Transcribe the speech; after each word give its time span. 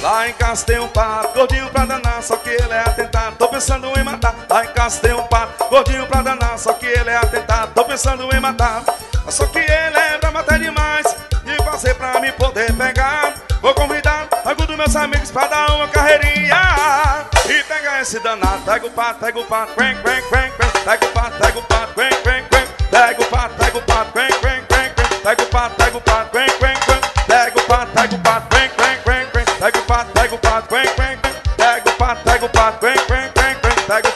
Lá 0.00 0.28
em 0.28 0.32
casa 0.32 0.64
tem 0.64 0.78
um 0.78 0.88
pato, 0.88 1.34
gordinho 1.34 1.68
pra 1.70 1.84
danar, 1.84 2.22
só 2.22 2.36
que 2.36 2.50
ele 2.50 2.72
é 2.72 2.80
atentado, 2.80 3.36
tô 3.36 3.48
pensando 3.48 3.88
em 3.98 4.04
matar. 4.04 4.34
Lá 4.48 4.64
em 4.64 4.68
casa 4.68 5.00
tem 5.00 5.12
um 5.12 5.24
pato, 5.24 5.64
gordinho 5.68 6.06
pra 6.06 6.22
danar, 6.22 6.56
só 6.56 6.72
que 6.72 6.86
ele 6.86 7.10
é 7.10 7.16
atentado, 7.16 7.72
tô 7.74 7.84
pensando 7.84 8.28
em 8.32 8.40
matar. 8.40 8.84
Só 9.28 9.46
que 9.46 9.58
ele 9.58 9.96
é 9.96 10.18
pra 10.18 10.30
matar 10.30 10.58
demais, 10.58 11.16
e 11.44 11.62
fazer 11.64 11.94
pra 11.94 12.20
me 12.20 12.30
poder 12.32 12.72
pegar. 12.74 13.34
Vou 13.60 13.74
convidar 13.74 14.28
alguns 14.44 14.66
dos 14.66 14.76
meus 14.76 14.94
amigos 14.94 15.30
pra 15.32 15.46
dar 15.48 15.72
uma 15.72 15.88
carreirinha. 15.88 17.26
E 17.46 17.62
pegar 17.64 18.00
esse 18.00 18.20
danado, 18.20 18.62
pega 18.64 18.86
o 18.86 18.90
pato, 18.90 19.20
pega 19.20 19.38
o 19.38 19.44
pato, 19.44 19.74
quen, 19.74 19.96
quen, 19.96 20.22
quen, 20.22 20.52
quen. 20.52 20.82
Pega 20.84 21.06
o 21.06 21.08
pato, 21.08 21.38
pega 21.38 21.58
o 21.58 21.62
pato, 21.62 21.94
quen, 21.94 22.10
quen, 22.22 22.44
quen. 22.48 22.68
Pega 22.90 23.22
o 23.22 23.26
pato, 23.26 23.54
pega 23.56 23.78
o 23.78 23.82
pato, 23.82 24.12
quen, 24.12 24.28
quen, 24.28 24.64
quen, 24.68 24.94
quen. 24.94 25.20
Pega 25.22 25.42
o 25.42 25.46
pato, 25.46 25.74
pega 25.74 25.96
o 25.96 26.00
pato, 26.00 26.30
quen, 26.30 26.57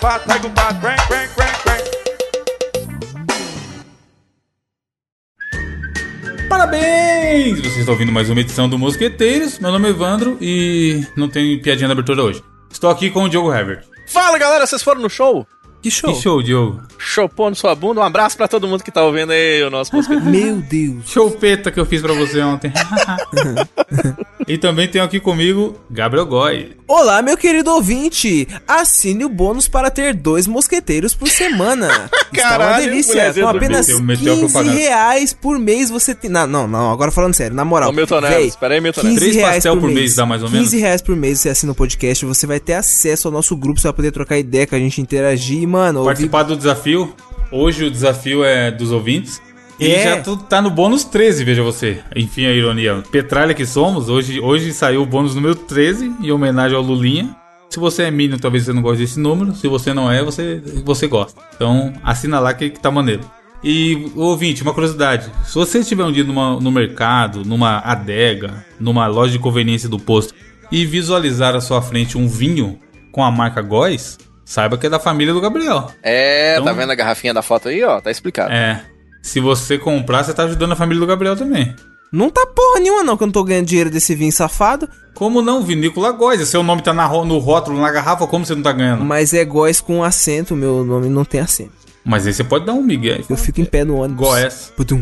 pato. 0.03 0.27
Parabéns! 6.49 7.61
Vocês 7.61 7.77
estão 7.79 7.95
ouvindo 7.95 8.11
mais 8.11 8.29
uma 8.29 8.41
edição 8.41 8.69
do 8.69 8.77
Mosqueteiros. 8.77 9.61
Meu 9.61 9.71
nome 9.71 9.87
é 9.87 9.91
Evandro 9.91 10.37
e 10.41 11.07
não 11.17 11.29
tem 11.29 11.57
piadinha 11.63 11.87
na 11.87 11.93
abertura 11.93 12.25
hoje. 12.25 12.43
Estou 12.69 12.91
aqui 12.91 13.11
com 13.11 13.23
o 13.23 13.29
Diogo 13.29 13.55
Herbert. 13.55 13.85
Fala 14.09 14.37
galera, 14.39 14.67
vocês 14.67 14.83
foram 14.83 15.01
no 15.01 15.09
show? 15.09 15.47
Que 15.83 15.91
show. 15.91 16.15
Que 16.15 16.23
show, 16.23 16.41
Diogo. 16.43 16.81
Chopou 16.97 17.51
no 17.51 17.57
sua 17.57 17.75
bunda. 17.75 18.01
Um 18.01 18.05
abraço 18.05 18.37
pra 18.37 18.47
todo 18.47 18.69
mundo 18.69 18.85
que 18.85 18.91
tá 18.93 19.03
ouvindo 19.03 19.33
aí 19.33 19.63
o 19.65 19.71
nosso 19.71 19.95
mosqueteiro. 19.95 20.25
Meu 20.31 20.57
Deus. 20.63 21.11
Chopeta 21.11 21.73
que 21.73 21.81
eu 21.81 21.85
fiz 21.85 22.01
pra 22.01 22.13
você 22.13 22.41
ontem. 22.41 22.73
e 24.47 24.57
também 24.57 24.87
tenho 24.87 25.05
aqui 25.05 25.19
comigo 25.19 25.77
Gabriel 25.91 26.25
Goy. 26.25 26.77
Olá, 26.87 27.23
meu 27.23 27.39
querido 27.39 27.71
ouvinte. 27.71 28.47
Assine 28.69 29.25
o 29.25 29.29
bônus 29.29 29.67
para 29.67 29.91
ter 29.91 30.15
dois 30.15 30.47
mosqueteiros 30.47 31.15
por 31.15 31.27
semana. 31.27 31.89
Está 32.33 32.49
uma 32.49 32.59
Caralho, 32.59 32.85
delícia. 32.85 33.33
Com 33.33 33.49
apenas 33.49 33.89
Meteu- 33.89 34.03
meteu 34.03 34.33
a 34.33 34.37
15 34.37 34.53
propaganda. 34.53 34.79
reais 34.79 35.33
por 35.33 35.59
mês 35.59 35.91
você 35.91 36.15
tem... 36.15 36.31
Não, 36.31 36.47
não, 36.47 36.69
não. 36.69 36.93
Agora 36.93 37.11
falando 37.11 37.35
sério, 37.35 37.57
na 37.57 37.65
moral. 37.65 37.91
Ô, 37.91 37.93
Milton 37.93 38.21
véi, 38.21 38.31
Neves, 38.31 38.57
pera 38.57 38.75
aí, 38.75 38.81
Milton 38.81 39.03
Neves. 39.03 39.19
15 39.19 39.21
Três 39.21 39.37
reais 39.37 39.55
pastel 39.57 39.77
por 39.81 39.91
mês 39.91 40.15
dá 40.15 40.27
mais 40.27 40.43
ou 40.43 40.51
menos? 40.51 40.69
15 40.69 40.81
reais 40.81 41.03
por 41.03 41.17
mês 41.17 41.41
você 41.41 41.49
assina 41.49 41.73
o 41.73 41.75
podcast, 41.75 42.25
você 42.25 42.47
vai 42.47 42.61
ter 42.61 42.75
acesso 42.75 43.29
ao 43.29 43.33
nosso 43.33 43.57
grupo, 43.57 43.81
você 43.81 43.89
vai 43.89 43.95
poder 43.95 44.13
trocar 44.13 44.39
ideia 44.39 44.67
com 44.67 44.75
a 44.75 44.79
gente, 44.79 45.01
interagir, 45.01 45.63
e, 45.63 45.67
mano. 45.73 46.05
Participar 46.05 46.43
do 46.45 46.57
desafio. 46.57 47.15
Hoje 47.51 47.85
o 47.85 47.91
desafio 47.91 48.45
é 48.45 48.71
dos 48.71 48.93
ouvintes. 48.93 49.41
E 49.81 49.91
É. 49.91 50.05
já 50.05 50.23
tu 50.23 50.37
tá 50.37 50.63
no 50.63 50.71
bônus 50.71 51.03
13, 51.05 51.45
veja 51.45 51.63
você. 51.63 52.01
Enfim, 52.15 52.45
a 52.47 52.53
ironia. 52.53 53.03
Petralha 53.11 53.53
que 53.55 53.67
somos, 53.67 54.09
hoje, 54.09 54.39
hoje 54.39 54.73
saiu 54.73 55.03
o 55.03 55.07
bônus 55.07 55.35
número 55.35 55.55
13, 55.57 56.13
em 56.23 56.31
homenagem 56.31 56.77
ao 56.77 56.83
Lulinha. 56.83 57.35
Se 57.69 57.81
você 57.81 58.05
é 58.05 58.11
Minion, 58.11 58.37
talvez 58.39 58.65
você 58.65 58.73
não 58.73 58.83
goste 58.83 59.03
desse 59.03 59.19
número. 59.19 59.55
Se 59.55 59.67
você 59.67 59.95
não 59.95 60.11
é, 60.13 60.23
você, 60.23 60.63
você 60.85 61.07
gosta. 61.09 61.41
Então, 61.57 61.93
assina 62.05 62.39
lá 62.39 62.53
que, 62.53 62.69
que 62.71 62.79
tá 62.79 62.91
maneiro. 62.91 63.23
E, 63.65 64.11
ouvinte, 64.15 64.63
uma 64.63 64.75
curiosidade. 64.75 65.31
Se 65.47 65.55
você 65.55 65.79
estiver 65.79 66.05
um 66.05 66.13
dia 66.13 66.23
numa, 66.25 66.61
no 66.61 66.71
mercado, 66.71 67.45
numa 67.45 67.79
adega, 67.79 68.65
numa 68.79 69.07
loja 69.07 69.33
de 69.33 69.39
conveniência 69.39 69.89
do 69.89 69.99
posto, 69.99 70.35
e 70.71 70.85
visualizar 70.85 71.55
à 71.57 71.61
sua 71.61 71.81
frente 71.81 72.19
um 72.19 72.29
vinho 72.29 72.79
com 73.11 73.23
a 73.25 73.31
marca 73.31 73.63
Góis, 73.63 74.19
saiba 74.45 74.77
que 74.79 74.87
é 74.87 74.91
da 74.91 74.99
família 74.99 75.33
do 75.33 75.41
Gabriel. 75.41 75.91
É, 76.03 76.55
Então- 76.55 76.65
tá 76.67 76.73
vendo 76.73 76.91
a 76.91 76.95
garrafinha 76.95 77.33
da 77.35 77.43
foto 77.43 77.69
aí, 77.69 77.83
ó? 77.85 78.01
Tá 78.01 78.11
explicado. 78.11 78.53
É. 78.53 78.83
Se 79.23 79.39
você 79.41 79.79
comprar, 79.79 80.25
você 80.25 80.33
tá 80.35 80.45
ajudando 80.45 80.73
a 80.73 80.77
família 80.77 81.01
do 81.01 81.07
Gabriel 81.07 81.37
também. 81.37 81.75
Não 82.13 82.29
tá 82.29 82.47
porra 82.47 82.81
nenhuma, 82.81 83.03
não, 83.03 83.17
que 83.17 83.23
eu 83.23 83.27
não 83.27 83.33
tô 83.33 83.43
ganhando 83.43 83.67
dinheiro 83.67 83.89
desse 83.91 84.15
vinho 84.15 84.33
safado. 84.33 84.87
Como 85.15 85.41
não, 85.41 85.63
Vinícola 85.63 86.11
Góis? 86.13 86.47
Seu 86.47 86.63
nome 86.63 86.83
tá 86.83 86.93
na 86.93 87.09
no 87.09 87.39
rótulo, 87.39 87.81
na 87.81 87.91
garrafa, 87.91 88.27
como 88.27 88.45
você 88.45 88.55
não 88.55 88.63
tá 88.63 88.73
ganhando? 88.73 89.03
Mas 89.05 89.33
é 89.33 89.45
góis 89.45 89.81
com 89.81 90.05
acento, 90.05 90.55
meu 90.55 90.85
nome 90.85 91.09
não 91.09 91.25
tem 91.25 91.41
acento. 91.41 91.73
Mas 92.05 92.27
aí 92.27 92.33
você 92.35 92.45
pode 92.45 92.67
dar 92.67 92.75
um 92.75 92.83
migué. 92.83 93.21
Eu 93.31 93.37
fico 93.37 93.61
em 93.61 93.65
pé 93.65 93.85
no 93.85 93.97
ônibus. 93.97 94.29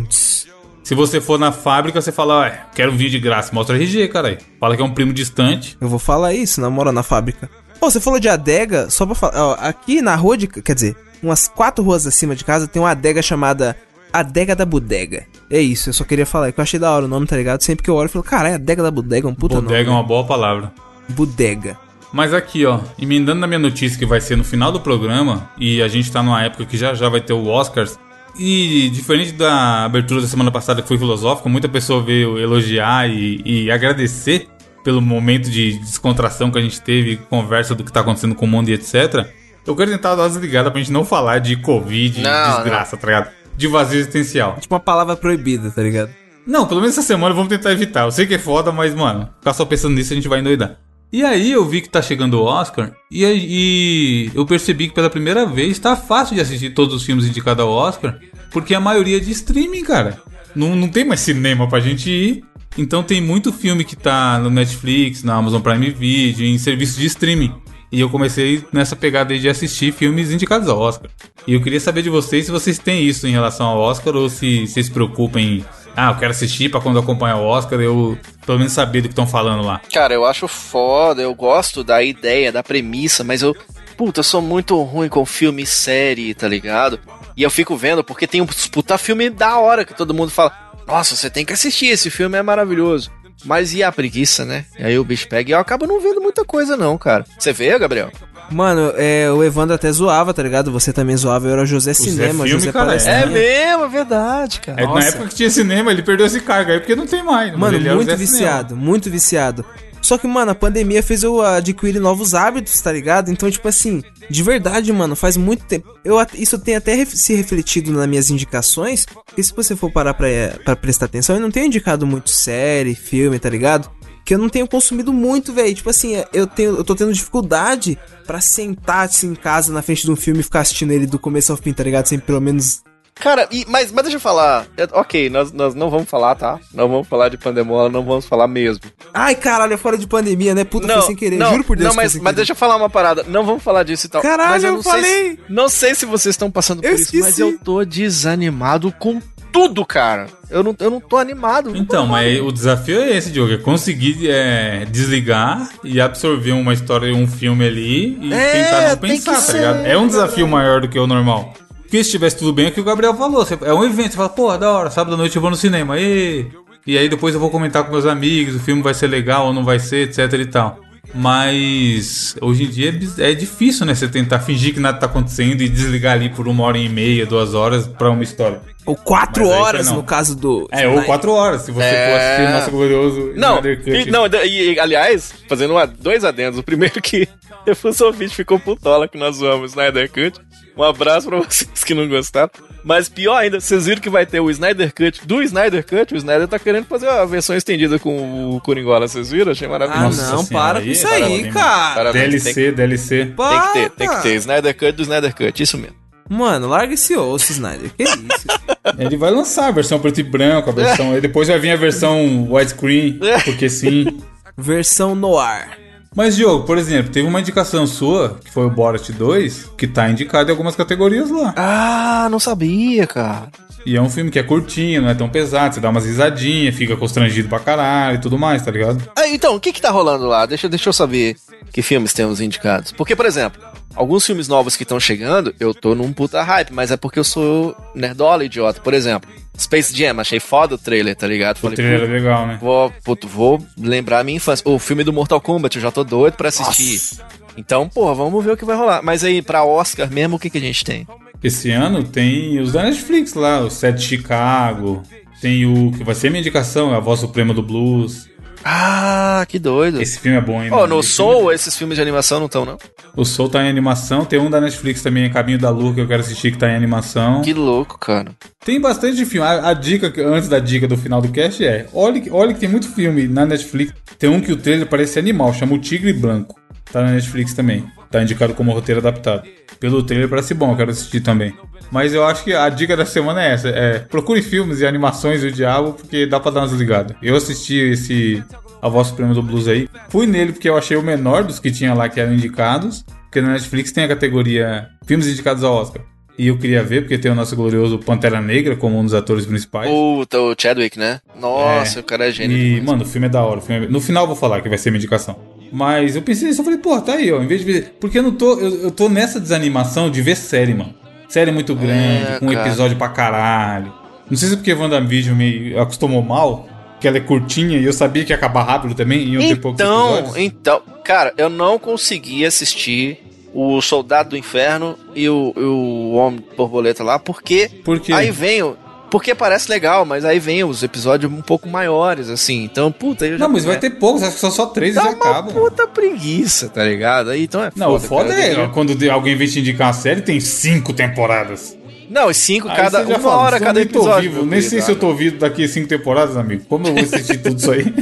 Tss. 0.08 0.46
Se 0.84 0.94
você 0.94 1.20
for 1.20 1.38
na 1.38 1.52
fábrica, 1.52 2.00
você 2.00 2.12
fala, 2.12 2.40
ué, 2.40 2.60
quero 2.74 2.92
um 2.92 2.96
vinho 2.96 3.10
de 3.10 3.18
graça. 3.18 3.52
Mostra 3.54 3.76
RG, 3.76 4.08
caralho. 4.08 4.38
Fala 4.58 4.76
que 4.76 4.82
é 4.82 4.84
um 4.84 4.92
primo 4.92 5.12
distante. 5.12 5.76
Eu 5.80 5.88
vou 5.88 5.98
falar 5.98 6.34
isso, 6.34 6.60
na 6.60 6.68
moral, 6.68 6.92
na 6.92 7.02
fábrica. 7.02 7.48
Ô, 7.80 7.90
você 7.90 8.00
falou 8.00 8.20
de 8.20 8.28
adega, 8.28 8.90
só 8.90 9.06
pra 9.06 9.14
falar. 9.14 9.42
Ó, 9.42 9.56
aqui 9.58 10.02
na 10.02 10.14
rua 10.14 10.36
de. 10.36 10.46
Quer 10.46 10.74
dizer, 10.74 10.96
umas 11.22 11.48
quatro 11.48 11.82
ruas 11.84 12.06
acima 12.06 12.36
de 12.36 12.44
casa 12.44 12.68
tem 12.68 12.80
uma 12.80 12.90
adega 12.90 13.22
chamada 13.22 13.76
Adega 14.12 14.54
da 14.54 14.64
Bodega. 14.66 15.26
É 15.50 15.60
isso, 15.60 15.88
eu 15.88 15.92
só 15.92 16.04
queria 16.04 16.26
falar, 16.26 16.48
é 16.48 16.52
que 16.52 16.60
eu 16.60 16.62
achei 16.62 16.78
da 16.78 16.90
hora 16.90 17.04
o 17.04 17.08
nome, 17.08 17.26
tá 17.26 17.36
ligado? 17.36 17.62
Sempre 17.62 17.84
que 17.84 17.90
eu 17.90 17.94
olho, 17.94 18.06
eu 18.06 18.10
falo, 18.10 18.24
caralho, 18.24 18.54
Adega 18.56 18.82
da 18.82 18.90
Bodega 18.90 19.26
é 19.26 19.30
um 19.30 19.34
puta 19.34 19.56
Bodega 19.56 19.80
é 19.80 19.84
nome. 19.84 19.96
uma 19.96 20.02
boa 20.02 20.24
palavra. 20.24 20.72
Bodega. 21.08 21.76
Mas 22.12 22.34
aqui, 22.34 22.66
ó, 22.66 22.80
emendando 22.98 23.40
na 23.40 23.46
minha 23.46 23.58
notícia 23.58 23.98
que 23.98 24.06
vai 24.06 24.20
ser 24.20 24.36
no 24.36 24.44
final 24.44 24.72
do 24.72 24.80
programa, 24.80 25.48
e 25.56 25.80
a 25.80 25.88
gente 25.88 26.10
tá 26.10 26.22
numa 26.22 26.42
época 26.42 26.64
que 26.64 26.76
já 26.76 26.92
já 26.92 27.08
vai 27.08 27.20
ter 27.20 27.32
o 27.32 27.46
Oscars, 27.46 27.98
e 28.38 28.90
diferente 28.90 29.32
da 29.32 29.84
abertura 29.84 30.20
da 30.20 30.26
semana 30.26 30.50
passada 30.50 30.82
que 30.82 30.88
foi 30.88 30.98
filosófica, 30.98 31.48
muita 31.48 31.68
pessoa 31.68 32.02
veio 32.02 32.38
elogiar 32.38 33.08
e, 33.08 33.40
e 33.44 33.70
agradecer 33.70 34.48
pelo 34.84 35.00
momento 35.00 35.50
de 35.50 35.74
descontração 35.78 36.50
que 36.50 36.58
a 36.58 36.62
gente 36.62 36.80
teve, 36.80 37.16
conversa 37.16 37.74
do 37.74 37.84
que 37.84 37.92
tá 37.92 38.00
acontecendo 38.00 38.34
com 38.34 38.44
o 38.44 38.48
mundo 38.48 38.68
e 38.68 38.72
etc. 38.74 39.26
Eu 39.66 39.76
quero 39.76 39.90
tentar 39.90 40.14
dar 40.14 40.22
uma 40.22 40.28
desligada 40.28 40.70
pra 40.70 40.80
gente 40.80 40.92
não 40.92 41.04
falar 41.04 41.38
de 41.38 41.56
Covid, 41.56 42.20
Não, 42.22 42.54
desgraça, 42.56 42.96
tá 42.96 43.06
ligado? 43.06 43.30
De 43.56 43.66
vazio 43.66 43.98
existencial. 44.00 44.56
Tipo 44.60 44.74
uma 44.74 44.80
palavra 44.80 45.16
proibida, 45.16 45.70
tá 45.70 45.82
ligado? 45.82 46.10
Não, 46.46 46.66
pelo 46.66 46.80
menos 46.80 46.96
essa 46.96 47.06
semana 47.06 47.34
vamos 47.34 47.50
tentar 47.50 47.70
evitar. 47.72 48.04
Eu 48.06 48.10
sei 48.10 48.26
que 48.26 48.34
é 48.34 48.38
foda, 48.38 48.72
mas, 48.72 48.94
mano, 48.94 49.28
ficar 49.38 49.52
só 49.52 49.64
pensando 49.64 49.94
nisso 49.94 50.12
a 50.12 50.16
gente 50.16 50.26
vai 50.28 50.40
endoidar. 50.40 50.76
E 51.12 51.22
aí 51.24 51.52
eu 51.52 51.64
vi 51.68 51.80
que 51.80 51.88
tá 51.90 52.00
chegando 52.00 52.34
o 52.34 52.44
Oscar 52.44 52.92
e, 53.10 53.24
aí- 53.24 53.46
e 53.48 54.30
eu 54.34 54.46
percebi 54.46 54.88
que 54.88 54.94
pela 54.94 55.10
primeira 55.10 55.44
vez 55.44 55.78
tá 55.78 55.96
fácil 55.96 56.36
de 56.36 56.40
assistir 56.40 56.70
todos 56.70 56.94
os 56.94 57.02
filmes 57.02 57.26
indicados 57.26 57.62
ao 57.64 57.70
Oscar, 57.70 58.18
porque 58.52 58.74
a 58.74 58.80
maioria 58.80 59.16
é 59.16 59.20
de 59.20 59.30
streaming, 59.32 59.82
cara. 59.82 60.20
Não, 60.54 60.74
não 60.74 60.88
tem 60.88 61.04
mais 61.04 61.20
cinema 61.20 61.68
pra 61.68 61.80
gente 61.80 62.08
ir. 62.10 62.44
Então 62.78 63.02
tem 63.02 63.20
muito 63.20 63.52
filme 63.52 63.84
que 63.84 63.96
tá 63.96 64.38
no 64.38 64.50
Netflix, 64.50 65.22
na 65.22 65.34
Amazon 65.34 65.60
Prime 65.60 65.90
Video, 65.90 66.46
em 66.46 66.58
serviços 66.58 66.96
de 66.96 67.06
streaming. 67.06 67.52
E 67.92 68.00
eu 68.00 68.08
comecei 68.08 68.64
nessa 68.72 68.94
pegada 68.94 69.32
aí 69.32 69.40
de 69.40 69.48
assistir 69.48 69.92
filmes 69.92 70.30
indicados 70.30 70.68
ao 70.68 70.78
Oscar. 70.78 71.10
E 71.46 71.54
eu 71.54 71.60
queria 71.60 71.80
saber 71.80 72.02
de 72.02 72.10
vocês 72.10 72.46
se 72.46 72.52
vocês 72.52 72.78
têm 72.78 73.02
isso 73.02 73.26
em 73.26 73.32
relação 73.32 73.66
ao 73.66 73.78
Oscar 73.78 74.14
ou 74.14 74.28
se 74.28 74.66
vocês 74.66 74.86
se 74.86 74.92
preocupam 74.92 75.40
em. 75.40 75.64
Ah, 75.96 76.10
eu 76.10 76.16
quero 76.16 76.30
assistir 76.30 76.70
pra 76.70 76.80
quando 76.80 77.00
acompanhar 77.00 77.38
o 77.38 77.44
Oscar 77.44 77.80
eu 77.80 78.16
pelo 78.46 78.58
menos 78.58 78.72
saber 78.72 79.00
do 79.00 79.08
que 79.08 79.12
estão 79.12 79.26
falando 79.26 79.64
lá. 79.64 79.80
Cara, 79.92 80.14
eu 80.14 80.24
acho 80.24 80.46
foda, 80.46 81.20
eu 81.20 81.34
gosto 81.34 81.82
da 81.82 82.00
ideia, 82.00 82.52
da 82.52 82.62
premissa, 82.62 83.24
mas 83.24 83.42
eu. 83.42 83.56
Puta, 83.96 84.20
eu 84.20 84.24
sou 84.24 84.40
muito 84.40 84.80
ruim 84.82 85.08
com 85.08 85.26
filme 85.26 85.62
e 85.62 85.66
série, 85.66 86.32
tá 86.32 86.48
ligado? 86.48 86.98
E 87.36 87.42
eu 87.42 87.50
fico 87.50 87.76
vendo 87.76 88.04
porque 88.04 88.26
tem 88.26 88.40
uns 88.40 88.66
puta 88.68 88.96
filme 88.96 89.28
da 89.28 89.58
hora 89.58 89.84
que 89.84 89.94
todo 89.94 90.14
mundo 90.14 90.30
fala: 90.30 90.52
Nossa, 90.90 91.14
você 91.14 91.30
tem 91.30 91.44
que 91.44 91.52
assistir, 91.52 91.86
esse 91.86 92.10
filme 92.10 92.36
é 92.36 92.42
maravilhoso. 92.42 93.10
Mas 93.44 93.72
e 93.72 93.82
a 93.82 93.90
preguiça, 93.90 94.44
né? 94.44 94.64
E 94.78 94.84
aí 94.84 94.98
o 94.98 95.04
bicho 95.04 95.26
pega 95.26 95.50
e 95.50 95.52
eu 95.52 95.58
acabo 95.58 95.86
não 95.86 96.00
vendo 96.00 96.20
muita 96.20 96.44
coisa, 96.44 96.76
não, 96.76 96.98
cara. 96.98 97.24
Você 97.38 97.52
vê, 97.52 97.78
Gabriel? 97.78 98.10
Mano, 98.50 98.92
é, 98.96 99.30
o 99.30 99.42
Evandro 99.44 99.74
até 99.74 99.90
zoava, 99.90 100.34
tá 100.34 100.42
ligado? 100.42 100.72
Você 100.72 100.92
também 100.92 101.16
zoava, 101.16 101.46
eu 101.46 101.52
era 101.52 101.64
José 101.64 101.94
Cinema, 101.94 102.44
Filme, 102.44 102.48
José 102.50 102.72
cara, 102.72 102.86
Palestrinha. 102.86 103.18
É 103.18 103.26
mesmo, 103.26 103.84
é 103.84 103.88
verdade, 103.88 104.60
cara. 104.60 104.82
É, 104.82 104.86
na 104.86 105.04
época 105.04 105.28
que 105.28 105.34
tinha 105.36 105.48
cinema, 105.48 105.92
ele 105.92 106.02
perdeu 106.02 106.26
esse 106.26 106.40
cargo 106.40 106.72
aí 106.72 106.80
porque 106.80 106.96
não 106.96 107.06
tem 107.06 107.22
mais. 107.22 107.52
mas 107.52 107.60
Mano, 107.60 107.78
o 107.78 107.94
muito 107.94 108.10
Zé 108.10 108.16
viciado, 108.16 108.76
muito 108.76 109.08
viciado. 109.10 109.64
Só 110.10 110.18
que, 110.18 110.26
mano, 110.26 110.50
a 110.50 110.56
pandemia 110.56 111.04
fez 111.04 111.22
eu 111.22 111.40
adquirir 111.40 112.00
novos 112.00 112.34
hábitos, 112.34 112.80
tá 112.80 112.90
ligado? 112.90 113.30
Então, 113.30 113.48
tipo 113.48 113.68
assim, 113.68 114.02
de 114.28 114.42
verdade, 114.42 114.92
mano, 114.92 115.14
faz 115.14 115.36
muito 115.36 115.64
tempo. 115.66 115.88
Eu, 116.04 116.16
isso 116.34 116.58
tem 116.58 116.74
até 116.74 117.04
se 117.04 117.32
refletido 117.32 117.92
nas 117.92 118.08
minhas 118.08 118.28
indicações. 118.28 119.06
Porque 119.06 119.40
se 119.40 119.54
você 119.54 119.76
for 119.76 119.88
parar 119.92 120.14
pra, 120.14 120.26
pra 120.64 120.74
prestar 120.74 121.06
atenção, 121.06 121.36
eu 121.36 121.40
não 121.40 121.48
tenho 121.48 121.66
indicado 121.66 122.08
muito 122.08 122.28
série, 122.28 122.92
filme, 122.92 123.38
tá 123.38 123.48
ligado? 123.48 123.88
Que 124.24 124.34
eu 124.34 124.38
não 124.38 124.48
tenho 124.48 124.66
consumido 124.66 125.12
muito, 125.12 125.52
velho. 125.52 125.76
Tipo 125.76 125.90
assim, 125.90 126.16
eu, 126.32 126.44
tenho, 126.44 126.74
eu 126.74 126.82
tô 126.82 126.96
tendo 126.96 127.12
dificuldade 127.12 127.96
pra 128.26 128.40
sentar 128.40 129.06
assim, 129.06 129.28
em 129.28 129.34
casa 129.36 129.72
na 129.72 129.80
frente 129.80 130.02
de 130.02 130.10
um 130.10 130.16
filme 130.16 130.40
e 130.40 130.42
ficar 130.42 130.62
assistindo 130.62 130.90
ele 130.90 131.06
do 131.06 131.20
começo 131.20 131.52
ao 131.52 131.56
fim, 131.56 131.72
tá 131.72 131.84
ligado? 131.84 132.06
Sem 132.06 132.18
pelo 132.18 132.40
menos 132.40 132.82
Cara, 133.14 133.46
e- 133.50 133.66
mas, 133.68 133.92
mas 133.92 134.04
deixa 134.04 134.16
eu 134.16 134.20
falar. 134.20 134.66
É, 134.76 134.88
ok, 134.92 135.28
nós, 135.28 135.52
nós 135.52 135.74
não 135.74 135.90
vamos 135.90 136.08
falar, 136.08 136.34
tá? 136.36 136.58
Não 136.72 136.88
vamos 136.88 137.06
falar 137.06 137.28
de 137.28 137.36
Pandemola, 137.36 137.88
não 137.90 138.02
vamos 138.02 138.24
falar 138.24 138.48
mesmo. 138.48 138.80
Ai, 139.12 139.34
caralho, 139.34 139.74
é 139.74 139.76
fora 139.76 139.98
de 139.98 140.06
pandemia, 140.06 140.54
né? 140.54 140.64
Puta, 140.64 140.86
foi 140.90 141.02
sem 141.02 141.16
querer. 141.16 141.36
não, 141.36 141.50
Juro 141.50 141.64
por 141.64 141.76
Deus 141.76 141.88
Não, 141.88 141.94
mas, 141.94 142.14
mas 142.16 142.34
deixa 142.34 142.52
eu 142.52 142.56
falar 142.56 142.76
uma 142.76 142.88
parada. 142.88 143.22
Não 143.28 143.44
vamos 143.44 143.62
falar 143.62 143.82
disso 143.82 144.06
e 144.06 144.08
tal. 144.08 144.22
Caralho, 144.22 144.50
mas 144.50 144.64
eu 144.64 144.72
não 144.72 144.82
sei 144.82 144.90
falei. 144.92 145.30
se- 145.32 145.38
não 145.48 145.68
sei 145.68 145.94
se 145.94 146.06
vocês 146.06 146.32
estão 146.34 146.50
passando 146.50 146.80
por 146.80 146.88
Eu 146.88 146.94
isso, 146.94 147.18
mas 147.20 147.38
eu 147.38 147.58
tô 147.58 147.84
desanimado 147.84 148.90
com 148.92 149.20
tudo, 149.52 149.84
cara. 149.84 150.28
Eu 150.48 150.62
não, 150.62 150.74
eu 150.78 150.90
não 150.90 151.00
tô 151.00 151.16
animado. 151.18 151.76
Então, 151.76 152.06
mas 152.06 152.40
o 152.40 152.52
desafio 152.52 153.00
é 153.02 153.16
esse, 153.16 153.30
Diogo. 153.30 153.52
É 153.52 153.56
conseguir 153.58 154.30
é, 154.30 154.86
desligar 154.88 155.68
e 155.84 156.00
absorver 156.00 156.52
uma 156.52 156.72
história, 156.72 157.12
um 157.14 157.26
filme 157.26 157.66
ali 157.66 158.16
e 158.20 158.32
É, 158.32 158.52
tentar 158.52 158.88
não 158.90 158.96
pensar, 158.98 159.42
tá 159.44 159.52
ligado? 159.52 159.84
É 159.86 159.98
um 159.98 160.06
desafio 160.06 160.46
maior 160.48 160.80
do 160.80 160.88
que 160.88 160.98
o 160.98 161.06
normal. 161.06 161.52
Porque 161.90 162.04
se 162.04 162.12
tivesse 162.12 162.38
tudo 162.38 162.52
bem, 162.52 162.66
é 162.66 162.68
o 162.68 162.72
que 162.72 162.80
o 162.80 162.84
Gabriel 162.84 163.12
falou. 163.14 163.44
É 163.62 163.74
um 163.74 163.84
evento, 163.84 164.12
você 164.12 164.16
fala, 164.16 164.28
porra, 164.28 164.56
da 164.56 164.70
hora, 164.70 164.90
sábado 164.90 165.14
à 165.14 165.16
noite 165.16 165.34
eu 165.34 165.42
vou 165.42 165.50
no 165.50 165.56
cinema. 165.56 165.98
E 165.98 166.46
E 166.86 166.96
aí 166.96 167.08
depois 167.08 167.34
eu 167.34 167.40
vou 167.40 167.50
comentar 167.50 167.82
com 167.84 167.90
meus 167.90 168.06
amigos, 168.06 168.54
o 168.54 168.60
filme 168.60 168.80
vai 168.80 168.94
ser 168.94 169.08
legal 169.08 169.46
ou 169.46 169.52
não 169.52 169.64
vai 169.64 169.80
ser, 169.80 170.08
etc 170.08 170.32
e 170.34 170.46
tal. 170.46 170.78
Mas 171.14 172.36
hoje 172.40 172.64
em 172.64 172.68
dia 172.68 172.94
é 173.18 173.30
é 173.30 173.34
difícil, 173.34 173.84
né? 173.86 173.94
Você 173.94 174.08
tentar 174.08 174.40
fingir 174.40 174.72
que 174.74 174.80
nada 174.80 174.98
tá 174.98 175.06
acontecendo 175.06 175.62
e 175.62 175.68
desligar 175.68 176.14
ali 176.14 176.28
por 176.28 176.48
uma 176.48 176.64
hora 176.64 176.78
e 176.78 176.88
meia, 176.88 177.26
duas 177.26 177.54
horas 177.54 177.86
pra 177.86 178.10
uma 178.10 178.22
história. 178.22 178.60
Ou 178.86 178.96
quatro 178.96 179.44
Mas 179.46 179.52
horas, 179.58 179.90
no 179.90 180.02
caso 180.02 180.34
do. 180.34 180.66
É, 180.72 180.88
ou 180.88 181.02
quatro 181.04 181.32
horas, 181.32 181.62
se 181.62 181.70
você 181.70 181.84
É. 181.84 182.06
for 182.10 182.20
assistir 182.20 182.48
o 182.48 182.58
nosso 182.58 182.70
glorioso 182.70 183.32
Não, 183.36 183.60
e, 183.60 184.10
não 184.10 184.26
e, 184.44 184.72
e, 184.72 184.80
aliás, 184.80 185.32
fazendo 185.48 185.72
uma- 185.72 185.86
dois 185.86 186.24
adendos. 186.24 186.58
O 186.58 186.62
primeiro 186.62 187.00
que 187.00 187.28
o 187.66 188.04
ouvinte 188.04 188.34
ficou 188.34 188.58
putola 188.58 189.06
que 189.06 189.18
nós 189.18 189.36
zoamos 189.36 189.72
Snyder 189.72 190.10
Cut. 190.10 190.40
Um 190.76 190.82
abraço 190.82 191.28
pra 191.28 191.38
vocês 191.38 191.84
que 191.84 191.94
não 191.94 192.08
gostaram. 192.08 192.50
Mas 192.84 193.08
pior 193.08 193.36
ainda, 193.36 193.60
vocês 193.60 193.86
viram 193.86 194.00
que 194.00 194.10
vai 194.10 194.24
ter 194.26 194.40
o 194.40 194.50
Snyder 194.50 194.92
Cut 194.94 195.26
do 195.26 195.42
Snyder 195.42 195.84
Cut. 195.84 196.14
O 196.14 196.16
Snyder 196.16 196.48
tá 196.48 196.58
querendo 196.58 196.86
fazer 196.86 197.08
a 197.08 197.24
versão 197.24 197.56
estendida 197.56 197.98
com 197.98 198.56
o 198.56 198.60
Coringola. 198.60 199.06
Vocês 199.06 199.30
viram? 199.30 199.52
Achei 199.52 199.66
Ah, 199.66 199.70
maravilhoso. 199.70 200.20
Nossa 200.20 200.36
não, 200.36 200.44
senhora, 200.44 200.64
para 200.74 200.80
com 200.80 200.86
isso 200.86 201.06
é 201.06 201.14
aí, 201.14 201.20
parabéns, 201.22 201.54
cara. 201.54 201.94
Parabéns, 201.94 202.42
tem, 202.44 202.54
DLC, 202.54 202.72
DLC. 202.72 203.16
tem 203.16 203.60
que 203.60 203.72
ter, 203.72 203.90
tem 203.90 204.08
que 204.08 204.14
Para. 204.14 204.22
ter. 204.22 204.34
Snyder 204.36 204.76
Cut 204.76 204.92
do 204.92 205.02
Snyder 205.02 205.34
Cut, 205.34 205.62
isso 205.62 205.78
mesmo. 205.78 205.96
Mano, 206.28 206.68
larga 206.68 206.94
esse 206.94 207.16
osso, 207.16 207.50
Snyder. 207.52 207.90
Que 207.96 208.04
isso? 208.04 208.46
Ele 208.98 209.16
vai 209.16 209.30
lançar 209.32 209.66
a 209.66 209.70
versão 209.72 209.98
preto 209.98 210.20
e 210.20 210.22
branco, 210.22 210.70
a 210.70 210.72
versão. 210.72 211.10
aí 211.14 211.20
depois 211.20 211.48
vai 211.48 211.58
vir 211.58 211.72
a 211.72 211.76
versão 211.76 212.46
widescreen, 212.50 213.18
porque 213.44 213.68
sim. 213.68 214.06
Versão 214.56 215.14
noir. 215.14 215.78
Mas, 216.14 216.34
Diogo, 216.34 216.64
por 216.64 216.76
exemplo, 216.76 217.12
teve 217.12 217.28
uma 217.28 217.40
indicação 217.40 217.86
sua, 217.86 218.40
que 218.44 218.50
foi 218.50 218.66
o 218.66 218.70
Borat 218.70 219.10
2, 219.10 219.70
que 219.78 219.86
tá 219.86 220.10
indicado 220.10 220.48
em 220.48 220.52
algumas 220.52 220.74
categorias 220.74 221.30
lá. 221.30 221.54
Ah, 221.56 222.28
não 222.30 222.40
sabia, 222.40 223.06
cara. 223.06 223.48
E 223.86 223.96
é 223.96 224.02
um 224.02 224.10
filme 224.10 224.30
que 224.30 224.38
é 224.38 224.42
curtinho, 224.42 225.02
não 225.02 225.08
é 225.08 225.14
tão 225.14 225.28
pesado, 225.28 225.74
você 225.74 225.80
dá 225.80 225.88
umas 225.88 226.04
risadinhas, 226.04 226.74
fica 226.74 226.96
constrangido 226.96 227.48
pra 227.48 227.60
caralho 227.60 228.16
e 228.16 228.20
tudo 228.20 228.38
mais, 228.38 228.62
tá 228.62 228.70
ligado? 228.70 229.02
Ah, 229.16 229.28
então, 229.28 229.54
o 229.54 229.60
que 229.60 229.72
que 229.72 229.80
tá 229.80 229.90
rolando 229.90 230.26
lá? 230.26 230.44
Deixa, 230.46 230.68
deixa 230.68 230.88
eu 230.88 230.92
saber 230.92 231.36
que 231.72 231.80
filmes 231.80 232.12
temos 232.12 232.40
indicados. 232.40 232.92
Porque, 232.92 233.14
por 233.16 233.24
exemplo, 233.24 233.62
alguns 233.94 234.24
filmes 234.24 234.48
novos 234.48 234.76
que 234.76 234.82
estão 234.82 234.98
chegando, 235.00 235.54
eu 235.58 235.74
tô 235.74 235.94
num 235.94 236.12
puta 236.12 236.42
hype, 236.42 236.72
mas 236.72 236.90
é 236.90 236.96
porque 236.96 237.18
eu 237.18 237.24
sou 237.24 237.76
nerdola 237.94 238.44
idiota. 238.44 238.80
Por 238.80 238.94
exemplo, 238.94 239.30
Space 239.58 239.96
Jam, 239.96 240.18
achei 240.20 240.40
foda 240.40 240.74
o 240.74 240.78
trailer, 240.78 241.14
tá 241.14 241.26
ligado? 241.26 241.56
O 241.56 241.60
Falei, 241.60 241.76
trailer 241.76 242.08
é 242.08 242.12
legal, 242.12 242.46
né? 242.46 242.58
vou, 242.60 242.90
puto, 243.04 243.28
vou 243.28 243.64
lembrar 243.78 244.20
a 244.20 244.24
minha 244.24 244.36
infância. 244.36 244.68
O 244.68 244.78
filme 244.78 245.04
do 245.04 245.12
Mortal 245.12 245.40
Kombat, 245.40 245.76
eu 245.76 245.82
já 245.82 245.90
tô 245.90 246.02
doido 246.04 246.34
pra 246.34 246.48
assistir. 246.48 247.20
Então, 247.56 247.88
porra, 247.88 248.14
vamos 248.14 248.42
ver 248.44 248.52
o 248.52 248.56
que 248.56 248.64
vai 248.64 248.76
rolar. 248.76 249.02
Mas 249.02 249.22
aí, 249.22 249.42
pra 249.42 249.64
Oscar 249.64 250.10
mesmo, 250.10 250.36
o 250.36 250.38
que 250.38 250.48
que 250.48 250.58
a 250.58 250.62
gente 250.62 250.84
tem? 250.84 251.06
Esse 251.42 251.70
ano 251.70 252.04
tem 252.04 252.58
os 252.60 252.72
da 252.72 252.82
Netflix 252.82 253.34
lá, 253.34 253.60
o 253.60 253.70
Set 253.70 254.00
Chicago, 254.00 255.02
tem 255.40 255.66
o 255.66 255.90
que 255.92 256.04
vai 256.04 256.14
ser 256.14 256.30
minha 256.30 256.40
indicação, 256.40 256.92
é 256.92 256.96
a 256.96 257.00
Voz 257.00 257.20
Suprema 257.20 257.52
do 257.52 257.62
Blues. 257.62 258.29
Ah, 258.64 259.44
que 259.48 259.58
doido. 259.58 260.00
Esse 260.02 260.18
filme 260.18 260.36
é 260.36 260.40
bom, 260.40 260.62
hein? 260.62 260.70
Mano? 260.70 260.86
no 260.86 261.00
Esse 261.00 261.10
Soul, 261.10 261.52
esses 261.52 261.76
filmes 261.76 261.96
de 261.96 262.02
animação 262.02 262.38
não 262.38 262.46
estão, 262.46 262.64
não? 262.64 262.78
O 263.16 263.24
Soul 263.24 263.48
tá 263.48 263.64
em 263.64 263.68
animação, 263.68 264.24
tem 264.24 264.38
um 264.38 264.50
da 264.50 264.60
Netflix 264.60 265.02
também, 265.02 265.30
Caminho 265.30 265.58
da 265.58 265.70
Lua, 265.70 265.94
que 265.94 266.00
eu 266.00 266.06
quero 266.06 266.20
assistir, 266.20 266.52
que 266.52 266.58
tá 266.58 266.68
em 266.68 266.76
animação. 266.76 267.42
Que 267.42 267.52
louco, 267.54 267.98
cara. 267.98 268.32
Tem 268.64 268.80
bastante 268.80 269.24
filme. 269.24 269.46
A, 269.46 269.68
a 269.70 269.74
dica, 269.74 270.12
antes 270.26 270.48
da 270.48 270.58
dica 270.58 270.86
do 270.86 270.96
final 270.96 271.20
do 271.22 271.28
cast, 271.30 271.64
é: 271.64 271.86
olha, 271.94 272.20
que- 272.20 272.30
olha 272.30 272.52
que 272.52 272.60
tem 272.60 272.68
muito 272.68 272.88
filme 272.88 273.26
na 273.26 273.46
Netflix. 273.46 273.92
Tem 274.18 274.28
um 274.28 274.40
que 274.40 274.52
o 274.52 274.56
trailer 274.56 274.86
parece 274.86 275.18
animal, 275.18 275.52
chama 275.54 275.74
o 275.74 275.78
Tigre 275.78 276.12
Branco. 276.12 276.60
Tá 276.92 277.02
na 277.02 277.12
Netflix 277.12 277.54
também. 277.54 277.84
Tá 278.10 278.22
indicado 278.22 278.54
como 278.54 278.72
roteiro 278.72 279.00
adaptado. 279.00 279.42
Pelo 279.78 280.02
trailer 280.02 280.28
parece 280.28 280.52
bom, 280.54 280.72
eu 280.72 280.76
quero 280.76 280.90
assistir 280.90 281.20
também. 281.20 281.54
Mas 281.90 282.12
eu 282.14 282.24
acho 282.24 282.44
que 282.44 282.52
a 282.52 282.68
dica 282.68 282.96
da 282.96 283.04
semana 283.06 283.42
é 283.44 283.52
essa: 283.52 283.68
é 283.68 283.98
procure 284.00 284.42
filmes 284.42 284.80
e 284.80 284.86
animações 284.86 285.40
do 285.40 285.50
diabo, 285.50 285.92
porque 285.94 286.26
dá 286.26 286.38
pra 286.40 286.50
dar 286.50 286.60
uma 286.60 286.68
desligada. 286.68 287.16
Eu 287.22 287.36
assisti 287.36 287.74
esse 287.76 288.42
A 288.82 288.88
Voz 288.88 289.08
Suprema 289.08 289.32
do 289.34 289.42
Blues 289.42 289.68
aí. 289.68 289.88
Fui 290.08 290.26
nele 290.26 290.52
porque 290.52 290.68
eu 290.68 290.76
achei 290.76 290.96
o 290.96 291.02
menor 291.02 291.44
dos 291.44 291.58
que 291.58 291.70
tinha 291.70 291.94
lá 291.94 292.08
que 292.08 292.20
eram 292.20 292.34
indicados. 292.34 293.04
Porque 293.24 293.40
na 293.40 293.52
Netflix 293.52 293.92
tem 293.92 294.02
a 294.04 294.08
categoria 294.08 294.88
Filmes 295.06 295.28
indicados 295.28 295.62
ao 295.62 295.74
Oscar. 295.74 296.02
E 296.36 296.48
eu 296.48 296.58
queria 296.58 296.82
ver, 296.82 297.02
porque 297.02 297.18
tem 297.18 297.30
o 297.30 297.34
nosso 297.34 297.54
glorioso 297.54 297.98
Pantera 297.98 298.40
Negra 298.40 298.74
como 298.74 298.98
um 298.98 299.04
dos 299.04 299.12
atores 299.14 299.44
principais. 299.46 299.88
Puta, 299.88 300.40
o 300.40 300.54
Chadwick, 300.58 300.98
né? 300.98 301.20
Nossa, 301.38 301.98
É. 301.98 302.00
o 302.00 302.04
cara 302.04 302.28
é 302.28 302.32
gênio. 302.32 302.56
E, 302.56 302.64
demais. 302.70 302.84
mano, 302.84 303.02
o 303.02 303.06
filme 303.06 303.26
é 303.26 303.30
da 303.30 303.42
hora. 303.42 303.60
o 303.60 303.72
é- 303.72 303.80
No 303.88 304.00
final 304.00 304.24
eu 304.24 304.28
vou 304.28 304.36
falar 304.36 304.60
que 304.62 304.68
vai 304.68 304.78
ser 304.78 304.90
minha 304.90 304.98
indicação. 304.98 305.38
Mas 305.72 306.16
eu 306.16 306.22
pensei 306.22 306.48
nisso, 306.48 306.60
eu 306.60 306.64
falei, 306.64 306.78
pô, 306.80 307.00
tá 307.00 307.14
aí, 307.14 307.30
ó. 307.32 307.42
Em 307.42 307.46
vez 307.46 307.64
de 307.64 307.72
ver. 307.72 307.94
Porque 308.00 308.18
eu 308.18 308.22
não 308.22 308.32
tô. 308.32 308.58
Eu, 308.58 308.82
eu 308.82 308.90
tô 308.90 309.08
nessa 309.08 309.38
desanimação 309.40 310.10
de 310.10 310.20
ver 310.22 310.36
série, 310.36 310.74
mano. 310.74 310.94
Série 311.28 311.52
muito 311.52 311.74
grande, 311.76 312.24
É, 312.34 312.38
com 312.40 312.46
cara. 312.52 312.66
episódio 312.66 312.96
pra 312.96 313.08
caralho. 313.08 313.92
Não 314.28 314.36
sei 314.36 314.48
se 314.48 314.54
é 314.54 314.56
porque 314.56 314.72
WandaVision 314.72 315.36
me 315.36 315.76
acostumou 315.78 316.22
mal, 316.22 316.68
que 317.00 317.06
ela 317.06 317.16
é 317.16 317.20
curtinha 317.20 317.78
e 317.78 317.84
eu 317.84 317.92
sabia 317.92 318.24
que 318.24 318.32
ia 318.32 318.36
acabar 318.36 318.62
rápido 318.64 318.94
também, 318.94 319.34
e 319.34 319.56
poucos 319.56 319.80
Então, 319.80 320.32
então, 320.36 320.82
cara, 321.04 321.32
eu 321.36 321.48
não 321.48 321.78
consegui 321.78 322.44
assistir 322.44 323.18
o 323.52 323.80
Soldado 323.80 324.30
do 324.30 324.36
Inferno 324.36 324.96
e 325.14 325.28
o, 325.28 325.52
o 325.56 326.14
Homem 326.14 326.44
Borboleta 326.56 327.02
lá, 327.02 327.18
porque 327.18 327.68
Por 327.84 327.98
quê? 328.00 328.12
aí 328.12 328.30
vem 328.30 328.62
o. 328.62 328.76
Porque 329.10 329.34
parece 329.34 329.68
legal, 329.70 330.04
mas 330.04 330.24
aí 330.24 330.38
vem 330.38 330.62
os 330.62 330.82
episódios 330.82 331.30
um 331.32 331.42
pouco 331.42 331.68
maiores, 331.68 332.28
assim. 332.28 332.62
Então, 332.62 332.92
puta, 332.92 333.26
eu 333.26 333.36
já. 333.36 333.44
Não, 333.44 333.52
mas 333.52 333.64
vai 333.64 333.78
ter 333.78 333.90
poucos, 333.90 334.22
acho 334.22 334.34
que 334.34 334.40
são 334.40 334.50
só 334.50 334.66
três 334.66 334.92
e 334.92 334.96
Dá 334.96 335.02
já 335.02 335.08
uma 335.10 335.16
acaba. 335.16 335.52
puta 335.52 335.86
preguiça, 335.88 336.68
tá 336.68 336.84
ligado? 336.84 337.30
Aí, 337.30 337.44
então 337.44 337.62
é 337.62 337.72
Não, 337.74 337.94
o 337.94 338.00
foda 338.00 338.28
cara, 338.30 338.40
é 338.40 338.64
eu- 338.64 338.70
quando 338.70 338.94
de- 338.94 339.10
alguém 339.10 339.34
vem 339.34 339.48
te 339.48 339.58
indicar 339.58 339.88
uma 339.88 339.92
série, 339.92 340.22
tem 340.22 340.38
cinco 340.38 340.92
temporadas. 340.92 341.76
Não, 342.08 342.32
cinco, 342.32 342.68
Aí 342.68 342.76
cada. 342.76 343.02
Uma 343.06 343.18
fala, 343.20 343.36
hora 343.36 343.56
"Eu 343.56 343.60
cada 343.60 343.80
nem 343.80 343.88
tô 343.88 343.98
episódio. 344.00 344.30
vivo, 344.30 344.40
nem 344.42 344.48
querido." 344.50 344.70
sei 344.70 344.80
se 344.80 344.90
eu 344.90 344.96
tô 344.96 345.14
vivo 345.14 345.38
daqui 345.38 345.64
a 345.64 345.68
cinco 345.68 345.88
temporadas, 345.88 346.36
amigo. 346.36 346.64
Como 346.68 346.86
eu 346.86 346.94
vou 346.94 347.02
assistir 347.04 347.38
tudo 347.38 347.56
isso 347.58 347.70
aí? 347.70 347.84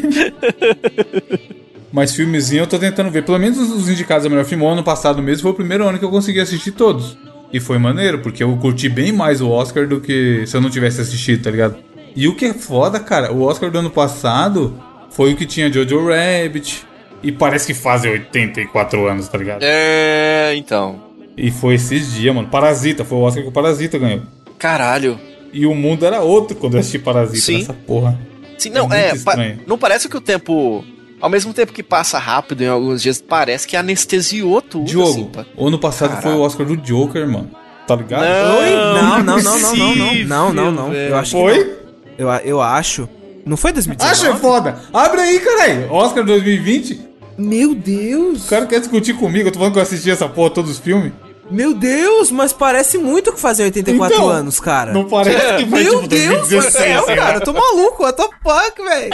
Mas 1.92 2.14
filmezinho 2.14 2.62
eu 2.62 2.66
tô 2.66 2.78
tentando 2.78 3.10
ver. 3.10 3.24
Pelo 3.24 3.38
menos 3.38 3.58
os- 3.58 3.70
os 3.70 3.88
indicados 3.88 4.24
ao 4.24 4.30
melhor 4.30 4.44
filme. 4.44 4.62
O 4.64 4.68
ano 4.68 4.82
passado 4.84 5.22
mesmo 5.22 5.42
foi 5.42 5.50
o 5.52 5.54
primeiro 5.54 5.86
ano 5.88 5.98
que 5.98 6.04
eu 6.04 6.10
consegui 6.10 6.40
assistir 6.40 6.72
todos. 6.72 7.16
E 7.52 7.60
foi 7.60 7.78
maneiro, 7.78 8.18
porque 8.18 8.42
eu 8.42 8.54
curti 8.58 8.88
bem 8.88 9.10
mais 9.12 9.40
o 9.40 9.48
Oscar 9.50 9.86
do 9.86 10.00
que 10.00 10.44
se 10.46 10.56
eu 10.56 10.60
não 10.60 10.68
tivesse 10.70 11.00
assistido, 11.00 11.44
tá 11.44 11.50
ligado? 11.50 11.76
E 12.14 12.28
o 12.28 12.34
que 12.34 12.44
é 12.46 12.52
foda, 12.54 12.98
cara, 13.00 13.32
o 13.32 13.42
Oscar 13.42 13.70
do 13.70 13.78
ano 13.78 13.90
passado 13.90 14.74
foi 15.10 15.32
o 15.32 15.36
que 15.36 15.46
tinha 15.46 15.72
Jojo 15.72 16.06
Rabbit. 16.08 16.86
E 17.22 17.32
parece 17.32 17.66
que 17.66 17.74
fazem 17.74 18.12
84 18.12 19.06
anos, 19.08 19.26
tá 19.28 19.36
ligado? 19.38 19.60
É, 19.62 20.54
então. 20.56 21.00
E 21.36 21.50
foi 21.50 21.74
esses 21.74 22.12
dias, 22.14 22.34
mano. 22.34 22.48
Parasita, 22.48 23.04
foi 23.04 23.18
o 23.18 23.22
Oscar 23.22 23.42
que 23.42 23.48
o 23.48 23.52
Parasita 23.52 23.98
ganhou. 23.98 24.22
Caralho. 24.58 25.18
E 25.52 25.64
o 25.66 25.74
mundo 25.74 26.04
era 26.04 26.20
outro 26.20 26.56
quando 26.56 26.74
eu 26.74 26.80
assisti 26.80 26.98
Parasita 26.98 27.40
Sim. 27.40 27.58
nessa 27.58 27.72
porra. 27.72 28.18
Sim, 28.58 28.70
não, 28.70 28.92
É 28.92 29.10
é. 29.10 29.18
pa- 29.18 29.36
não 29.66 29.78
parece 29.78 30.08
que 30.08 30.16
o 30.16 30.20
tempo. 30.20 30.84
Ao 31.20 31.28
mesmo 31.28 31.52
tempo 31.52 31.72
que 31.72 31.82
passa 31.82 32.18
rápido 32.18 32.62
em 32.62 32.68
alguns 32.68 33.02
dias, 33.02 33.20
parece 33.20 33.66
que 33.66 33.76
anestesiou 33.76 34.62
tudo. 34.62 34.84
assim, 34.84 34.92
Diogo, 35.14 35.30
pá. 35.30 35.46
o 35.56 35.66
ano 35.66 35.78
passado 35.78 36.12
foi 36.12 36.22
Caralho. 36.22 36.40
o 36.40 36.44
Oscar 36.44 36.66
do 36.66 36.76
Joker, 36.76 37.28
mano. 37.28 37.50
Tá 37.86 37.96
ligado? 37.96 38.22
Não. 38.22 39.22
Não, 39.22 39.24
não, 39.24 39.42
não, 39.42 39.58
não, 39.58 39.76
não, 39.76 39.94
não. 39.96 40.24
Não, 40.24 40.52
não, 40.52 40.70
não. 40.70 40.92
Eu 40.92 41.16
acho 41.16 41.30
que 41.34 41.42
Foi? 41.42 41.78
Eu, 42.18 42.28
eu 42.28 42.60
acho. 42.60 43.08
Não 43.46 43.56
foi 43.56 43.72
2019? 43.72 44.12
Acho 44.12 44.36
é 44.36 44.40
foda. 44.40 44.78
Abre 44.92 45.20
aí, 45.22 45.40
caralho. 45.40 45.90
Oscar 45.92 46.24
2020. 46.24 47.00
Meu 47.38 47.74
Deus! 47.74 48.46
O 48.46 48.48
cara 48.50 48.66
quer 48.66 48.80
discutir 48.80 49.14
comigo. 49.14 49.48
Eu 49.48 49.52
tô 49.52 49.58
falando 49.58 49.72
que 49.72 49.78
eu 49.78 49.82
assisti 49.82 50.10
essa 50.10 50.28
porra 50.28 50.50
todos 50.50 50.72
os 50.72 50.78
filmes. 50.78 51.12
Meu 51.50 51.74
Deus, 51.74 52.30
mas 52.30 52.52
parece 52.52 52.98
muito 52.98 53.32
que 53.32 53.40
fazem 53.40 53.64
84 53.66 54.16
Então, 54.16 54.28
anos, 54.28 54.60
cara. 54.60 54.92
Não 54.92 55.04
parece 55.04 55.56
que 55.56 55.66
foi 55.70 55.82
Meu 55.84 55.94
tipo 55.96 56.08
Deus, 56.08 56.48
2016. 56.48 56.74
Rafael, 56.74 57.04
sei 57.06 57.16
lá. 57.16 57.22
cara, 57.24 57.36
eu 57.38 57.40
tô 57.44 57.52
maluco, 57.52 58.02
what 58.02 58.16
the 58.16 58.28
fuck, 58.42 58.82
velho. 58.84 59.10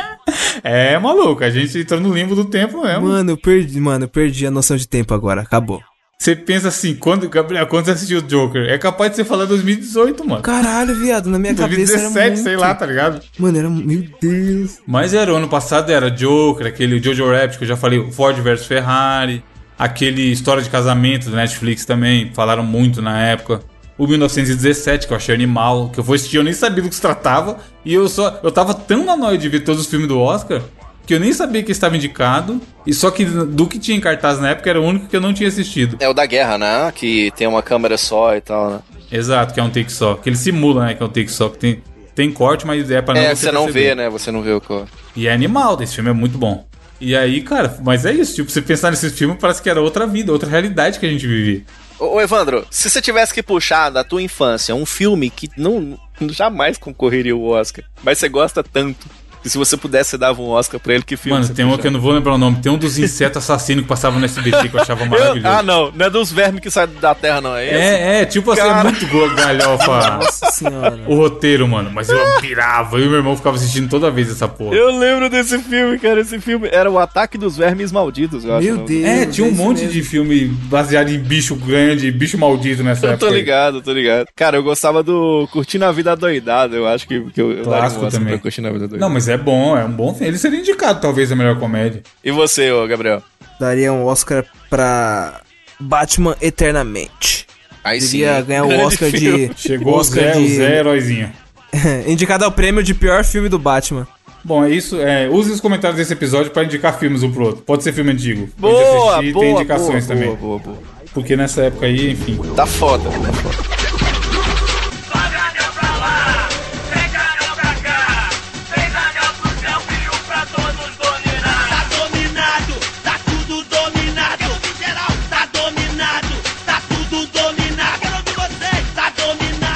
É, 0.63 0.99
maluco. 0.99 1.45
A 1.45 1.51
gente 1.51 1.79
entrou 1.79 2.01
no 2.01 2.13
limbo 2.15 2.35
do 2.35 2.45
tempo 2.45 2.83
mesmo. 2.83 3.07
Mano, 3.09 3.33
eu 3.33 3.37
perdi, 3.37 3.81
mano, 3.81 4.05
eu 4.05 4.09
perdi 4.09 4.47
a 4.47 4.51
noção 4.51 4.77
de 4.77 4.89
tempo 4.89 5.15
agora, 5.15 5.43
acabou. 5.43 5.81
Você 6.19 6.35
pensa 6.35 6.69
assim, 6.69 6.95
quando, 6.95 7.29
Gabriel, 7.29 7.67
quando 7.67 7.85
você 7.87 7.91
assistiu 7.91 8.19
o 8.19 8.23
Joker, 8.23 8.63
é 8.71 8.79
capaz 8.79 9.11
de 9.11 9.17
você 9.17 9.25
falar 9.25 9.45
2018, 9.47 10.27
mano. 10.27 10.43
Caralho, 10.43 10.95
viado, 10.95 11.29
na 11.29 11.39
minha 11.39 11.55
cabeça 11.55 11.93
era 11.95 12.03
2017, 12.03 12.27
muito... 12.31 12.43
sei 12.45 12.57
lá, 12.57 12.75
tá 12.75 12.87
ligado? 12.87 13.21
Mano, 13.39 13.59
era... 13.59 13.69
Meu 13.69 14.05
Deus. 14.23 14.79
Mas 14.87 15.13
era, 15.13 15.33
o 15.33 15.37
ano 15.37 15.49
passado 15.49 15.91
era 15.91 16.11
Joker, 16.11 16.67
aquele 16.67 17.03
Jojo 17.03 17.27
Rabbit 17.31 17.59
que 17.59 17.65
eu 17.65 17.69
já 17.69 17.77
falei, 17.77 18.11
Ford 18.13 18.37
vs 18.39 18.65
Ferrari, 18.65 19.45
aquele 19.79 20.23
História 20.31 20.63
de 20.63 20.71
Casamento 20.71 21.31
do 21.31 21.37
Netflix 21.37 21.85
também, 21.85 22.31
falaram 22.33 22.63
muito 22.63 23.03
na 23.03 23.21
época. 23.21 23.61
O 23.97 24.07
1917, 24.07 25.07
que 25.07 25.13
eu 25.13 25.17
achei 25.17 25.35
animal, 25.35 25.89
que 25.91 26.01
eu 26.01 26.05
fui 26.05 26.17
assistir, 26.17 26.37
eu 26.37 26.45
nem 26.45 26.53
sabia 26.53 26.83
do 26.83 26.89
que 26.89 26.95
se 26.95 27.01
tratava, 27.01 27.59
e 27.85 27.95
eu 27.95 28.09
só. 28.09 28.41
Eu 28.43 28.51
tava 28.51 28.75
tão 28.75 29.05
na 29.05 29.17
noia 29.17 29.39
de 29.39 29.49
ver 29.49 29.61
todos 29.61 29.83
os 29.83 29.87
filmes 29.87 30.09
do 30.09 30.19
Oscar 30.19 30.61
que 31.07 31.15
eu 31.15 31.21
nem 31.21 31.33
sabia 31.33 31.63
que 31.63 31.73
estava 31.73 31.97
indicado, 31.97 32.61
e 32.87 32.95
só 32.95 33.11
que 33.11 33.25
do 33.25 33.67
que 33.67 33.79
tinha 33.79 33.97
em 33.97 34.01
cartaz 34.01 34.41
na 34.41 34.51
época 34.51 34.71
era 34.71 34.81
o 34.81 34.85
único 34.85 35.07
que 35.07 35.17
eu 35.17 35.21
não 35.21 35.35
tinha 35.35 35.49
assistido. 35.49 35.97
É 36.01 36.09
o 36.09 36.15
da 36.15 36.25
guerra, 36.25 36.57
né? 36.59 36.93
Que 36.95 37.31
tem 37.37 37.47
uma 37.47 37.63
câmera 37.63 37.97
só 37.99 38.35
e 38.35 38.41
tal, 38.41 38.71
né? 38.71 38.81
Exato, 39.13 39.53
que 39.53 39.61
é 39.61 39.63
um 39.63 39.71
take 39.71 39.93
só. 39.93 40.15
Que 40.15 40.29
ele 40.29 40.37
simula, 40.37 40.87
né, 40.87 40.95
que 40.95 41.03
é 41.03 41.07
um 41.07 41.09
take 41.09 41.31
só, 41.31 41.49
que 41.49 41.59
tem, 41.59 41.83
tem 42.15 42.33
corte, 42.33 42.67
mas 42.67 42.91
é 42.91 43.03
pra 43.03 43.15
não 43.15 43.21
é, 43.21 43.35
você 43.35 43.53
não 43.53 43.65
perceber. 43.65 43.89
vê, 43.89 43.95
né? 43.95 44.11
Você 44.11 44.31
não 44.31 44.43
vê 44.43 44.53
o 44.53 44.61
que. 44.61 44.85
E 45.15 45.27
é 45.29 45.33
animal, 45.33 45.81
esse 45.83 45.95
filme 45.95 46.11
é 46.11 46.13
muito 46.13 46.39
bom. 46.39 46.67
E 47.05 47.15
aí, 47.15 47.43
cara, 47.43 47.77
mas 47.83 48.07
é 48.07 48.13
isso, 48.15 48.35
tipo, 48.35 48.51
você 48.51 48.63
pensar 48.63 48.91
nesse 48.91 49.11
filme 49.11 49.37
parece 49.39 49.61
que 49.61 49.69
era 49.69 49.79
outra 49.79 50.07
vida, 50.07 50.33
outra 50.33 50.49
realidade 50.49 50.99
que 50.99 51.05
a 51.05 51.11
gente 51.11 51.27
vivia. 51.27 51.63
Ô, 51.99 52.19
Evandro, 52.19 52.67
se 52.71 52.89
você 52.89 53.03
tivesse 53.03 53.35
que 53.35 53.43
puxar 53.43 53.91
da 53.91 54.03
tua 54.03 54.23
infância 54.23 54.75
um 54.75 54.87
filme 54.87 55.29
que 55.29 55.51
não 55.55 55.99
jamais 56.31 56.79
concorreria 56.79 57.35
ao 57.35 57.43
Oscar, 57.43 57.85
mas 58.03 58.17
você 58.17 58.27
gosta 58.27 58.65
tanto, 58.65 59.07
E 59.45 59.51
se 59.51 59.59
você 59.59 59.77
pudesse, 59.77 60.11
você 60.11 60.19
dava 60.19 60.41
um 60.41 60.49
Oscar 60.49 60.81
pra 60.81 60.95
ele, 60.95 61.03
que 61.03 61.17
filme 61.17 61.35
Mano, 61.35 61.45
você 61.47 61.53
tem 61.53 61.65
um 61.65 61.77
que 61.77 61.87
eu 61.87 61.91
não 61.91 62.01
vou 62.01 62.13
lembrar 62.13 62.35
o 62.35 62.39
nome. 62.39 62.59
Tem 62.63 62.73
um 62.73 62.79
dos 62.79 62.99
insetos 62.99 63.39
assassinos 63.43 63.83
que 63.83 63.89
passava 63.89 64.19
no 64.19 64.25
SBT 64.25 64.69
que 64.69 64.77
eu 64.77 64.81
achava 64.81 65.05
Eu- 65.05 65.11
maravilhoso. 65.11 65.47
ah, 65.47 65.63
não. 65.63 65.93
Não 65.95 66.07
é 66.07 66.11
dos 66.11 66.33
vermes 66.33 66.61
que 66.61 66.71
saem 66.71 66.89
da 67.01 67.15
terra, 67.15 67.41
não. 67.41 67.55
É 67.57 67.67
esse? 67.67 67.75
É, 67.77 68.21
é, 68.23 68.25
tipo 68.25 68.51
assim, 68.53 68.63
é 68.63 68.65
Cara. 68.65 68.85
muito 68.91 69.07
galhofa 69.37 70.17
Nossa 70.17 70.47
senhora. 70.51 70.99
o 71.07 71.15
roteiro, 71.15 71.69
mano. 71.69 71.91
Mas 71.93 72.09
eu 72.09 72.19
pirava. 72.41 72.97
Eu 72.99 73.05
e 73.05 73.09
meu 73.09 73.19
irmão 73.19 73.37
ficava 73.37 73.57
assistindo 73.57 73.89
toda 73.89 74.11
vez 74.11 74.31
essa 74.31 74.49
porra. 74.49 74.75
Eu 74.75 74.97
lembro 74.97 75.29
desse 75.29 75.59
filme, 75.59 75.99
cara. 75.99 76.21
Esse 76.21 76.39
filme 76.41 76.69
era 76.73 76.91
o 76.91 76.99
Ataque 76.99 77.37
dos 77.37 77.57
Vermes 77.57 77.93
Malditos, 77.93 78.45
eu 78.45 78.55
acho. 78.57 78.65
Meu 78.67 78.77
não. 78.77 78.85
Deus. 78.85 79.05
É, 79.05 79.27
tinha 79.27 79.47
um 79.47 79.53
monte 79.53 79.79
mesmo. 79.81 79.93
de 79.93 80.03
filme 80.03 80.47
baseado 80.47 81.11
em 81.11 81.19
bicho 81.19 81.55
grande, 81.57 82.11
bicho 82.11 82.39
maldito 82.39 82.83
nessa 82.83 83.07
Eu 83.07 83.11
época. 83.13 83.27
tô 83.27 83.33
aí. 83.33 83.39
ligado, 83.41 83.83
tô 83.83 83.93
ligado. 83.93 84.27
Cara, 84.35 84.57
eu 84.57 84.63
gostava 84.63 85.03
do 85.03 85.47
Curtindo 85.53 85.85
a 85.85 85.93
Vida 85.93 86.17
Doidada. 86.17 86.75
Eu 86.77 86.87
acho 86.87 87.07
que, 87.07 87.21
que 87.31 87.41
eu, 87.41 87.53
eu 87.53 87.65
Clássico 87.65 88.09
também. 88.11 88.29
pra 88.35 88.39
Curtindo 88.39 88.69
a 88.69 88.73
Vida 88.73 88.89
Doidada. 88.89 89.01
Não, 89.07 89.13
mas 89.13 89.29
é 89.29 89.34
bom, 89.37 89.77
é 89.77 89.85
um 89.85 89.91
bom 89.91 90.13
filme. 90.13 90.29
Ele 90.29 90.39
seria 90.39 90.61
indicado, 90.61 91.01
talvez, 91.01 91.31
a 91.31 91.37
melhor 91.37 91.59
comédia. 91.59 92.03
E 92.23 92.31
você, 92.31 92.71
ô 92.71 92.87
Gabriel? 92.87 93.23
Daria 93.59 93.93
um 93.93 94.05
Oscar 94.05 94.45
pra 94.69 95.41
Batman 95.79 96.37
Eternamente. 96.41 97.47
Aí 97.83 97.99
Devia 97.99 98.41
ganhar 98.41 98.65
o 98.65 98.87
Oscar 98.87 99.11
filme. 99.11 99.49
de. 99.49 99.61
Chegou 99.61 99.95
o 99.95 99.99
Oscar 99.99 100.25
Zé, 100.25 100.33
de. 100.33 100.39
o 100.39 100.57
Zé 100.57 100.79
Heróizinho. 100.79 101.33
Indicado 102.07 102.45
ao 102.45 102.51
prêmio 102.53 102.83
de 102.83 102.95
pior 102.95 103.25
filme 103.25 103.49
do 103.49 103.59
Batman. 103.59 104.07
Bom, 104.43 104.65
é 104.65 104.71
isso. 104.71 105.01
É, 105.01 105.29
use 105.29 105.51
os 105.51 105.61
comentários 105.61 105.99
desse 105.99 106.13
episódio 106.13 106.51
pra 106.51 106.65
indicar 106.65 106.99
filmes 106.99 107.23
um 107.23 107.33
pro 107.33 107.47
outro. 107.47 107.63
Pode 107.63 107.83
ser 107.83 107.93
filme 107.93 108.13
antigo. 108.13 108.49
Boa, 108.59 109.15
assistir, 109.17 109.33
boa, 109.33 109.45
tem 109.45 109.55
indicações 109.55 110.07
boa, 110.07 110.17
também. 110.17 110.37
boa, 110.37 110.59
boa, 110.59 110.59
boa. 110.59 110.79
Porque 111.13 111.37
nessa 111.37 111.63
época 111.63 111.87
aí, 111.87 112.13
enfim. 112.13 112.39
Tá 112.55 112.67
foda, 112.67 113.09
tá 113.09 113.33
foda. 113.33 113.74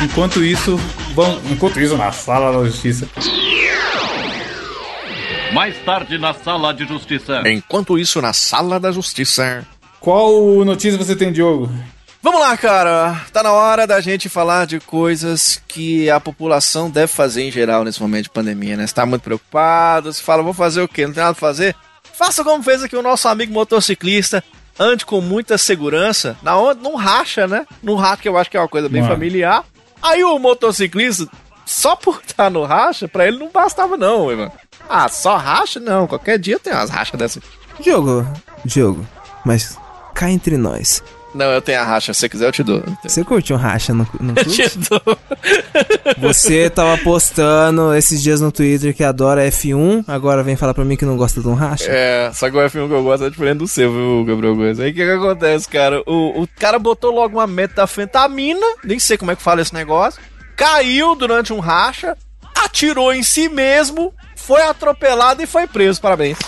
Enquanto 0.03 0.45
isso, 0.45 0.77
vão, 1.15 1.41
enquanto 1.51 1.81
isso, 1.81 1.97
na 1.97 2.13
sala 2.13 2.53
da 2.57 2.67
justiça. 2.69 3.09
Mais 5.53 5.77
tarde 5.85 6.19
na 6.19 6.33
sala 6.33 6.73
de 6.73 6.87
justiça. 6.87 7.43
Enquanto 7.47 7.99
isso, 7.99 8.23
na 8.23 8.33
sala 8.33 8.79
da 8.79 8.93
justiça. 8.93 9.67
Qual 9.99 10.65
notícia 10.65 10.97
você 10.97 11.17
tem, 11.17 11.33
Diogo? 11.33 11.69
Vamos 12.23 12.41
lá, 12.41 12.57
cara. 12.57 13.23
Tá 13.33 13.43
na 13.43 13.53
hora 13.53 13.87
da 13.87 14.01
gente 14.01 14.29
falar 14.29 14.67
de 14.67 14.79
coisas 14.79 15.61
que 15.67 16.09
a 16.11 16.21
população 16.21 16.91
deve 16.91 17.09
fazer 17.09 17.43
em 17.43 17.51
geral 17.51 17.85
nesse 17.85 18.01
momento 18.01 18.25
de 18.25 18.31
pandemia, 18.31 18.77
né? 18.77 18.87
Você 18.87 18.95
tá 18.95 19.05
muito 19.07 19.23
preocupado, 19.23 20.13
você 20.13 20.23
fala, 20.23 20.43
vou 20.43 20.53
fazer 20.53 20.81
o 20.81 20.89
quê? 20.89 21.07
Não 21.07 21.15
tem 21.15 21.23
nada 21.23 21.35
pra 21.35 21.49
fazer? 21.49 21.75
Faça 22.13 22.45
como 22.45 22.63
fez 22.63 22.83
aqui 22.83 22.95
o 22.97 23.03
nosso 23.03 23.27
amigo 23.29 23.53
motociclista. 23.53 24.45
Ande 24.79 25.05
com 25.05 25.21
muita 25.21 25.59
segurança. 25.59 26.37
Na 26.43 26.57
onde 26.57 26.81
não 26.83 26.95
racha, 26.95 27.49
né? 27.49 27.67
Não 27.83 27.97
racha, 27.97 28.23
que 28.23 28.29
eu 28.29 28.39
acho 28.39 28.49
que 28.51 28.57
é 28.57 28.61
uma 28.61 28.69
coisa 28.69 28.89
bem 28.89 29.03
Mano. 29.03 29.15
familiar. 29.15 29.65
Aí 30.03 30.23
o 30.25 30.39
motociclista, 30.39 31.29
só 31.67 31.97
por 31.97 32.21
estar 32.27 32.51
no 32.51 32.65
racha, 32.65 33.09
pra 33.09 33.27
ele 33.27 33.39
não 33.39 33.51
bastava, 33.51 33.97
não, 33.97 34.27
mano. 34.27 34.53
Ah, 34.89 35.09
só 35.09 35.37
racha? 35.37 35.79
Não. 35.79 36.07
Qualquer 36.07 36.39
dia 36.39 36.59
tem 36.59 36.73
umas 36.73 36.91
rachas 36.91 37.19
dessas. 37.19 37.43
Diogo, 37.81 38.27
Diogo, 38.65 39.07
mas 39.45 39.79
cá 40.15 40.31
entre 40.31 40.57
nós. 40.57 41.03
Não, 41.39 41.53
eu 41.53 41.63
tenho 41.63 41.81
a 41.81 41.85
racha. 41.85 42.13
Se 42.13 42.19
você 42.19 42.29
quiser, 42.29 42.47
eu 42.47 42.53
te 42.53 42.65
dou. 42.65 42.83
Você 43.01 43.23
curtiu 43.23 43.55
um 43.55 43.59
racha 43.61 43.95
no, 43.95 44.05
no 44.19 44.35
Eu 44.37 44.45
te 44.45 44.77
dou. 44.77 45.01
Você 46.19 46.69
tava 46.69 46.99
postando 46.99 47.95
esses 47.95 48.21
dias 48.21 48.41
no 48.41 48.51
Twitter 48.51 48.93
que 48.93 49.05
adora 49.05 49.47
F1, 49.49 50.05
agora 50.09 50.43
vem 50.43 50.57
falar 50.57 50.75
pra 50.75 50.85
mim 50.85 50.97
que 50.97 51.05
não 51.05 51.17
gosta 51.17 51.41
de 51.41 51.47
um 51.47 51.55
racha? 51.55 51.87
É, 51.89 52.33
só 52.35 52.51
que 52.51 52.57
o 52.57 52.61
F1 52.61 52.89
que 52.89 52.95
eu 52.95 53.03
gosto 53.05 53.25
é 53.25 53.31
diferente 53.31 53.59
do 53.59 53.69
seu, 53.69 53.93
viu, 53.93 54.25
Gabriel 54.25 54.57
Gomes? 54.57 54.81
Aí 54.81 54.91
o 54.91 54.95
que 54.95 55.05
que 55.05 55.11
acontece, 55.11 55.69
cara? 55.69 56.03
O, 56.07 56.43
o 56.43 56.49
cara 56.59 56.77
botou 56.77 57.15
logo 57.15 57.39
uma 57.39 57.47
metafetamina, 57.47 58.67
nem 58.83 58.99
sei 58.99 59.17
como 59.17 59.31
é 59.31 59.37
que 59.37 59.43
fala 59.43 59.61
esse 59.61 59.73
negócio, 59.73 60.21
caiu 60.57 61.15
durante 61.15 61.53
um 61.53 61.61
racha, 61.61 62.17
atirou 62.65 63.13
em 63.13 63.23
si 63.23 63.49
mesmo, 63.49 64.13
foi 64.35 64.63
atropelado 64.63 65.41
e 65.41 65.47
foi 65.47 65.69
preso, 65.69 66.01
parabéns. 66.01 66.39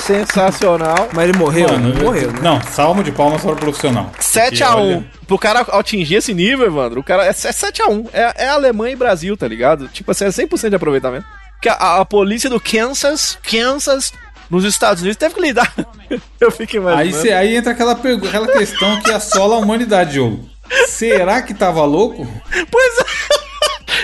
Sensacional. 0.00 1.08
Mas 1.12 1.28
ele 1.28 1.38
morreu? 1.38 1.68
Mano, 1.68 1.94
eu- 1.98 2.04
morreu, 2.04 2.32
né? 2.32 2.38
Não, 2.42 2.60
salmo 2.62 3.02
de 3.02 3.12
palmas 3.12 3.42
para 3.42 3.52
o 3.52 3.56
profissional. 3.56 4.10
7x1. 4.20 4.74
olha- 4.76 5.04
Pro 5.26 5.38
cara 5.38 5.60
atingir 5.60 6.16
esse 6.16 6.32
nível, 6.32 6.66
Evandro, 6.66 7.00
o 7.00 7.04
cara 7.04 7.24
é 7.24 7.32
7x1. 7.32 8.08
É, 8.12 8.44
é 8.44 8.48
Alemanha 8.48 8.92
e 8.92 8.96
Brasil, 8.96 9.36
tá 9.36 9.48
ligado? 9.48 9.88
Tipo 9.88 10.12
assim, 10.12 10.24
é 10.24 10.28
100% 10.30 10.70
de 10.70 10.76
aproveitamento. 10.76 11.26
Que 11.60 11.68
a, 11.68 11.98
a 12.00 12.04
polícia 12.04 12.48
do 12.48 12.60
Kansas, 12.60 13.36
Kansas, 13.42 14.12
nos 14.48 14.64
Estados 14.64 15.02
Unidos, 15.02 15.16
teve 15.16 15.34
que 15.34 15.40
lidar. 15.40 15.72
Eu 16.40 16.50
fico 16.52 16.76
imaginando. 16.76 17.02
Aí, 17.02 17.12
cê- 17.12 17.32
aí 17.32 17.56
entra 17.56 17.72
aquela, 17.72 17.94
pergu- 17.96 18.26
aquela 18.28 18.46
questão 18.46 19.00
que 19.00 19.10
assola 19.10 19.56
a 19.56 19.58
humanidade, 19.58 20.12
Diogo. 20.12 20.48
Será 20.88 21.42
que 21.42 21.54
tava 21.54 21.84
louco? 21.84 22.26
Pois 22.70 22.98
é. 22.98 23.06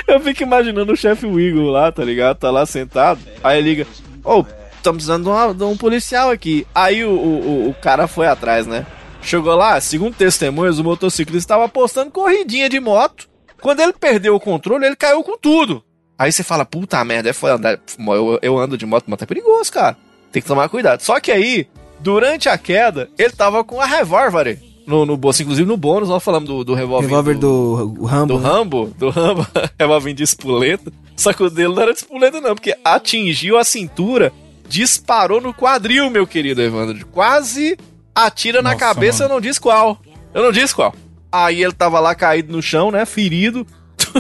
Eu 0.15 0.21
fico 0.21 0.43
imaginando 0.43 0.93
o 0.93 0.97
chefe 0.97 1.27
Wiggle 1.27 1.71
lá, 1.71 1.91
tá 1.93 2.03
ligado? 2.05 2.37
Tá 2.39 2.51
lá 2.51 2.67
sentado. 2.67 3.21
Aí 3.45 3.61
liga: 3.61 3.87
Ô, 4.25 4.45
estamos 4.83 4.97
precisando 5.05 5.25
de, 5.25 5.31
uma- 5.31 5.55
de 5.55 5.65
um 5.65 5.77
policial 5.77 6.31
aqui. 6.31 6.67
Aí 6.75 7.05
o, 7.05 7.11
o, 7.11 7.69
o- 7.71 7.75
cara 7.75 8.07
foi 8.07 8.27
atrás, 8.27 8.67
né? 8.67 8.87
Chegou 9.23 9.55
lá, 9.55 9.81
segundo 9.81 10.15
testemunhas, 10.15 10.79
o 10.79 10.85
motociclista 10.85 11.39
estava 11.39 11.65
apostando 11.65 12.11
corridinha 12.11 12.69
de 12.69 12.81
moto. 12.81 13.29
Quando 13.61 13.81
ele 13.81 13.93
perdeu 13.93 14.35
o 14.35 14.41
controle, 14.41 14.85
ele 14.85 14.97
caiu 14.97 15.23
com 15.23 15.39
tudo. 15.39 15.83
Aí 16.19 16.33
você 16.33 16.43
fala: 16.43 16.65
puta 16.65 17.03
merda, 17.05 17.31
é 17.31 17.33
foda 17.33 17.55
andar. 17.55 17.81
Eu, 17.99 18.39
eu 18.43 18.59
ando 18.59 18.77
de 18.77 18.85
moto, 18.85 19.09
moto 19.09 19.23
é 19.23 19.27
perigoso, 19.27 19.73
cara. 19.73 19.97
Tem 20.33 20.43
que 20.43 20.49
tomar 20.49 20.69
cuidado. 20.69 21.01
Só 21.03 21.21
que 21.21 21.31
aí, 21.31 21.69
durante 22.01 22.49
a 22.49 22.59
queda, 22.59 23.09
ele 23.17 23.31
tava 23.31 23.63
com 23.63 23.81
a 23.81 23.87
revólver 23.87 24.59
no, 24.87 25.07
no 25.07 25.17
bolso. 25.17 25.43
Inclusive 25.43 25.69
no 25.69 25.77
bônus, 25.77 26.09
nós 26.09 26.23
falamos 26.23 26.49
do, 26.49 26.65
do 26.65 26.75
revólver. 26.75 27.07
Revólver 27.07 27.35
do, 27.39 27.95
o 28.01 28.05
Rambo. 28.05 28.35
Do 28.35 28.41
né? 28.41 28.49
Rambo? 28.49 28.95
Do 28.99 29.11
Rambo, 29.11 29.47
revólver 29.79 30.13
de 30.15 30.23
espoleta. 30.25 30.93
Só 31.17 31.33
que 31.33 31.43
o 31.45 31.49
dele 31.51 31.73
não 31.75 31.83
era 31.83 31.93
de 31.93 31.99
espoleta, 31.99 32.41
não, 32.41 32.55
porque 32.57 32.75
atingiu 32.85 33.57
a 33.57 33.63
cintura, 33.65 34.33
disparou 34.73 35.39
no 35.39 35.53
quadril, 35.53 36.09
meu 36.09 36.27
querido 36.27 36.63
Evandro. 36.63 37.07
Quase 37.09 37.77
atira 38.15 38.63
na 38.63 38.73
Nossa, 38.73 38.87
cabeça, 38.87 39.25
mano. 39.25 39.33
eu 39.33 39.35
não 39.35 39.41
disse 39.43 39.61
qual. 39.61 40.01
Eu 40.33 40.43
não 40.43 40.51
disse 40.51 40.75
qual. 40.75 40.95
Aí 41.31 41.63
ele 41.63 41.75
tava 41.75 42.01
lá 42.01 42.15
caído 42.15 42.51
no 42.51 42.63
chão, 42.63 42.91
né? 42.91 43.05
Ferido. 43.05 43.67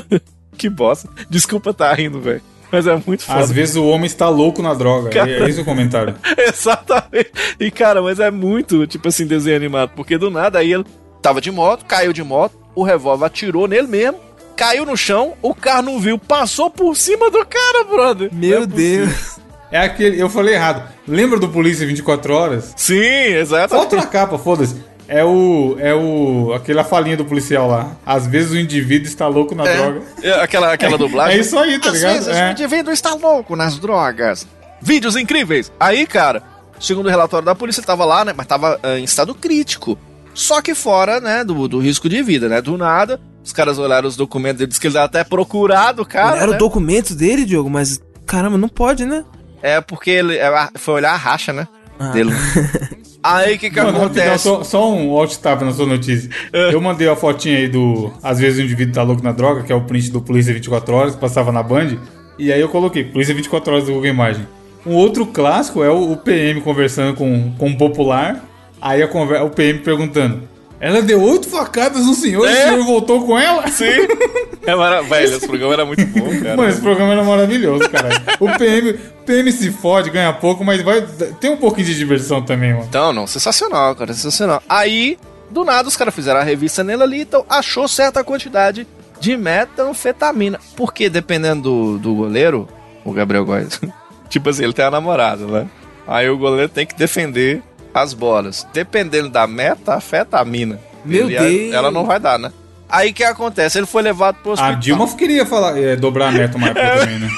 que 0.58 0.68
bosta. 0.68 1.08
Desculpa 1.30 1.72
tá 1.72 1.90
rindo, 1.94 2.20
velho. 2.20 2.42
Mas 2.70 2.86
é 2.86 3.02
muito 3.06 3.22
foda. 3.22 3.40
Às 3.40 3.50
vezes 3.50 3.76
o 3.76 3.86
homem 3.86 4.04
está 4.04 4.28
louco 4.28 4.60
na 4.62 4.74
droga. 4.74 5.08
Cara. 5.08 5.30
É 5.30 5.48
esse 5.48 5.62
o 5.62 5.64
comentário. 5.64 6.14
Exatamente. 6.36 7.32
E, 7.58 7.70
cara, 7.70 8.02
mas 8.02 8.20
é 8.20 8.30
muito, 8.30 8.86
tipo 8.86 9.08
assim, 9.08 9.26
desenho 9.26 9.56
animado. 9.56 9.92
Porque 9.96 10.18
do 10.18 10.30
nada 10.30 10.58
aí 10.58 10.70
ele 10.70 10.84
tava 11.22 11.40
de 11.40 11.50
moto, 11.50 11.86
caiu 11.86 12.12
de 12.12 12.22
moto, 12.22 12.54
o 12.74 12.82
revólver 12.82 13.24
atirou 13.24 13.66
nele 13.66 13.86
mesmo, 13.86 14.20
caiu 14.54 14.84
no 14.84 14.96
chão, 14.96 15.34
o 15.40 15.54
carro 15.54 15.82
não 15.82 15.98
viu, 15.98 16.18
passou 16.18 16.68
por 16.68 16.94
cima 16.94 17.30
do 17.30 17.44
cara, 17.46 17.84
brother. 17.84 18.28
Meu 18.32 18.64
é 18.64 18.66
possível. 18.66 19.06
Deus. 19.06 19.41
É 19.72 19.78
aquele. 19.78 20.20
Eu 20.20 20.28
falei 20.28 20.54
errado. 20.54 20.86
Lembra 21.08 21.38
do 21.40 21.48
Polícia 21.48 21.86
24 21.86 22.34
Horas? 22.34 22.74
Sim, 22.76 23.00
exatamente. 23.00 23.82
Outra 23.82 24.06
capa, 24.06 24.38
foda-se. 24.38 24.76
É 25.08 25.24
o. 25.24 25.76
É 25.80 25.94
o. 25.94 26.52
Aquela 26.54 26.84
falinha 26.84 27.16
do 27.16 27.24
policial 27.24 27.68
lá. 27.68 27.96
Às 28.04 28.26
vezes 28.26 28.52
o 28.52 28.58
indivíduo 28.58 29.08
está 29.08 29.26
louco 29.26 29.54
na 29.54 29.64
droga. 29.64 30.02
É, 30.22 30.32
aquela, 30.42 30.72
aquela 30.72 30.96
dublagem. 30.98 31.38
É 31.38 31.40
isso 31.40 31.58
aí, 31.58 31.78
tá 31.78 31.88
Às 31.88 31.94
ligado? 31.94 32.12
vezes 32.12 32.28
É. 32.28 32.48
o 32.48 32.52
indivíduo 32.52 32.92
está 32.92 33.14
louco 33.14 33.56
nas 33.56 33.78
drogas. 33.78 34.46
Vídeos 34.80 35.16
incríveis. 35.16 35.72
Aí, 35.80 36.06
cara, 36.06 36.42
segundo 36.78 37.06
o 37.06 37.10
relatório 37.10 37.46
da 37.46 37.54
polícia, 37.54 37.80
ele 37.80 37.86
tava 37.86 38.04
lá, 38.04 38.24
né? 38.24 38.34
Mas 38.36 38.46
tava 38.46 38.78
ah, 38.82 38.98
em 38.98 39.04
estado 39.04 39.34
crítico. 39.34 39.98
Só 40.34 40.60
que 40.62 40.74
fora, 40.74 41.20
né, 41.20 41.44
do, 41.44 41.68
do 41.68 41.78
risco 41.78 42.08
de 42.08 42.22
vida, 42.22 42.48
né? 42.48 42.62
Do 42.62 42.78
nada, 42.78 43.20
os 43.44 43.52
caras 43.52 43.78
olharam 43.78 44.08
os 44.08 44.16
documentos 44.16 44.58
dele, 44.58 44.68
diz 44.70 44.78
que 44.78 44.86
ele 44.86 44.96
era 44.96 45.04
até 45.04 45.22
procurado, 45.24 46.04
cara. 46.06 46.38
Era 46.38 46.50
né? 46.52 46.56
o 46.56 46.58
documento 46.58 47.14
dele, 47.14 47.44
Diogo, 47.44 47.68
mas 47.68 48.00
caramba, 48.26 48.56
não 48.56 48.68
pode, 48.68 49.04
né? 49.04 49.24
É 49.62 49.80
porque 49.80 50.10
ele 50.10 50.36
é, 50.36 50.68
foi 50.74 50.94
olhar 50.94 51.12
a 51.12 51.16
racha, 51.16 51.52
né? 51.52 51.66
Ah. 51.98 52.10
Dele. 52.10 52.32
Aí 53.22 53.54
o 53.54 53.58
que 53.58 53.70
que 53.70 53.78
rapidão, 53.78 54.02
acontece? 54.02 54.42
só, 54.42 54.64
só 54.64 54.92
um 54.92 55.16
alt 55.16 55.36
tab 55.36 55.62
na 55.62 55.72
sua 55.72 55.86
notícia. 55.86 56.28
Eu 56.52 56.80
mandei 56.80 57.08
a 57.08 57.14
fotinha 57.14 57.56
aí 57.58 57.68
do. 57.68 58.12
Às 58.20 58.40
vezes 58.40 58.58
o 58.58 58.62
indivíduo 58.62 58.92
tá 58.92 59.04
louco 59.04 59.22
na 59.22 59.30
droga, 59.30 59.62
que 59.62 59.72
é 59.72 59.76
o 59.76 59.82
print 59.82 60.10
do 60.10 60.20
Polícia 60.20 60.52
24 60.52 60.92
Horas, 60.92 61.14
que 61.14 61.20
passava 61.20 61.52
na 61.52 61.62
Band. 61.62 61.98
E 62.36 62.52
aí 62.52 62.60
eu 62.60 62.68
coloquei, 62.68 63.04
Polícia 63.04 63.32
24 63.32 63.72
Horas 63.72 63.84
do 63.86 63.92
Google 63.92 64.08
Imagem. 64.08 64.44
Um 64.84 64.94
outro 64.96 65.24
clássico 65.24 65.84
é 65.84 65.88
o, 65.88 66.10
o 66.10 66.16
PM 66.16 66.60
conversando 66.62 67.14
com, 67.14 67.52
com 67.56 67.68
um 67.68 67.76
popular. 67.76 68.44
Aí 68.80 69.00
a 69.00 69.06
conver- 69.06 69.40
o 69.44 69.50
PM 69.50 69.78
perguntando: 69.78 70.42
Ela 70.82 71.00
deu 71.00 71.22
oito 71.22 71.48
facadas 71.48 72.04
no 72.04 72.12
senhor 72.12 72.44
e 72.44 72.52
É? 72.52 72.64
o 72.66 72.68
senhor 72.72 72.84
voltou 72.84 73.24
com 73.24 73.38
ela? 73.38 73.68
Sim. 73.68 73.86
É 74.64 74.76
mara... 74.76 75.02
Velho, 75.02 75.26
esse 75.36 75.44
programa 75.44 75.72
era 75.74 75.84
muito 75.84 76.06
bom, 76.06 76.28
cara. 76.40 76.56
Mano, 76.56 76.68
esse 76.68 76.80
programa 76.80 77.12
era 77.12 77.24
maravilhoso, 77.24 77.88
caralho. 77.90 78.14
O 78.38 78.48
PM, 78.56 78.92
PM 79.26 79.50
se 79.50 79.72
fode, 79.72 80.08
ganha 80.08 80.32
pouco, 80.32 80.64
mas 80.64 80.80
vai. 80.82 81.02
Tem 81.40 81.50
um 81.50 81.56
pouquinho 81.56 81.88
de 81.88 81.96
diversão 81.96 82.40
também, 82.40 82.72
mano. 82.72 82.86
Então, 82.88 83.12
não, 83.12 83.26
sensacional, 83.26 83.96
cara, 83.96 84.14
sensacional. 84.14 84.62
Aí, 84.68 85.18
do 85.50 85.64
nada, 85.64 85.88
os 85.88 85.96
caras 85.96 86.14
fizeram 86.14 86.38
a 86.38 86.44
revista 86.44 86.84
nele 86.84 87.02
ali, 87.02 87.20
então 87.22 87.44
achou 87.50 87.88
certa 87.88 88.22
quantidade 88.22 88.86
de 89.18 89.36
metanfetamina. 89.36 90.60
Porque, 90.76 91.08
dependendo 91.08 91.62
do, 91.62 91.98
do 91.98 92.14
goleiro, 92.14 92.68
o 93.04 93.12
Gabriel 93.12 93.44
Góes. 93.44 93.80
tipo 94.30 94.48
assim, 94.48 94.62
ele 94.62 94.72
tem 94.72 94.84
a 94.84 94.92
namorada, 94.92 95.44
né? 95.44 95.66
Aí 96.06 96.28
o 96.30 96.38
goleiro 96.38 96.68
tem 96.68 96.86
que 96.86 96.94
defender 96.94 97.62
as 97.94 98.12
bolas. 98.14 98.66
Dependendo 98.72 99.28
da 99.28 99.46
meta, 99.46 99.94
afeta 99.94 100.38
a 100.38 100.44
mina. 100.44 100.78
Meu 101.04 101.28
Ele- 101.30 101.38
Deus. 101.38 101.74
Ela 101.74 101.90
não 101.90 102.04
vai 102.06 102.18
dar, 102.20 102.38
né? 102.38 102.52
Aí 102.88 103.10
o 103.10 103.14
que 103.14 103.24
acontece? 103.24 103.78
Ele 103.78 103.86
foi 103.86 104.02
levado 104.02 104.36
pro 104.42 104.50
A 104.50 104.54
hospital. 104.54 104.76
Dilma 104.76 105.16
queria 105.16 105.46
falar, 105.46 105.78
é, 105.78 105.96
dobrar 105.96 106.28
a 106.28 106.32
meta 106.32 106.56
uma 106.58 106.68
época 106.68 106.96
também, 107.00 107.18
né? 107.18 107.28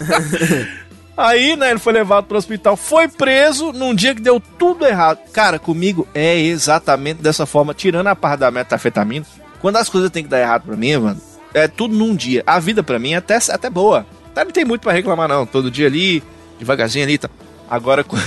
Aí, 1.16 1.56
né, 1.56 1.70
ele 1.70 1.78
foi 1.78 1.94
levado 1.94 2.24
pro 2.26 2.36
hospital, 2.36 2.76
foi 2.76 3.08
preso 3.08 3.72
num 3.72 3.94
dia 3.94 4.14
que 4.14 4.20
deu 4.20 4.38
tudo 4.58 4.84
errado. 4.86 5.18
Cara, 5.32 5.58
comigo 5.58 6.06
é 6.14 6.38
exatamente 6.38 7.22
dessa 7.22 7.46
forma, 7.46 7.72
tirando 7.72 8.08
a 8.08 8.14
parte 8.14 8.40
da 8.40 8.50
metafetamina. 8.50 9.24
Quando 9.60 9.76
as 9.76 9.88
coisas 9.88 10.10
têm 10.10 10.22
que 10.24 10.28
dar 10.28 10.40
errado 10.40 10.64
pra 10.66 10.76
mim, 10.76 10.94
mano, 10.98 11.20
é 11.54 11.66
tudo 11.66 11.94
num 11.96 12.14
dia. 12.14 12.42
A 12.46 12.58
vida 12.58 12.82
pra 12.82 12.98
mim 12.98 13.12
é 13.14 13.16
até, 13.16 13.38
até 13.50 13.70
boa. 13.70 14.04
Tá, 14.34 14.44
Não 14.44 14.50
tem 14.52 14.66
muito 14.66 14.82
pra 14.82 14.92
reclamar, 14.92 15.26
não. 15.26 15.46
Todo 15.46 15.70
dia 15.70 15.86
ali, 15.86 16.22
devagarzinho 16.58 17.04
ali 17.06 17.14
e 17.14 17.18
tal. 17.18 17.30
Agora, 17.68 18.02
quando 18.04 18.24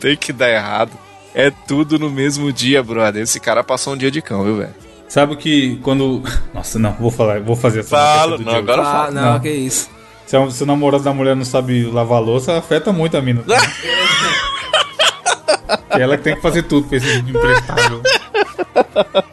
tem 0.00 0.16
que 0.16 0.32
dar 0.32 0.50
errado, 0.50 0.92
é 1.34 1.50
tudo 1.50 1.98
no 1.98 2.08
mesmo 2.10 2.52
dia, 2.52 2.82
brother. 2.82 3.22
Esse 3.22 3.40
cara 3.40 3.62
passou 3.64 3.94
um 3.94 3.96
dia 3.96 4.10
de 4.10 4.22
cão, 4.22 4.44
viu, 4.44 4.56
velho? 4.56 4.74
Sabe 5.08 5.36
que 5.36 5.76
quando. 5.82 6.22
Nossa, 6.54 6.78
não, 6.78 6.92
vou 6.94 7.10
falar, 7.10 7.40
vou 7.40 7.56
fazer 7.56 7.80
essa 7.80 7.96
Fala, 7.96 8.32
notícia 8.32 8.44
do 8.44 8.50
não, 8.52 8.58
agora 8.58 8.82
Ah, 8.82 8.84
fala. 8.84 9.10
não, 9.10 9.32
Não. 9.34 9.40
que 9.40 9.50
isso. 9.50 9.90
Se, 10.26 10.36
a- 10.36 10.50
se 10.50 10.62
o 10.62 10.66
namorado 10.66 11.02
da 11.02 11.12
mulher 11.14 11.34
não 11.34 11.44
sabe 11.44 11.84
lavar 11.86 12.18
a 12.18 12.20
louça, 12.20 12.56
afeta 12.58 12.92
muito 12.92 13.16
a 13.16 13.22
mina. 13.22 13.42
que 13.42 13.50
ela 16.02 16.16
que 16.18 16.24
tem 16.24 16.36
que 16.36 16.42
fazer 16.42 16.62
tudo 16.64 16.86
pra 16.86 16.98
esse 16.98 17.18
imprestável. 17.18 18.02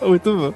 Muito 0.02 0.38
bom. 0.38 0.54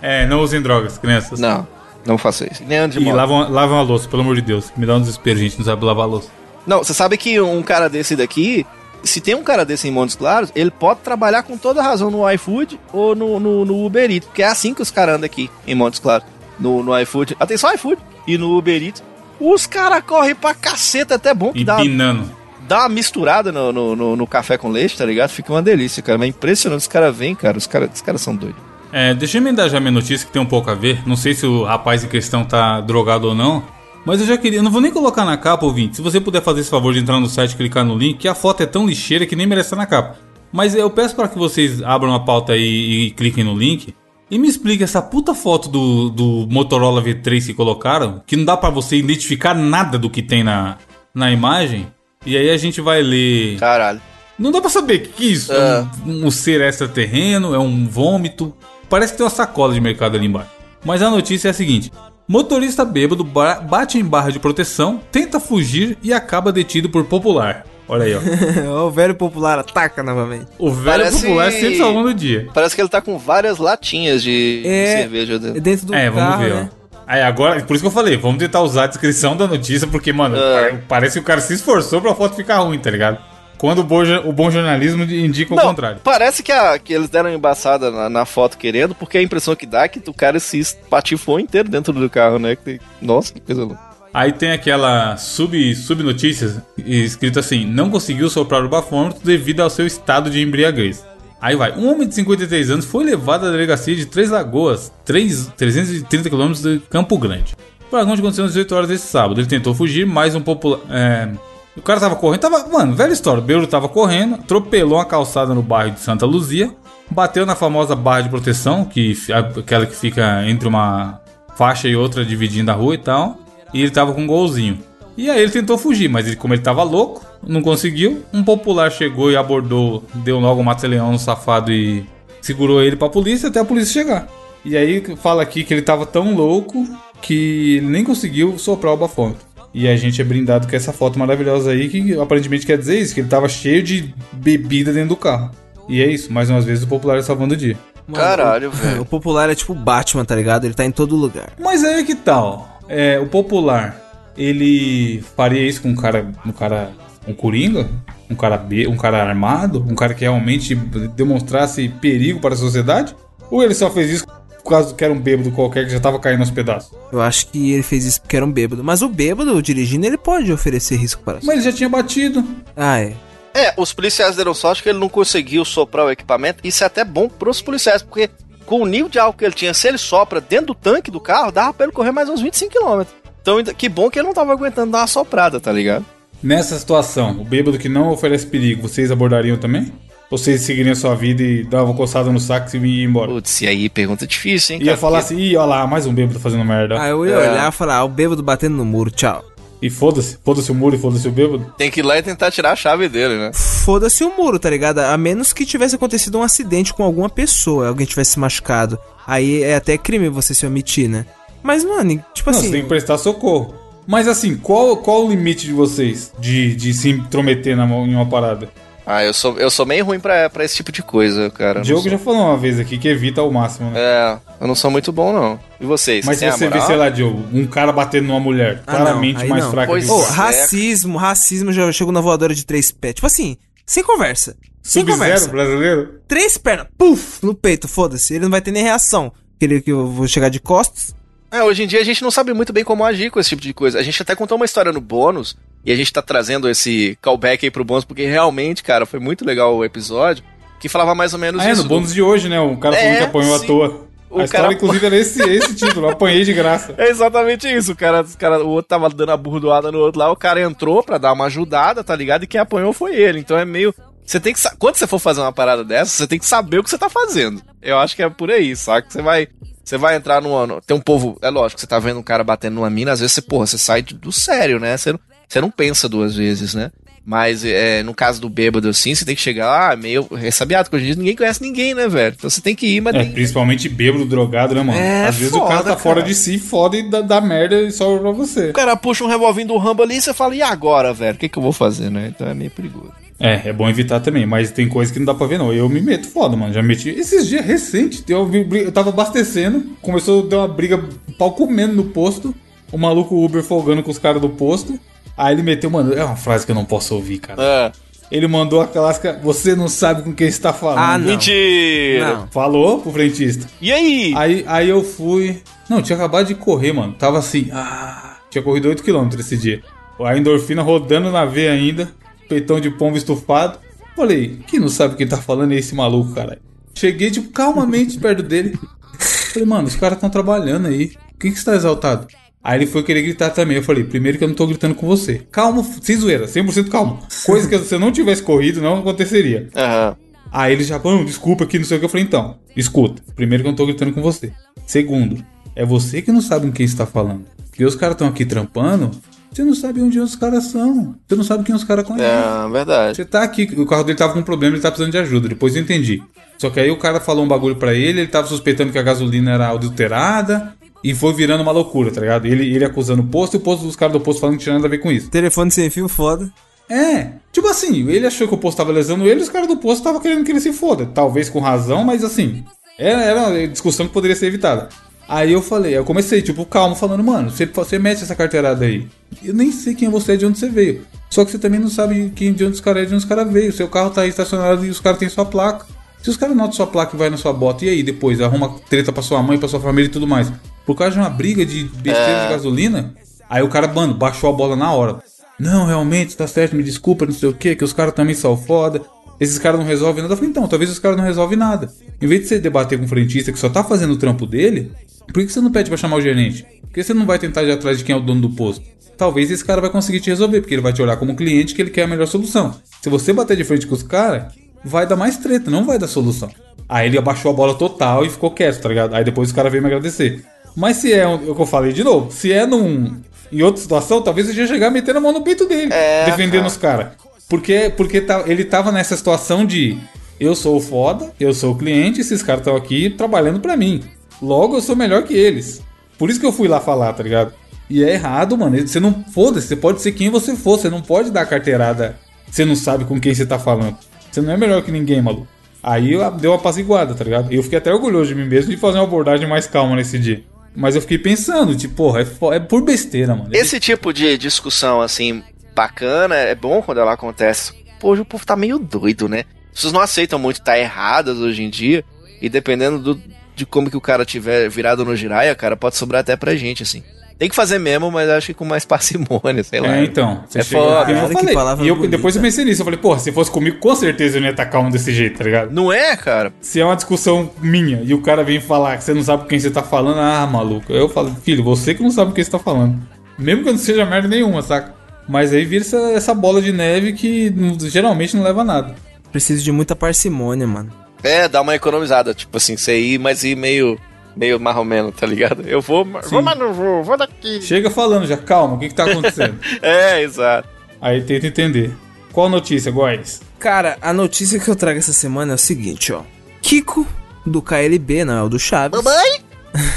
É, 0.00 0.26
não 0.26 0.40
usem 0.40 0.60
drogas, 0.60 0.98
crianças. 0.98 1.38
Não, 1.40 1.66
não 2.04 2.18
faça 2.18 2.46
isso. 2.50 2.62
Nem 2.66 2.78
ande 2.78 2.98
de 2.98 3.04
E 3.08 3.12
lavam, 3.12 3.48
lavam 3.50 3.78
a 3.78 3.82
louça, 3.82 4.08
pelo 4.08 4.22
amor 4.22 4.34
de 4.34 4.42
Deus. 4.42 4.72
Me 4.76 4.84
dá 4.84 4.96
um 4.96 5.00
desespero, 5.00 5.38
gente, 5.38 5.56
não 5.58 5.64
sabe 5.64 5.84
lavar 5.84 6.04
a 6.04 6.08
louça. 6.08 6.28
Não, 6.66 6.78
você 6.78 6.94
sabe 6.94 7.16
que 7.16 7.40
um 7.40 7.62
cara 7.62 7.88
desse 7.88 8.14
daqui, 8.16 8.64
se 9.02 9.20
tem 9.20 9.34
um 9.34 9.42
cara 9.42 9.64
desse 9.64 9.88
em 9.88 9.90
Montes 9.90 10.14
Claros, 10.14 10.50
ele 10.54 10.70
pode 10.70 11.00
trabalhar 11.00 11.42
com 11.42 11.56
toda 11.56 11.82
razão 11.82 12.10
no 12.10 12.28
iFood 12.30 12.78
ou 12.92 13.14
no, 13.16 13.40
no, 13.40 13.64
no 13.64 13.84
Uber 13.84 14.10
Eats, 14.10 14.26
porque 14.28 14.42
é 14.42 14.46
assim 14.46 14.72
que 14.72 14.82
os 14.82 14.90
caras 14.90 15.16
andam 15.16 15.26
aqui 15.26 15.50
em 15.66 15.74
Montes 15.74 15.98
Claros. 16.00 16.26
No, 16.60 16.82
no 16.82 16.96
iFood, 17.00 17.36
atenção 17.40 17.72
iFood, 17.74 18.00
e 18.26 18.38
no 18.38 18.56
Uber 18.56 18.80
Eats. 18.82 19.02
Os 19.40 19.66
caras 19.66 20.04
correm 20.06 20.34
pra 20.36 20.54
caceta, 20.54 21.16
até 21.16 21.34
bom 21.34 21.52
que 21.52 21.64
dá, 21.64 21.80
Empinando. 21.80 22.30
dá 22.68 22.80
uma 22.80 22.88
misturada 22.90 23.50
no, 23.50 23.72
no, 23.72 23.96
no- 23.96 24.14
no 24.14 24.26
café 24.26 24.56
com 24.56 24.68
leite, 24.68 24.96
tá 24.96 25.04
ligado? 25.04 25.30
Fica 25.30 25.52
uma 25.52 25.60
delícia, 25.62 26.00
cara. 26.00 26.16
Mas 26.16 26.26
é 26.26 26.28
impressionante, 26.28 26.82
os 26.82 26.86
caras 26.86 27.16
vêm, 27.16 27.34
cara, 27.34 27.58
os 27.58 27.66
caras 27.66 27.90
os 27.92 28.00
caras 28.00 28.20
são 28.20 28.36
doidos. 28.36 28.60
É, 28.92 29.12
deixa 29.14 29.38
eu 29.38 29.42
emendar 29.42 29.68
já 29.68 29.80
minha 29.80 29.90
notícia 29.90 30.24
que 30.24 30.32
tem 30.32 30.40
um 30.40 30.46
pouco 30.46 30.70
a 30.70 30.74
ver. 30.74 31.02
Não 31.04 31.16
sei 31.16 31.34
se 31.34 31.44
o 31.44 31.64
rapaz 31.64 32.04
em 32.04 32.08
questão 32.08 32.44
tá 32.44 32.80
drogado 32.80 33.26
ou 33.26 33.34
não. 33.34 33.64
Mas 34.04 34.20
eu 34.20 34.26
já 34.26 34.36
queria. 34.36 34.58
Eu 34.58 34.62
não 34.62 34.70
vou 34.70 34.80
nem 34.80 34.90
colocar 34.90 35.24
na 35.24 35.36
capa, 35.36 35.64
ouvinte. 35.64 35.96
Se 35.96 36.02
você 36.02 36.20
puder 36.20 36.42
fazer 36.42 36.60
esse 36.60 36.70
favor 36.70 36.92
de 36.92 37.00
entrar 37.00 37.20
no 37.20 37.28
site 37.28 37.52
e 37.52 37.56
clicar 37.56 37.84
no 37.84 37.96
link, 37.96 38.18
que 38.18 38.28
a 38.28 38.34
foto 38.34 38.62
é 38.62 38.66
tão 38.66 38.86
lixeira 38.86 39.26
que 39.26 39.36
nem 39.36 39.46
merece 39.46 39.68
estar 39.68 39.76
na 39.76 39.86
capa. 39.86 40.16
Mas 40.52 40.74
eu 40.74 40.90
peço 40.90 41.16
para 41.16 41.28
que 41.28 41.38
vocês 41.38 41.82
abram 41.82 42.14
a 42.14 42.20
pauta 42.20 42.52
aí 42.52 43.06
e 43.06 43.10
cliquem 43.12 43.44
no 43.44 43.56
link. 43.56 43.94
E 44.30 44.38
me 44.38 44.48
explique 44.48 44.82
essa 44.82 45.02
puta 45.02 45.34
foto 45.34 45.68
do, 45.68 46.08
do 46.08 46.46
Motorola 46.50 47.02
V3 47.02 47.46
que 47.46 47.54
colocaram, 47.54 48.22
que 48.26 48.36
não 48.36 48.44
dá 48.44 48.56
pra 48.56 48.70
você 48.70 48.96
identificar 48.96 49.54
nada 49.54 49.98
do 49.98 50.08
que 50.08 50.22
tem 50.22 50.42
na, 50.42 50.78
na 51.14 51.30
imagem. 51.30 51.86
E 52.24 52.36
aí 52.36 52.50
a 52.50 52.56
gente 52.56 52.80
vai 52.80 53.02
ler. 53.02 53.58
Caralho. 53.58 54.00
Não 54.38 54.50
dá 54.50 54.60
pra 54.60 54.70
saber 54.70 54.96
o 54.96 55.00
que 55.02 55.08
que 55.08 55.24
é 55.24 55.26
isso. 55.28 55.52
É 55.52 55.86
um, 56.06 56.26
um 56.26 56.30
ser 56.30 56.60
extraterreno, 56.62 57.54
é 57.54 57.58
um 57.58 57.86
vômito. 57.86 58.54
Parece 58.88 59.12
que 59.12 59.18
tem 59.18 59.24
uma 59.24 59.30
sacola 59.30 59.74
de 59.74 59.80
mercado 59.80 60.16
ali 60.16 60.26
embaixo. 60.26 60.50
Mas 60.84 61.02
a 61.02 61.10
notícia 61.10 61.48
é 61.48 61.50
a 61.50 61.54
seguinte: 61.54 61.92
motorista 62.26 62.84
bêbado 62.84 63.24
ba- 63.24 63.60
bate 63.60 63.98
em 63.98 64.04
barra 64.04 64.30
de 64.30 64.38
proteção, 64.38 65.00
tenta 65.10 65.38
fugir 65.40 65.98
e 66.02 66.12
acaba 66.12 66.52
detido 66.52 66.88
por 66.88 67.04
popular. 67.04 67.64
Olha 67.88 68.04
aí, 68.04 68.14
ó. 68.14 68.20
o 68.86 68.90
velho 68.90 69.14
popular 69.14 69.58
ataca 69.58 70.02
novamente. 70.02 70.46
O 70.58 70.70
velho 70.70 71.02
Parece- 71.04 71.22
popular 71.22 71.52
sempre 71.52 71.76
salvando 71.78 72.08
o 72.08 72.14
dia. 72.14 72.48
Parece 72.54 72.74
que 72.74 72.80
ele 72.80 72.88
tá 72.88 73.00
com 73.02 73.18
várias 73.18 73.58
latinhas 73.58 74.22
de 74.22 74.62
É. 74.64 74.96
cerveja 74.98 75.34
É 75.34 75.38
dentro. 75.38 75.60
dentro 75.60 75.86
do 75.86 75.94
É, 75.94 76.08
vamos 76.08 76.30
carro, 76.30 76.42
ver, 76.42 76.54
né? 76.54 76.70
ó. 76.78 76.82
Aí 77.04 77.20
agora, 77.20 77.60
por 77.64 77.74
isso 77.74 77.82
que 77.82 77.88
eu 77.88 77.92
falei, 77.92 78.16
vamos 78.16 78.38
tentar 78.38 78.60
usar 78.62 78.84
a 78.84 78.86
descrição 78.86 79.36
da 79.36 79.46
notícia, 79.46 79.86
porque, 79.88 80.12
mano, 80.12 80.36
É. 80.36 80.70
pa- 80.70 80.78
parece 80.88 81.14
que 81.14 81.20
o 81.20 81.22
cara 81.24 81.40
se 81.40 81.52
esforçou 81.52 82.00
pra 82.00 82.14
foto 82.14 82.36
ficar 82.36 82.58
ruim, 82.60 82.78
tá 82.78 82.90
ligado? 82.90 83.18
Quando 83.62 83.78
o 83.78 83.84
bom, 83.84 84.02
o 84.24 84.32
bom 84.32 84.50
jornalismo 84.50 85.04
indica 85.04 85.54
o 85.54 85.56
Não, 85.56 85.62
contrário. 85.66 86.00
parece 86.02 86.42
que, 86.42 86.50
a- 86.50 86.76
que 86.80 86.92
eles 86.92 87.08
deram 87.08 87.32
embaçada 87.32 87.92
na, 87.92 88.10
na 88.10 88.26
foto 88.26 88.58
querendo, 88.58 88.92
porque 88.92 89.16
a 89.18 89.22
impressão 89.22 89.54
que 89.54 89.64
dá 89.66 89.84
é 89.84 89.88
que 89.88 90.00
o 90.10 90.12
cara 90.12 90.40
se 90.40 90.58
espatifou 90.58 91.38
inteiro 91.38 91.68
dentro 91.68 91.92
do 91.92 92.10
carro, 92.10 92.40
né? 92.40 92.56
Nossa, 93.00 93.32
que 93.32 93.38
coisa 93.40 93.62
louca. 93.62 93.78
Aí 94.12 94.32
tem 94.32 94.50
aquela 94.50 95.16
sub, 95.16 95.74
subnotícias 95.76 96.60
escrito 96.76 97.38
assim: 97.38 97.64
não 97.64 97.88
conseguiu 97.88 98.28
soprar 98.28 98.64
o 98.64 98.68
bafômetro 98.68 99.24
devido 99.24 99.60
ao 99.60 99.70
seu 99.70 99.86
estado 99.86 100.28
de 100.28 100.42
embriaguez. 100.42 101.06
Aí 101.40 101.54
vai: 101.54 101.70
um 101.78 101.88
homem 101.88 102.08
de 102.08 102.16
53 102.16 102.68
anos 102.68 102.84
foi 102.84 103.04
levado 103.04 103.46
à 103.46 103.50
delegacia 103.52 103.94
de 103.94 104.06
Três 104.06 104.28
Lagoas, 104.28 104.92
3, 105.04 105.52
330 105.56 106.28
km 106.28 106.52
de 106.52 106.80
Campo 106.90 107.16
Grande. 107.16 107.54
O 107.88 107.92
bagulho 107.92 108.18
aconteceu 108.18 108.44
às 108.44 108.50
18 108.54 108.74
horas 108.74 108.88
desse 108.88 109.06
sábado. 109.06 109.40
Ele 109.40 109.46
tentou 109.48 109.72
fugir, 109.72 110.04
mas 110.04 110.34
um 110.34 110.40
popular. 110.40 110.80
É, 110.90 111.28
o 111.76 111.82
cara 111.82 111.98
tava 111.98 112.16
correndo, 112.16 112.40
tava. 112.40 112.68
Mano, 112.68 112.94
velha 112.94 113.12
história. 113.12 113.42
O 113.42 113.44
Beuro 113.44 113.66
tava 113.66 113.88
correndo, 113.88 114.34
atropelou 114.34 114.98
uma 114.98 115.04
calçada 115.04 115.54
no 115.54 115.62
bairro 115.62 115.92
de 115.92 116.00
Santa 116.00 116.26
Luzia, 116.26 116.70
bateu 117.10 117.46
na 117.46 117.54
famosa 117.54 117.96
barra 117.96 118.22
de 118.22 118.28
proteção, 118.28 118.84
que, 118.84 119.16
aquela 119.58 119.86
que 119.86 119.96
fica 119.96 120.46
entre 120.46 120.68
uma 120.68 121.20
faixa 121.56 121.88
e 121.88 121.96
outra 121.96 122.24
dividindo 122.24 122.70
a 122.70 122.74
rua 122.74 122.94
e 122.94 122.98
tal. 122.98 123.38
E 123.72 123.80
ele 123.80 123.90
tava 123.90 124.12
com 124.12 124.22
um 124.22 124.26
golzinho. 124.26 124.78
E 125.16 125.30
aí 125.30 125.42
ele 125.42 125.52
tentou 125.52 125.76
fugir, 125.78 126.08
mas 126.08 126.26
ele, 126.26 126.36
como 126.36 126.54
ele 126.54 126.62
tava 126.62 126.82
louco, 126.82 127.24
não 127.46 127.62
conseguiu. 127.62 128.22
Um 128.32 128.42
popular 128.42 128.90
chegou 128.90 129.30
e 129.30 129.36
abordou, 129.36 130.04
deu 130.14 130.38
logo 130.38 130.60
um 130.60 130.64
mata-leão 130.64 131.12
no 131.12 131.18
safado 131.18 131.72
e 131.72 132.06
segurou 132.40 132.82
ele 132.82 132.96
pra 132.96 133.08
polícia 133.08 133.48
até 133.48 133.60
a 133.60 133.64
polícia 133.64 134.02
chegar. 134.02 134.28
E 134.64 134.76
aí 134.76 135.02
fala 135.16 135.42
aqui 135.42 135.64
que 135.64 135.74
ele 135.74 135.82
tava 135.82 136.06
tão 136.06 136.34
louco 136.34 136.86
que 137.20 137.76
ele 137.76 137.86
nem 137.86 138.04
conseguiu 138.04 138.58
soprar 138.58 138.92
o 138.92 138.96
bafômetro. 138.96 139.51
E 139.74 139.88
a 139.88 139.96
gente 139.96 140.20
é 140.20 140.24
brindado 140.24 140.68
com 140.68 140.76
essa 140.76 140.92
foto 140.92 141.18
maravilhosa 141.18 141.70
aí 141.70 141.88
que 141.88 142.18
aparentemente 142.18 142.66
quer 142.66 142.76
dizer 142.78 142.98
isso, 143.00 143.14
que 143.14 143.20
ele 143.20 143.28
tava 143.28 143.48
cheio 143.48 143.82
de 143.82 144.14
bebida 144.32 144.92
dentro 144.92 145.10
do 145.10 145.16
carro. 145.16 145.50
E 145.88 146.02
é 146.02 146.06
isso, 146.06 146.32
mais 146.32 146.50
umas 146.50 146.64
vezes 146.64 146.84
o 146.84 146.86
popular 146.86 147.18
é 147.18 147.22
salvando 147.22 147.54
o 147.54 147.56
dia. 147.56 147.76
Mano, 148.06 148.22
Caralho, 148.22 148.68
o- 148.68 148.72
velho. 148.72 149.00
O 149.02 149.04
popular 149.04 149.48
é 149.48 149.54
tipo 149.54 149.72
o 149.72 149.76
Batman, 149.76 150.24
tá 150.24 150.34
ligado? 150.34 150.64
Ele 150.64 150.74
tá 150.74 150.84
em 150.84 150.90
todo 150.90 151.16
lugar. 151.16 151.50
Mas 151.58 151.82
aí 151.84 152.04
que 152.04 152.14
tal? 152.14 152.80
É, 152.88 153.18
o 153.18 153.26
popular, 153.26 153.96
ele 154.36 155.22
faria 155.36 155.66
isso 155.66 155.80
com 155.82 155.88
um 155.90 155.94
cara, 155.96 156.30
um 156.44 156.52
cara, 156.52 156.90
um 157.26 157.32
coringa, 157.32 157.88
um 158.28 158.34
cara, 158.34 158.56
be- 158.58 158.86
um 158.86 158.96
cara 158.96 159.22
armado, 159.22 159.84
um 159.88 159.94
cara 159.94 160.12
que 160.14 160.20
realmente 160.22 160.74
demonstrasse 161.16 161.88
perigo 161.88 162.40
para 162.40 162.54
a 162.54 162.58
sociedade? 162.58 163.14
Ou 163.50 163.62
ele 163.62 163.74
só 163.74 163.90
fez 163.90 164.10
isso 164.10 164.26
por 164.62 164.70
causa 164.70 164.94
que 164.94 165.04
era 165.04 165.12
um 165.12 165.18
bêbado 165.18 165.50
qualquer 165.50 165.84
que 165.84 165.90
já 165.90 166.00
tava 166.00 166.18
caindo 166.18 166.40
aos 166.40 166.50
pedaços? 166.50 166.92
Eu 167.12 167.20
acho 167.20 167.48
que 167.48 167.72
ele 167.72 167.82
fez 167.82 168.04
isso 168.04 168.20
porque 168.20 168.36
era 168.36 168.46
um 168.46 168.52
bêbado. 168.52 168.82
Mas 168.84 169.02
o 169.02 169.08
bêbado 169.08 169.60
dirigindo, 169.60 170.06
ele 170.06 170.16
pode 170.18 170.52
oferecer 170.52 170.96
risco 170.96 171.22
para 171.22 171.38
Mas 171.42 171.56
ele 171.56 171.62
já 171.62 171.72
tinha 171.72 171.88
batido. 171.88 172.44
Ah, 172.76 173.00
é. 173.00 173.14
É, 173.54 173.74
os 173.76 173.92
policiais 173.92 174.36
deram 174.36 174.54
sorte 174.54 174.82
que 174.82 174.88
ele 174.88 174.98
não 174.98 175.08
conseguiu 175.08 175.64
soprar 175.64 176.06
o 176.06 176.10
equipamento. 176.10 176.60
Isso 176.64 176.82
é 176.82 176.86
até 176.86 177.04
bom 177.04 177.28
pros 177.28 177.60
policiais, 177.60 178.02
porque 178.02 178.30
com 178.64 178.82
o 178.82 178.86
nível 178.86 179.08
de 179.08 179.18
álcool 179.18 179.38
que 179.38 179.44
ele 179.44 179.54
tinha, 179.54 179.74
se 179.74 179.88
ele 179.88 179.98
sopra 179.98 180.40
dentro 180.40 180.68
do 180.68 180.74
tanque 180.74 181.10
do 181.10 181.20
carro, 181.20 181.52
dava 181.52 181.74
pra 181.74 181.84
ele 181.84 181.92
correr 181.92 182.12
mais 182.12 182.28
uns 182.28 182.40
25 182.40 182.72
km. 182.72 183.02
Então, 183.42 183.62
que 183.64 183.88
bom 183.88 184.08
que 184.08 184.18
ele 184.18 184.26
não 184.26 184.34
tava 184.34 184.52
aguentando 184.52 184.92
dar 184.92 185.00
uma 185.00 185.06
soprada, 185.06 185.60
tá 185.60 185.72
ligado? 185.72 186.06
Nessa 186.42 186.78
situação, 186.78 187.40
o 187.40 187.44
bêbado 187.44 187.78
que 187.78 187.88
não 187.88 188.10
oferece 188.10 188.46
perigo, 188.46 188.88
vocês 188.88 189.10
abordariam 189.10 189.56
também? 189.56 189.92
Ou 190.32 190.38
vocês 190.38 190.62
seguiriam 190.62 190.94
sua 190.94 191.14
vida 191.14 191.42
e 191.42 191.62
davam 191.62 191.88
uma 191.88 191.94
coçada 191.94 192.32
no 192.32 192.40
saco 192.40 192.74
e 192.74 193.00
iam 193.02 193.10
embora? 193.10 193.30
Putz, 193.30 193.60
e 193.60 193.66
aí, 193.66 193.88
pergunta 193.90 194.26
difícil, 194.26 194.74
hein, 194.76 194.80
Ia 194.80 194.86
cara? 194.86 194.96
falar 194.96 195.18
Porque- 195.20 195.34
assim, 195.34 195.42
ih, 195.44 195.56
olha 195.56 195.66
lá, 195.66 195.86
mais 195.86 196.06
um 196.06 196.14
bêbado 196.14 196.40
fazendo 196.40 196.64
merda. 196.64 196.98
Ah, 196.98 197.08
eu 197.08 197.26
ia 197.26 197.34
É. 197.34 197.50
olhar 197.50 197.68
e 197.68 197.72
falar, 197.72 197.96
ah, 197.98 198.04
o 198.04 198.08
bêbado 198.08 198.42
batendo 198.42 198.74
no 198.74 198.84
muro, 198.86 199.10
tchau. 199.10 199.44
E 199.82 199.90
foda-se, 199.90 200.38
foda-se 200.42 200.72
o 200.72 200.74
muro 200.74 200.96
e 200.96 200.98
foda-se 200.98 201.28
o 201.28 201.30
bêbado. 201.30 201.66
Tem 201.76 201.90
que 201.90 202.00
ir 202.00 202.02
lá 202.02 202.16
e 202.16 202.22
tentar 202.22 202.50
tirar 202.50 202.72
a 202.72 202.76
chave 202.76 203.10
dele, 203.10 203.36
né? 203.36 203.50
Foda-se 203.52 204.24
o 204.24 204.34
muro, 204.34 204.58
tá 204.58 204.70
ligado? 204.70 205.00
A 205.00 205.18
menos 205.18 205.52
que 205.52 205.66
tivesse 205.66 205.96
acontecido 205.96 206.38
um 206.38 206.42
acidente 206.42 206.94
com 206.94 207.02
alguma 207.02 207.28
pessoa, 207.28 207.88
alguém 207.88 208.06
tivesse 208.06 208.30
se 208.32 208.38
machucado. 208.40 208.98
Aí 209.26 209.62
é 209.62 209.74
até 209.76 209.98
crime 209.98 210.30
você 210.30 210.54
se 210.54 210.64
omitir, 210.64 211.10
né? 211.10 211.26
Mas, 211.62 211.84
mano, 211.84 212.24
tipo 212.32 212.50
Não, 212.50 212.58
assim. 212.58 212.68
você 212.68 212.72
tem 212.72 212.82
que 212.82 212.88
prestar 212.88 213.18
socorro. 213.18 213.74
Mas 214.06 214.26
assim, 214.26 214.56
qual, 214.56 214.96
qual 214.96 215.26
o 215.26 215.30
limite 215.30 215.66
de 215.66 215.72
vocês 215.74 216.32
de, 216.38 216.74
de 216.74 216.94
se 216.94 217.10
intrometer 217.10 217.76
na, 217.76 217.84
mão- 217.86 218.06
em 218.06 218.14
uma 218.14 218.26
parada? 218.26 218.68
Ah, 219.04 219.24
eu 219.24 219.34
sou, 219.34 219.58
eu 219.58 219.68
sou 219.70 219.84
meio 219.84 220.04
ruim 220.04 220.20
pra, 220.20 220.48
pra 220.48 220.64
esse 220.64 220.76
tipo 220.76 220.92
de 220.92 221.02
coisa, 221.02 221.50
cara. 221.50 221.80
O 221.80 221.82
Diogo 221.82 222.08
já 222.08 222.18
falou 222.18 222.40
uma 222.40 222.56
vez 222.56 222.78
aqui 222.78 222.96
que 222.98 223.08
evita 223.08 223.40
ao 223.40 223.50
máximo, 223.50 223.90
né? 223.90 223.98
É, 224.00 224.38
eu 224.60 224.66
não 224.68 224.74
sou 224.76 224.90
muito 224.92 225.10
bom, 225.10 225.32
não. 225.32 225.58
E 225.80 225.84
vocês? 225.84 226.24
Mas 226.24 226.38
se 226.38 226.48
você 226.50 226.68
vê, 226.68 226.80
sei 226.82 226.96
lá, 226.96 227.08
Diogo, 227.10 227.44
um 227.52 227.66
cara 227.66 227.90
batendo 227.92 228.28
numa 228.28 228.38
mulher, 228.38 228.80
Ah, 228.86 228.92
claramente 228.96 229.40
não, 229.40 229.48
mais 229.48 229.64
não. 229.64 229.70
fraca 229.72 229.88
Pois 229.88 230.04
que 230.04 230.10
você. 230.10 230.30
é. 230.32 230.34
racismo, 230.36 231.18
racismo 231.18 231.72
já 231.72 231.90
chegou 231.90 232.12
na 232.12 232.20
voadora 232.20 232.54
de 232.54 232.64
três 232.64 232.92
pés. 232.92 233.14
Tipo 233.14 233.26
assim, 233.26 233.56
sem 233.84 234.04
conversa. 234.04 234.56
Sem 234.80 235.02
Sub-zero 235.02 235.18
conversa. 235.20 235.48
brasileiro? 235.48 236.20
Três 236.28 236.56
pernas, 236.56 236.86
puf, 236.96 237.44
no 237.44 237.54
peito, 237.54 237.88
foda-se. 237.88 238.34
Ele 238.34 238.44
não 238.44 238.50
vai 238.50 238.60
ter 238.60 238.70
nem 238.70 238.82
reação. 238.84 239.32
Que, 239.58 239.64
ele, 239.64 239.80
que 239.80 239.90
eu 239.92 240.06
vou 240.08 240.26
chegar 240.28 240.48
de 240.48 240.60
costas. 240.60 241.14
É, 241.50 241.62
hoje 241.62 241.82
em 241.82 241.86
dia 241.86 242.00
a 242.00 242.04
gente 242.04 242.22
não 242.22 242.30
sabe 242.30 242.54
muito 242.54 242.72
bem 242.72 242.82
como 242.84 243.04
agir 243.04 243.30
com 243.30 243.38
esse 243.40 243.48
tipo 243.50 243.62
de 243.62 243.74
coisa. 243.74 243.98
A 243.98 244.02
gente 244.02 244.20
até 244.22 244.34
contou 244.34 244.56
uma 244.56 244.64
história 244.64 244.90
no 244.92 245.00
bônus, 245.00 245.56
e 245.84 245.92
a 245.92 245.96
gente 245.96 246.12
tá 246.12 246.22
trazendo 246.22 246.68
esse 246.68 247.16
callback 247.20 247.64
aí 247.66 247.70
pro 247.70 247.84
bônus, 247.84 248.04
porque 248.04 248.24
realmente, 248.26 248.82
cara, 248.82 249.04
foi 249.06 249.18
muito 249.20 249.44
legal 249.44 249.74
o 249.76 249.84
episódio, 249.84 250.44
que 250.80 250.88
falava 250.88 251.14
mais 251.14 251.32
ou 251.32 251.38
menos 251.38 251.60
Ah, 251.62 251.68
é, 251.68 251.72
isso. 251.72 251.82
no 251.82 251.88
bônus 251.88 252.12
de 252.12 252.22
hoje, 252.22 252.48
né? 252.48 252.60
O 252.60 252.76
cara 252.76 252.96
falando 252.96 253.12
É, 253.14 253.16
que 253.18 253.24
apanhou 253.24 253.58
sim. 253.58 253.64
à 253.64 253.66
toa. 253.66 254.12
O 254.30 254.40
a 254.40 254.44
história, 254.44 254.62
cara- 254.68 254.74
inclusive, 254.74 255.06
era 255.06 255.16
esse, 255.16 255.42
esse 255.42 255.74
título. 255.74 256.08
Apanhei 256.08 256.42
de 256.44 256.52
graça. 256.54 256.94
É 256.98 257.08
exatamente 257.10 257.68
isso, 257.68 257.92
o 257.92 257.96
cara, 257.96 258.22
os 258.22 258.34
cara, 258.34 258.64
o 258.64 258.68
outro 258.70 258.88
tava 258.88 259.08
dando 259.10 259.30
a 259.32 259.36
burdoada 259.36 259.92
no 259.92 259.98
outro 259.98 260.18
lá, 260.20 260.30
o 260.32 260.36
cara 260.36 260.60
entrou 260.62 261.02
pra 261.02 261.18
dar 261.18 261.32
uma 261.34 261.44
ajudada, 261.46 262.02
tá 262.02 262.16
ligado? 262.16 262.44
E 262.44 262.46
quem 262.46 262.60
apanhou 262.60 262.92
foi 262.94 263.14
ele. 263.14 263.38
Então 263.40 263.58
é 263.58 263.64
meio. 263.64 263.94
Você 264.24 264.40
tem 264.40 264.54
que. 264.54 264.60
Quando 264.78 264.94
você 264.96 265.06
for 265.06 265.18
fazer 265.18 265.40
uma 265.42 265.52
parada 265.52 265.84
dessa, 265.84 266.10
você 266.16 266.26
tem 266.26 266.38
que 266.38 266.46
saber 266.46 266.78
o 266.78 266.82
que 266.82 266.88
você 266.88 266.96
tá 266.96 267.10
fazendo. 267.10 267.60
Eu 267.82 267.98
acho 267.98 268.16
que 268.16 268.22
é 268.22 268.30
por 268.30 268.50
aí, 268.50 268.74
saca? 268.74 269.10
Você 269.10 269.20
vai. 269.20 269.48
Você 269.84 269.98
vai 269.98 270.14
entrar 270.16 270.40
no 270.40 270.54
ano. 270.54 270.80
Tem 270.86 270.96
um 270.96 271.00
povo. 271.00 271.36
É 271.42 271.50
lógico, 271.50 271.80
você 271.80 271.86
tá 271.88 271.98
vendo 271.98 272.20
um 272.20 272.22
cara 272.22 272.42
batendo 272.44 272.74
numa 272.76 272.88
mina, 272.88 273.12
às 273.12 273.20
vezes 273.20 273.34
você, 273.34 273.42
porra, 273.42 273.66
você 273.66 273.76
sai 273.76 274.00
do 274.00 274.30
sério, 274.32 274.78
né? 274.80 274.96
Você 274.96 275.12
não, 275.12 275.20
você 275.52 275.60
não 275.60 275.70
pensa 275.70 276.08
duas 276.08 276.34
vezes, 276.34 276.74
né? 276.74 276.90
Mas 277.24 277.64
é, 277.64 278.02
no 278.02 278.12
caso 278.12 278.40
do 278.40 278.48
bêbado, 278.48 278.88
assim, 278.88 279.14
você 279.14 279.24
tem 279.24 279.36
que 279.36 279.40
chegar 279.40 279.66
lá 279.66 279.94
meio 279.94 280.26
ressabiado, 280.34 280.90
porque 280.90 280.96
hoje 280.96 281.04
em 281.04 281.14
dia 281.14 281.18
ninguém 281.22 281.36
conhece 281.36 281.62
ninguém, 281.62 281.94
né, 281.94 282.08
velho? 282.08 282.34
Então 282.36 282.50
você 282.50 282.60
tem 282.60 282.74
que 282.74 282.84
ir, 282.86 283.00
mas 283.00 283.14
É, 283.14 283.20
tem. 283.22 283.30
principalmente 283.32 283.88
bêbado, 283.88 284.24
drogado, 284.24 284.74
né, 284.74 284.82
mano? 284.82 284.98
É 284.98 285.26
Às 285.26 285.36
vezes 285.36 285.52
o 285.54 285.58
foda, 285.58 285.68
cara 285.68 285.78
tá 285.82 285.88
cara. 285.90 286.00
fora 286.00 286.22
de 286.22 286.34
si, 286.34 286.58
foda 286.58 286.96
e 286.96 287.08
dá, 287.08 287.20
dá 287.20 287.40
merda 287.40 287.80
e 287.80 287.92
sobra 287.92 288.20
pra 288.22 288.32
você. 288.32 288.70
O 288.70 288.72
cara 288.72 288.96
puxa 288.96 289.22
um 289.22 289.28
revolvinho 289.28 289.68
do 289.68 289.76
Rambo 289.76 290.02
ali 290.02 290.16
e 290.16 290.20
você 290.20 290.34
fala, 290.34 290.56
e 290.56 290.62
agora, 290.62 291.12
velho? 291.14 291.36
O 291.36 291.38
que, 291.38 291.48
que 291.48 291.56
eu 291.58 291.62
vou 291.62 291.72
fazer, 291.72 292.10
né? 292.10 292.32
Então 292.34 292.48
é 292.48 292.54
meio 292.54 292.72
perigoso. 292.72 293.12
É, 293.38 293.68
é 293.68 293.72
bom 293.72 293.88
evitar 293.88 294.18
também, 294.18 294.44
mas 294.44 294.72
tem 294.72 294.88
coisa 294.88 295.12
que 295.12 295.18
não 295.20 295.26
dá 295.26 295.34
pra 295.34 295.46
ver, 295.46 295.58
não. 295.58 295.72
Eu 295.72 295.88
me 295.88 296.00
meto 296.00 296.26
foda, 296.28 296.56
mano. 296.56 296.72
Já 296.72 296.82
meti. 296.82 297.08
Esses 297.10 297.46
dias 297.46 297.64
recentes, 297.64 298.24
eu, 298.28 298.50
eu 298.52 298.90
tava 298.90 299.10
abastecendo, 299.10 299.96
começou 300.02 300.44
a 300.44 300.48
dar 300.48 300.58
uma 300.58 300.68
briga, 300.68 301.00
pau 301.38 301.52
comendo 301.52 301.94
no 301.94 302.04
posto. 302.04 302.52
O 302.90 302.98
maluco 302.98 303.44
Uber 303.44 303.62
folgando 303.62 304.02
com 304.02 304.10
os 304.10 304.18
caras 304.18 304.40
do 304.42 304.48
posto. 304.48 304.98
Aí 305.36 305.54
ele 305.54 305.62
meteu, 305.62 305.90
mano, 305.90 306.12
é 306.12 306.24
uma 306.24 306.36
frase 306.36 306.64
que 306.66 306.72
eu 306.72 306.76
não 306.76 306.84
posso 306.84 307.14
ouvir, 307.14 307.38
cara. 307.38 307.60
Ah, 307.60 307.92
Ele 308.30 308.46
mandou 308.46 308.80
a 308.80 308.86
clássica, 308.86 309.38
você 309.42 309.74
não 309.74 309.88
sabe 309.88 310.22
com 310.22 310.32
quem 310.32 310.46
está 310.46 310.72
falando. 310.72 310.98
Ah, 310.98 311.18
não. 311.18 311.26
mentira! 311.26 312.34
Não. 312.34 312.46
Falou 312.48 313.00
pro 313.00 313.12
frentista. 313.12 313.66
E 313.80 313.92
aí? 313.92 314.32
Aí, 314.36 314.64
aí 314.66 314.88
eu 314.88 315.02
fui. 315.02 315.62
Não, 315.88 316.00
tinha 316.02 316.16
acabado 316.16 316.46
de 316.46 316.54
correr, 316.54 316.92
mano. 316.92 317.12
Tava 317.14 317.38
assim. 317.38 317.68
Ah, 317.72 318.36
tinha 318.50 318.62
corrido 318.62 318.88
8km 318.88 319.38
esse 319.38 319.56
dia. 319.56 319.82
A 320.24 320.36
endorfina 320.36 320.82
rodando 320.82 321.30
na 321.30 321.44
veia 321.44 321.72
ainda. 321.72 322.10
Peitão 322.48 322.78
de 322.78 322.90
pombo 322.90 323.16
estufado. 323.16 323.78
Falei, 324.14 324.60
quem 324.66 324.78
não 324.78 324.88
sabe 324.88 325.16
quem 325.16 325.26
tá 325.26 325.38
falando 325.38 325.72
é 325.72 325.76
esse 325.76 325.94
maluco, 325.94 326.32
cara. 326.34 326.58
Cheguei, 326.94 327.30
tipo, 327.30 327.48
calmamente 327.50 328.18
perto 328.18 328.42
dele. 328.42 328.78
Falei, 329.18 329.66
mano, 329.66 329.88
os 329.88 329.96
caras 329.96 330.16
estão 330.16 330.28
trabalhando 330.30 330.86
aí. 330.88 331.08
Por 331.08 331.38
que, 331.40 331.50
que 331.50 331.58
você 331.58 331.64
tá 331.64 331.74
exaltado? 331.74 332.26
Aí 332.64 332.78
ele 332.78 332.86
foi 332.86 333.02
querer 333.02 333.22
gritar 333.22 333.50
também. 333.50 333.76
Eu 333.76 333.82
falei, 333.82 334.04
primeiro 334.04 334.38
que 334.38 334.44
eu 334.44 334.48
não 334.48 334.54
tô 334.54 334.66
gritando 334.66 334.94
com 334.94 335.06
você. 335.06 335.42
Calma, 335.50 335.84
sem 336.00 336.16
zoeira, 336.16 336.46
100% 336.46 336.88
calmo. 336.88 337.18
Coisa 337.44 337.68
que 337.68 337.78
se 337.78 337.94
eu 337.94 337.98
não 337.98 338.12
tivesse 338.12 338.42
corrido, 338.42 338.80
não 338.80 338.98
aconteceria. 338.98 339.68
Aham. 339.74 340.16
Aí 340.52 340.74
ele 340.74 340.84
já, 340.84 341.00
não, 341.02 341.24
desculpa 341.24 341.64
aqui, 341.64 341.78
não 341.78 341.84
sei 341.86 341.96
o 341.96 342.00
que. 342.00 342.06
Eu 342.06 342.10
falei, 342.10 342.24
então, 342.24 342.58
escuta. 342.76 343.22
Primeiro 343.34 343.64
que 343.64 343.68
eu 343.68 343.72
não 343.72 343.76
tô 343.76 343.86
gritando 343.86 344.12
com 344.12 344.20
você. 344.20 344.52
Segundo, 344.86 345.42
é 345.74 345.84
você 345.84 346.20
que 346.20 346.30
não 346.30 346.42
sabe 346.42 346.66
com 346.66 346.72
quem 346.72 346.84
está 346.84 347.06
falando. 347.06 347.44
Porque 347.70 347.84
os 347.84 347.94
caras 347.94 348.14
estão 348.14 348.28
aqui 348.28 348.44
trampando, 348.44 349.10
você 349.50 349.64
não 349.64 349.74
sabe 349.74 350.00
onde 350.00 350.20
os 350.20 350.36
caras 350.36 350.64
são. 350.64 351.14
Você 351.26 351.34
não 351.34 351.44
sabe 351.44 351.64
quem 351.64 351.74
os 351.74 351.84
caras 351.84 352.06
conhecem. 352.06 352.26
É, 352.26 352.70
verdade. 352.70 353.16
Você 353.16 353.24
tá 353.24 353.42
aqui, 353.42 353.68
o 353.76 353.86
carro 353.86 354.04
dele 354.04 354.18
tava 354.18 354.34
com 354.34 354.40
um 354.40 354.42
problema, 354.42 354.76
ele 354.76 354.82
tá 354.82 354.90
precisando 354.90 355.12
de 355.12 355.18
ajuda. 355.18 355.48
Depois 355.48 355.74
eu 355.74 355.82
entendi. 355.82 356.22
Só 356.58 356.70
que 356.70 356.80
aí 356.80 356.90
o 356.90 356.98
cara 356.98 357.18
falou 357.18 357.44
um 357.44 357.48
bagulho 357.48 357.76
pra 357.76 357.92
ele, 357.94 358.20
ele 358.20 358.28
tava 358.28 358.46
suspeitando 358.46 358.92
que 358.92 358.98
a 358.98 359.02
gasolina 359.02 359.52
era 359.52 359.70
adulterada. 359.70 360.74
E 361.02 361.14
foi 361.14 361.32
virando 361.32 361.62
uma 361.62 361.72
loucura, 361.72 362.10
tá 362.10 362.20
ligado? 362.20 362.46
Ele, 362.46 362.74
ele 362.74 362.84
acusando 362.84 363.22
o 363.22 363.26
posto 363.26 363.54
e 363.54 363.56
o 363.56 363.60
posto 363.60 363.84
dos 363.84 363.96
caras 363.96 364.12
do 364.12 364.20
posto 364.20 364.40
falando 364.40 364.56
que 364.56 364.62
tinha 364.62 364.74
nada 364.74 364.86
a 364.86 364.90
ver 364.90 364.98
com 364.98 365.10
isso. 365.10 365.28
Telefone 365.30 365.70
sem 365.70 365.90
fio, 365.90 366.08
foda. 366.08 366.50
É, 366.88 367.32
tipo 367.50 367.66
assim, 367.68 368.08
ele 368.08 368.26
achou 368.26 368.46
que 368.46 368.54
o 368.54 368.58
posto 368.58 368.76
tava 368.76 368.92
lesando 368.92 369.26
ele 369.26 369.40
e 369.40 369.42
os 369.42 369.48
caras 369.48 369.68
do 369.68 369.76
posto 369.76 369.98
estavam 369.98 370.20
querendo 370.20 370.44
que 370.44 370.52
ele 370.52 370.60
se 370.60 370.72
foda. 370.72 371.06
Talvez 371.06 371.48
com 371.48 371.58
razão, 371.58 372.04
mas 372.04 372.22
assim, 372.22 372.64
era, 372.98 373.22
era 373.22 373.48
uma 373.48 373.66
discussão 373.68 374.06
que 374.06 374.12
poderia 374.12 374.36
ser 374.36 374.46
evitada. 374.46 374.88
Aí 375.28 375.52
eu 375.52 375.62
falei, 375.62 375.96
eu 375.96 376.04
comecei, 376.04 376.42
tipo, 376.42 376.66
calmo, 376.66 376.94
falando, 376.94 377.24
mano, 377.24 377.50
você, 377.50 377.64
você 377.64 377.98
mete 377.98 378.22
essa 378.22 378.34
carteirada 378.34 378.84
aí. 378.84 379.08
Eu 379.42 379.54
nem 379.54 379.72
sei 379.72 379.94
quem 379.94 380.08
é 380.08 380.10
você, 380.10 380.36
de 380.36 380.44
onde 380.44 380.58
você 380.58 380.68
veio. 380.68 381.06
Só 381.30 381.44
que 381.44 381.50
você 381.50 381.58
também 381.58 381.80
não 381.80 381.88
sabe 381.88 382.30
quem, 382.36 382.52
de 382.52 382.64
onde 382.64 382.74
os 382.74 382.80
caras 382.80 383.04
é, 383.04 383.06
de 383.06 383.14
onde 383.14 383.24
os 383.24 383.28
caras 383.28 383.50
veio. 383.50 383.72
Seu 383.72 383.88
carro 383.88 384.10
tá 384.10 384.22
aí 384.22 384.28
estacionado 384.28 384.84
e 384.84 384.90
os 384.90 385.00
caras 385.00 385.18
têm 385.18 385.28
sua 385.28 385.46
placa. 385.46 385.86
Se 386.22 386.28
os 386.28 386.36
caras 386.36 386.54
notam 386.54 386.72
sua 386.72 386.86
placa 386.86 387.16
e 387.16 387.18
vai 387.18 387.30
na 387.30 387.36
sua 387.36 387.52
bota, 387.52 387.84
e 387.84 387.88
aí 387.88 388.02
depois 388.02 388.40
arruma 388.40 388.76
treta 388.88 389.10
pra 389.10 389.22
sua 389.22 389.42
mãe, 389.42 389.58
pra 389.58 389.68
sua 389.68 389.80
família 389.80 390.08
e 390.08 390.12
tudo 390.12 390.26
mais. 390.26 390.52
Por 390.84 390.96
causa 390.96 391.14
de 391.14 391.20
uma 391.20 391.30
briga 391.30 391.64
de 391.64 391.84
besteira 391.84 392.44
de 392.44 392.48
gasolina, 392.50 393.14
aí 393.48 393.62
o 393.62 393.68
cara, 393.68 393.86
mano, 393.88 394.14
baixou 394.14 394.50
a 394.50 394.52
bola 394.52 394.76
na 394.76 394.92
hora. 394.92 395.18
Não, 395.58 395.86
realmente, 395.86 396.36
tá 396.36 396.46
certo, 396.46 396.74
me 396.74 396.82
desculpa, 396.82 397.24
não 397.24 397.32
sei 397.32 397.48
o 397.48 397.54
que, 397.54 397.76
que 397.76 397.84
os 397.84 397.92
caras 397.92 398.14
também 398.14 398.34
são 398.34 398.56
foda. 398.56 399.02
Esses 399.38 399.58
caras 399.58 399.78
não 399.78 399.86
resolvem 399.86 400.22
nada. 400.22 400.34
Eu 400.34 400.36
falei, 400.36 400.50
então, 400.50 400.68
talvez 400.68 400.90
os 400.90 400.98
caras 400.98 401.16
não 401.16 401.24
resolvem 401.24 401.58
nada. 401.58 401.92
Em 402.20 402.26
vez 402.26 402.42
de 402.42 402.48
você 402.48 402.58
debater 402.58 402.98
com 402.98 403.04
o 403.04 403.08
frentista 403.08 403.52
que 403.52 403.58
só 403.58 403.68
tá 403.68 403.82
fazendo 403.82 404.12
o 404.12 404.16
trampo 404.16 404.46
dele, 404.46 404.92
por 405.26 405.34
que 405.34 405.46
que 405.46 405.52
você 405.52 405.60
não 405.60 405.70
pede 405.70 405.88
pra 405.88 405.96
chamar 405.96 406.16
o 406.16 406.20
gerente? 406.20 406.64
Por 406.82 406.92
que 406.92 407.02
você 407.02 407.14
não 407.14 407.26
vai 407.26 407.38
tentar 407.38 407.62
ir 407.62 407.72
atrás 407.72 407.98
de 407.98 408.04
quem 408.04 408.14
é 408.14 408.18
o 408.18 408.20
dono 408.20 408.40
do 408.40 408.50
posto? 408.50 408.84
Talvez 409.16 409.50
esse 409.50 409.64
cara 409.64 409.80
vai 409.80 409.90
conseguir 409.90 410.20
te 410.20 410.30
resolver, 410.30 410.60
porque 410.60 410.74
ele 410.74 410.82
vai 410.82 410.92
te 410.92 411.02
olhar 411.02 411.16
como 411.16 411.34
cliente 411.34 411.74
que 411.74 411.82
ele 411.82 411.90
quer 411.90 412.04
a 412.04 412.06
melhor 412.06 412.26
solução. 412.26 412.74
Se 413.00 413.08
você 413.08 413.32
bater 413.32 413.56
de 413.56 413.64
frente 413.64 413.86
com 413.86 413.94
os 413.94 414.02
caras, 414.02 414.52
vai 414.84 415.06
dar 415.06 415.16
mais 415.16 415.36
treta, 415.38 415.70
não 415.70 415.84
vai 415.84 415.98
dar 415.98 416.08
solução. 416.08 416.50
Aí 416.88 417.06
ele 417.06 417.18
abaixou 417.18 417.50
a 417.50 417.54
bola 417.54 417.74
total 417.74 418.24
e 418.24 418.30
ficou 418.30 418.50
quieto, 418.50 418.80
tá 418.80 418.88
ligado? 418.88 419.14
Aí 419.14 419.24
depois 419.24 419.48
os 419.48 419.54
caras 419.54 419.70
veio 419.70 419.82
me 419.82 419.88
agradecer. 419.88 420.44
Mas 420.76 420.96
se 420.98 421.12
é, 421.12 421.26
um- 421.26 421.46
é 421.46 421.50
o 421.50 421.54
que 421.54 421.60
eu 421.62 421.66
falei 421.66 421.92
de 421.92 422.02
novo, 422.04 422.30
se 422.32 422.52
é 422.52 422.64
num. 422.66 423.20
Em 423.52 423.60
outra 423.62 423.82
situação, 423.82 424.22
talvez 424.22 424.48
ele 424.48 424.60
ia 424.60 424.66
chegar 424.66 424.90
metendo 424.90 425.18
a 425.18 425.20
mão 425.20 425.32
no 425.32 425.42
peito 425.42 425.66
dele, 425.66 425.92
É, 425.92 426.24
defendendo 426.24 426.60
cara. 426.62 426.66
os 426.66 426.76
caras. 426.78 427.08
Porque, 427.48 427.92
porque 427.96 428.20
tá- 428.22 428.44
ele 428.46 428.64
tava 428.64 428.90
nessa 428.90 429.14
situação 429.14 429.66
de 429.66 429.98
eu 430.40 430.54
sou 430.54 430.76
o 430.76 430.80
foda, 430.80 431.30
eu 431.38 431.52
sou 431.52 431.72
o 431.72 431.76
cliente, 431.76 432.22
esses 432.22 432.42
caras 432.42 432.60
estão 432.62 432.74
aqui 432.74 433.10
trabalhando 433.10 433.60
pra 433.60 433.76
mim. 433.76 434.02
Logo 434.40 434.76
eu 434.76 434.80
sou 434.80 434.96
melhor 434.96 435.22
que 435.24 435.34
eles. 435.34 435.82
Por 436.18 436.30
isso 436.30 436.40
que 436.40 436.46
eu 436.46 436.52
fui 436.52 436.66
lá 436.66 436.80
falar, 436.80 437.12
tá 437.12 437.22
ligado? 437.22 437.52
E 437.90 438.02
é 438.02 438.14
errado, 438.14 438.56
mano. 438.56 438.78
Você 438.88 438.98
não 438.98 439.22
foda-se, 439.34 439.66
você 439.66 439.76
pode 439.76 440.00
ser 440.00 440.12
quem 440.12 440.30
você 440.30 440.56
for, 440.56 440.78
você 440.78 440.88
não 440.88 441.02
pode 441.02 441.30
dar 441.30 441.44
carteirada. 441.44 442.16
Você 442.50 442.64
não 442.64 442.74
sabe 442.74 443.04
com 443.04 443.20
quem 443.20 443.34
você 443.34 443.44
tá 443.44 443.58
falando. 443.58 443.96
Você 444.30 444.40
não 444.40 444.50
é 444.52 444.56
melhor 444.56 444.80
que 444.82 444.90
ninguém, 444.90 445.20
maluco. 445.20 445.46
Aí 445.82 446.12
eu 446.14 446.30
deu 446.30 446.52
uma 446.52 446.56
apaziguada, 446.56 447.12
tá 447.14 447.22
ligado? 447.22 447.52
Eu 447.52 447.62
fiquei 447.62 447.76
até 447.76 447.92
orgulhoso 447.92 448.28
de 448.28 448.34
mim 448.34 448.46
mesmo 448.48 448.70
de 448.70 448.78
fazer 448.78 448.96
uma 448.98 449.04
abordagem 449.04 449.46
mais 449.46 449.66
calma 449.66 449.94
nesse 449.96 450.18
dia. 450.18 450.42
Mas 450.74 450.94
eu 450.94 451.02
fiquei 451.02 451.18
pensando, 451.18 451.76
tipo, 451.76 451.94
porra, 451.94 452.20
é, 452.20 452.56
é 452.56 452.60
por 452.60 452.82
besteira, 452.82 453.34
mano. 453.34 453.50
Esse 453.52 453.78
tipo 453.78 454.12
de 454.12 454.38
discussão, 454.38 455.00
assim, 455.00 455.42
bacana, 455.74 456.34
é 456.34 456.54
bom 456.54 456.82
quando 456.82 456.98
ela 456.98 457.12
acontece. 457.12 457.74
Pô, 458.00 458.14
o 458.14 458.24
povo 458.24 458.46
tá 458.46 458.56
meio 458.56 458.78
doido, 458.78 459.28
né? 459.28 459.44
Pessoas 459.72 459.92
não 459.92 460.00
aceitam 460.00 460.38
muito 460.38 460.62
tá 460.62 460.78
erradas 460.78 461.38
hoje 461.38 461.62
em 461.62 461.70
dia. 461.70 462.04
E 462.40 462.48
dependendo 462.48 462.98
do, 462.98 463.22
de 463.54 463.64
como 463.64 463.90
que 463.90 463.96
o 463.96 464.00
cara 464.00 464.24
tiver 464.24 464.68
virado 464.68 465.04
no 465.04 465.14
giraia, 465.14 465.54
cara, 465.54 465.76
pode 465.76 465.96
sobrar 465.96 466.20
até 466.20 466.36
pra 466.36 466.56
gente, 466.56 466.82
assim. 466.82 467.02
Tem 467.42 467.48
que 467.48 467.56
fazer 467.56 467.80
mesmo, 467.80 468.08
mas 468.08 468.30
acho 468.30 468.46
que 468.46 468.54
com 468.54 468.64
mais 468.64 468.84
parcimônia, 468.86 469.64
sei 469.64 469.80
lá. 469.80 469.96
É, 469.96 470.04
então. 470.04 470.44
Você 470.48 470.60
É 470.60 470.62
foda. 470.62 471.10
eu 471.10 471.16
Cara, 471.16 471.28
que 471.34 471.52
falei. 471.52 471.84
E 471.84 471.88
eu, 471.88 471.96
bonita. 471.96 472.16
depois 472.16 472.36
eu 472.36 472.40
pensei 472.40 472.64
nisso. 472.64 472.82
Eu 472.82 472.84
falei, 472.84 473.00
porra, 473.00 473.18
se 473.18 473.32
fosse 473.32 473.50
comigo, 473.50 473.78
com 473.80 473.96
certeza 473.96 474.36
eu 474.36 474.40
não 474.42 474.46
ia 474.46 474.52
estar 474.52 474.66
calmo 474.66 474.92
desse 474.92 475.12
jeito, 475.12 475.38
tá 475.38 475.42
ligado? 475.42 475.72
Não 475.72 475.92
é, 475.92 476.16
cara? 476.16 476.52
Se 476.60 476.80
é 476.80 476.84
uma 476.84 476.94
discussão 476.94 477.50
minha 477.60 478.00
e 478.04 478.14
o 478.14 478.22
cara 478.22 478.44
vem 478.44 478.60
falar 478.60 478.96
que 478.96 479.02
você 479.02 479.12
não 479.12 479.24
sabe 479.24 479.42
com 479.42 479.48
quem 479.48 479.58
você 479.58 479.72
tá 479.72 479.82
falando, 479.82 480.20
ah, 480.20 480.46
maluco. 480.46 480.92
Eu 480.92 481.08
falo, 481.08 481.34
filho, 481.42 481.64
você 481.64 481.94
que 481.96 482.02
não 482.04 482.12
sabe 482.12 482.30
com 482.30 482.36
quem 482.36 482.44
você 482.44 482.50
tá 482.52 482.60
falando. 482.60 482.96
Mesmo 483.36 483.64
que 483.64 483.72
não 483.72 483.78
seja 483.78 484.06
merda 484.06 484.28
nenhuma, 484.28 484.62
saca? 484.62 484.94
Mas 485.28 485.52
aí 485.52 485.64
vira 485.64 485.82
essa, 485.82 485.96
essa 486.12 486.32
bola 486.34 486.62
de 486.62 486.70
neve 486.70 487.12
que 487.12 487.52
geralmente 487.90 488.36
não 488.36 488.44
leva 488.44 488.60
a 488.60 488.64
nada. 488.64 488.94
Preciso 489.32 489.64
de 489.64 489.72
muita 489.72 489.96
parcimônia, 489.96 490.68
mano. 490.68 490.92
É, 491.24 491.48
dá 491.48 491.60
uma 491.60 491.74
economizada. 491.74 492.34
Tipo 492.34 492.56
assim, 492.58 492.76
você 492.76 493.00
ir, 493.00 493.18
mas 493.18 493.42
ir 493.42 493.56
meio, 493.56 493.98
meio 494.36 494.58
marromeno, 494.60 495.10
tá 495.12 495.26
ligado? 495.26 495.62
Eu 495.66 495.80
vou, 495.80 496.04
mas- 496.04 496.30
vou, 496.30 496.42
mas 496.42 496.58
não 496.58 496.72
vou, 496.72 497.02
vou 497.04 497.16
daqui. 497.16 497.60
Chega 497.62 497.90
falando 497.90 498.26
já, 498.26 498.36
calma, 498.36 498.74
o 498.74 498.78
que 498.78 498.88
que 498.88 498.94
tá 498.94 499.04
acontecendo? 499.04 499.58
É, 499.82 500.22
exato. 500.22 500.68
aí 501.00 501.20
tenta 501.22 501.46
entender. 501.46 501.92
Qual 502.32 502.48
notícia, 502.48 502.90
Góis? 502.90 503.42
Cara, 503.58 503.98
a 504.00 504.12
notícia 504.12 504.58
que 504.58 504.68
eu 504.68 504.74
trago 504.76 504.98
essa 504.98 505.12
semana 505.12 505.52
é 505.52 505.54
o 505.54 505.58
seguinte, 505.58 506.12
ó. 506.12 506.22
Kiko, 506.62 507.06
do 507.44 507.60
KLB, 507.60 508.24
não 508.24 508.34
é 508.38 508.42
o 508.42 508.48
do 508.48 508.58
Chaves. 508.58 509.00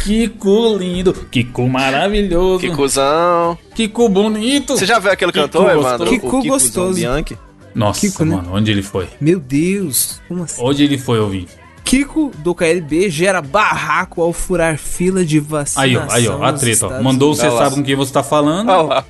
Kiko 0.03 0.77
lindo, 0.77 1.13
Kiko 1.13 1.67
maravilhoso, 1.67 2.71
cuzão. 2.75 3.57
Kiko 3.73 4.07
bonito. 4.07 4.77
Você 4.77 4.85
já 4.85 4.99
viu 4.99 5.11
aquele 5.11 5.31
Kiko 5.31 5.43
cantor, 5.45 5.69
Evandro? 5.71 6.09
Kiko 6.09 6.27
o 6.27 6.41
Kiko 6.41 6.53
gostoso. 6.53 6.95
Bianchi? 6.99 7.37
Nossa, 7.73 8.01
Kiko, 8.01 8.23
né? 8.23 8.35
mano, 8.37 8.53
onde 8.53 8.71
ele 8.71 8.81
foi? 8.81 9.07
Meu 9.19 9.39
Deus, 9.39 10.21
como 10.27 10.43
assim? 10.43 10.61
Onde 10.63 10.83
ele 10.83 10.97
foi, 10.97 11.19
ouvinte? 11.19 11.51
Kiko, 11.85 12.31
do 12.39 12.55
KLB, 12.55 13.11
gera 13.11 13.43
barraco 13.43 14.19
ao 14.21 14.33
furar 14.33 14.75
fila 14.75 15.23
de 15.23 15.39
vacinação 15.39 15.83
Aí, 15.83 15.95
ó, 15.95 16.03
aí, 16.09 16.27
ó, 16.27 16.43
a 16.43 16.51
treta, 16.51 16.87
ó. 16.87 17.01
Mandou 17.01 17.35
você 17.35 17.49
sabe 17.49 17.75
com 17.75 17.83
quem 17.83 17.95
você 17.95 18.11
tá 18.11 18.23
falando. 18.23 18.69
Olha 18.69 18.81
lá. 18.81 19.05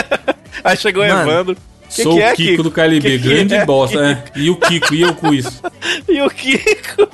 Aí 0.62 0.76
chegou 0.76 1.02
o 1.02 1.08
Mano, 1.08 1.30
Evandro. 1.30 1.56
Que 1.88 2.02
Sou 2.02 2.14
que 2.14 2.22
é, 2.22 2.32
o 2.32 2.36
Kiko, 2.36 2.62
do 2.62 2.70
KLB, 2.70 3.00
Que 3.00 3.18
que 3.18 3.28
grande 3.28 3.54
é, 3.54 3.64
bosta, 3.64 3.98
é. 3.98 4.22
E 4.36 4.50
o 4.50 4.56
Kiko, 4.56 4.94
e 4.94 5.00
eu 5.00 5.14
com 5.14 5.32
isso. 5.32 5.60
E 6.06 6.20
o 6.20 6.30
Kiko? 6.30 7.08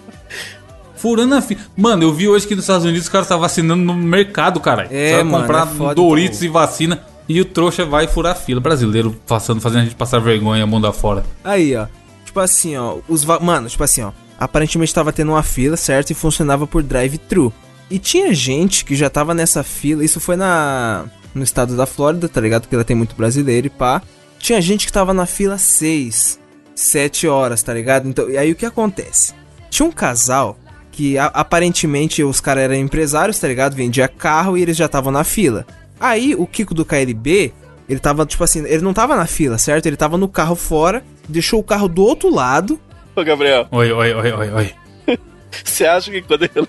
Furando 0.96 1.34
a 1.34 1.40
fila. 1.40 1.60
Mano, 1.76 2.02
eu 2.02 2.12
vi 2.12 2.28
hoje 2.28 2.46
que 2.46 2.54
nos 2.54 2.64
Estados 2.64 2.84
Unidos 2.84 3.04
os 3.04 3.08
caras 3.08 3.26
estão 3.26 3.38
vacinando 3.38 3.82
no 3.82 3.94
mercado, 3.94 4.60
cara. 4.60 4.86
É, 4.90 5.22
mano, 5.22 5.42
comprar 5.42 5.66
é 5.66 5.70
foda, 5.70 5.94
Doritos 5.94 6.42
então. 6.42 6.48
e 6.48 6.52
vacina. 6.52 7.00
E 7.28 7.40
o 7.40 7.44
trouxa 7.44 7.86
vai 7.86 8.06
furar 8.06 8.32
a 8.32 8.34
fila. 8.34 8.60
Brasileiro 8.60 9.16
passando, 9.26 9.60
fazendo 9.60 9.82
a 9.82 9.84
gente 9.84 9.94
passar 9.94 10.18
vergonha 10.18 10.66
mundo 10.66 10.86
afora. 10.86 11.24
Aí, 11.42 11.74
ó. 11.76 11.86
Tipo 12.30 12.38
assim, 12.38 12.76
ó. 12.76 12.98
Os 13.08 13.24
Mano, 13.24 13.68
tipo 13.68 13.82
assim, 13.82 14.02
ó. 14.02 14.12
Aparentemente 14.38 14.94
tava 14.94 15.12
tendo 15.12 15.32
uma 15.32 15.42
fila, 15.42 15.76
certo? 15.76 16.10
E 16.10 16.14
funcionava 16.14 16.64
por 16.64 16.80
drive-thru. 16.80 17.52
E 17.90 17.98
tinha 17.98 18.32
gente 18.32 18.84
que 18.84 18.94
já 18.94 19.10
tava 19.10 19.34
nessa 19.34 19.64
fila. 19.64 20.04
Isso 20.04 20.20
foi 20.20 20.36
na. 20.36 21.06
No 21.34 21.42
estado 21.42 21.76
da 21.76 21.86
Flórida, 21.86 22.28
tá 22.28 22.40
ligado? 22.40 22.62
Porque 22.62 22.76
lá 22.76 22.84
tem 22.84 22.94
muito 22.96 23.16
brasileiro 23.16 23.66
e 23.66 23.70
pá. 23.70 24.00
Tinha 24.38 24.60
gente 24.60 24.86
que 24.86 24.92
tava 24.92 25.12
na 25.12 25.26
fila 25.26 25.58
6, 25.58 26.38
7 26.74 27.26
horas, 27.26 27.62
tá 27.64 27.74
ligado? 27.74 28.08
Então, 28.08 28.30
e 28.30 28.38
aí 28.38 28.50
o 28.52 28.56
que 28.56 28.64
acontece? 28.66 29.34
Tinha 29.68 29.86
um 29.88 29.92
casal 29.92 30.56
que 30.92 31.18
a- 31.18 31.26
aparentemente 31.26 32.22
os 32.22 32.40
caras 32.40 32.62
eram 32.64 32.74
empresários, 32.76 33.38
tá 33.40 33.46
ligado? 33.48 33.74
Vendia 33.74 34.06
carro 34.08 34.56
e 34.56 34.62
eles 34.62 34.76
já 34.76 34.86
estavam 34.86 35.10
na 35.12 35.24
fila. 35.24 35.66
Aí 35.98 36.34
o 36.36 36.46
Kiko 36.46 36.74
do 36.74 36.84
KLB, 36.84 37.52
ele 37.90 37.98
tava, 37.98 38.24
tipo 38.24 38.44
assim, 38.44 38.64
ele 38.66 38.82
não 38.82 38.94
tava 38.94 39.16
na 39.16 39.26
fila, 39.26 39.58
certo? 39.58 39.86
Ele 39.86 39.96
tava 39.96 40.16
no 40.16 40.28
carro 40.28 40.54
fora, 40.54 41.02
deixou 41.28 41.58
o 41.58 41.64
carro 41.64 41.88
do 41.88 42.04
outro 42.04 42.32
lado. 42.32 42.78
Ô, 43.16 43.24
Gabriel, 43.24 43.66
Oi, 43.72 43.90
oi, 43.90 44.14
oi, 44.14 44.32
oi, 44.32 44.50
oi. 44.52 44.74
você 45.64 45.84
acha 45.84 46.08
que 46.08 46.22
quando 46.22 46.44
ele 46.44 46.68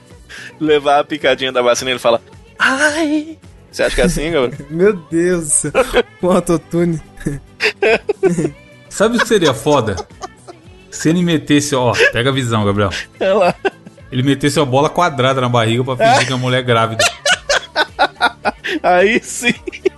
levar 0.59 0.99
a 0.99 1.03
picadinha 1.03 1.51
da 1.51 1.61
vacina 1.61 1.91
ele 1.91 1.99
fala 1.99 2.19
ai? 2.57 3.37
Você 3.71 3.83
acha 3.83 3.93
que 3.93 4.01
é 4.01 4.05
assim, 4.05 4.31
Gabriel? 4.31 4.65
Meu 4.71 4.93
Deus 5.11 5.43
do 5.43 5.49
céu. 5.49 5.71
Com 6.19 6.31
autotune. 6.31 6.99
Sabe 8.89 9.17
o 9.17 9.19
que 9.19 9.27
seria 9.27 9.53
foda? 9.53 9.95
Se 10.89 11.09
ele 11.09 11.21
metesse, 11.21 11.75
ó, 11.75 11.93
pega 12.11 12.31
a 12.31 12.33
visão, 12.33 12.65
Gabriel. 12.65 12.89
Olha 13.19 13.33
lá. 13.35 13.55
Ele 14.11 14.23
metesse 14.23 14.59
a 14.59 14.65
bola 14.65 14.89
quadrada 14.89 15.39
na 15.39 15.47
barriga 15.47 15.83
pra 15.83 15.95
fingir 15.95 16.25
que 16.25 16.33
a 16.33 16.37
mulher 16.37 16.59
é 16.59 16.63
grávida. 16.63 17.05
Aí 18.81 19.21
sim. 19.23 19.53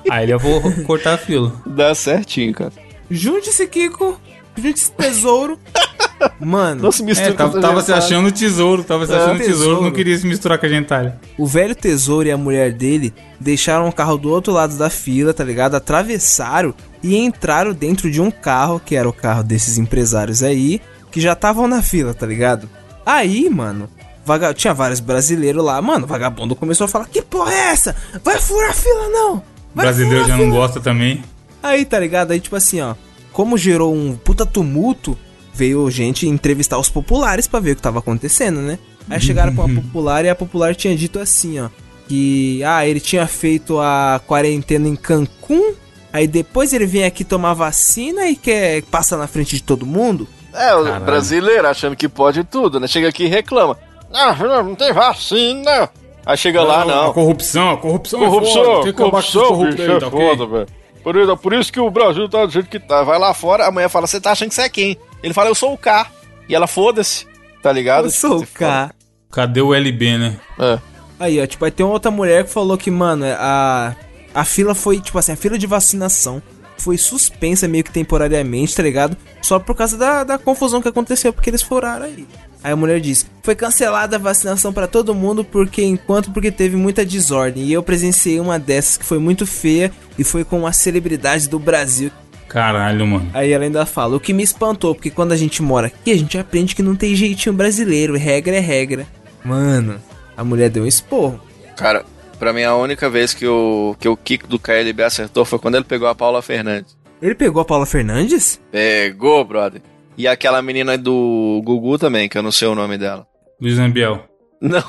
Aí 0.10 0.24
ele 0.26 0.32
ia 0.32 0.38
vo- 0.38 0.62
cortar 0.84 1.14
a 1.14 1.18
fila. 1.18 1.54
Dá 1.66 1.94
certinho, 1.96 2.54
cara. 2.54 2.72
Junte-se, 3.10 3.68
Kiko. 3.68 4.20
Junte-se, 4.56 4.92
tesouro. 4.92 5.58
Mano, 6.40 6.84
Não 6.84 6.92
se 6.92 7.04
mistura 7.04 7.32
É, 7.32 7.34
tava, 7.34 7.60
tava 7.60 7.82
se 7.82 7.92
achando 7.92 8.32
tesouro, 8.32 8.82
tava 8.84 9.06
se 9.06 9.12
É, 9.12 9.16
achando 9.18 9.38
tesouro, 9.40 9.58
tesouro. 9.58 9.82
não 9.84 9.92
queria 9.92 10.18
se 10.18 10.26
misturar 10.26 10.58
com 10.58 10.66
a 10.66 10.70
gentalha. 10.70 11.20
o 11.38 11.46
velho 11.46 11.76
tesouro 11.76 12.28
e 12.28 12.32
a 12.32 12.38
mulher 12.38 12.72
dele 12.72 13.14
deixaram 13.40 13.90
o 13.90 13.94
carro 13.94 14.18
do 14.18 14.30
outro 14.30 14.54
lado 14.54 14.78
da 14.78 14.90
fila, 14.90 15.34
tá 15.34 15.44
ligado? 15.44 15.76
Atravessaram 15.76 16.74
e 17.02 17.18
entraram 17.18 17.74
dentro 17.74 18.10
de 18.10 18.22
um 18.22 18.32
carro, 18.32 18.80
que 18.80 18.96
era 18.96 19.08
o 19.10 19.12
carro 19.14 19.44
desses 19.44 19.78
empresários 19.78 20.42
aí, 20.44 20.82
que 21.12 21.20
já 21.20 21.34
estavam 21.34 21.68
na 21.68 21.82
fila, 21.82 22.14
tá 22.14 22.26
ligado? 22.26 22.70
Aí, 23.06 23.50
mano, 23.50 23.90
vaga... 24.26 24.54
tinha 24.54 24.74
vários 24.74 25.02
brasileiros 25.02 25.64
lá. 25.64 25.82
Mano, 25.82 26.06
o 26.06 26.08
vagabundo 26.08 26.56
começou 26.56 26.86
a 26.86 26.88
falar: 26.88 27.06
Que 27.08 27.22
porra 27.22 27.52
é 27.54 27.60
essa? 27.72 27.94
Vai 28.24 28.40
furar 28.40 28.70
a 28.70 28.74
fila, 28.74 29.10
não! 29.10 29.44
Vai 29.74 29.86
brasileiro 29.86 30.28
já 30.28 30.34
a 30.34 30.38
não 30.38 30.46
fila." 30.46 30.58
gosta 30.58 30.80
também. 30.80 31.24
Aí, 31.62 31.86
tá 31.86 32.00
ligado? 32.00 32.32
Aí, 32.32 32.40
tipo 32.40 32.56
assim, 32.56 32.82
ó. 32.82 32.96
Como 33.32 33.58
gerou 33.58 33.94
um 33.94 34.16
puta 34.16 34.46
tumulto, 34.46 35.18
veio 35.54 35.90
gente 35.90 36.28
entrevistar 36.28 36.78
os 36.78 36.90
populares 36.90 37.48
pra 37.48 37.60
ver 37.60 37.72
o 37.72 37.76
que 37.76 37.82
tava 37.82 38.00
acontecendo, 38.00 38.60
né? 38.60 38.78
Aí 39.10 39.20
chegaram 39.20 39.54
pra 39.54 39.66
uma 39.66 39.82
popular 39.82 40.24
e 40.24 40.30
a 40.30 40.36
popular 40.36 40.76
tinha 40.76 40.96
dito 40.96 41.20
assim, 41.20 41.60
ó. 41.60 41.70
Que, 42.08 42.62
ah, 42.64 42.86
ele 42.88 43.00
tinha 43.00 43.26
feito 43.28 43.80
a 43.80 44.22
quarentena 44.28 44.88
em 44.88 44.96
Cancún. 44.96 45.74
Aí 46.12 46.28
depois 46.28 46.74
ele 46.74 46.86
vem 46.86 47.06
aqui 47.06 47.24
tomar 47.24 47.54
vacina 47.54 48.28
e 48.28 48.36
quer 48.36 48.84
passar 48.84 49.18
na 49.18 49.26
frente 49.28 49.56
de 49.56 49.64
todo 49.64 49.86
mundo. 49.86 50.28
É, 50.54 50.76
o 50.76 50.84
Caralho. 50.84 51.06
brasileiro 51.06 51.68
achando 51.68 51.96
que 51.96 52.08
pode 52.08 52.44
tudo, 52.44 52.80
né? 52.80 52.88
Chega 52.88 53.10
aqui 53.10 53.24
e 53.24 53.28
reclama. 53.28 53.78
Ah, 54.14 54.36
não, 54.36 54.64
não 54.64 54.76
tem 54.76 54.94
vacina. 54.94 55.90
Aí 56.26 56.38
chega 56.38 56.64
lá, 56.64 56.82
A 56.82 56.86
não. 56.86 57.14
corrupção, 57.14 57.72
a 57.72 57.78
corrupção, 57.78 58.22
é 58.22 58.26
Corrupção, 58.26 58.64
foda. 58.64 58.84
Tem 58.84 58.94
que 58.94 59.02
acabar 59.02 59.12
com 59.12 59.20
esses 59.20 59.34
corrupção, 59.34 59.70
bicho, 59.72 59.82
aí, 59.92 59.98
é 59.98 60.00
tá 60.00 60.08
ok? 60.08 60.20
foda, 60.20 60.46
velho. 60.46 60.68
Por, 61.04 61.16
isso- 61.18 61.38
por 61.38 61.54
isso 61.54 61.74
que 61.74 61.80
o 61.82 61.92
Brasil 61.92 62.30
tá 62.30 62.46
do 62.46 62.52
jeito 62.52 62.70
que 62.70 62.80
tá. 62.80 63.04
Vai 63.04 63.20
lá 63.20 63.34
fora, 63.34 63.68
a 63.68 63.72
mulher 63.72 63.90
fala, 63.90 64.08
você 64.08 64.22
tá 64.22 64.32
achando 64.32 64.50
que 64.50 64.56
você 64.56 64.62
é 64.62 64.70
quem? 64.70 64.98
Ele 65.22 65.34
fala, 65.34 65.50
eu 65.50 65.56
sou 65.56 65.74
o 65.74 65.78
K. 65.78 66.08
E 66.48 66.56
ela, 66.56 66.66
foda-se, 66.68 67.26
tá 67.62 67.72
ligado? 67.72 68.06
Eu 68.06 68.12
sou 68.12 68.38
o 68.40 68.48
K. 68.48 68.92
Cadê 69.32 69.62
o 69.62 69.74
LB, 69.74 70.18
né? 70.18 70.40
foda. 70.56 70.82
É. 70.90 70.94
Aí, 71.26 71.42
ó, 71.42 71.46
tipo, 71.46 71.64
aí 71.66 71.72
tem 71.72 71.86
uma 71.86 71.94
outra 71.94 72.10
mulher 72.12 72.44
que 72.46 72.50
falou 72.52 72.78
que, 72.78 72.90
mano, 72.92 73.26
a, 73.38 73.94
a 74.34 74.46
fila 74.46 74.74
foi, 74.74 75.00
tipo 75.02 75.18
assim, 75.18 75.32
a 75.34 75.36
fila 75.38 75.58
de 75.58 75.68
vacinação 75.68 76.42
foi 76.78 76.98
suspensa 76.98 77.68
meio 77.68 77.84
que 77.84 77.92
temporariamente, 77.92 78.76
tá 78.76 78.84
ligado? 78.84 79.16
Só 79.42 79.60
por 79.60 79.76
causa 79.76 79.98
da, 79.98 80.24
da 80.24 80.38
confusão 80.38 80.82
que 80.82 80.88
aconteceu, 80.88 81.32
porque 81.32 81.50
eles 81.50 81.62
furaram 81.62 82.06
aí. 82.06 82.28
Aí 82.64 82.72
a 82.72 82.76
mulher 82.76 83.00
disse: 83.02 83.26
Foi 83.42 83.56
cancelada 83.56 84.16
a 84.16 84.20
vacinação 84.20 84.72
pra 84.72 84.88
todo 84.88 85.14
mundo 85.14 85.44
porque 85.44 85.84
enquanto 85.84 86.32
porque 86.32 86.52
teve 86.52 86.78
muita 86.78 87.06
desordem. 87.06 87.66
E 87.66 87.74
eu 87.74 87.84
presenciei 87.84 88.40
uma 88.40 88.58
dessas 88.58 88.98
que 88.98 89.06
foi 89.06 89.20
muito 89.20 89.46
feia 89.46 89.92
e 90.18 90.24
foi 90.24 90.44
com 90.46 90.60
uma 90.60 90.72
celebridade 90.72 91.50
do 91.50 91.60
Brasil. 91.60 92.10
Caralho, 92.48 93.06
mano. 93.06 93.30
Aí 93.34 93.52
ela 93.52 93.66
ainda 93.66 93.86
fala: 93.86 94.16
O 94.16 94.20
que 94.20 94.32
me 94.32 94.44
espantou, 94.44 94.96
porque 94.96 95.10
quando 95.10 95.34
a 95.34 95.38
gente 95.38 95.62
mora 95.62 95.88
aqui, 95.88 96.12
a 96.12 96.18
gente 96.18 96.38
aprende 96.38 96.76
que 96.76 96.82
não 96.82 96.96
tem 96.96 97.16
jeitinho 97.16 97.54
brasileiro, 97.54 98.16
regra 98.16 98.56
é 98.56 98.60
regra. 98.60 99.06
Mano, 99.44 100.00
a 100.38 100.44
mulher 100.44 100.70
deu 100.70 100.84
um 100.84 100.88
esporro. 100.88 101.42
Cara, 101.76 102.06
pra 102.40 102.54
mim 102.54 102.64
a 102.64 102.76
única 102.76 103.10
vez 103.10 103.34
que 103.34 103.46
o, 103.46 103.96
que 104.00 104.08
o 104.08 104.16
Kiko 104.16 104.48
do 104.48 104.60
KLB 104.60 105.04
acertou 105.04 105.44
foi 105.44 105.60
quando 105.60 105.76
ele 105.76 105.84
pegou 105.84 106.08
a 106.08 106.16
Paula 106.16 106.42
Fernandes. 106.42 106.96
Ele 107.22 107.36
pegou 107.36 107.62
a 107.62 107.66
Paula 107.66 107.86
Fernandes? 107.86 108.60
Pegou, 108.72 109.44
brother. 109.44 109.82
E 110.18 110.28
aquela 110.28 110.62
menina 110.62 110.98
do 110.98 111.62
Gugu 111.64 111.98
também, 111.98 112.30
que 112.30 112.38
eu 112.38 112.44
não 112.44 112.52
sei 112.52 112.68
o 112.68 112.76
nome 112.76 112.98
dela. 112.98 113.26
Luiz 113.60 113.80
Ambiel. 113.80 114.26
Não, 114.62 114.84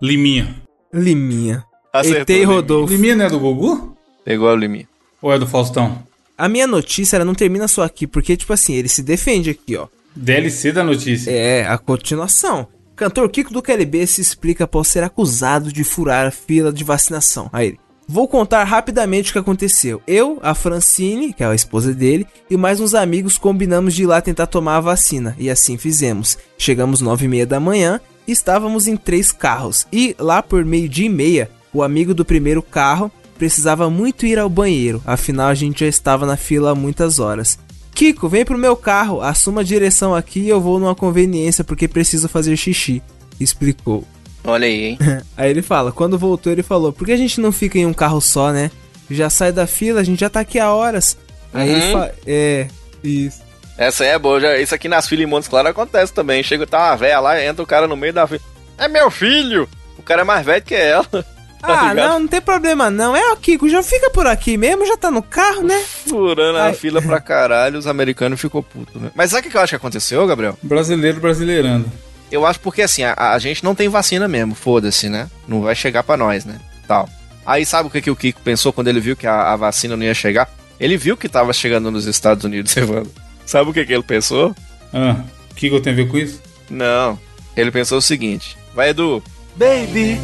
Liminha. 0.00 0.54
Liminha. 0.92 1.64
acertou. 1.92 2.20
ET 2.22 2.28
e 2.30 2.32
Liminha. 2.32 2.48
Rodolfo. 2.48 2.92
Liminha 2.92 3.16
não 3.16 3.24
é 3.24 3.30
do 3.30 3.38
Gugu? 3.40 3.96
Pegou 4.24 4.48
a 4.48 4.56
Liminha. 4.56 4.88
Ou 5.22 5.32
é 5.32 5.38
do 5.38 5.46
Faustão? 5.46 6.02
A 6.36 6.48
minha 6.48 6.66
notícia, 6.66 7.16
ela 7.16 7.24
não 7.24 7.34
termina 7.34 7.66
só 7.66 7.82
aqui, 7.82 8.06
porque, 8.06 8.36
tipo 8.36 8.52
assim, 8.52 8.74
ele 8.74 8.88
se 8.88 9.02
defende 9.02 9.50
aqui, 9.50 9.76
ó. 9.76 9.88
DLC 10.14 10.72
da 10.72 10.84
notícia. 10.84 11.30
É, 11.30 11.66
a 11.66 11.78
continuação. 11.78 12.68
Cantor 12.94 13.28
Kiko 13.28 13.52
do 13.52 13.62
KLB 13.62 14.06
se 14.06 14.20
explica 14.20 14.64
após 14.64 14.88
ser 14.88 15.02
acusado 15.02 15.72
de 15.72 15.84
furar 15.84 16.26
a 16.26 16.30
fila 16.30 16.72
de 16.72 16.84
vacinação. 16.84 17.48
Aí 17.52 17.68
ele. 17.68 17.80
Vou 18.08 18.28
contar 18.28 18.62
rapidamente 18.62 19.30
o 19.30 19.32
que 19.32 19.38
aconteceu. 19.40 20.00
Eu, 20.06 20.38
a 20.40 20.54
Francine, 20.54 21.32
que 21.32 21.42
é 21.42 21.46
a 21.46 21.54
esposa 21.54 21.92
dele, 21.92 22.24
e 22.48 22.56
mais 22.56 22.78
uns 22.78 22.94
amigos 22.94 23.36
combinamos 23.36 23.94
de 23.94 24.04
ir 24.04 24.06
lá 24.06 24.20
tentar 24.20 24.46
tomar 24.46 24.76
a 24.76 24.80
vacina. 24.80 25.34
E 25.38 25.50
assim 25.50 25.76
fizemos. 25.76 26.38
Chegamos 26.56 27.00
nove 27.00 27.24
e 27.24 27.28
meia 27.28 27.44
da 27.44 27.58
manhã 27.58 28.00
e 28.24 28.30
estávamos 28.30 28.86
em 28.86 28.96
três 28.96 29.32
carros. 29.32 29.88
E 29.92 30.14
lá 30.20 30.40
por 30.40 30.64
meio-dia 30.64 31.06
e 31.06 31.08
meia, 31.08 31.50
o 31.72 31.82
amigo 31.82 32.14
do 32.14 32.24
primeiro 32.24 32.62
carro 32.62 33.10
precisava 33.36 33.90
muito 33.90 34.24
ir 34.24 34.38
ao 34.38 34.48
banheiro. 34.48 35.02
Afinal, 35.04 35.48
a 35.48 35.54
gente 35.54 35.80
já 35.80 35.88
estava 35.88 36.24
na 36.24 36.36
fila 36.36 36.70
há 36.70 36.74
muitas 36.76 37.18
horas. 37.18 37.58
Kiko, 37.92 38.28
vem 38.28 38.44
pro 38.44 38.56
meu 38.56 38.76
carro, 38.76 39.20
assuma 39.20 39.62
a 39.62 39.64
direção 39.64 40.14
aqui 40.14 40.40
e 40.40 40.48
eu 40.48 40.60
vou 40.60 40.78
numa 40.78 40.94
conveniência 40.94 41.64
porque 41.64 41.88
preciso 41.88 42.28
fazer 42.28 42.56
xixi. 42.56 43.02
Explicou. 43.40 44.04
Olha 44.46 44.66
aí, 44.66 44.84
hein? 44.84 44.98
Aí 45.36 45.50
ele 45.50 45.60
fala, 45.62 45.90
quando 45.92 46.16
voltou 46.18 46.52
ele 46.52 46.62
falou, 46.62 46.92
por 46.92 47.04
que 47.06 47.12
a 47.12 47.16
gente 47.16 47.40
não 47.40 47.50
fica 47.52 47.78
em 47.78 47.84
um 47.86 47.92
carro 47.92 48.20
só, 48.20 48.52
né? 48.52 48.70
Já 49.10 49.28
sai 49.28 49.52
da 49.52 49.66
fila, 49.66 50.00
a 50.00 50.04
gente 50.04 50.20
já 50.20 50.30
tá 50.30 50.40
aqui 50.40 50.58
há 50.58 50.72
horas. 50.72 51.16
Aí 51.52 51.68
ele 51.70 51.84
Uhum. 51.86 51.92
fala, 51.92 52.14
é, 52.26 52.66
isso. 53.02 53.40
Essa 53.78 54.04
aí 54.04 54.10
é 54.10 54.18
boa. 54.18 54.40
Já, 54.40 54.56
isso 54.58 54.74
aqui 54.74 54.88
nas 54.88 55.06
filas 55.08 55.24
em 55.24 55.26
Montes 55.28 55.48
Claros 55.48 55.70
acontece 55.70 56.12
também. 56.12 56.42
Chega, 56.42 56.66
tá 56.66 56.78
uma 56.78 56.96
véia 56.96 57.20
lá, 57.20 57.42
entra 57.44 57.62
o 57.62 57.66
cara 57.66 57.86
no 57.86 57.96
meio 57.96 58.12
da 58.12 58.26
fila. 58.26 58.40
É 58.78 58.88
meu 58.88 59.10
filho! 59.10 59.68
O 59.98 60.02
cara 60.02 60.22
é 60.22 60.24
mais 60.24 60.44
velho 60.46 60.62
que 60.64 60.74
ela. 60.74 61.06
Tá 61.58 61.80
Ah, 61.80 61.88
ligado? 61.94 62.08
não, 62.10 62.20
não 62.20 62.28
tem 62.28 62.40
problema 62.40 62.90
não. 62.90 63.16
É 63.16 63.32
o 63.32 63.36
Kiko, 63.36 63.68
já 63.68 63.82
fica 63.82 64.10
por 64.10 64.26
aqui 64.26 64.56
mesmo, 64.58 64.86
já 64.86 64.96
tá 64.96 65.10
no 65.10 65.22
carro, 65.22 65.62
né? 65.62 65.76
Furando 66.06 66.58
a 66.58 66.64
Ai. 66.66 66.74
fila 66.74 67.00
pra 67.02 67.18
caralho, 67.18 67.78
os 67.78 67.86
americanos 67.88 68.38
ficou 68.40 68.62
puto, 68.62 69.00
né? 69.00 69.10
Mas 69.16 69.30
sabe 69.30 69.48
o 69.48 69.50
que 69.50 69.56
eu 69.56 69.60
acho 69.62 69.70
que 69.70 69.76
aconteceu, 69.76 70.24
Gabriel? 70.26 70.56
Brasileiro 70.62 71.18
brasileirando. 71.18 71.90
Eu 72.30 72.44
acho 72.44 72.58
porque 72.60 72.82
assim, 72.82 73.02
a, 73.04 73.14
a 73.32 73.38
gente 73.38 73.62
não 73.62 73.74
tem 73.74 73.88
vacina 73.88 74.26
mesmo, 74.26 74.54
foda-se, 74.54 75.08
né? 75.08 75.28
Não 75.46 75.60
vai 75.62 75.74
chegar 75.74 76.02
pra 76.02 76.16
nós, 76.16 76.44
né? 76.44 76.58
Tal. 76.88 77.08
Aí 77.44 77.64
sabe 77.64 77.88
o 77.88 77.90
que, 77.90 78.00
que 78.02 78.10
o 78.10 78.16
Kiko 78.16 78.40
pensou 78.42 78.72
quando 78.72 78.88
ele 78.88 78.98
viu 79.00 79.16
que 79.16 79.26
a, 79.26 79.52
a 79.52 79.56
vacina 79.56 79.96
não 79.96 80.04
ia 80.04 80.14
chegar? 80.14 80.50
Ele 80.80 80.96
viu 80.96 81.16
que 81.16 81.28
tava 81.28 81.52
chegando 81.52 81.90
nos 81.90 82.04
Estados 82.06 82.44
Unidos, 82.44 82.74
Evandro. 82.76 83.10
Sabe 83.46 83.70
o 83.70 83.72
que, 83.72 83.84
que 83.84 83.92
ele 83.92 84.02
pensou? 84.02 84.54
Ah, 84.92 85.16
o 85.50 85.54
que, 85.54 85.68
que 85.68 85.74
eu 85.74 85.80
tenho 85.80 85.94
a 85.94 85.96
ver 86.04 86.08
com 86.08 86.18
isso? 86.18 86.42
Não. 86.68 87.18
Ele 87.56 87.70
pensou 87.70 87.98
o 87.98 88.02
seguinte: 88.02 88.58
vai, 88.74 88.90
Edu. 88.90 89.22
Baby, 89.56 90.20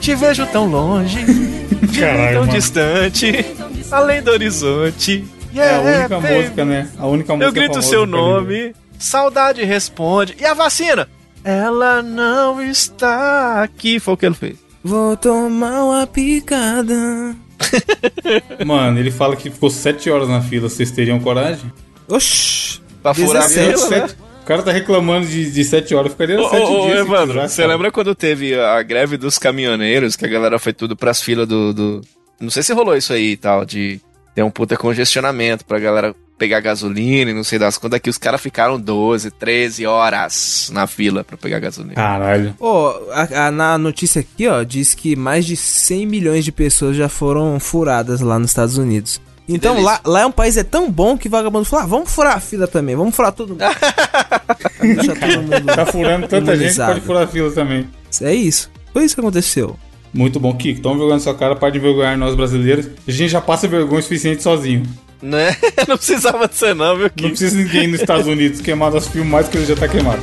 te 0.00 0.14
vejo 0.14 0.44
tão 0.48 0.66
longe, 0.66 1.18
Caralho, 1.98 2.32
tão 2.34 2.40
mano. 2.46 2.52
distante, 2.52 3.46
além 3.90 4.20
do 4.22 4.30
horizonte. 4.32 5.24
É 5.54 5.60
a 5.60 5.64
Yeah, 5.64 5.98
única 6.00 6.20
baby. 6.20 6.34
música, 6.34 6.64
né? 6.64 6.90
A 6.98 7.06
única 7.06 7.32
música 7.36 7.48
Eu 7.48 7.52
grito 7.52 7.82
seu 7.82 8.06
nome, 8.06 8.74
saudade 9.02 9.62
responde. 9.64 10.34
E 10.40 10.44
a 10.44 10.54
vacina? 10.54 11.08
Ela 11.44 12.02
não 12.02 12.62
está 12.62 13.62
aqui. 13.62 13.98
Foi 14.00 14.14
o 14.14 14.16
que 14.16 14.26
ele 14.26 14.34
fez. 14.34 14.56
Vou 14.84 15.16
tomar 15.16 15.84
uma 15.84 16.06
picada. 16.06 17.34
Mano, 18.64 18.98
ele 18.98 19.10
fala 19.10 19.36
que 19.36 19.50
ficou 19.50 19.70
7 19.70 20.10
horas 20.10 20.28
na 20.28 20.40
fila. 20.40 20.68
Vocês 20.68 20.90
teriam 20.90 21.18
coragem? 21.20 21.72
Oxi. 22.08 22.80
Pra 23.02 23.14
furar 23.14 23.44
a 23.44 23.46
17. 23.48 23.74
fila, 23.76 23.90
né? 23.90 24.08
Sete- 24.08 24.16
O 24.42 24.44
cara 24.44 24.62
tá 24.62 24.72
reclamando 24.72 25.26
de, 25.26 25.50
de 25.50 25.64
7 25.64 25.94
horas, 25.94 26.06
eu 26.06 26.12
ficaria 26.12 26.40
Ô, 26.40 26.48
7 26.48 26.62
ô, 26.62 26.82
ô, 26.82 26.86
dias. 26.86 27.06
precisasse, 27.06 27.54
você 27.54 27.66
lembra 27.66 27.90
quando 27.92 28.14
teve 28.14 28.58
a 28.58 28.82
greve 28.82 29.16
dos 29.16 29.38
caminhoneiros, 29.38 30.16
que 30.16 30.24
a 30.24 30.28
galera 30.28 30.58
foi 30.58 30.72
tudo 30.72 30.96
pras 30.96 31.22
filas 31.22 31.46
do, 31.46 31.72
do- 31.72 32.00
Não 32.40 32.50
sei 32.50 32.62
se 32.62 32.72
rolou 32.72 32.96
isso 32.96 33.12
aí 33.12 33.32
e 33.32 33.36
tal, 33.36 33.64
de 33.64 34.00
ter 34.34 34.42
um 34.42 34.50
puta 34.50 34.76
congestionamento 34.76 35.64
pra 35.64 35.78
galera 35.78 36.14
pegar 36.42 36.58
gasolina 36.58 37.30
e 37.30 37.34
não 37.34 37.44
sei 37.44 37.56
das 37.56 37.78
quantas, 37.78 38.00
que 38.00 38.10
os 38.10 38.18
caras 38.18 38.40
ficaram 38.40 38.80
12, 38.80 39.30
13 39.30 39.86
horas 39.86 40.70
na 40.74 40.88
fila 40.88 41.22
pra 41.22 41.36
pegar 41.36 41.60
gasolina. 41.60 41.94
Caralho. 41.94 42.52
Ô, 42.58 42.88
a- 43.12 43.46
a- 43.46 43.50
na 43.52 43.78
notícia 43.78 44.20
aqui, 44.20 44.48
ó, 44.48 44.64
diz 44.64 44.92
que 44.92 45.14
mais 45.14 45.44
de 45.46 45.54
100 45.54 46.04
milhões 46.04 46.44
de 46.44 46.50
pessoas 46.50 46.96
já 46.96 47.08
foram 47.08 47.60
furadas 47.60 48.20
lá 48.20 48.40
nos 48.40 48.50
Estados 48.50 48.76
Unidos. 48.76 49.20
Então 49.48 49.80
lá, 49.82 50.00
lá 50.04 50.22
é 50.22 50.26
um 50.26 50.32
país 50.32 50.56
é 50.56 50.64
tão 50.64 50.90
bom 50.90 51.16
que 51.16 51.28
vagabundo 51.28 51.64
falou: 51.64 51.84
ah, 51.84 51.88
vamos 51.88 52.12
furar 52.12 52.36
a 52.36 52.40
fila 52.40 52.66
também, 52.66 52.96
vamos 52.96 53.14
furar 53.14 53.30
todo 53.32 53.50
mundo. 53.50 53.62
Deixa 54.82 55.14
todo 55.14 55.42
mundo. 55.42 55.66
Tá 55.76 55.86
furando 55.86 56.26
tanta 56.26 56.52
gente, 56.56 56.62
Imunizado. 56.62 56.92
pode 56.94 57.06
furar 57.06 57.22
a 57.22 57.26
fila 57.28 57.50
também. 57.52 57.88
É 58.20 58.34
isso. 58.34 58.68
Foi 58.92 59.04
isso 59.04 59.14
que 59.14 59.20
aconteceu. 59.20 59.76
Muito 60.12 60.38
bom, 60.40 60.52
Kiko. 60.54 60.80
Tão 60.82 60.92
vergonha 60.92 61.14
na 61.14 61.20
sua 61.20 61.34
cara, 61.34 61.54
para 61.56 61.70
de 61.70 61.78
envergonhar 61.78 62.18
nós 62.18 62.34
brasileiros. 62.34 62.88
A 63.06 63.10
gente 63.10 63.30
já 63.30 63.40
passa 63.40 63.66
vergonha 63.68 64.00
o 64.00 64.02
suficiente 64.02 64.42
sozinho. 64.42 64.82
Né? 65.22 65.56
Não 65.86 65.96
precisava 65.96 66.48
de 66.48 66.56
ser 66.56 66.74
não, 66.74 66.96
viu, 66.96 67.04
Não 67.04 67.10
Kiko? 67.10 67.28
precisa 67.28 67.56
ninguém 67.56 67.86
nos 67.86 68.00
Estados 68.00 68.26
Unidos 68.26 68.60
queimar 68.60 68.90
nosso 68.90 69.10
filme 69.10 69.30
mais 69.30 69.48
que 69.48 69.56
ele 69.56 69.66
já 69.66 69.76
tá 69.76 69.86
queimado. 69.86 70.20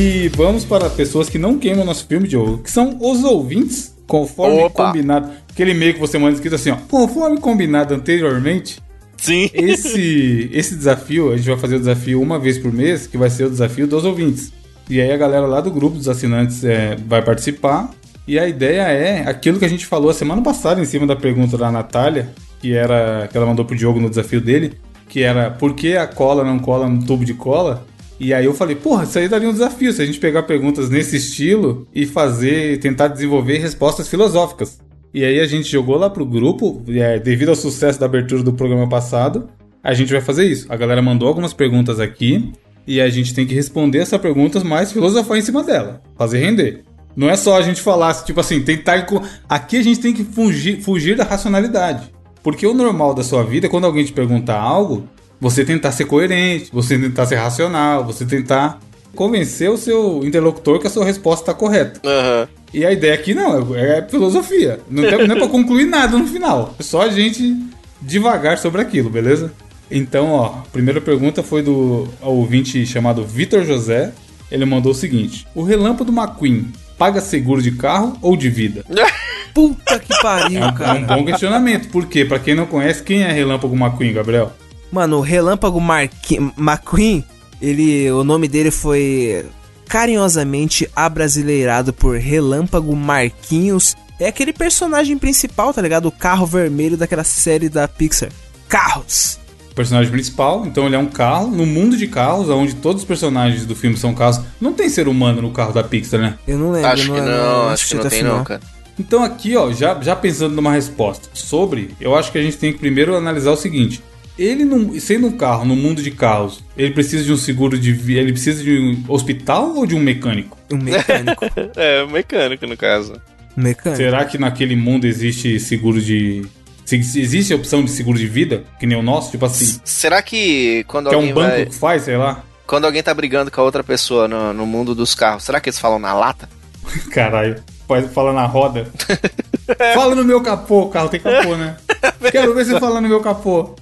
E 0.00 0.28
vamos 0.28 0.64
para 0.64 0.88
pessoas 0.88 1.28
que 1.28 1.40
não 1.40 1.58
queimam 1.58 1.84
nosso 1.84 2.06
filme, 2.06 2.28
Diogo, 2.28 2.58
que 2.58 2.70
são 2.70 2.96
os 3.00 3.24
ouvintes, 3.24 3.96
conforme 4.06 4.62
Opa. 4.62 4.86
combinado. 4.86 5.28
Aquele 5.50 5.72
e-mail 5.72 5.94
que 5.94 5.98
você 5.98 6.16
manda 6.16 6.34
escrito 6.34 6.54
assim, 6.54 6.70
ó, 6.70 6.76
conforme 6.88 7.40
combinado 7.40 7.94
anteriormente, 7.94 8.80
Sim. 9.16 9.50
esse, 9.52 10.50
esse 10.52 10.76
desafio, 10.76 11.32
a 11.32 11.36
gente 11.36 11.48
vai 11.48 11.58
fazer 11.58 11.74
o 11.74 11.78
desafio 11.80 12.22
uma 12.22 12.38
vez 12.38 12.58
por 12.58 12.72
mês, 12.72 13.08
que 13.08 13.18
vai 13.18 13.28
ser 13.28 13.46
o 13.46 13.50
desafio 13.50 13.88
dos 13.88 14.04
ouvintes. 14.04 14.52
E 14.88 15.00
aí 15.00 15.10
a 15.10 15.16
galera 15.16 15.48
lá 15.48 15.60
do 15.60 15.70
grupo 15.72 15.96
dos 15.96 16.08
assinantes 16.08 16.62
é, 16.62 16.96
vai 17.04 17.20
participar. 17.20 17.90
E 18.24 18.38
a 18.38 18.46
ideia 18.46 18.82
é 18.82 19.28
aquilo 19.28 19.58
que 19.58 19.64
a 19.64 19.68
gente 19.68 19.84
falou 19.84 20.10
a 20.10 20.14
semana 20.14 20.40
passada 20.42 20.80
em 20.80 20.84
cima 20.84 21.08
da 21.08 21.16
pergunta 21.16 21.58
da 21.58 21.72
Natália, 21.72 22.28
que 22.60 22.72
era 22.72 23.28
que 23.28 23.36
ela 23.36 23.46
mandou 23.46 23.64
pro 23.64 23.74
Diogo 23.74 23.98
no 23.98 24.08
desafio 24.08 24.40
dele, 24.40 24.74
que 25.08 25.24
era 25.24 25.50
por 25.50 25.74
que 25.74 25.96
a 25.96 26.06
cola 26.06 26.44
não 26.44 26.60
cola 26.60 26.88
no 26.88 27.04
tubo 27.04 27.24
de 27.24 27.34
cola? 27.34 27.84
E 28.20 28.34
aí 28.34 28.44
eu 28.44 28.54
falei, 28.54 28.74
porra, 28.74 29.04
isso 29.04 29.18
aí 29.18 29.28
daria 29.28 29.48
um 29.48 29.52
desafio 29.52 29.92
se 29.92 30.02
a 30.02 30.06
gente 30.06 30.18
pegar 30.18 30.42
perguntas 30.42 30.90
nesse 30.90 31.16
estilo 31.16 31.86
e 31.94 32.04
fazer, 32.04 32.78
tentar 32.80 33.08
desenvolver 33.08 33.58
respostas 33.58 34.08
filosóficas. 34.08 34.78
E 35.14 35.24
aí 35.24 35.40
a 35.40 35.46
gente 35.46 35.70
jogou 35.70 35.96
lá 35.96 36.10
pro 36.10 36.26
grupo, 36.26 36.82
é, 36.88 37.18
devido 37.18 37.50
ao 37.50 37.56
sucesso 37.56 37.98
da 37.98 38.06
abertura 38.06 38.42
do 38.42 38.52
programa 38.52 38.88
passado, 38.88 39.48
a 39.82 39.94
gente 39.94 40.12
vai 40.12 40.20
fazer 40.20 40.44
isso. 40.46 40.66
A 40.68 40.76
galera 40.76 41.00
mandou 41.00 41.28
algumas 41.28 41.52
perguntas 41.52 42.00
aqui 42.00 42.52
e 42.86 43.00
a 43.00 43.08
gente 43.08 43.32
tem 43.34 43.46
que 43.46 43.54
responder 43.54 43.98
essas 43.98 44.20
perguntas, 44.20 44.62
mas 44.62 44.92
filosofar 44.92 45.38
em 45.38 45.42
cima 45.42 45.62
dela, 45.62 46.02
fazer 46.16 46.38
render. 46.38 46.84
Não 47.16 47.28
é 47.28 47.36
só 47.36 47.56
a 47.56 47.62
gente 47.62 47.80
falar, 47.80 48.14
tipo 48.24 48.38
assim, 48.40 48.60
tentar. 48.60 49.06
Aqui 49.48 49.76
a 49.76 49.82
gente 49.82 50.00
tem 50.00 50.12
que 50.12 50.24
fugir, 50.24 50.80
fugir 50.82 51.16
da 51.16 51.24
racionalidade. 51.24 52.12
Porque 52.42 52.66
o 52.66 52.74
normal 52.74 53.14
da 53.14 53.24
sua 53.24 53.42
vida 53.42 53.68
quando 53.68 53.86
alguém 53.86 54.04
te 54.04 54.12
perguntar 54.12 54.60
algo, 54.60 55.08
você 55.40 55.64
tentar 55.64 55.92
ser 55.92 56.04
coerente, 56.06 56.70
você 56.72 56.98
tentar 56.98 57.26
ser 57.26 57.36
racional, 57.36 58.04
você 58.04 58.24
tentar 58.24 58.80
convencer 59.14 59.70
o 59.70 59.76
seu 59.76 60.20
interlocutor 60.24 60.78
que 60.78 60.86
a 60.86 60.90
sua 60.90 61.04
resposta 61.04 61.42
está 61.42 61.54
correta. 61.54 62.00
Aham. 62.04 62.48
E 62.72 62.84
a 62.84 62.92
ideia 62.92 63.14
aqui 63.14 63.34
não, 63.34 63.74
é, 63.74 63.98
é 63.98 64.02
filosofia. 64.08 64.80
Não, 64.90 65.02
tem, 65.02 65.26
não 65.26 65.36
é 65.36 65.38
pra 65.38 65.48
concluir 65.48 65.86
nada 65.86 66.18
no 66.18 66.26
final. 66.26 66.74
É 66.78 66.82
só 66.82 67.02
a 67.02 67.08
gente 67.08 67.56
devagar 68.00 68.58
sobre 68.58 68.80
aquilo, 68.82 69.08
beleza? 69.08 69.52
Então, 69.90 70.32
ó, 70.32 70.46
a 70.46 70.62
primeira 70.70 71.00
pergunta 71.00 71.42
foi 71.42 71.62
do 71.62 72.06
ouvinte 72.20 72.84
chamado 72.84 73.24
Vitor 73.24 73.64
José. 73.64 74.12
Ele 74.50 74.64
mandou 74.66 74.92
o 74.92 74.94
seguinte: 74.94 75.46
O 75.54 75.62
relâmpago 75.62 76.12
McQueen 76.12 76.70
paga 76.98 77.20
seguro 77.20 77.62
de 77.62 77.72
carro 77.72 78.18
ou 78.20 78.36
de 78.36 78.50
vida? 78.50 78.84
Puta 79.54 79.98
que 79.98 80.20
pariu, 80.20 80.60
É 80.60 80.64
um, 80.64 80.68
é 80.68 80.70
um 80.70 80.74
cara. 80.74 81.00
bom 81.00 81.24
questionamento. 81.24 81.88
Por 81.88 82.06
quê? 82.06 82.24
Pra 82.24 82.38
quem 82.38 82.54
não 82.54 82.66
conhece, 82.66 83.02
quem 83.02 83.22
é 83.22 83.32
Relâmpago 83.32 83.74
McQueen, 83.74 84.12
Gabriel? 84.12 84.52
Mano, 84.90 85.18
o 85.18 85.20
Relâmpago 85.20 85.80
Marqui- 85.80 86.38
McQueen, 86.56 87.24
ele, 87.60 88.10
o 88.10 88.24
nome 88.24 88.48
dele 88.48 88.70
foi 88.70 89.44
carinhosamente 89.86 90.88
abrasileirado 90.94 91.92
por 91.92 92.16
Relâmpago 92.16 92.94
Marquinhos. 92.94 93.96
É 94.20 94.28
aquele 94.28 94.52
personagem 94.52 95.18
principal, 95.18 95.72
tá 95.74 95.82
ligado? 95.82 96.06
O 96.06 96.12
carro 96.12 96.46
vermelho 96.46 96.96
daquela 96.96 97.24
série 97.24 97.68
da 97.68 97.86
Pixar. 97.86 98.30
Carros. 98.68 99.38
Personagem 99.74 100.10
principal, 100.10 100.66
então 100.66 100.86
ele 100.86 100.96
é 100.96 100.98
um 100.98 101.06
carro 101.06 101.48
no 101.48 101.64
mundo 101.64 101.96
de 101.96 102.08
carros, 102.08 102.48
onde 102.48 102.74
todos 102.74 103.02
os 103.02 103.06
personagens 103.06 103.64
do 103.64 103.76
filme 103.76 103.96
são 103.96 104.12
carros. 104.12 104.40
Não 104.60 104.72
tem 104.72 104.88
ser 104.88 105.06
humano 105.06 105.40
no 105.42 105.52
carro 105.52 105.72
da 105.72 105.84
Pixar, 105.84 106.20
né? 106.20 106.36
Eu 106.48 106.58
não 106.58 106.72
lembro. 106.72 106.88
Acho 106.90 107.12
que 107.12 107.20
não, 107.20 107.62
acho 107.66 107.72
assisti 107.74 107.88
que 107.96 108.02
não 108.02 108.10
tem 108.10 108.18
final. 108.18 108.36
não, 108.38 108.44
cara. 108.44 108.60
Então 108.98 109.22
aqui, 109.22 109.56
ó, 109.56 109.70
já, 109.72 109.96
já 110.00 110.16
pensando 110.16 110.56
numa 110.56 110.72
resposta 110.72 111.28
sobre, 111.32 111.94
eu 112.00 112.16
acho 112.16 112.32
que 112.32 112.38
a 112.38 112.42
gente 112.42 112.56
tem 112.56 112.72
que 112.72 112.78
primeiro 112.80 113.14
analisar 113.14 113.52
o 113.52 113.56
seguinte. 113.56 114.02
Ele, 114.38 114.64
não, 114.64 114.98
sendo 115.00 115.26
um 115.26 115.32
carro 115.32 115.64
no 115.64 115.74
mundo 115.74 116.00
de 116.02 116.10
carros, 116.12 116.62
ele 116.76 116.92
precisa 116.92 117.24
de 117.24 117.32
um 117.32 117.36
seguro 117.36 117.76
de 117.78 117.92
vida, 117.92 118.20
ele 118.20 118.32
precisa 118.32 118.62
de 118.62 118.78
um 118.78 119.04
hospital 119.12 119.74
ou 119.74 119.84
de 119.84 119.94
um 119.96 120.00
mecânico? 120.00 120.56
Um 120.70 120.76
mecânico. 120.76 121.44
É, 121.76 122.06
mecânico 122.06 122.66
no 122.66 122.76
caso. 122.76 123.14
Um 123.56 123.62
mecânico. 123.62 123.96
Será 123.96 124.24
que 124.24 124.38
naquele 124.38 124.76
mundo 124.76 125.06
existe 125.06 125.58
seguro 125.58 126.00
de... 126.00 126.46
se- 126.84 127.02
se 127.02 127.20
Existe 127.20 127.52
a 127.52 127.56
opção 127.56 127.82
de 127.82 127.90
seguro 127.90 128.16
de 128.18 128.28
vida, 128.28 128.62
que 128.78 128.86
nem 128.86 128.96
o 128.96 129.02
nosso, 129.02 129.30
tipo 129.32 129.44
assim, 129.44 129.80
Será 129.84 130.22
que 130.22 130.84
quando 130.86 131.08
que 131.08 131.14
é 131.14 131.16
alguém 131.16 131.32
um 131.32 131.34
banco 131.34 131.48
vai... 131.50 131.66
que 131.66 131.74
faz, 131.74 132.02
sei 132.04 132.16
lá? 132.16 132.44
Quando 132.66 132.84
alguém 132.84 133.02
tá 133.02 133.12
brigando 133.14 133.50
com 133.50 133.60
a 133.60 133.64
outra 133.64 133.82
pessoa 133.82 134.28
no, 134.28 134.52
no 134.52 134.66
mundo 134.66 134.94
dos 134.94 135.14
carros, 135.14 135.42
será 135.42 135.58
que 135.58 135.68
eles 135.68 135.78
falam 135.80 135.98
na 135.98 136.12
lata? 136.14 136.48
Caralho, 137.10 137.56
pode 137.88 138.08
falar 138.08 138.32
na 138.32 138.46
roda. 138.46 138.86
Fala 139.94 140.14
no 140.14 140.24
meu 140.24 140.40
capô, 140.40 140.82
o 140.84 140.88
carro 140.88 141.08
tem 141.10 141.20
capô, 141.20 141.54
né? 141.56 141.76
Quero 142.30 142.54
ver 142.54 142.64
você 142.64 142.78
falar 142.78 143.00
no 143.00 143.08
meu 143.08 143.20
capô. 143.20 143.74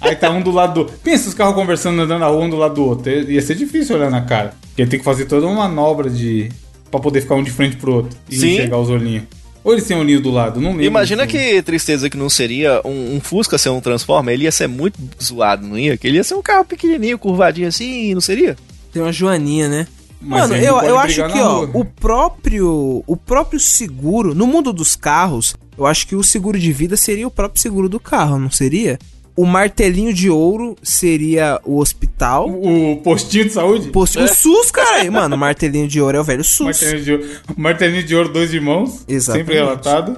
Aí 0.00 0.14
tá 0.14 0.30
um 0.30 0.42
do 0.42 0.50
lado 0.50 0.84
do. 0.84 0.92
Pensa 0.92 1.28
os 1.28 1.34
carros 1.34 1.54
conversando, 1.54 2.00
andando 2.00 2.20
na 2.20 2.26
rua, 2.26 2.44
um 2.44 2.50
do 2.50 2.56
lado 2.56 2.74
do 2.74 2.84
outro. 2.84 3.10
Ia 3.10 3.42
ser 3.42 3.54
difícil 3.54 3.96
olhar 3.96 4.10
na 4.10 4.22
cara. 4.22 4.54
Porque 4.68 4.86
tem 4.86 4.98
que 4.98 5.04
fazer 5.04 5.26
toda 5.26 5.46
uma 5.46 5.68
manobra 5.68 6.08
de. 6.08 6.50
pra 6.90 7.00
poder 7.00 7.20
ficar 7.20 7.34
um 7.34 7.42
de 7.42 7.50
frente 7.50 7.76
pro 7.76 7.94
outro 7.96 8.18
e 8.30 8.36
Sim. 8.36 8.54
enxergar 8.54 8.78
os 8.78 8.88
olhinhos. 8.90 9.24
Ou 9.64 9.72
eles 9.72 9.86
têm 9.86 9.96
olhinho 9.96 10.20
do 10.20 10.30
lado, 10.30 10.60
não 10.60 10.70
lembro. 10.70 10.84
Imagina 10.84 11.26
que 11.26 11.60
tristeza 11.62 12.08
que 12.08 12.16
não 12.16 12.30
seria 12.30 12.80
um, 12.84 13.16
um 13.16 13.20
Fusca 13.20 13.58
ser 13.58 13.68
um 13.68 13.80
Transformer, 13.80 14.32
ele 14.32 14.44
ia 14.44 14.52
ser 14.52 14.66
muito 14.66 14.98
zoado, 15.22 15.66
não 15.66 15.78
ia? 15.78 15.96
Que 15.96 16.06
ele 16.06 16.16
ia 16.16 16.24
ser 16.24 16.34
um 16.34 16.42
carro 16.42 16.64
pequenininho, 16.64 17.18
curvadinho 17.18 17.68
assim, 17.68 18.14
não 18.14 18.20
seria? 18.20 18.56
Tem 18.92 19.02
uma 19.02 19.12
joaninha, 19.12 19.68
né? 19.68 19.86
Mas 20.20 20.48
Mano, 20.48 20.56
eu, 20.56 20.80
eu 20.80 20.98
acho 20.98 21.22
que, 21.28 21.38
ó, 21.38 21.68
o 21.72 21.84
próprio, 21.84 23.04
o 23.06 23.16
próprio 23.16 23.60
seguro, 23.60 24.34
no 24.34 24.46
mundo 24.46 24.72
dos 24.72 24.96
carros, 24.96 25.54
eu 25.78 25.86
acho 25.86 26.06
que 26.06 26.16
o 26.16 26.22
seguro 26.22 26.58
de 26.58 26.72
vida 26.72 26.96
seria 26.96 27.26
o 27.26 27.30
próprio 27.30 27.60
seguro 27.62 27.88
do 27.88 28.00
carro, 28.00 28.38
não 28.38 28.50
seria? 28.50 28.98
O 29.36 29.46
martelinho 29.46 30.12
de 30.12 30.28
ouro 30.28 30.76
seria 30.82 31.60
o 31.64 31.78
hospital. 31.78 32.50
O 32.50 32.96
postinho 33.04 33.44
de 33.44 33.52
saúde? 33.52 33.88
Posto, 33.90 34.18
O 34.20 34.26
SUS, 34.26 34.70
cara. 34.72 35.08
Mano, 35.10 35.36
o 35.36 35.38
martelinho 35.38 35.86
de 35.86 36.00
ouro 36.00 36.16
é 36.16 36.20
o 36.20 36.24
velho 36.24 36.42
SUS. 36.42 36.66
Martelinho 36.66 37.04
de, 37.04 37.12
ouro, 37.12 37.24
martelinho 37.56 38.02
de 38.04 38.16
ouro, 38.16 38.28
dois 38.32 38.52
irmãos. 38.52 39.04
Exatamente. 39.06 39.46
Sempre 39.46 39.54
relatado. 39.60 40.16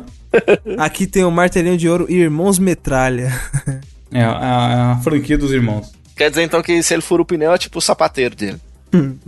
Aqui 0.79 1.07
tem 1.07 1.25
o 1.25 1.31
martelinho 1.31 1.77
de 1.77 1.87
ouro 1.89 2.07
Irmãos 2.11 2.59
Metralha. 2.59 3.31
É 4.13 4.23
a, 4.23 4.31
a- 4.31 4.93
a 4.93 4.97
franquia 5.01 5.37
dos 5.37 5.53
irmãos. 5.53 5.93
Quer 6.17 6.31
dizer 6.31 6.43
então 6.43 6.63
que 6.63 6.83
se 6.83 6.95
ele 6.95 7.03
fura 7.03 7.21
o 7.23 7.25
pneu 7.27 7.53
é 7.53 7.59
tipo 7.59 7.79
o 7.79 7.83
sapateiro 7.83 8.35
dele. 8.35 8.57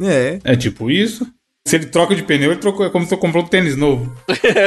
é. 0.00 0.38
É 0.44 0.56
tipo 0.56 0.90
isso. 0.90 1.26
Se 1.64 1.76
ele 1.76 1.86
troca 1.86 2.14
de 2.14 2.22
pneu, 2.24 2.50
ele 2.50 2.60
trocou, 2.60 2.84
é 2.84 2.90
como 2.90 3.06
se 3.06 3.14
eu 3.14 3.18
comprou 3.18 3.44
um 3.44 3.46
tênis 3.46 3.76
novo. 3.76 4.12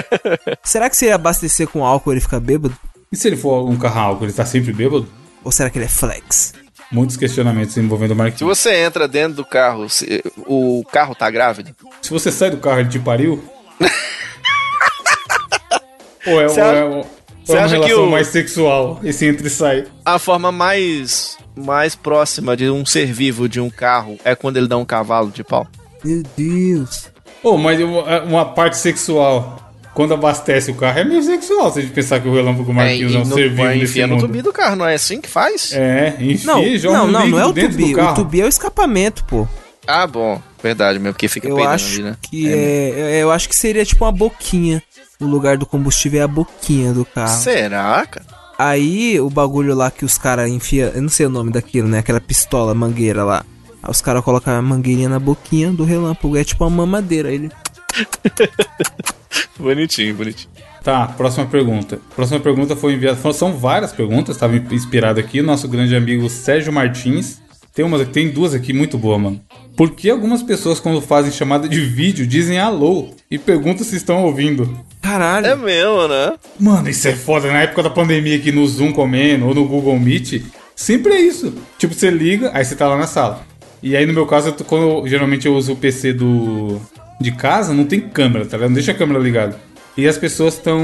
Será 0.64 0.89
que 0.89 0.96
se 0.96 1.06
ele 1.06 1.14
abastecer 1.14 1.68
com 1.68 1.86
álcool 1.86 2.14
ele 2.14 2.22
fica 2.22 2.39
bêbado? 2.39 2.76
E 3.12 3.18
se 3.18 3.28
ele 3.28 3.36
for 3.36 3.70
um 3.70 3.76
carro 3.78 4.00
álcool, 4.00 4.26
ele 4.26 4.34
tá 4.34 4.46
sempre 4.46 4.72
bêbado? 4.72 5.08
Ou 5.43 5.52
será 5.52 5.70
que 5.70 5.78
ele 5.78 5.86
é 5.86 5.89
flex? 5.89 6.54
Muitos 6.91 7.18
questionamentos 7.18 7.76
envolvendo 7.78 8.12
o 8.12 8.14
Se 8.14 8.18
Marquinhos. 8.18 8.58
você 8.58 8.76
entra 8.78 9.08
dentro 9.08 9.36
do 9.38 9.46
carro, 9.46 9.89
se- 9.89 10.24
o 10.48 10.84
carro 10.91 11.14
tá 11.14 11.30
grávido? 11.30 11.76
Se 12.02 12.10
você 12.10 12.32
sai 12.32 12.50
do 12.50 12.58
carro, 12.58 12.80
ele 12.80 12.89
te 12.89 13.00
pariu? 13.00 13.43
ou 16.26 16.41
é, 16.41 16.46
ou 16.46 16.52
acha- 16.52 16.62
é, 16.62 16.84
ou 16.86 17.02
é 17.02 17.52
uma 17.52 17.60
acha 17.66 17.76
que 17.80 17.86
relação 17.86 18.08
o- 18.08 18.12
mais 18.12 18.28
sexual, 18.28 19.00
esse 19.04 19.26
entra 19.28 19.46
e 19.46 19.50
sai? 19.50 19.86
A 20.04 20.18
forma 20.18 20.52
mais, 20.52 21.38
mais 21.56 21.93
próxima 21.93 22.56
de 22.58 22.70
um 22.70 22.86
ser 22.86 23.12
vivo 23.12 23.48
de 23.48 23.60
um 23.60 23.70
carro 23.70 24.18
é 24.24 24.34
quando 24.36 24.58
ele 24.58 24.68
dá 24.68 24.78
um 24.78 24.86
cavalo 24.86 25.30
de 25.30 25.43
pau. 25.43 25.68
Meu 26.06 26.24
Deus. 26.38 27.08
Ô, 27.43 27.58
mas 27.58 27.80
uma, 27.82 28.24
uma 28.24 28.45
parte 28.45 28.78
sexual 28.78 29.66
quando 29.95 30.14
abastece 30.14 30.70
o 30.72 30.76
carro, 30.76 30.99
é 30.99 31.03
meio 31.06 31.24
sexual 31.24 31.72
se 31.72 31.80
a 31.80 31.82
gente 31.82 31.93
pensar 31.93 32.20
que 32.20 32.28
o 32.28 32.34
Relâmpago 32.34 32.74
Marquinhos 32.74 33.16
é, 33.16 33.18
um 33.18 33.26
ser 33.26 33.49
vivo 33.49 33.64
nesse 33.64 33.84
enfiar 33.84 34.08
no 34.08 34.16
mundo. 34.16 34.28
tubi 34.28 34.41
do 34.41 34.51
carro, 34.51 34.76
não 34.76 34.86
é 34.86 34.95
assim 34.95 35.22
que 35.22 35.30
faz? 35.30 35.72
É, 35.72 36.18
enfia 36.20 36.51
Não, 36.53 36.62
e 36.62 36.78
joga 36.78 36.97
não, 36.97 37.08
não, 37.08 37.28
não 37.28 37.39
é 37.39 37.45
o 37.45 37.53
tubi. 37.53 37.95
O 37.95 38.14
tubi 38.14 38.41
é 38.41 38.45
o 38.45 38.49
escapamento, 38.49 39.24
pô. 39.24 39.47
Ah, 39.88 40.06
bom, 40.06 40.41
verdade 40.62 40.99
mesmo, 40.99 41.14
porque 41.14 41.30
fica 41.30 41.47
Eu 41.47 41.56
peidando 41.56 41.76
acho 41.76 41.93
ali, 41.93 42.03
né? 42.03 42.18
que 42.22 42.51
é, 42.51 43.24
eu 43.24 43.32
acho 43.32 43.47
que 43.47 43.56
seria 43.56 43.86
tipo 43.86 44.03
uma 44.03 44.12
boquinha. 44.12 44.84
O 45.18 45.26
lugar 45.26 45.58
do 45.58 45.66
combustível 45.66 46.20
é 46.20 46.24
a 46.24 46.28
boquinha 46.28 46.91
do 46.91 47.06
carro. 47.06 47.41
Será, 47.41 48.06
cara? 48.06 48.26
Aí 48.60 49.18
o 49.22 49.30
bagulho 49.30 49.74
lá 49.74 49.89
que 49.89 50.03
os 50.03 50.18
caras 50.18 50.49
enfia, 50.49 50.91
eu 50.93 51.01
não 51.01 51.10
sei 51.10 51.26
o 51.26 51.30
nome 51.30 51.53
daquilo, 51.53 51.88
né? 51.88 51.99
Aquela 51.99 52.20
pistola 52.20 52.76
mangueira 52.76 53.24
lá. 53.24 53.45
Aí 53.86 53.92
os 53.92 54.02
caras 54.02 54.24
colocam 54.24 54.54
a 54.54 54.62
mangueirinha 54.62 55.08
na 55.10 55.20
boquinha 55.20 55.72
do 55.72 55.84
relâmpago, 55.84 56.36
é 56.36 56.44
tipo 56.44 56.64
uma 56.64 56.70
mamadeira. 56.86 57.32
Ele 57.32 57.50
Bonitinho, 59.58 60.16
bonitinho. 60.16 60.50
Tá, 60.84 61.08
próxima 61.08 61.46
pergunta. 61.46 62.00
Próxima 62.16 62.40
pergunta 62.40 62.76
foi 62.76 62.94
enviada. 62.94 63.18
foram- 63.18 63.34
São 63.34 63.54
várias 63.58 63.92
perguntas, 63.92 64.36
estava 64.36 64.56
inspirado 64.56 65.20
aqui. 65.20 65.42
Nosso 65.42 65.68
grande 65.68 65.96
amigo 65.96 66.30
Sérgio 66.30 66.72
Martins. 66.74 67.40
Tem, 67.74 67.84
umas, 67.84 68.08
tem 68.08 68.30
duas 68.32 68.54
aqui 68.54 68.72
muito 68.72 68.98
boas, 68.98 69.20
mano. 69.22 69.42
Por 69.76 69.92
que 69.92 70.10
algumas 70.10 70.42
pessoas, 70.42 70.80
quando 70.80 71.02
fazem 71.02 71.32
chamada 71.32 71.68
de 71.68 71.82
vídeo, 71.82 72.26
dizem 72.26 72.58
alô 72.60 73.10
e 73.30 73.38
perguntam 73.38 73.84
se 73.86 73.96
estão 73.98 74.24
ouvindo? 74.24 74.78
Caralho. 75.02 75.48
É 75.48 75.56
mesmo, 75.56 76.08
né? 76.08 76.34
Mano, 76.60 76.88
isso 76.90 77.08
é 77.08 77.14
foda. 77.14 77.52
Na 77.52 77.62
época 77.64 77.84
da 77.84 77.90
pandemia 77.90 78.38
aqui 78.38 78.52
no 78.52 78.66
Zoom 78.66 78.94
comendo 78.94 79.46
ou 79.48 79.54
no 79.54 79.66
Google 79.68 80.00
Meet, 80.00 80.42
sempre 80.76 81.14
é 81.16 81.20
isso. 81.22 81.54
Tipo, 81.78 81.94
você 81.94 82.10
liga, 82.10 82.50
aí 82.54 82.64
você 82.64 82.76
tá 82.76 82.88
lá 82.88 82.96
na 82.98 83.08
sala. 83.08 83.46
E 83.86 83.96
aí, 83.96 84.04
no 84.08 84.14
meu 84.14 84.26
caso, 84.26 84.48
eu 84.50 84.66
quando 84.66 84.82
eu- 84.82 85.08
geralmente 85.08 85.46
eu 85.46 85.54
uso 85.56 85.74
o 85.74 85.76
PC 85.76 86.12
do 86.12 86.82
de 87.22 87.32
casa, 87.32 87.72
não 87.72 87.86
tem 87.86 88.00
câmera, 88.02 88.44
tá 88.44 88.58
ligado? 88.58 88.70
Não 88.70 88.74
deixa 88.76 88.92
a 88.92 88.96
câmera 88.96 89.20
ligada. 89.20 89.60
E 89.96 90.08
as 90.08 90.18
pessoas 90.18 90.56
estão 90.56 90.82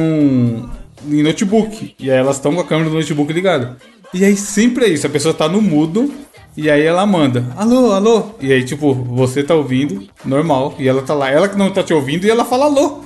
em 1.10 1.24
notebook. 1.24 1.96
E 2.00 2.12
aí 2.12 2.18
elas 2.18 2.36
estão 2.36 2.54
com 2.54 2.62
a 2.62 2.64
câmera 2.64 2.92
do 2.92 2.96
notebook 2.96 3.34
ligada. 3.34 3.76
E 4.14 4.24
aí 4.24 4.38
sempre 4.38 4.86
é 4.86 4.90
isso. 4.90 5.08
A 5.08 5.10
pessoa 5.10 5.34
tá 5.34 5.50
no 5.50 5.62
mudo. 5.62 6.14
E 6.56 6.70
aí 6.70 6.84
ela 6.84 7.04
manda, 7.06 7.44
alô, 7.58 7.92
alô. 7.92 8.36
E 8.40 8.54
aí, 8.54 8.64
tipo, 8.64 8.94
você 8.94 9.42
tá 9.42 9.56
ouvindo, 9.56 10.08
normal. 10.24 10.76
E 10.78 10.88
ela 10.88 11.02
tá 11.02 11.14
lá. 11.16 11.30
Ela 11.30 11.50
que 11.50 11.58
não 11.58 11.72
tá 11.72 11.82
te 11.82 11.94
ouvindo 11.94 12.26
e 12.26 12.30
ela 12.30 12.46
fala 12.46 12.66
alô. 12.66 13.04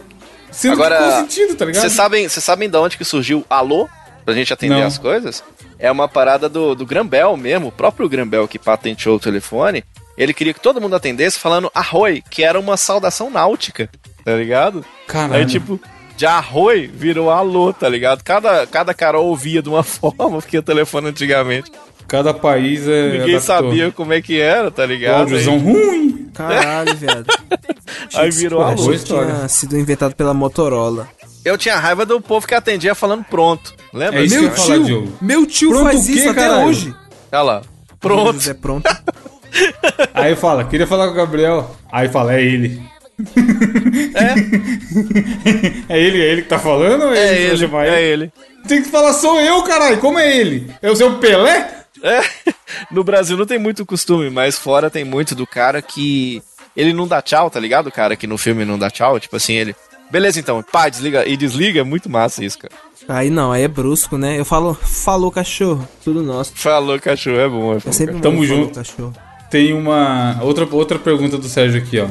Sendo 0.52 0.74
Agora, 0.74 0.98
que 0.98 1.34
sentido, 1.36 1.56
tá 1.56 1.64
ligado? 1.66 1.82
Vocês 1.84 1.94
sabem, 1.94 2.28
sabem 2.28 2.70
de 2.70 2.78
onde 2.78 2.98
que 2.98 3.06
surgiu 3.06 3.46
alô? 3.50 3.88
Pra 4.26 4.34
gente 4.34 4.52
atender 4.52 4.80
Não. 4.80 4.88
as 4.88 4.98
coisas? 4.98 5.44
É 5.78 5.92
uma 5.92 6.08
parada 6.08 6.48
do, 6.48 6.74
do 6.76 6.86
Grambel 6.86 7.36
mesmo, 7.36 7.68
o 7.68 7.72
próprio 7.72 8.08
Grambel 8.08 8.48
que 8.48 8.60
patenteou 8.60 9.18
o 9.18 9.20
telefone. 9.20 9.84
Ele 10.18 10.34
queria 10.34 10.54
que 10.54 10.62
todo 10.62 10.80
mundo 10.80 10.96
atendesse 10.96 11.38
falando 11.38 11.70
arroi, 11.76 12.24
que 12.30 12.44
era 12.44 12.60
uma 12.60 12.78
saudação 12.78 13.30
náutica, 13.30 13.90
tá 14.24 14.36
ligado? 14.36 14.86
Caralho. 15.08 15.36
Aí, 15.36 15.46
tipo, 15.46 15.80
de 16.16 16.26
arroi 16.26 16.88
virou 16.88 17.30
alô, 17.30 17.74
tá 17.74 17.90
ligado? 17.90 18.24
Cada, 18.24 18.66
cada 18.66 18.94
cara 18.94 19.20
ouvia 19.20 19.62
de 19.62 19.70
uma 19.70 19.84
forma, 19.84 20.30
porque 20.42 20.58
o 20.58 20.64
telefone 20.64 21.10
antigamente. 21.10 21.72
Cada 22.08 22.34
país 22.34 22.88
é. 22.88 23.18
Ninguém 23.18 23.36
adaptou. 23.36 23.42
sabia 23.42 23.92
como 23.92 24.14
é 24.14 24.22
que 24.22 24.40
era, 24.40 24.70
tá 24.70 24.86
ligado? 24.86 25.22
áudiozão 25.22 25.58
ruim. 25.58 26.30
Caralho, 26.34 26.96
viado. 26.96 27.26
Aí 28.14 28.30
virou 28.30 28.62
alô. 28.62 28.76
tinha 28.76 28.96
história. 28.96 29.48
sido 29.48 29.78
inventado 29.78 30.16
pela 30.16 30.34
Motorola. 30.34 31.08
Eu 31.46 31.58
tinha 31.58 31.78
raiva 31.78 32.06
do 32.06 32.20
povo 32.20 32.48
que 32.48 32.56
atendia 32.56 32.96
falando 32.96 33.24
pronto. 33.24 33.74
Lembra? 33.94 34.20
É 34.20 34.24
isso 34.24 34.42
Meu 34.42 34.52
falar, 34.52 34.66
tio, 34.66 34.84
Diogo. 34.84 35.18
meu 35.22 35.46
tio 35.46 35.70
Pronto 35.70 35.84
faz 35.84 36.04
o 36.04 36.06
quê, 36.08 36.12
isso 36.14 36.30
até 36.30 36.42
caralho? 36.42 36.68
hoje. 36.68 36.96
Olha 37.32 37.42
lá. 37.44 37.62
Pronto. 38.00 38.34
José 38.34 38.54
pronto. 38.56 38.90
Aí 40.14 40.36
fala, 40.36 40.66
queria 40.66 40.88
falar 40.88 41.06
com 41.08 41.14
o 41.14 41.16
Gabriel. 41.16 41.76
Aí 41.92 42.10
fala, 42.10 42.34
é 42.36 42.42
ele. 42.44 42.82
É? 44.16 44.34
é 45.94 46.00
ele, 46.00 46.22
é 46.22 46.26
ele 46.32 46.42
que 46.42 46.50
tá 46.50 46.60
falando 46.60 47.04
ou 47.06 47.14
é, 47.14 47.20
É 47.20 47.42
ele? 47.44 47.58
que 47.60 47.66
vai 47.68 47.88
ele, 47.88 47.96
é 47.96 48.02
ele. 48.04 48.32
Tem 48.68 48.82
que 48.82 48.90
falar, 48.90 49.14
sou 49.14 49.40
eu, 49.40 49.62
caralho. 49.64 50.00
Como 50.00 50.18
é 50.20 50.36
ele? 50.36 50.70
É 50.82 50.90
o 50.90 50.96
seu 50.96 51.18
Pelé? 51.20 51.84
É, 52.04 52.22
no 52.92 53.04
Brasil 53.04 53.38
não 53.38 53.46
tem 53.46 53.58
muito 53.58 53.86
costume, 53.86 54.30
mas 54.30 54.58
fora 54.60 54.90
tem 54.90 55.04
muito 55.06 55.34
do 55.34 55.48
cara 55.48 55.82
que 55.82 56.42
ele 56.76 56.94
não 56.94 57.08
dá 57.08 57.22
tchau, 57.22 57.50
tá 57.50 57.60
ligado? 57.60 57.88
O 57.88 57.92
cara 57.92 58.16
que 58.16 58.28
no 58.28 58.38
filme 58.38 58.66
não 58.66 58.78
dá 58.78 58.90
tchau, 58.90 59.20
tipo 59.20 59.36
assim, 59.38 59.54
ele. 59.54 59.76
Beleza 60.16 60.40
então, 60.40 60.64
pá, 60.64 60.88
desliga 60.88 61.28
e 61.28 61.36
desliga, 61.36 61.82
é 61.82 61.84
muito 61.84 62.10
massa 62.10 62.42
isso, 62.42 62.58
cara. 62.58 62.74
Aí 63.06 63.30
não, 63.30 63.52
aí 63.52 63.64
é 63.64 63.68
brusco, 63.68 64.18
né? 64.18 64.40
Eu 64.40 64.46
falo, 64.46 64.74
falou 64.74 65.30
cachorro, 65.30 65.86
tudo 66.06 66.24
nosso. 66.24 66.54
Falou, 66.56 66.98
cachorro, 67.02 67.38
é 67.38 67.50
bom. 67.50 67.74
É 67.74 67.80
bom, 67.80 67.82
Eu 67.86 67.92
sempre 67.92 68.22
Tamo 68.22 68.42
falou, 68.42 68.46
junto. 68.46 68.76
cachorro. 68.76 69.14
Tem 69.52 69.74
uma 69.74 70.40
outra, 70.42 70.66
outra 70.72 70.98
pergunta 70.98 71.38
do 71.38 71.50
Sérgio 71.50 71.82
aqui, 71.82 72.00
ó. 72.00 72.08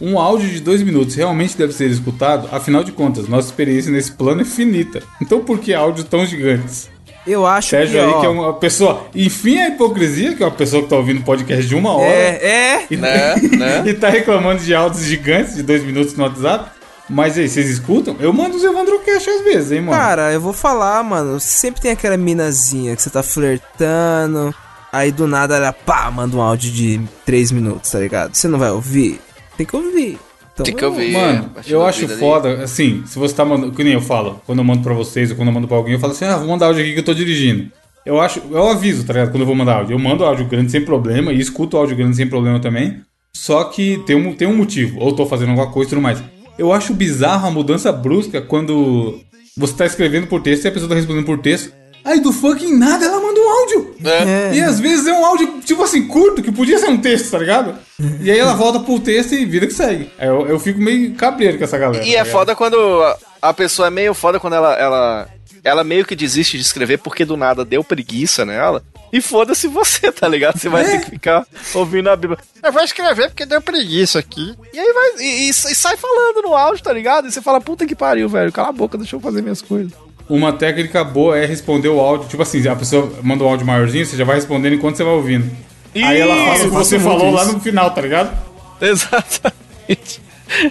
Um 0.00 0.20
áudio 0.20 0.48
de 0.48 0.60
dois 0.60 0.82
minutos 0.84 1.16
realmente 1.16 1.58
deve 1.58 1.72
ser 1.72 1.90
escutado? 1.90 2.48
Afinal 2.52 2.84
de 2.84 2.92
contas, 2.92 3.26
nossa 3.26 3.48
experiência 3.48 3.90
nesse 3.90 4.12
plano 4.12 4.42
é 4.42 4.44
finita. 4.44 5.02
Então 5.20 5.40
por 5.40 5.58
que 5.58 5.74
áudios 5.74 6.06
tão 6.06 6.24
gigantes? 6.24 6.88
Eu 7.26 7.44
acho 7.44 7.70
Sérgio 7.70 7.94
que, 7.94 7.98
aí, 7.98 8.08
ó, 8.08 8.20
que 8.20 8.26
é 8.26 8.28
uma 8.28 8.52
pessoa. 8.52 9.08
Enfim, 9.12 9.58
a 9.58 9.68
hipocrisia, 9.70 10.36
que 10.36 10.44
é 10.44 10.46
uma 10.46 10.54
pessoa 10.54 10.84
que 10.84 10.90
tá 10.90 10.94
ouvindo 10.96 11.24
podcast 11.24 11.66
de 11.66 11.74
uma 11.74 11.92
hora. 11.92 12.08
É, 12.08 12.46
é. 12.46 12.86
E, 12.88 12.96
Né, 12.96 13.34
né? 13.58 13.82
e 13.90 13.94
tá 13.94 14.08
reclamando 14.08 14.62
de 14.62 14.72
áudios 14.72 15.02
gigantes 15.02 15.56
de 15.56 15.64
dois 15.64 15.82
minutos 15.82 16.14
no 16.14 16.22
WhatsApp. 16.22 16.77
Mas 17.08 17.38
aí, 17.38 17.48
vocês 17.48 17.68
escutam? 17.70 18.16
Eu 18.20 18.32
mando 18.32 18.56
os 18.56 18.64
Evandro 18.64 18.98
Cash 19.00 19.28
às 19.28 19.42
vezes, 19.42 19.72
hein, 19.72 19.80
mano? 19.80 19.96
Cara, 19.96 20.32
eu 20.32 20.40
vou 20.40 20.52
falar, 20.52 21.02
mano. 21.02 21.40
Sempre 21.40 21.80
tem 21.80 21.90
aquela 21.90 22.16
minazinha 22.16 22.94
que 22.94 23.02
você 23.02 23.08
tá 23.10 23.22
flertando. 23.22 24.54
Aí 24.92 25.10
do 25.12 25.26
nada 25.26 25.56
ela, 25.56 25.72
pá, 25.72 26.10
manda 26.10 26.36
um 26.36 26.40
áudio 26.40 26.70
de 26.70 27.00
3 27.24 27.52
minutos, 27.52 27.90
tá 27.90 27.98
ligado? 27.98 28.34
Você 28.34 28.48
não 28.48 28.58
vai 28.58 28.70
ouvir? 28.70 29.20
Tem 29.56 29.66
que 29.66 29.76
ouvir. 29.76 30.18
Então, 30.52 30.64
Tem 30.64 30.74
que 30.74 30.84
ouvir. 30.84 31.12
Mano, 31.12 31.50
eu 31.66 31.84
acho 31.86 32.00
vida 32.00 32.14
ali. 32.14 32.20
foda, 32.20 32.62
assim, 32.64 33.02
se 33.06 33.18
você 33.18 33.34
tá 33.34 33.44
mandando, 33.44 33.72
que 33.72 33.84
nem 33.84 33.92
eu 33.92 34.00
falo, 34.00 34.40
quando 34.44 34.58
eu 34.58 34.64
mando 34.64 34.82
pra 34.82 34.92
vocês 34.92 35.30
ou 35.30 35.36
quando 35.36 35.48
eu 35.48 35.54
mando 35.54 35.68
pra 35.68 35.76
alguém, 35.76 35.94
eu 35.94 36.00
falo 36.00 36.12
assim, 36.12 36.24
ah, 36.24 36.36
vou 36.36 36.48
mandar 36.48 36.66
áudio 36.66 36.82
aqui 36.82 36.94
que 36.94 36.98
eu 36.98 37.04
tô 37.04 37.14
dirigindo. 37.14 37.70
Eu 38.04 38.20
acho, 38.20 38.42
eu 38.50 38.68
aviso, 38.68 39.04
tá 39.04 39.12
ligado? 39.12 39.30
Quando 39.30 39.42
eu 39.42 39.46
vou 39.46 39.54
mandar 39.54 39.76
áudio. 39.76 39.94
Eu 39.94 39.98
mando 39.98 40.24
áudio 40.24 40.46
grande 40.46 40.72
sem 40.72 40.84
problema 40.84 41.32
e 41.32 41.38
escuto 41.38 41.76
áudio 41.76 41.96
grande 41.96 42.16
sem 42.16 42.26
problema 42.26 42.58
também. 42.58 43.00
Só 43.32 43.64
que 43.64 44.02
tem 44.06 44.16
um, 44.16 44.34
tem 44.34 44.48
um 44.48 44.56
motivo, 44.56 44.98
ou 44.98 45.12
tô 45.12 45.26
fazendo 45.26 45.50
alguma 45.50 45.70
coisa 45.70 45.88
e 45.88 45.90
tudo 45.90 46.02
mais. 46.02 46.18
Eu 46.58 46.72
acho 46.72 46.92
bizarro 46.92 47.46
a 47.46 47.50
mudança 47.50 47.92
brusca 47.92 48.40
quando 48.42 49.20
você 49.56 49.74
tá 49.74 49.86
escrevendo 49.86 50.26
por 50.26 50.42
texto 50.42 50.64
e 50.64 50.68
a 50.68 50.72
pessoa 50.72 50.88
tá 50.88 50.94
respondendo 50.96 51.24
por 51.24 51.38
texto. 51.38 51.72
Aí 52.04 52.20
do 52.20 52.32
fucking 52.32 52.76
nada 52.76 53.04
ela 53.04 53.20
manda 53.20 53.38
um 53.38 53.48
áudio. 53.60 53.94
É. 54.04 54.54
E 54.56 54.60
às 54.62 54.80
vezes 54.80 55.06
é 55.06 55.12
um 55.12 55.24
áudio, 55.26 55.60
tipo 55.64 55.82
assim, 55.82 56.06
curto, 56.06 56.42
que 56.42 56.50
podia 56.50 56.78
ser 56.78 56.88
um 56.88 56.96
texto, 56.98 57.30
tá 57.30 57.38
ligado? 57.38 57.74
E 58.22 58.30
aí 58.30 58.38
ela 58.38 58.54
volta 58.54 58.78
pro 58.80 58.98
texto 59.00 59.32
e 59.34 59.44
vida 59.44 59.66
que 59.66 59.72
segue. 59.74 60.08
Aí 60.18 60.28
eu, 60.28 60.46
eu 60.46 60.58
fico 60.60 60.80
meio 60.80 61.14
cabreiro 61.14 61.58
com 61.58 61.64
essa 61.64 61.76
galera. 61.76 62.04
E 62.04 62.12
tá 62.12 62.18
é 62.20 62.24
foda 62.24 62.54
quando 62.54 62.76
a- 63.02 63.16
a 63.42 63.52
pessoa 63.54 63.88
é 63.88 63.90
meio 63.90 64.14
foda 64.14 64.38
quando 64.40 64.54
ela, 64.54 64.74
ela, 64.74 65.28
ela 65.64 65.84
meio 65.84 66.04
que 66.06 66.14
desiste 66.16 66.56
de 66.56 66.62
escrever 66.62 66.98
porque 66.98 67.24
do 67.24 67.36
nada 67.36 67.64
deu 67.64 67.82
preguiça 67.84 68.44
nela. 68.44 68.82
E 69.12 69.20
foda-se 69.22 69.66
você, 69.68 70.12
tá 70.12 70.28
ligado? 70.28 70.58
Você 70.58 70.68
vai 70.68 70.84
É. 70.84 70.90
ter 70.90 71.04
que 71.04 71.10
ficar 71.12 71.46
ouvindo 71.74 72.08
a 72.10 72.16
Bíblia. 72.16 72.38
Eu 72.62 72.72
vou 72.72 72.82
escrever 72.82 73.28
porque 73.28 73.46
deu 73.46 73.60
preguiça 73.60 74.18
aqui. 74.18 74.54
E 74.72 74.78
aí 74.78 74.92
vai, 74.92 75.10
e, 75.24 75.46
e- 75.46 75.50
e 75.50 75.54
sai 75.54 75.96
falando 75.96 76.42
no 76.42 76.54
áudio, 76.54 76.82
tá 76.84 76.92
ligado? 76.92 77.26
E 77.26 77.32
você 77.32 77.40
fala, 77.40 77.60
puta 77.60 77.86
que 77.86 77.94
pariu, 77.94 78.28
velho. 78.28 78.52
Cala 78.52 78.68
a 78.68 78.72
boca, 78.72 78.98
deixa 78.98 79.16
eu 79.16 79.20
fazer 79.20 79.40
minhas 79.42 79.62
coisas. 79.62 79.92
Uma 80.28 80.52
técnica 80.52 81.02
boa 81.02 81.38
é 81.38 81.46
responder 81.46 81.88
o 81.88 81.98
áudio. 82.00 82.28
Tipo 82.28 82.42
assim, 82.42 82.66
a 82.68 82.76
pessoa 82.76 83.10
manda 83.22 83.42
um 83.44 83.48
áudio 83.48 83.66
maiorzinho, 83.66 84.04
você 84.04 84.16
já 84.16 84.24
vai 84.24 84.36
respondendo 84.36 84.74
enquanto 84.74 84.96
você 84.96 85.04
vai 85.04 85.14
ouvindo. 85.14 85.50
Aí 85.94 86.20
ela 86.20 86.34
fala 86.36 86.58
o 86.58 86.62
que 86.64 86.66
você 86.68 86.98
falou 87.00 87.30
lá 87.30 87.44
isso. 87.44 87.52
no 87.54 87.60
final, 87.60 87.90
tá 87.92 88.00
ligado? 88.02 88.36
Exatamente. 88.80 90.20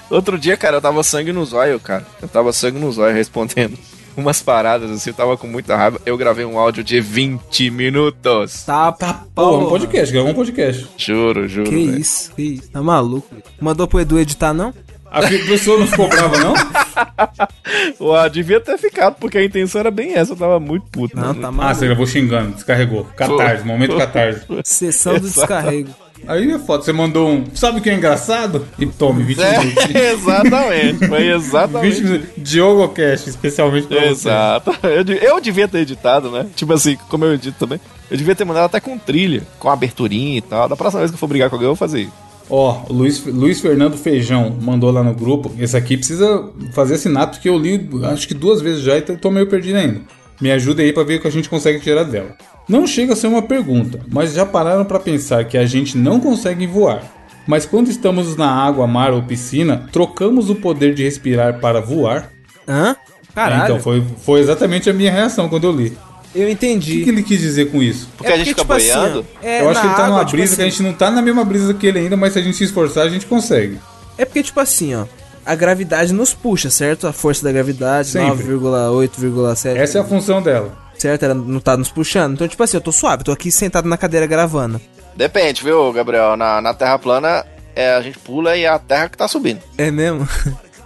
Outro 0.09 0.37
dia, 0.37 0.57
cara, 0.57 0.77
eu 0.77 0.81
tava 0.81 1.01
sangue 1.03 1.31
no 1.31 1.43
zóio, 1.45 1.79
cara. 1.79 2.05
Eu 2.21 2.27
tava 2.27 2.51
sangue 2.53 2.79
no 2.79 2.91
zóio 2.91 3.13
respondendo 3.15 3.77
umas 4.21 4.41
paradas 4.41 4.89
assim, 4.91 5.09
eu 5.09 5.13
tava 5.15 5.37
com 5.37 5.47
muita 5.47 5.75
raiva. 5.75 5.99
Eu 6.05 6.17
gravei 6.17 6.45
um 6.45 6.57
áudio 6.59 6.83
de 6.83 6.99
20 6.99 7.69
minutos. 7.69 8.63
Tá, 8.65 8.91
Pô, 8.91 9.51
porra. 9.51 9.65
um 9.65 9.69
podcast, 9.69 10.13
gravou 10.13 10.31
um 10.31 10.35
podcast. 10.35 10.87
Juro, 10.97 11.47
juro. 11.47 11.69
Que 11.69 11.85
velho. 11.85 11.99
isso, 11.99 12.31
que 12.35 12.41
isso. 12.41 12.71
Tá 12.71 12.81
maluco? 12.81 13.27
Mandou 13.59 13.87
pro 13.87 13.99
Edu 13.99 14.19
editar, 14.19 14.53
não? 14.53 14.73
A 15.09 15.21
pessoa 15.21 15.79
não 15.79 15.87
ficou 15.87 16.09
brava, 16.09 16.37
não? 16.37 16.53
Ué, 18.11 18.29
devia 18.29 18.59
ter 18.59 18.77
ficado, 18.77 19.15
porque 19.15 19.37
a 19.37 19.43
intenção 19.43 19.79
era 19.79 19.89
bem 19.89 20.13
essa, 20.15 20.33
eu 20.33 20.37
tava 20.37 20.59
muito 20.59 20.85
puto. 20.87 21.15
Não, 21.15 21.27
mano. 21.27 21.41
tá 21.41 21.47
Ah, 21.47 21.51
maluco. 21.51 21.75
você 21.79 21.85
gravou 21.85 22.05
xingando, 22.07 22.51
descarregou. 22.55 23.05
Catarse, 23.15 23.63
momento 23.65 23.95
catarse. 23.97 24.41
Sessão 24.63 25.13
do 25.13 25.21
descarrego. 25.21 25.89
Aí 26.27 26.51
é 26.51 26.59
foda, 26.59 26.83
você 26.83 26.91
mandou 26.93 27.29
um. 27.29 27.45
Sabe 27.53 27.79
o 27.79 27.81
que 27.81 27.89
é 27.89 27.93
engraçado? 27.95 28.65
E 28.77 28.85
tome, 28.85 29.23
20 29.23 29.37
minutos. 29.37 29.95
É, 29.95 30.11
exatamente, 30.13 31.07
foi 31.07 31.17
20 31.19 31.27
exatamente. 31.29 32.01
minutos. 32.03 32.27
Diogo 32.37 32.89
Cast, 32.89 33.29
especialmente 33.29 33.87
pra 33.87 33.99
você. 34.01 34.07
Exato. 34.11 34.75
Eu, 34.83 35.03
de- 35.03 35.23
eu 35.23 35.39
devia 35.41 35.67
ter 35.67 35.79
editado, 35.79 36.29
né? 36.29 36.45
Tipo 36.55 36.73
assim, 36.73 36.97
como 37.09 37.25
eu 37.25 37.33
edito 37.33 37.57
também. 37.59 37.79
Eu 38.09 38.17
devia 38.17 38.35
ter 38.35 38.45
mandado 38.45 38.65
até 38.65 38.79
com 38.79 38.97
trilha, 38.97 39.43
com 39.59 39.69
aberturinha 39.69 40.37
e 40.37 40.41
tal. 40.41 40.67
Da 40.69 40.75
próxima 40.75 40.99
vez 41.01 41.11
que 41.11 41.15
eu 41.15 41.19
for 41.19 41.27
brigar 41.27 41.49
com 41.49 41.55
alguém, 41.55 41.65
eu 41.67 41.75
vou 41.75 41.75
fazer 41.75 42.01
isso. 42.01 42.13
Ó, 42.49 42.81
o 42.87 42.93
Luiz, 42.93 43.23
Luiz 43.25 43.59
Fernando 43.59 43.97
Feijão 43.97 44.55
mandou 44.61 44.89
lá 44.91 45.03
no 45.03 45.13
grupo. 45.13 45.51
Esse 45.59 45.75
aqui 45.75 45.97
precisa 45.97 46.49
fazer 46.73 46.95
assinado, 46.95 47.31
porque 47.31 47.49
eu 47.49 47.57
li 47.57 47.89
acho 48.05 48.27
que 48.27 48.33
duas 48.33 48.61
vezes 48.61 48.81
já 48.83 48.97
e 48.97 49.01
tô 49.01 49.29
meio 49.29 49.47
perdido 49.47 49.77
ainda. 49.77 50.01
Me 50.39 50.51
ajuda 50.51 50.81
aí 50.81 50.93
pra 50.93 51.03
ver 51.03 51.15
o 51.17 51.21
que 51.21 51.27
a 51.27 51.31
gente 51.31 51.49
consegue 51.49 51.81
tirar 51.81 52.03
dela. 52.03 52.29
Não 52.67 52.85
chega 52.85 53.13
a 53.13 53.15
ser 53.15 53.27
uma 53.27 53.41
pergunta, 53.41 53.99
mas 54.11 54.33
já 54.33 54.45
pararam 54.45 54.83
pra 54.83 54.99
pensar 54.99 55.45
que 55.45 55.57
a 55.57 55.65
gente 55.65 55.97
não 55.97 56.19
consegue 56.19 56.67
voar. 56.67 57.01
Mas 57.47 57.65
quando 57.65 57.89
estamos 57.89 58.35
na 58.35 58.49
água, 58.51 58.85
mar 58.85 59.13
ou 59.13 59.23
piscina, 59.23 59.87
trocamos 59.91 60.49
o 60.49 60.55
poder 60.55 60.93
de 60.93 61.03
respirar 61.03 61.59
para 61.59 61.79
voar? 61.79 62.29
Hã? 62.67 62.95
Caralho. 63.33 63.63
Então, 63.63 63.79
foi, 63.79 64.03
foi 64.25 64.39
exatamente 64.41 64.89
a 64.89 64.93
minha 64.93 65.11
reação 65.11 65.47
quando 65.47 65.63
eu 65.65 65.71
li. 65.71 65.97
Eu 66.35 66.47
O 66.47 66.49
entendi. 66.49 66.97
que, 66.97 67.03
que 67.05 67.09
ele 67.09 67.23
quis 67.23 67.39
dizer 67.39 67.71
com 67.71 67.81
isso? 67.81 68.09
Porque 68.17 68.31
a 68.31 68.37
gente 68.37 68.49
fica 68.49 68.63
boiando. 68.65 69.19
assim, 69.19 69.27
ó, 69.41 69.47
é, 69.47 69.61
eu 69.61 69.69
acho 69.69 69.79
que 69.79 69.85
na 69.87 69.91
ele 69.93 69.95
tá 69.97 70.03
água, 70.05 70.15
numa 70.17 70.25
tipo 70.25 70.37
brisa 70.37 70.55
que 70.55 70.61
a 70.61 70.65
assim, 70.65 70.71
gente 70.71 70.83
não 70.83 70.93
tá 70.93 71.09
na 71.09 71.21
mesma 71.21 71.45
brisa 71.45 71.73
que 71.73 71.87
ele 71.87 71.99
ainda, 71.99 72.17
mas 72.17 72.33
se 72.33 72.39
a 72.39 72.41
gente 72.41 72.57
se 72.57 72.65
esforçar, 72.65 73.05
a 73.05 73.09
gente 73.09 73.25
consegue. 73.25 73.77
É 74.17 74.25
porque, 74.25 74.43
tipo 74.43 74.59
assim, 74.59 74.93
ó. 74.93 75.05
A 75.45 75.55
gravidade 75.55 76.11
nos 76.13 76.33
puxa, 76.33 76.69
certo? 76.69 77.07
A 77.07 77.13
força 77.13 77.41
da 77.45 77.51
gravidade, 77.53 78.09
Sempre. 78.09 78.43
9,8,7. 78.47 79.77
Essa 79.77 79.99
é 79.99 80.01
a 80.01 80.03
função 80.03 80.41
dela. 80.41 80.77
Certo? 80.97 81.23
Ela 81.23 81.33
não 81.33 81.59
tá 81.59 81.77
nos 81.77 81.89
puxando. 81.89 82.33
Então, 82.33 82.47
tipo 82.47 82.61
assim, 82.63 82.77
eu 82.77 82.81
tô 82.81 82.91
suave, 82.91 83.23
tô 83.23 83.31
aqui 83.31 83.51
sentado 83.51 83.87
na 83.87 83.97
cadeira 83.97 84.25
gravando. 84.25 84.81
Depende, 85.15 85.63
viu, 85.63 85.91
Gabriel? 85.93 86.35
Na, 86.35 86.61
na 86.61 86.73
Terra 86.73 86.97
plana, 86.99 87.45
é, 87.75 87.93
a 87.93 88.01
gente 88.01 88.17
pula 88.19 88.55
e 88.57 88.63
é 88.63 88.67
a 88.67 88.79
Terra 88.79 89.09
que 89.09 89.17
tá 89.17 89.27
subindo. 89.27 89.61
É 89.77 89.89
mesmo? 89.91 90.27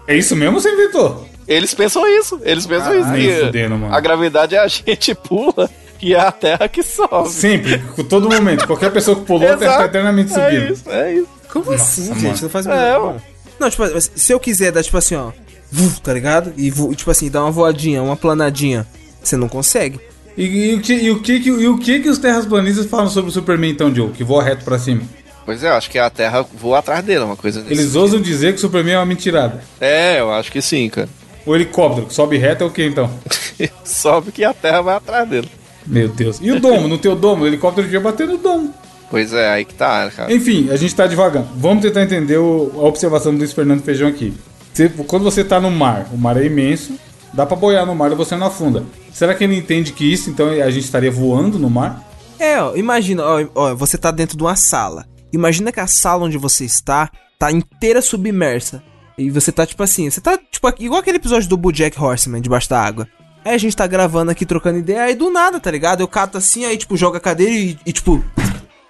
É 0.07 0.15
isso 0.15 0.35
mesmo 0.35 0.55
ou 0.55 0.61
você 0.61 0.71
inventou? 0.71 1.27
Eles 1.47 1.73
pensam 1.73 2.05
isso. 2.07 2.39
Eles 2.43 2.65
pensam 2.65 2.91
Caralho, 2.93 3.01
isso. 3.01 3.11
nem 3.29 3.39
que 3.39 3.45
fudendo, 3.45 3.77
mano. 3.77 3.93
A 3.95 3.99
gravidade 3.99 4.55
é 4.55 4.59
a 4.59 4.67
gente 4.69 5.13
pula 5.15 5.69
e 6.01 6.13
é 6.13 6.19
a 6.19 6.31
Terra 6.31 6.67
que 6.67 6.81
sobe. 6.83 7.29
Sempre, 7.29 7.77
com 7.79 8.03
todo 8.03 8.29
momento. 8.29 8.65
Qualquer 8.67 8.91
pessoa 8.91 9.15
que 9.17 9.25
pulou, 9.25 9.47
tá 9.47 9.53
Exato. 9.65 9.83
eternamente 9.83 10.31
É 10.33 10.35
subindo. 10.35 10.73
isso, 10.73 10.89
é 10.89 11.13
isso. 11.13 11.27
Como 11.51 11.71
assim, 11.71 12.09
mano. 12.09 12.19
gente? 12.21 12.41
Não 12.43 12.49
faz 12.49 12.65
É. 12.65 12.97
Não, 13.59 13.69
tipo, 13.69 13.83
se 14.01 14.31
eu 14.33 14.39
quiser 14.39 14.71
dar, 14.71 14.81
tipo 14.83 14.97
assim, 14.97 15.15
ó. 15.15 15.31
Tá 16.03 16.13
ligado? 16.13 16.53
E, 16.57 16.71
tipo 16.95 17.11
assim, 17.11 17.29
dar 17.29 17.43
uma 17.43 17.51
voadinha, 17.51 18.01
uma 18.01 18.15
planadinha. 18.17 18.85
Você 19.23 19.35
não 19.37 19.47
consegue. 19.49 19.99
E, 20.37 20.43
e 20.71 20.73
o 20.75 20.81
que, 20.81 20.93
e, 20.93 21.11
o 21.11 21.19
que, 21.21 21.33
e 21.33 21.67
o 21.67 21.77
que 21.77 21.99
que 21.99 22.09
os 22.09 22.17
terraplanistas 22.17 22.85
falam 22.85 23.09
sobre 23.09 23.29
o 23.29 23.33
Superman, 23.33 23.71
então, 23.71 23.93
Joe? 23.93 24.09
Que 24.11 24.23
voa 24.23 24.43
reto 24.43 24.63
pra 24.63 24.79
cima. 24.79 25.01
Pois 25.45 25.63
é, 25.63 25.69
eu 25.69 25.73
acho 25.73 25.89
que 25.89 25.97
a 25.99 26.09
Terra 26.09 26.45
voa 26.53 26.79
atrás 26.79 27.03
dele, 27.03 27.23
uma 27.23 27.35
coisa 27.35 27.61
desse. 27.61 27.73
Eles 27.81 27.95
ousam 27.95 28.21
dizer 28.21 28.51
que 28.53 28.57
o 28.57 28.61
Superman 28.61 28.93
é 28.95 28.97
uma 28.99 29.05
mentirada. 29.05 29.61
É, 29.79 30.19
eu 30.19 30.31
acho 30.31 30.51
que 30.51 30.61
sim, 30.61 30.87
cara. 30.89 31.09
O 31.45 31.55
helicóptero 31.55 32.05
que 32.07 32.13
sobe 32.13 32.37
reto 32.37 32.63
é 32.63 32.67
o 32.67 32.71
que, 32.71 32.85
então? 32.85 33.09
Sobe 33.83 34.31
que 34.31 34.43
a 34.43 34.53
Terra 34.53 34.81
vai 34.81 34.95
atrás 34.95 35.27
dele. 35.27 35.49
Meu 35.85 36.07
Deus. 36.07 36.37
E 36.41 36.51
o 36.51 36.59
domo? 36.59 36.87
No 36.87 36.97
teu 36.99 37.15
domo? 37.15 37.43
O 37.43 37.47
helicóptero 37.47 37.85
devia 37.87 37.99
bater 37.99 38.27
no 38.27 38.37
domo. 38.37 38.73
Pois 39.09 39.33
é, 39.33 39.49
aí 39.49 39.65
que 39.65 39.73
tá, 39.73 40.09
cara. 40.15 40.31
Enfim, 40.33 40.69
a 40.71 40.75
gente 40.77 40.95
tá 40.95 41.05
devagar. 41.07 41.43
Vamos 41.55 41.81
tentar 41.83 42.03
entender 42.03 42.37
o- 42.37 42.71
a 42.75 42.83
observação 42.83 43.33
do 43.33 43.39
Luiz 43.39 43.51
Fernando 43.51 43.81
Feijão 43.81 44.07
aqui. 44.07 44.33
Você- 44.71 44.87
quando 45.07 45.23
você 45.23 45.43
tá 45.43 45.59
no 45.59 45.69
mar, 45.71 46.07
o 46.13 46.17
mar 46.17 46.37
é 46.37 46.45
imenso, 46.45 46.93
dá 47.33 47.45
pra 47.45 47.57
boiar 47.57 47.85
no 47.85 47.95
mar 47.95 48.11
e 48.11 48.15
você 48.15 48.35
não 48.37 48.47
afunda. 48.47 48.83
Será 49.11 49.35
que 49.35 49.43
ele 49.43 49.57
entende 49.57 49.91
que 49.91 50.11
isso, 50.11 50.29
então 50.29 50.49
a 50.49 50.69
gente 50.71 50.85
estaria 50.85 51.11
voando 51.11 51.59
no 51.59 51.69
mar? 51.69 52.03
É, 52.39 52.61
ó, 52.61 52.75
imagina, 52.75 53.23
ó, 53.23 53.45
ó, 53.53 53.75
você 53.75 53.97
tá 53.97 54.09
dentro 54.09 54.37
de 54.37 54.43
uma 54.43 54.55
sala. 54.55 55.05
Imagina 55.31 55.71
que 55.71 55.79
a 55.79 55.87
sala 55.87 56.25
onde 56.25 56.37
você 56.37 56.65
está 56.65 57.09
tá 57.37 57.51
inteira 57.51 58.01
submersa. 58.01 58.83
E 59.17 59.29
você 59.29 59.51
tá 59.51 59.65
tipo 59.65 59.83
assim, 59.83 60.09
você 60.09 60.21
tá 60.21 60.37
tipo 60.37 60.67
igual 60.79 61.01
aquele 61.01 61.17
episódio 61.17 61.47
do 61.47 61.57
Bojack 61.57 61.99
Horseman 62.01 62.41
debaixo 62.41 62.69
da 62.69 62.81
água. 62.81 63.07
Aí 63.43 63.53
a 63.53 63.57
gente 63.57 63.75
tá 63.75 63.85
gravando 63.87 64.31
aqui, 64.31 64.45
trocando 64.45 64.79
ideia, 64.79 65.03
aí 65.03 65.15
do 65.15 65.31
nada, 65.31 65.59
tá 65.59 65.69
ligado? 65.69 66.01
Eu 66.01 66.07
cato 66.07 66.37
assim, 66.37 66.65
aí 66.65 66.77
tipo, 66.77 66.95
joga 66.95 67.17
a 67.17 67.21
cadeira 67.21 67.53
e, 67.53 67.77
e, 67.85 67.91
tipo. 67.91 68.23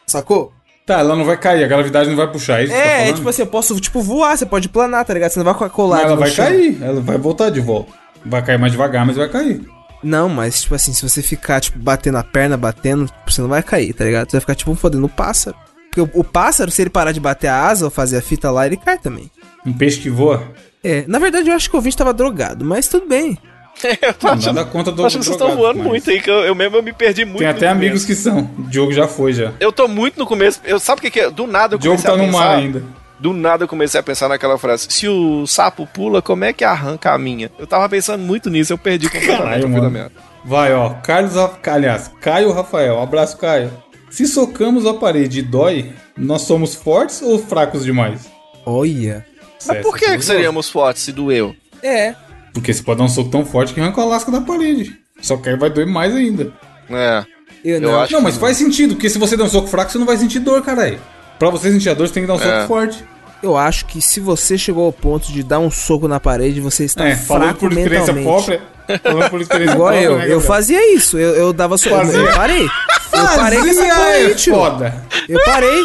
Sacou? 0.05 0.53
Tá, 0.85 0.99
ela 0.99 1.15
não 1.15 1.23
vai 1.23 1.37
cair, 1.37 1.63
a 1.63 1.67
gravidade 1.67 2.09
não 2.09 2.17
vai 2.17 2.29
puxar. 2.29 2.59
É 2.59 2.63
isso 2.63 2.73
você 2.73 2.79
tá 2.79 2.85
É, 2.85 3.09
é 3.09 3.13
tipo 3.13 3.29
assim, 3.29 3.41
eu 3.43 3.47
posso, 3.47 3.79
tipo, 3.79 4.01
voar, 4.01 4.37
você 4.37 4.45
pode 4.45 4.67
planar, 4.67 5.05
tá 5.05 5.13
ligado? 5.13 5.31
Você 5.31 5.41
não 5.41 5.53
vai 5.53 5.69
colado 5.69 6.01
Mas 6.01 6.11
ela 6.11 6.19
vai 6.19 6.29
chão. 6.29 6.45
cair, 6.45 6.83
ela 6.83 6.99
vai 6.99 7.17
voltar 7.17 7.49
de 7.49 7.61
volta. 7.61 7.93
Vai 8.25 8.43
cair 8.43 8.59
mais 8.59 8.71
devagar, 8.71 9.05
mas 9.05 9.15
vai 9.15 9.29
cair. 9.29 9.61
Não, 10.03 10.27
mas, 10.29 10.61
tipo 10.61 10.73
assim, 10.75 10.93
se 10.93 11.07
você 11.07 11.21
ficar, 11.21 11.59
tipo, 11.61 11.77
batendo 11.77 12.17
a 12.17 12.23
perna, 12.23 12.57
batendo, 12.57 13.05
tipo, 13.05 13.31
você 13.31 13.41
não 13.41 13.49
vai 13.49 13.61
cair, 13.61 13.93
tá 13.93 14.03
ligado? 14.03 14.27
Você 14.29 14.37
vai 14.37 14.41
ficar, 14.41 14.55
tipo, 14.55 14.73
fodendo 14.75 15.05
o 15.05 15.09
pássaro. 15.09 15.55
Porque 15.89 16.01
o, 16.01 16.21
o 16.21 16.23
pássaro, 16.23 16.71
se 16.71 16.81
ele 16.81 16.89
parar 16.89 17.11
de 17.11 17.19
bater 17.19 17.47
a 17.49 17.67
asa 17.67 17.85
ou 17.85 17.91
fazer 17.91 18.17
a 18.17 18.21
fita 18.21 18.49
lá, 18.49 18.65
ele 18.65 18.77
cai 18.77 18.97
também. 18.97 19.29
Um 19.65 19.73
peixe 19.73 19.99
que 19.99 20.09
voa. 20.09 20.43
É, 20.83 21.03
na 21.07 21.19
verdade 21.19 21.47
eu 21.49 21.55
acho 21.55 21.69
que 21.69 21.75
o 21.75 21.77
ouvinte 21.79 21.95
tava 21.97 22.13
drogado, 22.13 22.65
mas 22.65 22.87
tudo 22.87 23.07
bem. 23.07 23.37
eu 24.01 24.13
tô 24.13 24.27
Não, 24.27 24.33
achando, 24.33 24.55
nada 24.55 24.69
contra 24.69 24.91
do 24.91 25.05
achando 25.05 25.19
que 25.19 25.25
vocês 25.25 25.35
estão 25.35 25.47
drogado, 25.49 25.61
voando 25.73 25.77
mas 25.79 25.87
muito 25.87 26.09
aí, 26.09 26.19
que 26.21 26.29
eu, 26.29 26.39
eu 26.45 26.55
mesmo 26.55 26.77
eu 26.77 26.81
me 26.83 26.91
perdi 26.93 27.23
muito. 27.25 27.37
Tem 27.39 27.47
no 27.47 27.51
até 27.51 27.67
começo. 27.67 27.77
amigos 27.77 28.05
que 28.05 28.15
são. 28.15 28.49
O 28.57 28.63
Diogo 28.63 28.91
já 28.93 29.07
foi 29.07 29.33
já. 29.33 29.51
Eu 29.59 29.71
tô 29.71 29.87
muito 29.87 30.17
no 30.17 30.25
começo. 30.25 30.59
Eu, 30.63 30.79
sabe 30.79 30.99
o 30.99 31.01
que, 31.03 31.11
que 31.11 31.19
é? 31.19 31.29
Do 31.29 31.45
nada 31.45 31.75
eu 31.75 31.77
O 31.77 31.81
Diogo 31.81 32.01
tá 32.01 32.13
a 32.13 32.17
no 32.17 32.23
pensar. 32.25 32.37
mar 32.39 32.55
ainda. 32.57 32.83
Do 33.21 33.33
nada 33.33 33.63
eu 33.65 33.67
comecei 33.67 33.99
a 33.99 34.03
pensar 34.03 34.27
naquela 34.27 34.57
frase: 34.57 34.87
se 34.89 35.07
o 35.07 35.45
sapo 35.45 35.85
pula, 35.85 36.21
como 36.21 36.43
é 36.43 36.51
que 36.51 36.63
arranca 36.63 37.13
a 37.13 37.17
minha? 37.17 37.51
Eu 37.59 37.67
tava 37.67 37.87
pensando 37.87 38.23
muito 38.23 38.49
nisso, 38.49 38.73
eu 38.73 38.77
perdi 38.77 39.07
completamente 39.09 39.61
Caralho, 39.61 39.87
o 39.87 39.89
da. 39.91 40.11
Vai, 40.43 40.73
ó. 40.73 40.89
Carlos, 41.03 41.33
aliás, 41.67 42.09
Caio 42.19 42.51
Rafael. 42.51 42.99
Abraço, 42.99 43.37
Caio. 43.37 43.71
Se 44.09 44.25
socamos 44.25 44.85
a 44.87 44.93
parede 44.95 45.39
e 45.39 45.41
dói, 45.43 45.93
nós 46.17 46.41
somos 46.41 46.73
fortes 46.73 47.21
ou 47.21 47.37
fracos 47.37 47.85
demais? 47.85 48.27
Olha. 48.65 49.25
Mas 49.67 49.81
por 49.83 49.95
que, 49.95 50.17
que 50.17 50.25
seríamos 50.25 50.69
fortes 50.69 51.03
se 51.03 51.11
doeu? 51.11 51.55
É. 51.83 52.15
Porque 52.53 52.73
você 52.73 52.81
pode 52.81 52.97
dar 52.97 53.03
um 53.05 53.09
soco 53.09 53.29
tão 53.29 53.45
forte 53.45 53.73
que 53.73 53.79
arranca 53.79 54.01
a 54.01 54.05
lasca 54.05 54.31
da 54.31 54.41
parede. 54.41 54.97
Só 55.21 55.37
que 55.37 55.47
aí 55.47 55.55
vai 55.55 55.69
doer 55.69 55.85
mais 55.85 56.13
ainda. 56.15 56.51
É. 56.89 57.23
Eu, 57.63 57.75
Eu 57.75 57.81
não. 57.81 57.99
acho- 58.01 58.11
Não, 58.13 58.21
mas 58.21 58.35
faz 58.37 58.57
sentido, 58.57 58.95
porque 58.95 59.09
se 59.09 59.19
você 59.19 59.37
der 59.37 59.43
um 59.43 59.49
soco 59.49 59.67
fraco, 59.67 59.91
você 59.91 59.99
não 59.99 60.05
vai 60.07 60.17
sentir 60.17 60.39
dor, 60.39 60.61
caralho. 60.63 60.99
Pra 61.41 61.49
você 61.49 61.71
sentir 61.71 61.89
a 61.89 61.93
dor, 61.95 62.07
você 62.07 62.13
tem 62.13 62.21
que 62.23 62.27
dar 62.27 62.35
um 62.35 62.37
soco 62.37 62.49
É. 62.51 62.67
forte. 62.67 63.03
Eu 63.41 63.57
acho 63.57 63.87
que 63.87 63.99
se 63.99 64.19
você 64.19 64.55
chegou 64.59 64.85
ao 64.85 64.93
ponto 64.93 65.31
de 65.31 65.41
dar 65.41 65.57
um 65.57 65.71
soco 65.71 66.07
na 66.07 66.19
parede, 66.19 66.61
você 66.61 66.83
está 66.85 67.07
É, 67.07 67.15
falando 67.15 67.43
fraco 67.45 67.59
por 67.61 67.73
mentalmente. 67.73 68.23
própria. 68.27 68.61
Falando 69.01 69.29
por 69.31 69.41
experiência 69.41 69.73
Igual 69.73 69.89
própria, 69.89 70.05
eu, 70.07 70.17
né, 70.19 70.33
eu 70.33 70.39
fazia 70.41 70.95
isso, 70.95 71.17
eu, 71.17 71.33
eu 71.33 71.51
dava 71.53 71.77
soco. 71.79 71.95
Eu, 71.95 71.99
Fazia? 72.05 72.19
eu 72.19 72.33
parei. 72.35 72.63
Eu 72.65 73.25
parei 73.35 73.59
com 73.59 73.65
essa 73.67 73.81
porra 73.85 74.03
aí, 74.05 74.35
tio. 74.35 74.53
foda. 74.53 75.05
Eu 75.27 75.43
parei. 75.43 75.83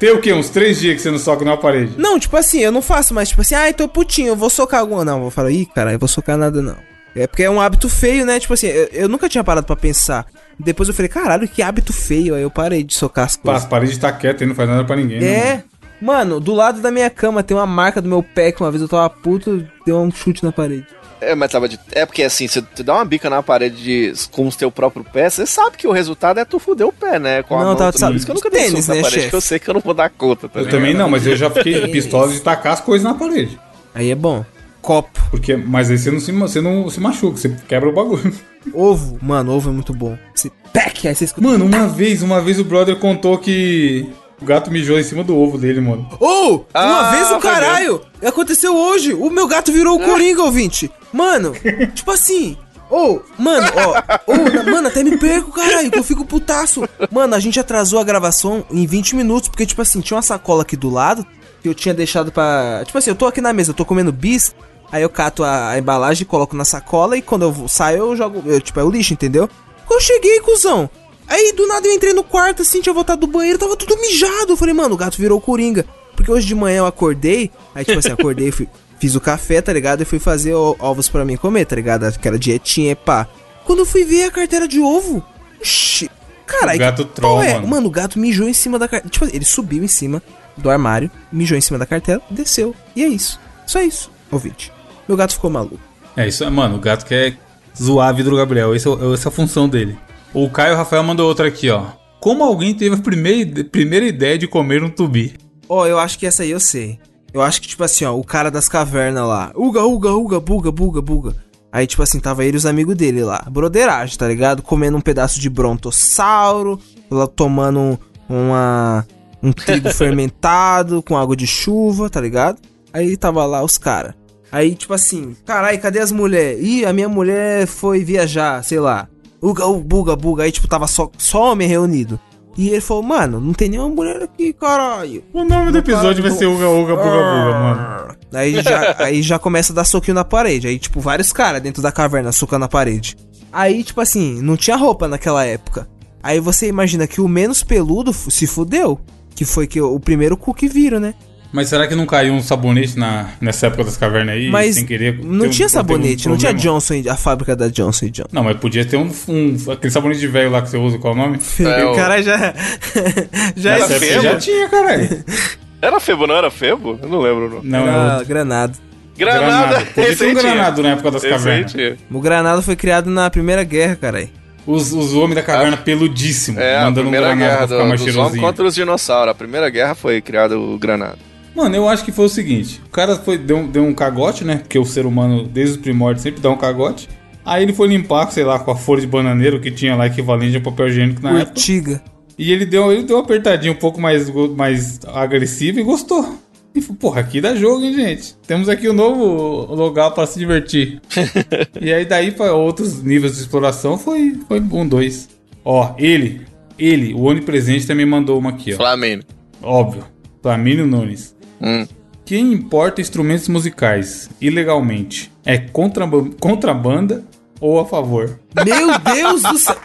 Tem 0.00 0.10
o 0.12 0.20
quê? 0.20 0.32
Uns 0.32 0.48
três 0.48 0.78
dias 0.80 0.96
que 0.96 1.02
você 1.02 1.10
não 1.10 1.18
soca 1.18 1.44
na 1.44 1.56
parede. 1.58 1.92
Não, 1.98 2.18
tipo 2.18 2.36
assim, 2.36 2.60
eu 2.60 2.72
não 2.72 2.80
faço 2.82 3.12
mais, 3.12 3.28
tipo 3.28 3.42
assim, 3.42 3.54
ai, 3.54 3.74
tô 3.74 3.86
putinho, 3.86 4.28
eu 4.28 4.36
vou 4.36 4.48
socar 4.48 4.80
alguma. 4.80 5.04
Não, 5.04 5.16
eu 5.16 5.22
vou 5.22 5.30
falar, 5.30 5.50
ih, 5.50 5.66
cara, 5.66 5.92
eu 5.92 5.98
vou 5.98 6.08
socar 6.08 6.36
nada 6.38 6.62
não. 6.62 6.76
É 7.14 7.26
porque 7.26 7.42
é 7.42 7.50
um 7.50 7.60
hábito 7.60 7.88
feio, 7.88 8.24
né? 8.26 8.38
Tipo 8.40 8.54
assim, 8.54 8.66
eu, 8.68 8.88
eu 8.92 9.08
nunca 9.08 9.28
tinha 9.28 9.42
parado 9.44 9.66
pra 9.66 9.76
pensar. 9.76 10.26
Depois 10.58 10.88
eu 10.88 10.94
falei, 10.94 11.08
caralho, 11.08 11.46
que 11.48 11.60
hábito 11.62 11.92
feio. 11.92 12.34
Aí 12.34 12.42
eu 12.42 12.50
parei 12.50 12.82
de 12.82 12.94
socar 12.94 13.24
as 13.26 13.36
Pá, 13.36 13.42
coisas. 13.42 13.62
As 13.64 13.68
paredes 13.68 13.98
tá 13.98 14.10
quietas 14.12 14.42
e 14.42 14.46
não 14.46 14.54
faz 14.54 14.68
nada 14.68 14.84
pra 14.84 14.96
ninguém. 14.96 15.20
né, 15.20 15.26
É. 15.26 15.50
mano? 15.52 15.64
Mano, 16.00 16.40
do 16.40 16.52
lado 16.54 16.80
da 16.82 16.90
minha 16.90 17.08
cama 17.08 17.42
tem 17.42 17.56
uma 17.56 17.64
marca 17.66 18.02
do 18.02 18.08
meu 18.08 18.22
pé 18.22 18.52
que 18.52 18.60
uma 18.62 18.70
vez 18.70 18.82
eu 18.82 18.88
tava 18.88 19.08
puto, 19.08 19.66
deu 19.86 19.98
um 19.98 20.10
chute 20.10 20.44
na 20.44 20.52
parede. 20.52 20.86
É, 21.18 21.34
mas 21.34 21.50
tava 21.50 21.66
de. 21.66 21.80
É 21.92 22.04
porque 22.04 22.22
assim, 22.22 22.46
você 22.46 22.60
tu 22.60 22.84
dá 22.84 22.94
uma 22.96 23.04
bica 23.06 23.30
na 23.30 23.42
parede 23.42 23.82
de- 23.82 24.12
com 24.30 24.46
o 24.46 24.52
teu 24.52 24.70
próprio 24.70 25.02
pé, 25.02 25.30
você 25.30 25.46
sabe 25.46 25.78
que 25.78 25.88
o 25.88 25.92
resultado 25.92 26.38
é 26.38 26.44
tu 26.44 26.58
fuder 26.58 26.86
o 26.86 26.92
pé, 26.92 27.18
né? 27.18 27.42
Com 27.42 27.54
a 27.56 27.60
Não, 27.60 27.66
mão, 27.68 27.76
tava- 27.76 27.92
tudo. 27.92 28.00
sabe, 28.00 28.12
Por 28.12 28.16
isso 28.18 28.26
que 28.26 28.30
eu 28.32 28.34
nunca 28.34 28.50
dei 28.50 28.62
tênis, 28.66 28.86
na 28.86 28.94
né, 28.96 29.00
parede, 29.00 29.16
chefe? 29.20 29.30
que 29.30 29.36
eu 29.36 29.40
sei 29.40 29.58
que 29.58 29.68
eu 29.70 29.72
não 29.74 29.80
vou 29.80 29.94
dar 29.94 30.10
conta, 30.10 30.46
tá 30.50 30.58
Eu 30.60 30.64
ligado? 30.66 30.78
também 30.78 30.92
não, 30.94 31.08
mas 31.08 31.26
eu 31.26 31.34
já 31.34 31.48
fiquei 31.48 31.88
pistola 31.88 32.30
de 32.30 32.40
tacar 32.40 32.74
as 32.74 32.80
coisas 32.82 33.02
na 33.02 33.14
parede. 33.14 33.58
Aí 33.94 34.10
é 34.10 34.14
bom. 34.14 34.44
Copo. 34.86 35.20
Porque, 35.30 35.56
mas 35.56 35.90
aí 35.90 35.98
você 35.98 36.12
não 36.12 36.20
se, 36.20 36.30
você 36.30 36.60
não 36.60 36.88
se 36.88 37.00
machuca, 37.00 37.36
você 37.36 37.48
quebra 37.66 37.88
o 37.88 37.92
bagulho. 37.92 38.32
Ovo. 38.72 39.18
Mano, 39.20 39.52
ovo 39.52 39.68
é 39.70 39.72
muito 39.72 39.92
bom. 39.92 40.16
Você 40.32 40.48
pec, 40.72 41.08
aí 41.08 41.14
você 41.14 41.24
escuta. 41.24 41.44
Mano, 41.46 41.64
uma 41.66 41.88
vez, 41.88 42.22
uma 42.22 42.40
vez 42.40 42.60
o 42.60 42.64
brother 42.64 42.96
contou 42.96 43.36
que 43.38 44.08
o 44.40 44.44
gato 44.44 44.70
mijou 44.70 44.96
em 44.98 45.02
cima 45.02 45.24
do 45.24 45.36
ovo 45.36 45.58
dele, 45.58 45.80
mano. 45.80 46.08
Ô, 46.20 46.54
uma 46.54 46.64
Ah, 46.72 47.10
vez 47.10 47.30
o 47.32 47.38
caralho! 47.40 48.00
Aconteceu 48.24 48.76
hoje! 48.76 49.12
O 49.12 49.28
meu 49.28 49.48
gato 49.48 49.72
virou 49.72 49.96
o 49.96 50.04
Coringa, 50.04 50.42
ouvinte! 50.42 50.88
Mano, 51.12 51.52
tipo 51.94 52.10
assim. 52.12 52.56
Ô, 52.88 53.18
mano, 53.36 53.66
ó. 53.74 54.32
Ô, 54.32 54.36
na- 54.36 54.62
mano, 54.70 54.86
até 54.88 55.02
me 55.02 55.16
perco, 55.18 55.50
caralho, 55.50 55.90
que 55.90 55.98
eu 55.98 56.04
fico 56.04 56.24
putaço. 56.24 56.88
Mano, 57.10 57.34
a 57.34 57.40
gente 57.40 57.58
atrasou 57.58 57.98
a 57.98 58.04
gravação 58.04 58.64
em 58.70 58.86
20 58.86 59.16
minutos, 59.16 59.48
porque, 59.48 59.66
tipo 59.66 59.82
assim, 59.82 60.00
tinha 60.00 60.16
uma 60.16 60.22
sacola 60.22 60.62
aqui 60.62 60.76
do 60.76 60.88
lado 60.90 61.26
que 61.60 61.68
eu 61.68 61.74
tinha 61.74 61.92
deixado 61.94 62.30
pra. 62.30 62.82
Tipo 62.86 62.98
assim, 62.98 63.10
eu 63.10 63.16
tô 63.16 63.26
aqui 63.26 63.40
na 63.40 63.52
mesa, 63.52 63.70
eu 63.70 63.74
tô 63.74 63.84
comendo 63.84 64.12
bis, 64.12 64.54
aí 64.90 65.02
eu 65.02 65.08
cato 65.10 65.42
a, 65.44 65.70
a 65.70 65.78
embalagem, 65.78 66.26
coloco 66.26 66.56
na 66.56 66.64
sacola 66.64 67.16
e 67.16 67.22
quando 67.22 67.42
eu 67.42 67.52
vou- 67.52 67.68
saio 67.68 67.98
eu 67.98 68.16
jogo. 68.16 68.42
Eu, 68.46 68.60
tipo, 68.60 68.78
é 68.80 68.84
o 68.84 68.90
lixo, 68.90 69.12
entendeu? 69.12 69.48
Quando 69.86 70.00
eu 70.00 70.04
cheguei, 70.06 70.40
cuzão. 70.40 70.88
Aí 71.28 71.52
do 71.52 71.66
nada 71.66 71.86
eu 71.88 71.92
entrei 71.94 72.12
no 72.12 72.22
quarto 72.22 72.62
assim, 72.62 72.80
tinha 72.80 72.92
voltado 72.92 73.20
do 73.22 73.26
banheiro, 73.26 73.58
tava 73.58 73.76
tudo 73.76 73.96
mijado. 74.00 74.52
Eu 74.52 74.56
falei, 74.56 74.74
mano, 74.74 74.94
o 74.94 74.98
gato 74.98 75.16
virou 75.18 75.40
coringa. 75.40 75.84
Porque 76.14 76.30
hoje 76.30 76.46
de 76.46 76.54
manhã 76.54 76.78
eu 76.78 76.86
acordei, 76.86 77.50
aí 77.74 77.84
tipo 77.84 77.98
assim, 77.98 78.12
acordei, 78.12 78.50
fui, 78.52 78.68
fiz 78.98 79.14
o 79.14 79.20
café, 79.20 79.60
tá 79.60 79.72
ligado? 79.72 80.02
E 80.02 80.04
fui 80.04 80.18
fazer 80.18 80.54
o- 80.54 80.76
ovos 80.78 81.08
pra 81.08 81.24
mim 81.24 81.36
comer, 81.36 81.64
tá 81.66 81.76
ligado? 81.76 82.04
Aquela 82.04 82.38
dietinha 82.38 82.94
pá. 82.96 83.26
Quando 83.64 83.80
eu 83.80 83.86
fui 83.86 84.04
ver 84.04 84.24
a 84.24 84.30
carteira 84.30 84.66
de 84.68 84.78
ovo, 84.80 85.22
oxi, 85.60 86.08
caralho. 86.46 86.76
O 86.76 86.78
gato 86.80 87.04
que 87.04 87.12
troll, 87.14 87.42
é? 87.42 87.54
mano. 87.54 87.66
Mano, 87.68 87.86
o 87.88 87.90
gato 87.90 88.18
mijou 88.18 88.48
em 88.48 88.52
cima 88.54 88.78
da 88.78 88.86
carteira. 88.86 89.10
Tipo, 89.10 89.24
ele 89.26 89.44
subiu 89.44 89.82
em 89.82 89.88
cima 89.88 90.22
do 90.56 90.70
armário, 90.70 91.10
mijou 91.32 91.58
em 91.58 91.60
cima 91.60 91.78
da 91.78 91.84
carteira, 91.86 92.22
desceu. 92.30 92.74
E 92.94 93.02
é 93.04 93.08
isso. 93.08 93.38
Só 93.66 93.82
isso, 93.82 94.10
ouvinte. 94.30 94.72
Meu 95.08 95.16
gato 95.16 95.34
ficou 95.34 95.50
maluco. 95.50 95.78
É 96.16 96.26
isso, 96.26 96.44
é, 96.44 96.50
mano. 96.50 96.76
O 96.76 96.80
gato 96.80 97.04
quer 97.06 97.36
zoar 97.80 98.08
a 98.08 98.12
vida 98.12 98.30
do 98.30 98.36
Gabriel. 98.36 98.74
Esse 98.74 98.86
é 98.86 98.90
o- 98.90 99.14
essa 99.14 99.28
é 99.28 99.30
a 99.30 99.32
função 99.32 99.68
dele. 99.68 99.96
O 100.34 100.48
Caio 100.50 100.76
Rafael 100.76 101.02
mandou 101.02 101.26
outra 101.28 101.48
aqui, 101.48 101.70
ó. 101.70 101.84
Como 102.20 102.42
alguém 102.42 102.74
teve 102.74 102.94
a 102.96 102.98
primeira, 102.98 103.64
primeira 103.64 104.06
ideia 104.06 104.36
de 104.38 104.46
comer 104.48 104.82
um 104.82 104.88
tubi? 104.90 105.34
Ó, 105.68 105.86
eu 105.86 105.98
acho 105.98 106.18
que 106.18 106.26
essa 106.26 106.42
aí 106.42 106.50
eu 106.50 106.60
sei. 106.60 106.98
Eu 107.32 107.42
acho 107.42 107.60
que, 107.60 107.68
tipo 107.68 107.84
assim, 107.84 108.04
ó, 108.04 108.14
o 108.16 108.24
cara 108.24 108.50
das 108.50 108.68
cavernas 108.68 109.26
lá. 109.26 109.52
Uga, 109.54 109.84
uga, 109.84 110.12
uga, 110.12 110.40
buga, 110.40 110.72
buga, 110.72 111.02
buga. 111.02 111.36
Aí, 111.70 111.86
tipo 111.86 112.02
assim, 112.02 112.18
tava 112.18 112.44
ele 112.44 112.56
e 112.56 112.58
os 112.58 112.64
amigos 112.64 112.94
dele 112.96 113.22
lá. 113.22 113.44
Broderagem, 113.50 114.16
tá 114.16 114.26
ligado? 114.26 114.62
Comendo 114.62 114.96
um 114.96 115.00
pedaço 115.00 115.38
de 115.38 115.50
brontossauro, 115.50 116.78
lá 117.10 117.26
tomando 117.26 117.78
um- 117.80 117.98
uma, 118.28 119.06
um 119.42 119.52
trigo 119.52 119.90
fermentado 119.92 121.02
com 121.02 121.16
água 121.16 121.36
de 121.36 121.46
chuva, 121.46 122.08
tá 122.08 122.20
ligado? 122.20 122.58
Aí 122.92 123.16
tava 123.16 123.44
lá 123.44 123.62
os 123.62 123.76
caras. 123.76 124.14
Aí, 124.50 124.74
tipo 124.74 124.94
assim, 124.94 125.36
carai, 125.44 125.78
cadê 125.78 125.98
as 125.98 126.12
mulheres? 126.12 126.64
Ih, 126.64 126.86
a 126.86 126.92
minha 126.92 127.08
mulher 127.08 127.66
foi 127.66 128.04
viajar, 128.04 128.62
sei 128.62 128.78
lá. 128.80 129.08
Uga, 129.42 129.66
uga, 129.66 129.84
buga, 129.84 130.16
buga. 130.16 130.42
Aí, 130.44 130.52
tipo, 130.52 130.68
tava 130.68 130.86
só, 130.86 131.10
só 131.18 131.52
homem 131.52 131.68
reunido. 131.68 132.18
E 132.56 132.70
ele 132.70 132.80
falou, 132.80 133.02
mano, 133.02 133.38
não 133.38 133.52
tem 133.52 133.68
nenhuma 133.68 133.90
mulher 133.90 134.22
aqui, 134.22 134.52
caralho. 134.52 135.22
O 135.32 135.44
nome 135.44 135.70
do 135.70 135.78
episódio 135.78 136.22
vai 136.22 136.32
ser 136.32 136.46
Uga 136.46 136.68
Uga 136.68 136.96
Buga 136.96 137.10
Buga, 137.10 137.58
mano. 137.58 138.16
Aí 138.32 138.62
já, 138.62 138.96
aí 138.98 139.22
já 139.22 139.38
começa 139.38 139.72
a 139.72 139.76
dar 139.76 139.84
soquinho 139.84 140.14
na 140.14 140.24
parede. 140.24 140.66
Aí, 140.66 140.78
tipo, 140.78 140.98
vários 141.00 141.32
caras 141.32 141.60
dentro 141.60 141.82
da 141.82 141.92
caverna 141.92 142.32
socando 142.32 142.60
na 142.60 142.68
parede. 142.68 143.14
Aí, 143.52 143.84
tipo 143.84 144.00
assim, 144.00 144.40
não 144.40 144.56
tinha 144.56 144.76
roupa 144.76 145.06
naquela 145.06 145.44
época. 145.44 145.86
Aí 146.22 146.40
você 146.40 146.66
imagina 146.66 147.06
que 147.06 147.20
o 147.20 147.28
menos 147.28 147.62
peludo 147.62 148.12
se 148.12 148.46
fudeu. 148.46 148.98
Que 149.34 149.44
foi 149.44 149.66
que 149.66 149.80
o 149.80 150.00
primeiro 150.00 150.34
cu 150.34 150.54
que 150.54 150.66
viram, 150.66 150.98
né? 150.98 151.14
Mas 151.52 151.68
será 151.68 151.86
que 151.86 151.94
não 151.94 152.04
caiu 152.06 152.34
um 152.34 152.42
sabonete 152.42 152.98
na, 152.98 153.30
nessa 153.40 153.68
época 153.68 153.84
das 153.84 153.96
cavernas 153.96 154.34
aí? 154.34 154.50
Mas 154.50 154.74
sem 154.74 154.84
querer? 154.84 155.18
não 155.22 155.46
um- 155.46 155.48
tinha 155.48 155.50
tem 155.50 155.66
um 155.66 155.68
sabonete, 155.68 156.28
não 156.28 156.36
tinha? 156.36 156.52
Johnson, 156.52 156.94
a 157.08 157.16
fábrica 157.16 157.54
da 157.56 157.68
Johnson 157.68 158.06
Johnson. 158.06 158.28
Não, 158.32 158.44
mas 158.44 158.56
podia 158.58 158.84
ter 158.84 158.96
um, 158.96 159.10
um- 159.28 159.56
aquele 159.72 159.90
sabonete 159.90 160.20
de 160.20 160.26
velho 160.28 160.50
lá 160.50 160.60
que 160.60 160.68
você 160.68 160.76
usa, 160.76 160.98
qual 160.98 161.14
é 161.14 161.16
o 161.16 161.20
nome? 161.20 161.38
É, 161.60 161.84
o 161.84 161.94
cara 161.94 162.22
já. 162.22 162.36
já 163.56 163.70
Era 163.72 163.80
Nessa 163.80 163.94
época 163.94 164.06
febo? 164.06 164.22
já 164.22 164.36
tinha, 164.38 164.68
caralho. 164.68 165.24
Era 165.80 166.00
Febo, 166.00 166.26
não 166.26 166.34
era 166.34 166.50
Febo? 166.50 166.98
Eu 167.02 167.08
não 167.08 167.20
lembro. 167.20 167.60
Não. 167.62 167.86
Não, 167.86 167.92
é 168.10 168.14
era 168.16 168.24
granado. 168.24 168.78
Granada. 169.16 169.86
Podia 169.94 170.16
ter 170.16 170.26
um 170.30 170.34
granado 170.34 170.82
na 170.82 170.88
época 170.90 171.10
das 171.12 171.22
cavernas. 171.22 171.74
O 172.10 172.20
granado 172.20 172.62
foi 172.62 172.74
criado 172.74 173.08
na 173.10 173.30
Primeira 173.30 173.62
Guerra, 173.62 173.94
caralho. 173.94 174.28
Os, 174.66 174.92
os 174.92 175.12
homens 175.14 175.36
da 175.36 175.42
caverna 175.42 175.76
peludíssimos, 175.76 176.60
É, 176.60 176.76
a 176.76 176.84
mandando 176.86 177.00
um 177.08 177.10
primeira 177.12 177.26
granado 177.36 177.38
guerra 177.38 177.56
pra 177.58 177.66
ficar 177.68 177.82
do, 177.84 177.88
mais 177.88 178.00
cheirosinho. 178.00 178.42
contra 178.42 178.64
os 178.64 178.74
dinossauros. 178.74 179.30
A 179.30 179.34
primeira 179.34 179.70
guerra 179.70 179.94
foi 179.94 180.20
criado 180.20 180.58
o 180.60 180.76
granado. 180.78 181.18
Mano, 181.56 181.74
eu 181.74 181.88
acho 181.88 182.04
que 182.04 182.12
foi 182.12 182.26
o 182.26 182.28
seguinte: 182.28 182.82
o 182.86 182.90
cara 182.90 183.16
foi, 183.16 183.38
deu, 183.38 183.56
um- 183.56 183.66
deu 183.66 183.82
um 183.82 183.94
cagote, 183.94 184.44
né? 184.44 184.56
Porque 184.58 184.78
o 184.78 184.84
ser 184.84 185.06
humano, 185.06 185.44
desde 185.44 185.76
os 185.76 185.80
primórdios, 185.80 186.22
sempre 186.22 186.40
dá 186.42 186.50
um 186.50 186.56
cagote. 186.56 187.08
Aí 187.44 187.62
ele 187.62 187.72
foi 187.72 187.88
limpar, 187.88 188.30
sei 188.30 188.44
lá, 188.44 188.58
com 188.58 188.70
a 188.72 188.76
folha 188.76 189.00
de 189.00 189.06
bananeiro 189.06 189.58
que 189.60 189.70
tinha 189.70 189.96
lá 189.96 190.06
equivalente 190.06 190.56
a 190.56 190.60
papel 190.60 190.88
higiênico 190.88 191.22
na 191.22 191.30
época. 191.40 191.50
Urtiga. 191.52 192.02
E 192.38 192.52
ele 192.52 192.66
deu, 192.66 192.92
ele 192.92 193.04
deu 193.04 193.16
uma 193.16 193.22
apertadinha 193.22 193.72
um 193.72 193.76
pouco 193.76 193.98
mais, 194.00 194.28
mais 194.54 195.00
agressiva 195.14 195.80
e 195.80 195.82
gostou. 195.82 196.38
E 196.74 196.80
falou, 196.82 196.96
porra, 196.98 197.20
aqui 197.22 197.40
dá 197.40 197.54
jogo, 197.54 197.82
hein, 197.84 197.94
gente? 197.94 198.34
Temos 198.46 198.68
aqui 198.68 198.90
um 198.90 198.92
novo 198.92 199.74
lugar 199.74 200.10
pra 200.10 200.26
se 200.26 200.38
divertir. 200.38 201.00
e 201.80 201.90
aí 201.90 202.04
daí 202.04 202.32
para 202.32 202.52
outros 202.52 203.02
níveis 203.02 203.36
de 203.36 203.40
exploração 203.40 203.96
foi, 203.96 204.34
foi 204.46 204.60
um, 204.60 204.86
dois. 204.86 205.28
Ó, 205.64 205.94
ele, 205.96 206.42
ele, 206.78 207.14
o 207.14 207.22
onipresente 207.22 207.86
também 207.86 208.04
mandou 208.04 208.38
uma 208.38 208.50
aqui, 208.50 208.74
ó. 208.74 208.76
Flamengo. 208.76 209.22
Óbvio. 209.62 210.04
Flamínio 210.42 210.86
Nunes. 210.86 211.34
Hum. 211.60 211.86
Quem 212.24 212.52
importa 212.52 213.00
instrumentos 213.00 213.48
musicais 213.48 214.28
ilegalmente 214.40 215.30
é 215.44 215.58
contraba- 215.58 216.28
contrabanda 216.40 217.24
ou 217.60 217.78
a 217.78 217.86
favor? 217.86 218.38
Meu 218.64 218.98
Deus 219.14 219.42
do 219.42 219.58
céu. 219.58 219.76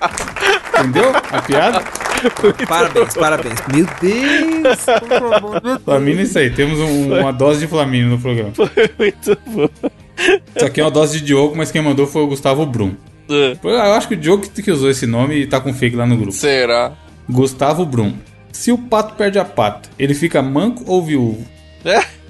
Entendeu 0.80 1.12
a 1.16 1.42
piada? 1.42 1.82
Parabéns, 2.68 3.14
parabéns. 3.16 3.60
Meu 3.74 3.86
Deus. 4.02 4.80
Flamínio 5.86 6.20
é 6.20 6.24
isso 6.24 6.38
aí. 6.40 6.50
Temos 6.50 6.80
um- 6.80 7.20
uma 7.20 7.32
dose 7.32 7.60
de 7.62 7.68
Flamínio 7.68 8.10
no 8.10 8.20
programa. 8.20 8.52
Muito 9.00 9.38
bom. 9.48 9.70
Isso 10.56 10.66
aqui 10.66 10.82
é 10.82 10.84
uma 10.84 10.92
dose 10.92 11.20
de 11.20 11.26
Diogo, 11.26 11.56
mas 11.56 11.72
quem 11.72 11.82
mandou 11.82 12.06
foi 12.06 12.22
o 12.24 12.28
Gustavo 12.28 12.66
Brum. 12.66 12.94
É. 13.30 13.58
Eu 13.64 13.94
acho 13.94 14.08
que 14.08 14.14
o 14.14 14.18
Diogo 14.18 14.44
que 14.50 14.62
que 14.62 14.72
usou 14.72 14.90
esse 14.90 15.08
nome 15.08 15.36
e 15.36 15.48
tá 15.48 15.60
com 15.60 15.74
fake 15.74 15.96
lá 15.96 16.06
no 16.06 16.16
grupo. 16.18 16.32
Será? 16.34 16.94
Gustavo 17.30 17.86
Brum. 17.86 18.14
Se 18.52 18.72
o 18.72 18.78
pato 18.78 19.16
perde 19.16 19.40
a 19.40 19.46
pata, 19.46 19.90
ele 19.98 20.14
fica 20.14 20.42
manco 20.42 20.84
ou 20.86 21.02
viúvo? 21.04 21.46
É. 21.86 22.02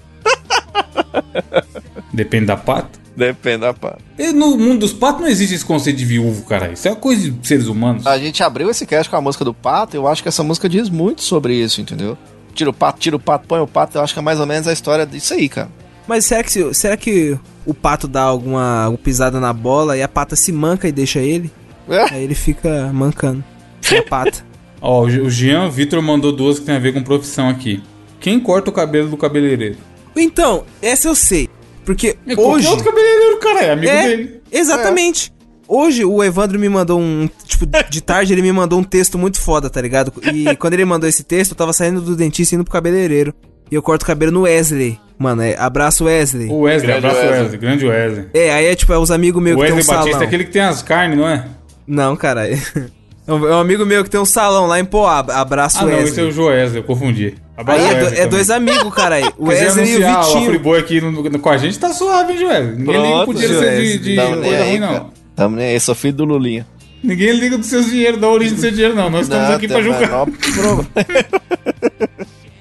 Depende 2.14 2.46
da 2.46 2.58
pata. 2.58 3.00
Depende 3.16 3.60
da 3.60 3.74
pá. 3.74 3.98
E 4.18 4.32
no 4.32 4.58
mundo 4.58 4.80
dos 4.80 4.94
patos 4.94 5.22
não 5.22 5.28
existe 5.28 5.54
esse 5.56 5.66
conceito 5.66 5.98
de 5.98 6.06
viúvo, 6.06 6.44
cara. 6.46 6.72
Isso 6.72 6.88
é 6.88 6.92
uma 6.92 6.98
coisa 6.98 7.30
de 7.30 7.48
seres 7.48 7.68
humanos. 7.68 8.08
A 8.08 8.18
gente 8.18 8.42
abriu 8.42 8.70
esse 8.70 8.86
cast 8.86 9.10
com 9.10 9.16
a 9.18 9.22
música 9.22 9.44
do 9.44 9.54
Pato, 9.54 9.96
eu 9.96 10.08
acho 10.08 10.22
que 10.24 10.30
essa 10.30 10.44
música 10.44 10.70
diz 10.70 10.90
muito 10.90 11.22
sobre 11.22 11.54
isso, 11.56 11.82
entendeu? 11.82 12.18
Tira 12.54 12.70
o 12.70 12.74
pato, 12.74 13.00
tira 13.00 13.16
o 13.16 13.20
pato, 13.20 13.48
põe 13.48 13.60
o 13.62 13.68
pato, 13.68 13.98
eu 13.98 14.02
acho 14.02 14.14
que 14.14 14.20
é 14.20 14.22
mais 14.22 14.40
ou 14.40 14.46
menos 14.46 14.68
a 14.68 14.74
história 14.74 15.06
disso 15.06 15.34
aí, 15.34 15.48
cara. 15.48 15.70
Mas 16.08 16.26
será 16.26 16.44
que, 16.44 16.52
se- 16.52 16.74
será 16.74 16.98
que 16.98 17.38
o 17.66 17.74
pato 17.74 18.08
dá 18.08 18.24
alguma, 18.24 18.84
alguma 18.84 18.98
pisada 18.98 19.40
na 19.40 19.54
bola 19.54 19.96
e 19.98 20.04
a 20.04 20.08
pata 20.08 20.36
se 20.36 20.52
manca 20.52 20.88
e 20.88 20.92
deixa 20.92 21.20
ele? 21.20 21.52
É? 21.90 22.14
Aí 22.14 22.24
ele 22.24 22.36
fica 22.36 22.92
mancando. 22.94 23.44
Sem 23.82 24.00
a 24.00 24.04
pata. 24.04 24.44
Ó, 24.82 25.04
o 25.06 25.30
Jean 25.30 25.70
Vitor 25.70 26.02
mandou 26.02 26.32
duas 26.32 26.60
que 26.60 26.66
tem 26.66 26.76
a 26.76 26.80
ver 26.80 26.94
com 26.94 27.02
profissão 27.04 27.48
aqui. 27.48 27.82
Quem 28.22 28.40
corta 28.40 28.70
o 28.70 28.74
cabelo 28.74 29.10
do 29.10 29.18
cabeleireiro? 29.18 29.76
Então, 30.16 30.64
essa 30.82 31.08
eu 31.10 31.16
sei. 31.16 31.50
Porque 31.84 32.16
É 32.28 32.40
hoje. 32.40 32.68
outro 32.68 32.86
cabeleireiro, 32.86 33.38
cara, 33.40 33.62
é 33.62 33.72
amigo 33.72 33.92
É, 33.92 34.08
dele. 34.08 34.42
exatamente. 34.52 35.34
Hoje 35.68 36.06
o 36.06 36.24
Evandro 36.24 36.60
me 36.60 36.70
mandou 36.70 37.00
um. 37.00 37.28
Tipo, 37.46 37.66
de 37.90 38.02
tarde 38.02 38.34
ele 38.34 38.42
me 38.42 38.52
mandou 38.52 38.78
um 38.80 38.84
texto 38.84 39.18
muito 39.18 39.40
foda, 39.40 39.70
tá 39.70 39.82
ligado? 39.82 40.14
E 40.34 40.56
quando 40.58 40.74
ele 40.74 40.86
mandou 40.86 41.08
esse 41.10 41.24
texto, 41.24 41.52
eu 41.52 41.58
tava 41.58 41.74
saindo 41.74 42.02
do 42.02 42.16
dentista 42.16 42.54
e 42.54 42.56
indo 42.56 42.64
pro 42.64 42.74
cabeleireiro. 42.74 43.34
E 43.72 43.76
eu 43.76 43.82
corto 43.82 44.04
o 44.04 44.08
cabelo 44.08 44.32
no 44.34 44.42
Wesley. 44.42 45.00
Mano, 45.18 45.42
é 45.42 45.56
abraço 45.58 46.04
Wesley. 46.06 46.50
O 46.50 46.62
Wesley, 46.62 46.88
Grande 46.92 47.06
abraço 47.08 47.22
Wesley. 47.26 47.42
Wesley. 47.42 47.60
grande 47.60 47.86
Wesley. 47.88 48.26
É, 48.34 48.52
aí 48.54 48.66
é 48.66 48.76
tipo, 48.76 48.92
é 48.92 48.98
os 48.98 49.10
amigos 49.12 49.42
meus 49.42 49.56
O 49.56 49.60
que 49.60 49.66
tem 49.66 49.74
um 49.74 49.78
Wesley 49.78 49.96
Batista 49.96 50.12
salão. 50.12 50.24
é 50.24 50.28
aquele 50.28 50.44
que 50.46 50.52
tem 50.52 50.62
as 50.62 50.82
carnes, 50.84 51.18
não 51.18 51.28
é? 51.28 51.46
Não, 51.88 52.16
cara. 52.18 52.44
É 53.32 53.36
um, 53.36 53.48
é 53.48 53.56
um 53.56 53.60
amigo 53.60 53.86
meu 53.86 54.04
que 54.04 54.10
tem 54.10 54.20
um 54.20 54.26
salão 54.26 54.68
lá 54.68 54.80
em 54.80 54.86
Poá. 54.86 55.20
Abraço 55.20 55.80
Ah, 55.80 55.86
não, 55.86 56.00
esse 56.00 56.20
é 56.20 56.24
o 56.24 56.32
Joesley, 56.32 56.80
eu 56.82 56.84
confundi. 56.84 57.36
Abraço 57.56 57.82
Aí 57.82 57.94
é, 57.94 58.00
do- 58.10 58.16
é 58.22 58.28
dois 58.28 58.50
amigos, 58.50 58.94
cara. 58.94 59.16
aí. 59.16 59.26
O 59.38 59.48
Wesley 59.48 59.90
e 59.90 59.94
o 59.94 59.96
anunciar 60.08 60.20
o 60.20 60.24
Vitinho. 60.26 60.50
Friboi 60.50 60.80
aqui 60.80 61.02
no- 61.02 61.12
no- 61.12 61.40
com 61.40 61.50
a 61.50 61.58
gente, 61.58 61.78
tá 61.80 61.94
suave, 61.94 62.34
hein, 62.34 62.40
Joesley? 62.40 62.76
Ninguém 62.78 63.02
liga 63.02 63.24
pro 63.26 63.34
dinheiro 63.34 63.60
ser 63.60 63.82
de, 63.82 63.98
de 64.00 64.16
Tamo 64.16 64.42
coisa 64.42 64.56
aí, 64.58 64.70
ruim, 64.72 64.80
cara. 64.80 64.94
não. 64.94 65.10
Tamo 65.36 65.56
nem 65.56 65.66
aí, 65.68 65.80
sou 65.80 65.96
filho 65.96 66.14
do 66.14 66.26
Lulinha. 66.26 66.68
Ninguém 67.04 67.32
liga 67.32 67.58
dos 67.58 67.68
seus 67.68 67.88
dinheiros, 67.88 68.20
da 68.22 68.30
origem 68.30 68.54
do 68.56 68.62
seu 68.62 68.70
dinheiro, 68.72 68.94
não. 68.94 69.10
Nós 69.10 69.24
estamos 69.24 69.48
Não, 69.48 69.56
aqui 69.56 69.68
pra 69.68 69.82
julgar. 69.82 70.10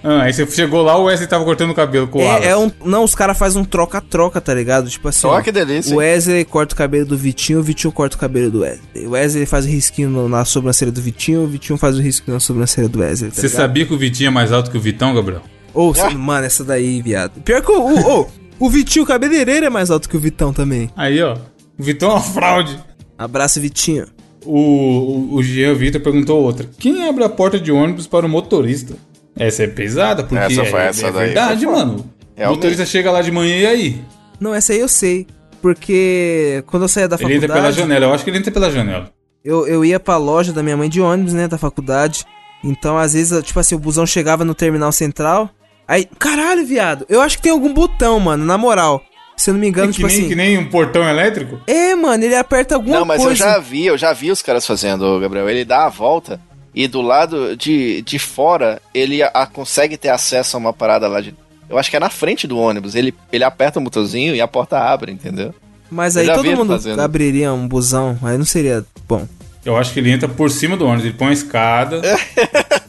Ah, 0.02 0.22
aí 0.22 0.32
você 0.32 0.46
chegou 0.46 0.82
lá, 0.82 0.96
o 0.96 1.04
Wesley 1.04 1.28
tava 1.28 1.44
cortando 1.44 1.70
o 1.70 1.74
cabelo 1.74 2.08
com 2.08 2.20
o 2.20 2.22
Wallace. 2.24 2.46
É, 2.46 2.50
é 2.52 2.56
um, 2.56 2.70
não, 2.84 3.04
os 3.04 3.14
caras 3.14 3.36
fazem 3.36 3.60
um 3.60 3.64
troca-troca, 3.64 4.40
tá 4.40 4.54
ligado? 4.54 4.88
Tipo 4.88 5.08
assim. 5.08 5.26
Ó, 5.26 5.36
ó, 5.36 5.42
que 5.42 5.52
delícia, 5.52 5.94
O? 5.94 5.98
Wesley 5.98 6.44
corta 6.44 6.74
o 6.74 6.78
cabelo 6.78 7.04
do 7.04 7.18
Vitinho, 7.18 7.58
o 7.60 7.62
Vitinho 7.62 7.92
corta 7.92 8.16
o 8.16 8.18
cabelo 8.18 8.50
do 8.50 8.60
Wesley. 8.60 9.06
O 9.06 9.10
Wesley 9.10 9.44
faz 9.44 9.66
o 9.66 9.68
risquinho 9.68 10.28
na 10.28 10.44
sobrancelha 10.44 10.90
do 10.90 11.02
Vitinho, 11.02 11.42
o 11.42 11.46
Vitinho 11.46 11.76
faz 11.78 11.96
o 11.98 12.00
risquinho 12.00 12.34
na 12.34 12.40
sobrancelha 12.40 12.88
do 12.88 13.00
Wesley. 13.00 13.30
Tá 13.30 13.36
Você 13.36 13.46
ligado? 13.48 13.56
sabia 13.60 13.84
que 13.86 13.92
o 13.94 13.98
Vitinho 13.98 14.28
é 14.28 14.30
mais 14.30 14.52
alto 14.52 14.70
que 14.70 14.76
o 14.78 14.80
Vitão, 14.80 15.14
Gabriel? 15.14 15.42
Ô, 15.74 15.94
cê- 15.94 16.08
mano, 16.10 16.46
essa 16.46 16.64
daí, 16.64 17.02
viado. 17.02 17.40
Pior 17.42 17.60
que 17.62 17.70
o. 17.70 17.80
O, 17.80 18.20
o, 18.22 18.26
o 18.58 18.70
Vitinho 18.70 19.04
cabeleireiro 19.04 19.66
é 19.66 19.70
mais 19.70 19.90
alto 19.90 20.08
que 20.08 20.16
o 20.16 20.20
Vitão 20.20 20.52
também. 20.52 20.90
Aí, 20.96 21.22
ó. 21.22 21.36
O 21.78 21.82
Vitão 21.82 22.10
é 22.10 22.12
uma 22.14 22.20
fraude. 22.22 22.78
Abraço, 23.18 23.60
Vitinho. 23.60 24.06
O, 24.44 24.58
o, 24.58 25.34
o 25.34 25.42
Jean 25.42 25.74
Vitor 25.74 26.00
perguntou 26.00 26.42
outra. 26.42 26.66
Quem 26.78 27.06
abre 27.06 27.22
a 27.22 27.28
porta 27.28 27.60
de 27.60 27.70
ônibus 27.70 28.06
para 28.06 28.24
o 28.24 28.28
motorista? 28.28 28.94
Essa 29.40 29.62
é 29.64 29.66
pesada, 29.66 30.22
porque 30.22 30.36
Essa 30.44 30.64
foi 30.66 30.80
é, 30.80 30.86
essa 30.86 31.06
é 31.06 31.12
daí, 31.12 31.26
verdade, 31.26 31.64
foi 31.64 31.74
mano. 31.74 31.92
O 31.94 32.04
Realmente. 32.36 32.56
motorista 32.56 32.84
chega 32.86 33.10
lá 33.10 33.22
de 33.22 33.30
manhã 33.32 33.56
e 33.56 33.66
aí? 33.66 34.04
Não, 34.38 34.54
essa 34.54 34.72
aí 34.72 34.80
eu 34.80 34.88
sei. 34.88 35.26
Porque 35.74 36.62
quando 36.66 36.82
eu 36.84 36.88
saía 36.88 37.08
da 37.08 37.16
Ele 37.16 37.24
entra 37.34 37.48
pela 37.48 37.54
faculdade, 37.54 37.76
janela. 37.76 38.06
Eu 38.06 38.14
acho 38.14 38.24
que 38.24 38.30
ele 38.30 38.38
entra 38.38 38.50
pela 38.50 38.70
janela. 38.70 39.10
eu, 39.44 39.66
eu 39.66 39.84
ia 39.84 40.00
pra 40.00 40.16
loja 40.16 40.52
da 40.52 40.62
minha 40.62 40.76
mãe 40.76 40.88
de 40.88 41.00
ônibus, 41.00 41.32
né, 41.32 41.46
da 41.48 41.58
faculdade. 41.58 42.24
Então, 42.64 42.98
às 42.98 43.14
vezes, 43.14 43.42
tipo 43.44 43.58
assim, 43.60 43.74
o 43.74 43.78
busão 43.78 44.06
chegava 44.06 44.44
no 44.44 44.54
terminal 44.54 44.92
central. 44.92 45.50
Aí, 45.88 46.06
caralho, 46.18 46.64
viado, 46.64 47.04
eu 47.08 47.20
acho 47.20 47.36
que 47.36 47.42
tem 47.42 47.52
algum 47.52 47.72
botão, 47.74 48.20
mano, 48.20 48.44
na 48.44 48.56
moral. 48.58 49.02
Se 49.36 49.48
eu 49.50 49.54
não 49.54 49.60
me 49.60 49.68
engano, 49.68 49.88
É 49.88 49.92
que, 49.92 49.94
tipo 49.96 50.06
nem, 50.08 50.16
assim. 50.18 50.28
que 50.28 50.34
nem 50.36 50.58
um 50.58 50.66
portão 50.68 51.02
elétrico? 51.08 51.58
É, 51.66 51.94
mano, 51.94 52.22
ele 52.22 52.34
aperta 52.36 52.74
alguma 52.74 52.98
Não, 52.98 53.04
mas 53.06 53.22
coisa. 53.22 53.32
eu 53.32 53.36
já 53.52 53.58
vi, 53.58 53.86
eu 53.86 53.96
já 53.98 54.12
vi 54.12 54.30
os 54.30 54.42
caras 54.42 54.66
fazendo, 54.66 55.18
Gabriel. 55.18 55.48
Ele 55.48 55.64
dá 55.64 55.86
a 55.86 55.88
volta 55.88 56.38
e 56.74 56.86
do 56.88 57.00
lado 57.00 57.56
de, 57.56 58.02
de 58.02 58.18
fora 58.18 58.80
ele 58.94 59.22
a- 59.22 59.46
consegue 59.52 59.96
ter 59.96 60.08
acesso 60.10 60.56
a 60.56 60.60
uma 60.60 60.72
parada 60.72 61.08
lá 61.08 61.20
de. 61.20 61.34
Eu 61.68 61.78
acho 61.78 61.90
que 61.90 61.96
é 61.96 62.00
na 62.00 62.10
frente 62.10 62.46
do 62.46 62.58
ônibus. 62.58 62.94
Ele, 62.94 63.14
ele 63.32 63.44
aperta 63.44 63.78
o 63.78 63.82
botãozinho 63.82 64.34
e 64.34 64.40
a 64.40 64.48
porta 64.48 64.78
abre, 64.78 65.12
entendeu? 65.12 65.54
Mas 65.90 66.16
aí 66.16 66.26
todo 66.26 66.44
mundo 66.56 66.72
fazendo. 66.72 67.00
abriria 67.00 67.52
um 67.52 67.66
busão. 67.68 68.18
Aí 68.22 68.36
não 68.38 68.44
seria 68.44 68.84
bom. 69.08 69.26
Eu 69.64 69.76
acho 69.76 69.92
que 69.92 70.00
ele 70.00 70.10
entra 70.10 70.26
por 70.28 70.50
cima 70.50 70.76
do 70.76 70.86
ônibus. 70.86 71.04
Ele 71.04 71.14
põe 71.14 71.28
a 71.28 71.32
escada, 71.32 72.00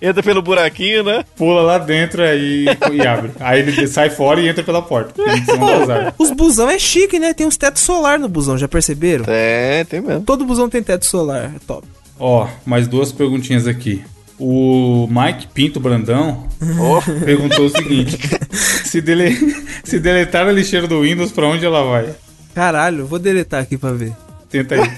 Entra 0.00 0.22
pelo 0.22 0.42
buraquinho, 0.42 1.02
né? 1.02 1.24
pula 1.36 1.62
lá 1.62 1.78
dentro 1.78 2.22
aí 2.22 2.66
e 2.92 3.06
abre. 3.06 3.30
Aí 3.40 3.60
ele 3.60 3.86
sai 3.86 4.10
fora 4.10 4.40
e 4.40 4.48
entra 4.48 4.62
pela 4.62 4.82
porta. 4.82 5.14
Os 6.18 6.30
busão 6.30 6.68
é 6.68 6.78
chique, 6.78 7.18
né? 7.18 7.32
Tem 7.34 7.46
uns 7.46 7.56
tetos 7.56 7.82
solar 7.82 8.18
no 8.18 8.28
busão, 8.28 8.58
já 8.58 8.68
perceberam? 8.68 9.24
É, 9.28 9.84
tem 9.84 10.00
mesmo. 10.00 10.22
Todo 10.22 10.44
busão 10.44 10.68
tem 10.68 10.82
teto 10.82 11.06
solar, 11.06 11.52
é 11.56 11.58
top. 11.66 11.86
Ó, 12.18 12.46
mais 12.64 12.88
duas 12.88 13.12
perguntinhas 13.12 13.66
aqui. 13.66 14.02
O 14.38 15.08
Mike 15.10 15.48
Pinto 15.48 15.80
Brandão 15.80 16.46
Oh, 16.78 17.00
perguntou 17.24 17.66
o 17.66 17.70
seguinte: 17.70 18.18
se, 18.84 19.00
dele... 19.00 19.34
se 19.84 19.98
deletar 19.98 20.46
a 20.46 20.52
lixeira 20.52 20.86
do 20.86 21.00
Windows, 21.02 21.32
pra 21.32 21.46
onde 21.46 21.64
ela 21.64 21.82
vai? 21.84 22.14
Caralho, 22.54 23.06
vou 23.06 23.18
deletar 23.18 23.62
aqui 23.62 23.76
pra 23.78 23.92
ver. 23.92 24.12
Tenta 24.50 24.74
aí. 24.74 24.90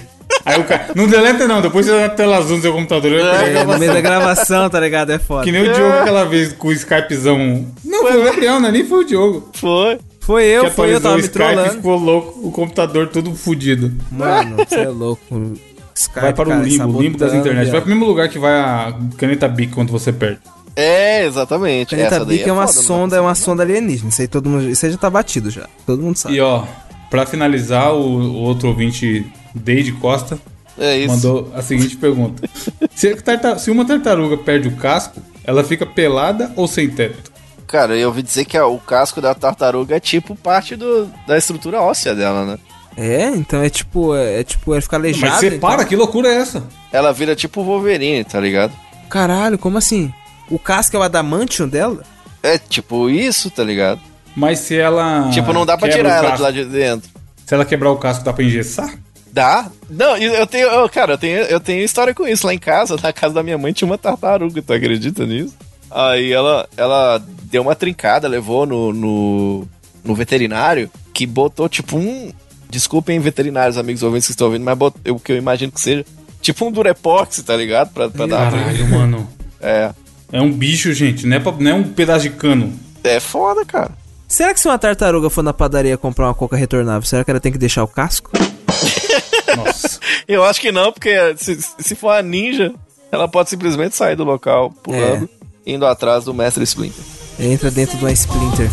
Aí 0.45 0.59
o 0.59 0.63
cara. 0.63 0.87
Não 0.95 1.07
deleta, 1.07 1.47
não, 1.47 1.61
depois 1.61 1.85
você 1.85 1.91
dá 1.91 2.05
a 2.05 2.09
tela 2.09 2.37
azul 2.37 2.57
no 2.57 2.61
seu 2.61 2.71
computador. 2.73 3.11
É, 3.13 3.63
no 3.63 3.77
meio 3.77 3.93
da 3.93 4.01
gravação, 4.01 4.69
tá 4.69 4.79
ligado? 4.79 5.11
É 5.11 5.19
foda. 5.19 5.43
Que 5.43 5.51
nem 5.51 5.69
o 5.69 5.73
Diogo 5.73 5.93
aquela 5.93 6.23
vez 6.23 6.53
com 6.53 6.69
o 6.69 6.71
Skypezão. 6.71 7.65
Não, 7.83 8.01
foi 8.03 8.21
o 8.21 8.23
Gabriel, 8.23 8.59
né? 8.59 8.71
Nem 8.71 8.85
foi 8.85 9.03
o 9.03 9.07
Diogo. 9.07 9.49
foi. 9.53 9.99
Foi 10.21 10.45
eu, 10.45 10.65
que 10.65 10.69
foi 10.69 10.93
eu, 10.93 11.01
tava 11.01 11.15
o 11.15 11.17
me 11.17 11.23
Skype 11.23 11.43
trollando. 11.43 11.71
ficou 11.73 11.97
louco, 11.97 12.47
o 12.47 12.51
computador 12.51 13.07
todo 13.07 13.33
fudido. 13.33 13.91
Mano, 14.11 14.57
você 14.57 14.81
é 14.81 14.87
louco. 14.87 15.53
Skype, 15.99 16.21
Vai 16.21 16.33
para 16.33 16.49
o 16.57 16.63
limbo, 16.63 16.97
o 16.97 17.01
limbo 17.01 17.17
das 17.17 17.33
internet. 17.33 17.63
Vai 17.65 17.71
viado. 17.71 17.83
pro 17.83 17.89
mesmo 17.91 18.05
lugar 18.05 18.29
que 18.29 18.39
vai 18.39 18.53
a 18.57 18.93
caneta 19.17 19.47
Bic 19.49 19.73
quando 19.73 19.91
você 19.91 20.13
perde. 20.13 20.39
É, 20.75 21.25
exatamente. 21.25 21.89
Caneta 21.89 22.15
Essa 22.15 22.25
daí 22.25 22.37
Bic 22.37 22.49
é 22.49 22.53
uma 22.53 22.67
foda, 22.67 22.79
sonda, 22.81 23.15
é 23.17 23.19
uma 23.21 23.35
sonda 23.35 23.63
alienígena. 23.63 24.07
Isso 24.09 24.21
aí 24.21 24.27
todo 24.29 24.49
mundo, 24.49 24.69
isso 24.69 24.85
aí 24.85 24.91
já 24.93 24.97
tá 24.97 25.09
batido 25.09 25.49
já. 25.49 25.67
Todo 25.85 26.01
mundo 26.01 26.15
sabe. 26.15 26.35
E 26.35 26.39
ó, 26.39 26.63
pra 27.09 27.25
finalizar, 27.25 27.93
o, 27.93 27.99
o 27.99 28.35
outro 28.43 28.69
ouvinte, 28.69 29.25
Deide 29.53 29.91
Costa, 29.91 30.39
É 30.77 30.97
isso. 30.99 31.13
mandou 31.13 31.51
a 31.53 31.61
seguinte 31.61 31.97
pergunta: 31.97 32.47
se, 32.95 33.13
se 33.57 33.69
uma 33.71 33.83
tartaruga 33.83 34.37
perde 34.37 34.69
o 34.69 34.75
casco, 34.77 35.19
ela 35.43 35.65
fica 35.65 35.85
pelada 35.85 36.53
ou 36.55 36.65
sem 36.65 36.89
teto? 36.89 37.29
Cara, 37.67 37.95
eu 37.97 38.07
ouvi 38.07 38.23
dizer 38.23 38.45
que 38.45 38.57
a- 38.57 38.65
o 38.65 38.79
casco 38.79 39.19
da 39.19 39.35
tartaruga 39.35 39.97
é 39.97 39.99
tipo 39.99 40.33
parte 40.35 40.75
do, 40.77 41.07
da 41.27 41.37
estrutura 41.37 41.81
óssea 41.81 42.15
dela, 42.15 42.45
né? 42.45 42.57
É, 42.99 43.29
então 43.29 43.63
é 43.63 43.69
tipo, 43.69 44.13
é, 44.13 44.41
é 44.41 44.43
tipo, 44.43 44.73
ele 44.73 44.81
fica 44.81 44.97
aleijado. 44.97 45.31
Mas 45.31 45.39
separa, 45.39 45.75
então. 45.75 45.85
que 45.85 45.95
loucura 45.95 46.27
é 46.27 46.35
essa? 46.35 46.61
Ela 46.91 47.13
vira 47.13 47.33
tipo 47.33 47.61
o 47.61 47.63
Wolverine, 47.63 48.25
tá 48.25 48.41
ligado? 48.41 48.73
Caralho, 49.09 49.57
como 49.57 49.77
assim? 49.77 50.13
O 50.49 50.59
casco 50.59 50.97
é 50.97 50.99
o 50.99 51.03
adamantium 51.03 51.69
dela? 51.69 52.03
É 52.43 52.57
tipo 52.57 53.09
isso, 53.09 53.49
tá 53.49 53.63
ligado? 53.63 54.01
Mas 54.35 54.59
se 54.59 54.77
ela. 54.77 55.29
tipo, 55.31 55.53
não 55.53 55.65
dá 55.65 55.77
pra 55.77 55.89
tirar 55.89 56.23
ela 56.23 56.35
de 56.35 56.41
lá 56.41 56.51
de 56.51 56.65
dentro. 56.65 57.09
Se 57.45 57.53
ela 57.53 57.63
quebrar 57.63 57.91
o 57.91 57.97
casco, 57.97 58.23
dá 58.23 58.33
pra 58.33 58.43
engessar? 58.43 58.93
Dá? 59.31 59.69
Não, 59.89 60.17
eu 60.17 60.33
eu 60.33 60.45
tenho. 60.45 60.67
eu, 60.67 60.89
cara, 60.89 61.13
eu 61.13 61.17
tenho, 61.17 61.37
eu 61.37 61.59
tenho 61.59 61.83
história 61.83 62.13
com 62.13 62.27
isso. 62.27 62.45
Lá 62.45 62.53
em 62.53 62.59
casa, 62.59 62.97
na 63.01 63.13
casa 63.13 63.33
da 63.33 63.43
minha 63.43 63.57
mãe, 63.57 63.71
tinha 63.71 63.87
uma 63.87 63.97
tartaruga, 63.97 64.61
tu 64.61 64.73
acredita 64.73 65.25
nisso? 65.25 65.55
Aí 65.89 66.31
ela, 66.31 66.67
ela 66.77 67.23
deu 67.43 67.61
uma 67.61 67.75
trincada, 67.75 68.27
levou 68.27 68.65
no, 68.65 68.93
no, 68.93 69.67
no 70.03 70.15
veterinário, 70.15 70.91
que 71.13 71.25
botou 71.25 71.69
tipo 71.69 71.97
um. 71.97 72.31
Desculpem, 72.69 73.19
veterinários, 73.19 73.77
amigos 73.77 74.03
ouvintes 74.03 74.27
que 74.27 74.33
estão 74.33 74.47
ouvindo, 74.47 74.63
mas 74.63 74.77
botou, 74.77 75.15
o 75.15 75.19
que 75.19 75.31
eu 75.31 75.37
imagino 75.37 75.71
que 75.71 75.81
seja 75.81 76.05
tipo 76.41 76.65
um 76.65 76.71
durepox, 76.71 77.41
tá 77.41 77.55
ligado? 77.55 77.91
Pra, 77.93 78.09
pra 78.09 78.25
dar. 78.27 78.51
Caralho, 78.51 78.87
mano. 78.89 79.29
É. 79.61 79.91
É 80.31 80.39
um 80.41 80.49
bicho, 80.53 80.93
gente. 80.93 81.27
Não 81.27 81.35
é, 81.35 81.39
pra- 81.41 81.51
não 81.59 81.71
é 81.71 81.73
um 81.73 81.83
pedaço 81.83 82.21
de 82.21 82.29
cano. 82.29 82.71
É 83.03 83.19
foda, 83.19 83.65
cara. 83.65 83.91
Será 84.25 84.53
que 84.53 84.59
se 84.61 84.67
uma 84.69 84.77
tartaruga 84.79 85.29
for 85.29 85.43
na 85.43 85.51
padaria 85.51 85.97
comprar 85.97 86.27
uma 86.27 86.33
coca 86.33 86.55
retornável, 86.55 87.05
será 87.05 87.25
que 87.25 87.31
ela 87.31 87.41
tem 87.41 87.51
que 87.51 87.57
deixar 87.57 87.83
o 87.83 87.87
casco? 87.87 88.31
Nossa. 89.57 89.99
Eu 90.27 90.45
acho 90.45 90.61
que 90.61 90.71
não, 90.71 90.93
porque 90.93 91.13
se, 91.35 91.59
se 91.79 91.93
for 91.95 92.11
a 92.11 92.21
ninja, 92.21 92.73
ela 93.11 93.27
pode 93.27 93.49
simplesmente 93.49 93.95
sair 93.97 94.15
do 94.15 94.23
local 94.23 94.71
pulando, 94.83 95.27
indo 95.65 95.85
atrás 95.85 96.23
do 96.23 96.33
mestre 96.33 96.63
Splinter. 96.63 97.03
Entra 97.39 97.69
dentro 97.71 97.97
de 97.97 98.03
uma 98.05 98.11
Splinter. 98.13 98.69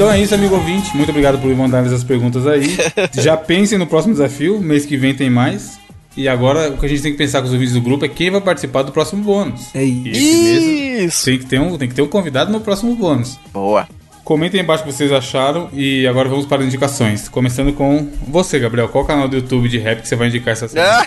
Então 0.00 0.10
é 0.10 0.18
isso, 0.18 0.34
amigo 0.34 0.54
ouvinte. 0.54 0.96
Muito 0.96 1.10
obrigado 1.10 1.38
por 1.38 1.54
mandar 1.54 1.80
as 1.84 2.02
perguntas 2.02 2.46
aí. 2.46 2.74
Já 3.12 3.36
pensem 3.36 3.76
no 3.76 3.86
próximo 3.86 4.14
desafio. 4.14 4.58
Mês 4.58 4.86
que 4.86 4.96
vem 4.96 5.14
tem 5.14 5.28
mais. 5.28 5.78
E 6.16 6.26
agora 6.26 6.70
o 6.70 6.78
que 6.78 6.86
a 6.86 6.88
gente 6.88 7.02
tem 7.02 7.12
que 7.12 7.18
pensar 7.18 7.42
com 7.42 7.48
os 7.48 7.52
ouvintes 7.52 7.74
do 7.74 7.82
grupo 7.82 8.06
é 8.06 8.08
quem 8.08 8.30
vai 8.30 8.40
participar 8.40 8.80
do 8.80 8.92
próximo 8.92 9.22
bônus. 9.22 9.66
É 9.74 9.84
isso. 9.84 11.26
Tem 11.26 11.38
que, 11.38 11.44
ter 11.44 11.60
um, 11.60 11.76
tem 11.76 11.86
que 11.86 11.94
ter 11.94 12.00
um 12.00 12.06
convidado 12.06 12.50
no 12.50 12.62
próximo 12.62 12.94
bônus. 12.94 13.38
Boa. 13.52 13.86
Comentem 14.24 14.58
aí 14.58 14.64
embaixo 14.64 14.84
o 14.84 14.86
que 14.86 14.92
vocês 14.94 15.12
acharam. 15.12 15.68
E 15.70 16.06
agora 16.06 16.30
vamos 16.30 16.46
para 16.46 16.62
as 16.62 16.68
indicações. 16.68 17.28
Começando 17.28 17.70
com 17.74 18.08
você, 18.26 18.58
Gabriel. 18.58 18.88
Qual 18.88 19.04
canal 19.04 19.28
do 19.28 19.36
YouTube 19.36 19.68
de 19.68 19.76
rap 19.76 20.00
que 20.00 20.08
você 20.08 20.16
vai 20.16 20.28
indicar 20.28 20.52
essa 20.52 20.66
semana? 20.66 21.06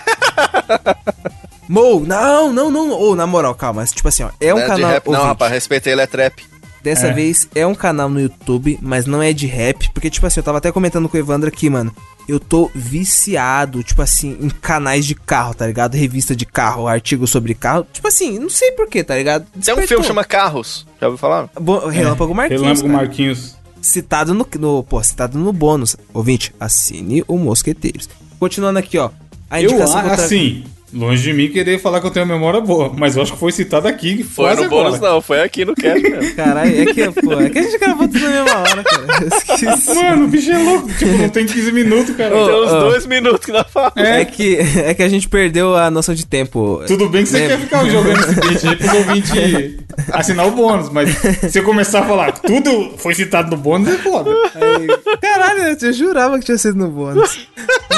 Mo, 1.68 1.98
não, 1.98 2.52
não, 2.52 2.70
não. 2.70 2.92
Ô, 2.92 3.16
na 3.16 3.26
moral, 3.26 3.56
calma. 3.56 3.84
Tipo 3.86 4.06
assim, 4.06 4.22
ó. 4.22 4.30
É 4.40 4.54
um 4.54 4.58
Não 4.58 4.62
é 4.62 4.66
de 4.66 4.70
canal. 4.70 4.90
rap, 4.92 5.10
não, 5.10 5.24
rapaz, 5.24 5.50
respeitei, 5.50 5.94
ele 5.94 6.02
é 6.02 6.06
trap. 6.06 6.53
Dessa 6.84 7.06
É. 7.06 7.12
vez 7.14 7.48
é 7.54 7.66
um 7.66 7.74
canal 7.74 8.10
no 8.10 8.20
YouTube, 8.20 8.78
mas 8.82 9.06
não 9.06 9.22
é 9.22 9.32
de 9.32 9.46
rap. 9.46 9.90
Porque, 9.94 10.10
tipo 10.10 10.26
assim, 10.26 10.38
eu 10.40 10.44
tava 10.44 10.58
até 10.58 10.70
comentando 10.70 11.08
com 11.08 11.16
o 11.16 11.20
Evandro 11.20 11.48
aqui, 11.48 11.70
mano. 11.70 11.90
Eu 12.28 12.38
tô 12.38 12.70
viciado, 12.74 13.82
tipo 13.82 14.02
assim, 14.02 14.36
em 14.40 14.50
canais 14.50 15.06
de 15.06 15.14
carro, 15.14 15.54
tá 15.54 15.66
ligado? 15.66 15.94
Revista 15.94 16.36
de 16.36 16.44
carro, 16.44 16.86
artigo 16.86 17.26
sobre 17.26 17.54
carro. 17.54 17.86
Tipo 17.92 18.06
assim, 18.06 18.38
não 18.38 18.50
sei 18.50 18.72
porquê, 18.72 19.02
tá 19.02 19.16
ligado? 19.16 19.44
Tem 19.44 19.50
um 19.56 19.60
Despertou. 19.60 19.88
filme 19.88 20.02
que 20.02 20.08
chama 20.08 20.24
Carros. 20.24 20.86
Já 21.00 21.06
ouviu 21.06 21.18
falar? 21.18 21.48
Bo- 21.58 21.86
Relâmpago 21.88 22.34
Marquinhos. 22.34 22.62
Relâmpago 22.62 22.88
cara. 22.88 22.98
Marquinhos. 23.06 23.56
Citado 23.80 24.34
no, 24.34 24.46
no. 24.58 24.82
Pô, 24.82 25.02
citado 25.02 25.38
no 25.38 25.52
bônus. 25.52 25.96
Ouvinte, 26.12 26.54
assine 26.60 27.24
o 27.26 27.36
Mosqueteiros. 27.38 28.08
Continuando 28.38 28.78
aqui, 28.78 28.98
ó. 28.98 29.10
A 29.50 29.60
Eu, 29.62 29.70
indicação 29.70 30.00
que 30.02 30.08
eu 30.08 30.14
tra- 30.14 30.24
assim, 30.24 30.64
longe 30.94 31.22
de 31.22 31.32
mim 31.32 31.48
querer 31.48 31.78
falar 31.78 32.00
que 32.00 32.06
eu 32.06 32.10
tenho 32.10 32.24
uma 32.24 32.34
memória 32.34 32.60
boa. 32.60 32.92
Mas 32.96 33.16
eu 33.16 33.22
acho 33.22 33.32
que 33.32 33.38
foi 33.38 33.52
citado 33.52 33.88
aqui. 33.88 34.22
Foi 34.22 34.46
no 34.54 34.64
agora. 34.64 34.68
bônus, 34.68 35.00
não, 35.00 35.20
foi 35.20 35.42
aqui 35.42 35.64
no 35.64 35.74
cast 35.74 36.00
mesmo. 36.02 36.34
Caralho, 36.36 36.82
é 36.82 36.86
que, 36.86 37.10
pô, 37.20 37.32
é 37.40 37.50
que 37.50 37.58
a 37.58 37.62
gente 37.62 37.78
gravou 37.78 38.08
tudo 38.08 38.20
na 38.20 38.30
mesma 38.30 38.58
hora, 38.58 38.84
cara. 38.84 39.06
Eu 39.22 39.28
esqueci. 39.28 39.94
Mano, 39.94 40.24
o 40.24 40.28
bicho 40.28 40.50
é 40.50 40.58
louco. 40.58 40.88
Tipo, 40.94 41.12
não 41.18 41.28
tem 41.28 41.46
15 41.46 41.72
minutos, 41.72 42.16
cara. 42.16 42.36
Ô, 42.36 42.46
Tem 42.46 42.54
uns 42.54 42.72
ô. 42.72 42.80
dois 42.80 43.06
minutos 43.06 43.44
que 43.44 43.52
nós 43.52 43.66
falamos. 43.70 43.96
É. 43.96 44.24
que, 44.24 44.58
é 44.58 44.94
que 44.94 45.02
a 45.02 45.08
gente 45.08 45.28
perdeu 45.28 45.76
a 45.76 45.90
noção 45.90 46.14
de 46.14 46.26
tempo. 46.26 46.82
Tudo 46.86 47.08
bem 47.08 47.24
que 47.24 47.30
você 47.30 47.38
Lembra? 47.38 47.56
quer 47.56 47.62
ficar 47.62 47.84
jogando 47.86 48.20
esse 48.20 48.34
beat 48.34 48.64
aí 48.64 48.76
pro 48.76 48.96
ouvinte 48.96 49.84
assinar 50.12 50.46
o 50.46 50.50
bônus, 50.50 50.90
mas 50.90 51.10
se 51.10 51.50
você 51.50 51.62
começar 51.62 52.00
a 52.00 52.06
falar 52.06 52.32
que 52.32 52.42
tudo 52.42 52.94
foi 52.98 53.14
citado 53.14 53.50
no 53.50 53.56
bônus, 53.56 53.88
é 53.88 53.98
foda. 53.98 54.30
Aí, 54.54 55.18
caralho, 55.20 55.76
eu 55.80 55.92
jurava 55.92 56.38
que 56.38 56.44
tinha 56.44 56.58
sido 56.58 56.78
no 56.78 56.88
bônus. 56.88 57.48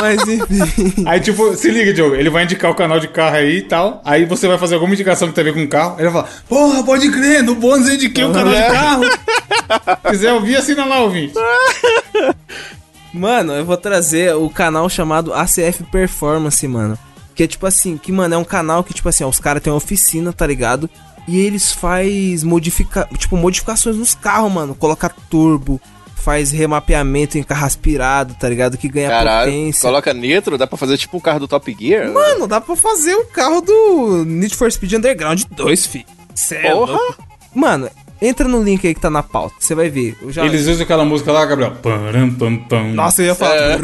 Mas 0.00 0.20
enfim. 0.26 1.04
Aí, 1.06 1.20
tipo, 1.20 1.54
se 1.54 1.70
liga, 1.70 1.92
Diogo, 1.92 2.14
ele 2.14 2.30
vai 2.30 2.44
indicar 2.44 2.70
o 2.70 2.74
canal 2.74 2.85
de 3.00 3.08
carro 3.08 3.36
aí 3.36 3.58
e 3.58 3.62
tal. 3.62 4.00
Aí 4.04 4.24
você 4.24 4.46
vai 4.46 4.58
fazer 4.58 4.74
alguma 4.74 4.94
indicação 4.94 5.28
que 5.28 5.34
tem 5.34 5.42
a 5.42 5.52
ver 5.52 5.54
com 5.54 5.68
carro. 5.68 5.96
Ele 5.98 6.08
vai 6.08 6.22
falar, 6.22 6.42
porra, 6.48 6.84
pode 6.84 7.10
crer, 7.10 7.42
no 7.42 7.54
bônus 7.54 7.88
eu 7.88 7.94
indiquei 7.94 8.24
o 8.24 8.32
canal 8.32 8.54
de 8.54 8.60
carro. 8.60 9.04
Se 9.04 10.10
quiser 10.10 10.32
ouvir, 10.32 10.56
assina 10.56 10.84
lá, 10.84 11.00
ouvinte. 11.00 11.34
Mano, 13.12 13.54
eu 13.54 13.64
vou 13.64 13.76
trazer 13.76 14.34
o 14.34 14.50
canal 14.50 14.88
chamado 14.90 15.32
ACF 15.32 15.84
Performance, 15.90 16.68
mano. 16.68 16.98
Que 17.34 17.44
é 17.44 17.46
tipo 17.46 17.66
assim, 17.66 17.96
que, 17.96 18.12
mano, 18.12 18.34
é 18.34 18.38
um 18.38 18.44
canal 18.44 18.84
que, 18.84 18.92
tipo 18.92 19.08
assim, 19.08 19.24
ó, 19.24 19.28
os 19.28 19.40
caras 19.40 19.62
têm 19.62 19.72
uma 19.72 19.78
oficina, 19.78 20.34
tá 20.34 20.46
ligado? 20.46 20.88
E 21.26 21.38
eles 21.38 21.72
faz 21.72 22.44
modifica, 22.44 23.08
tipo, 23.16 23.36
modificações 23.36 23.96
nos 23.96 24.14
carros, 24.14 24.52
mano. 24.52 24.74
Coloca 24.74 25.08
turbo, 25.30 25.80
faz 26.16 26.50
remapeamento 26.50 27.38
em 27.38 27.42
carro 27.44 27.66
aspirado, 27.66 28.34
tá 28.34 28.48
ligado? 28.48 28.76
Que 28.76 28.88
ganha 28.88 29.08
Caralho, 29.08 29.52
potência. 29.52 29.82
coloca 29.82 30.12
nitro, 30.12 30.58
dá 30.58 30.66
pra 30.66 30.76
fazer 30.76 30.96
tipo 30.98 31.16
um 31.16 31.20
carro 31.20 31.38
do 31.40 31.46
Top 31.46 31.76
Gear? 31.78 32.12
Mano, 32.12 32.48
dá 32.48 32.60
pra 32.60 32.74
fazer 32.74 33.14
o 33.14 33.24
carro 33.26 33.60
do 33.60 34.24
Need 34.24 34.56
for 34.56 34.70
Speed 34.72 34.94
Underground 34.94 35.42
2, 35.52 35.86
fi. 35.86 36.04
Cê 36.34 36.56
é 36.56 36.72
Porra! 36.72 36.92
louco. 36.92 37.24
Mano, 37.54 37.88
entra 38.20 38.48
no 38.48 38.62
link 38.62 38.86
aí 38.86 38.94
que 38.94 39.00
tá 39.00 39.08
na 39.08 39.22
pauta, 39.22 39.54
você 39.60 39.74
vai 39.74 39.88
ver. 39.88 40.16
Já... 40.28 40.44
Eles 40.44 40.66
usam 40.66 40.82
aquela 40.82 41.04
música 41.04 41.30
lá, 41.30 41.46
Gabriel. 41.46 41.72
Param, 41.82 42.30
pam, 42.34 42.56
pam. 42.56 42.92
Nossa, 42.92 43.22
eu 43.22 43.26
ia 43.26 43.34
falar. 43.34 43.54
É. 43.56 43.78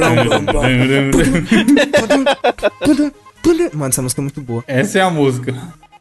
Mano, 3.72 3.88
essa 3.90 4.02
música 4.02 4.20
é 4.20 4.22
muito 4.24 4.40
boa. 4.40 4.64
Essa 4.66 4.98
é 4.98 5.02
a 5.02 5.10
música. 5.10 5.54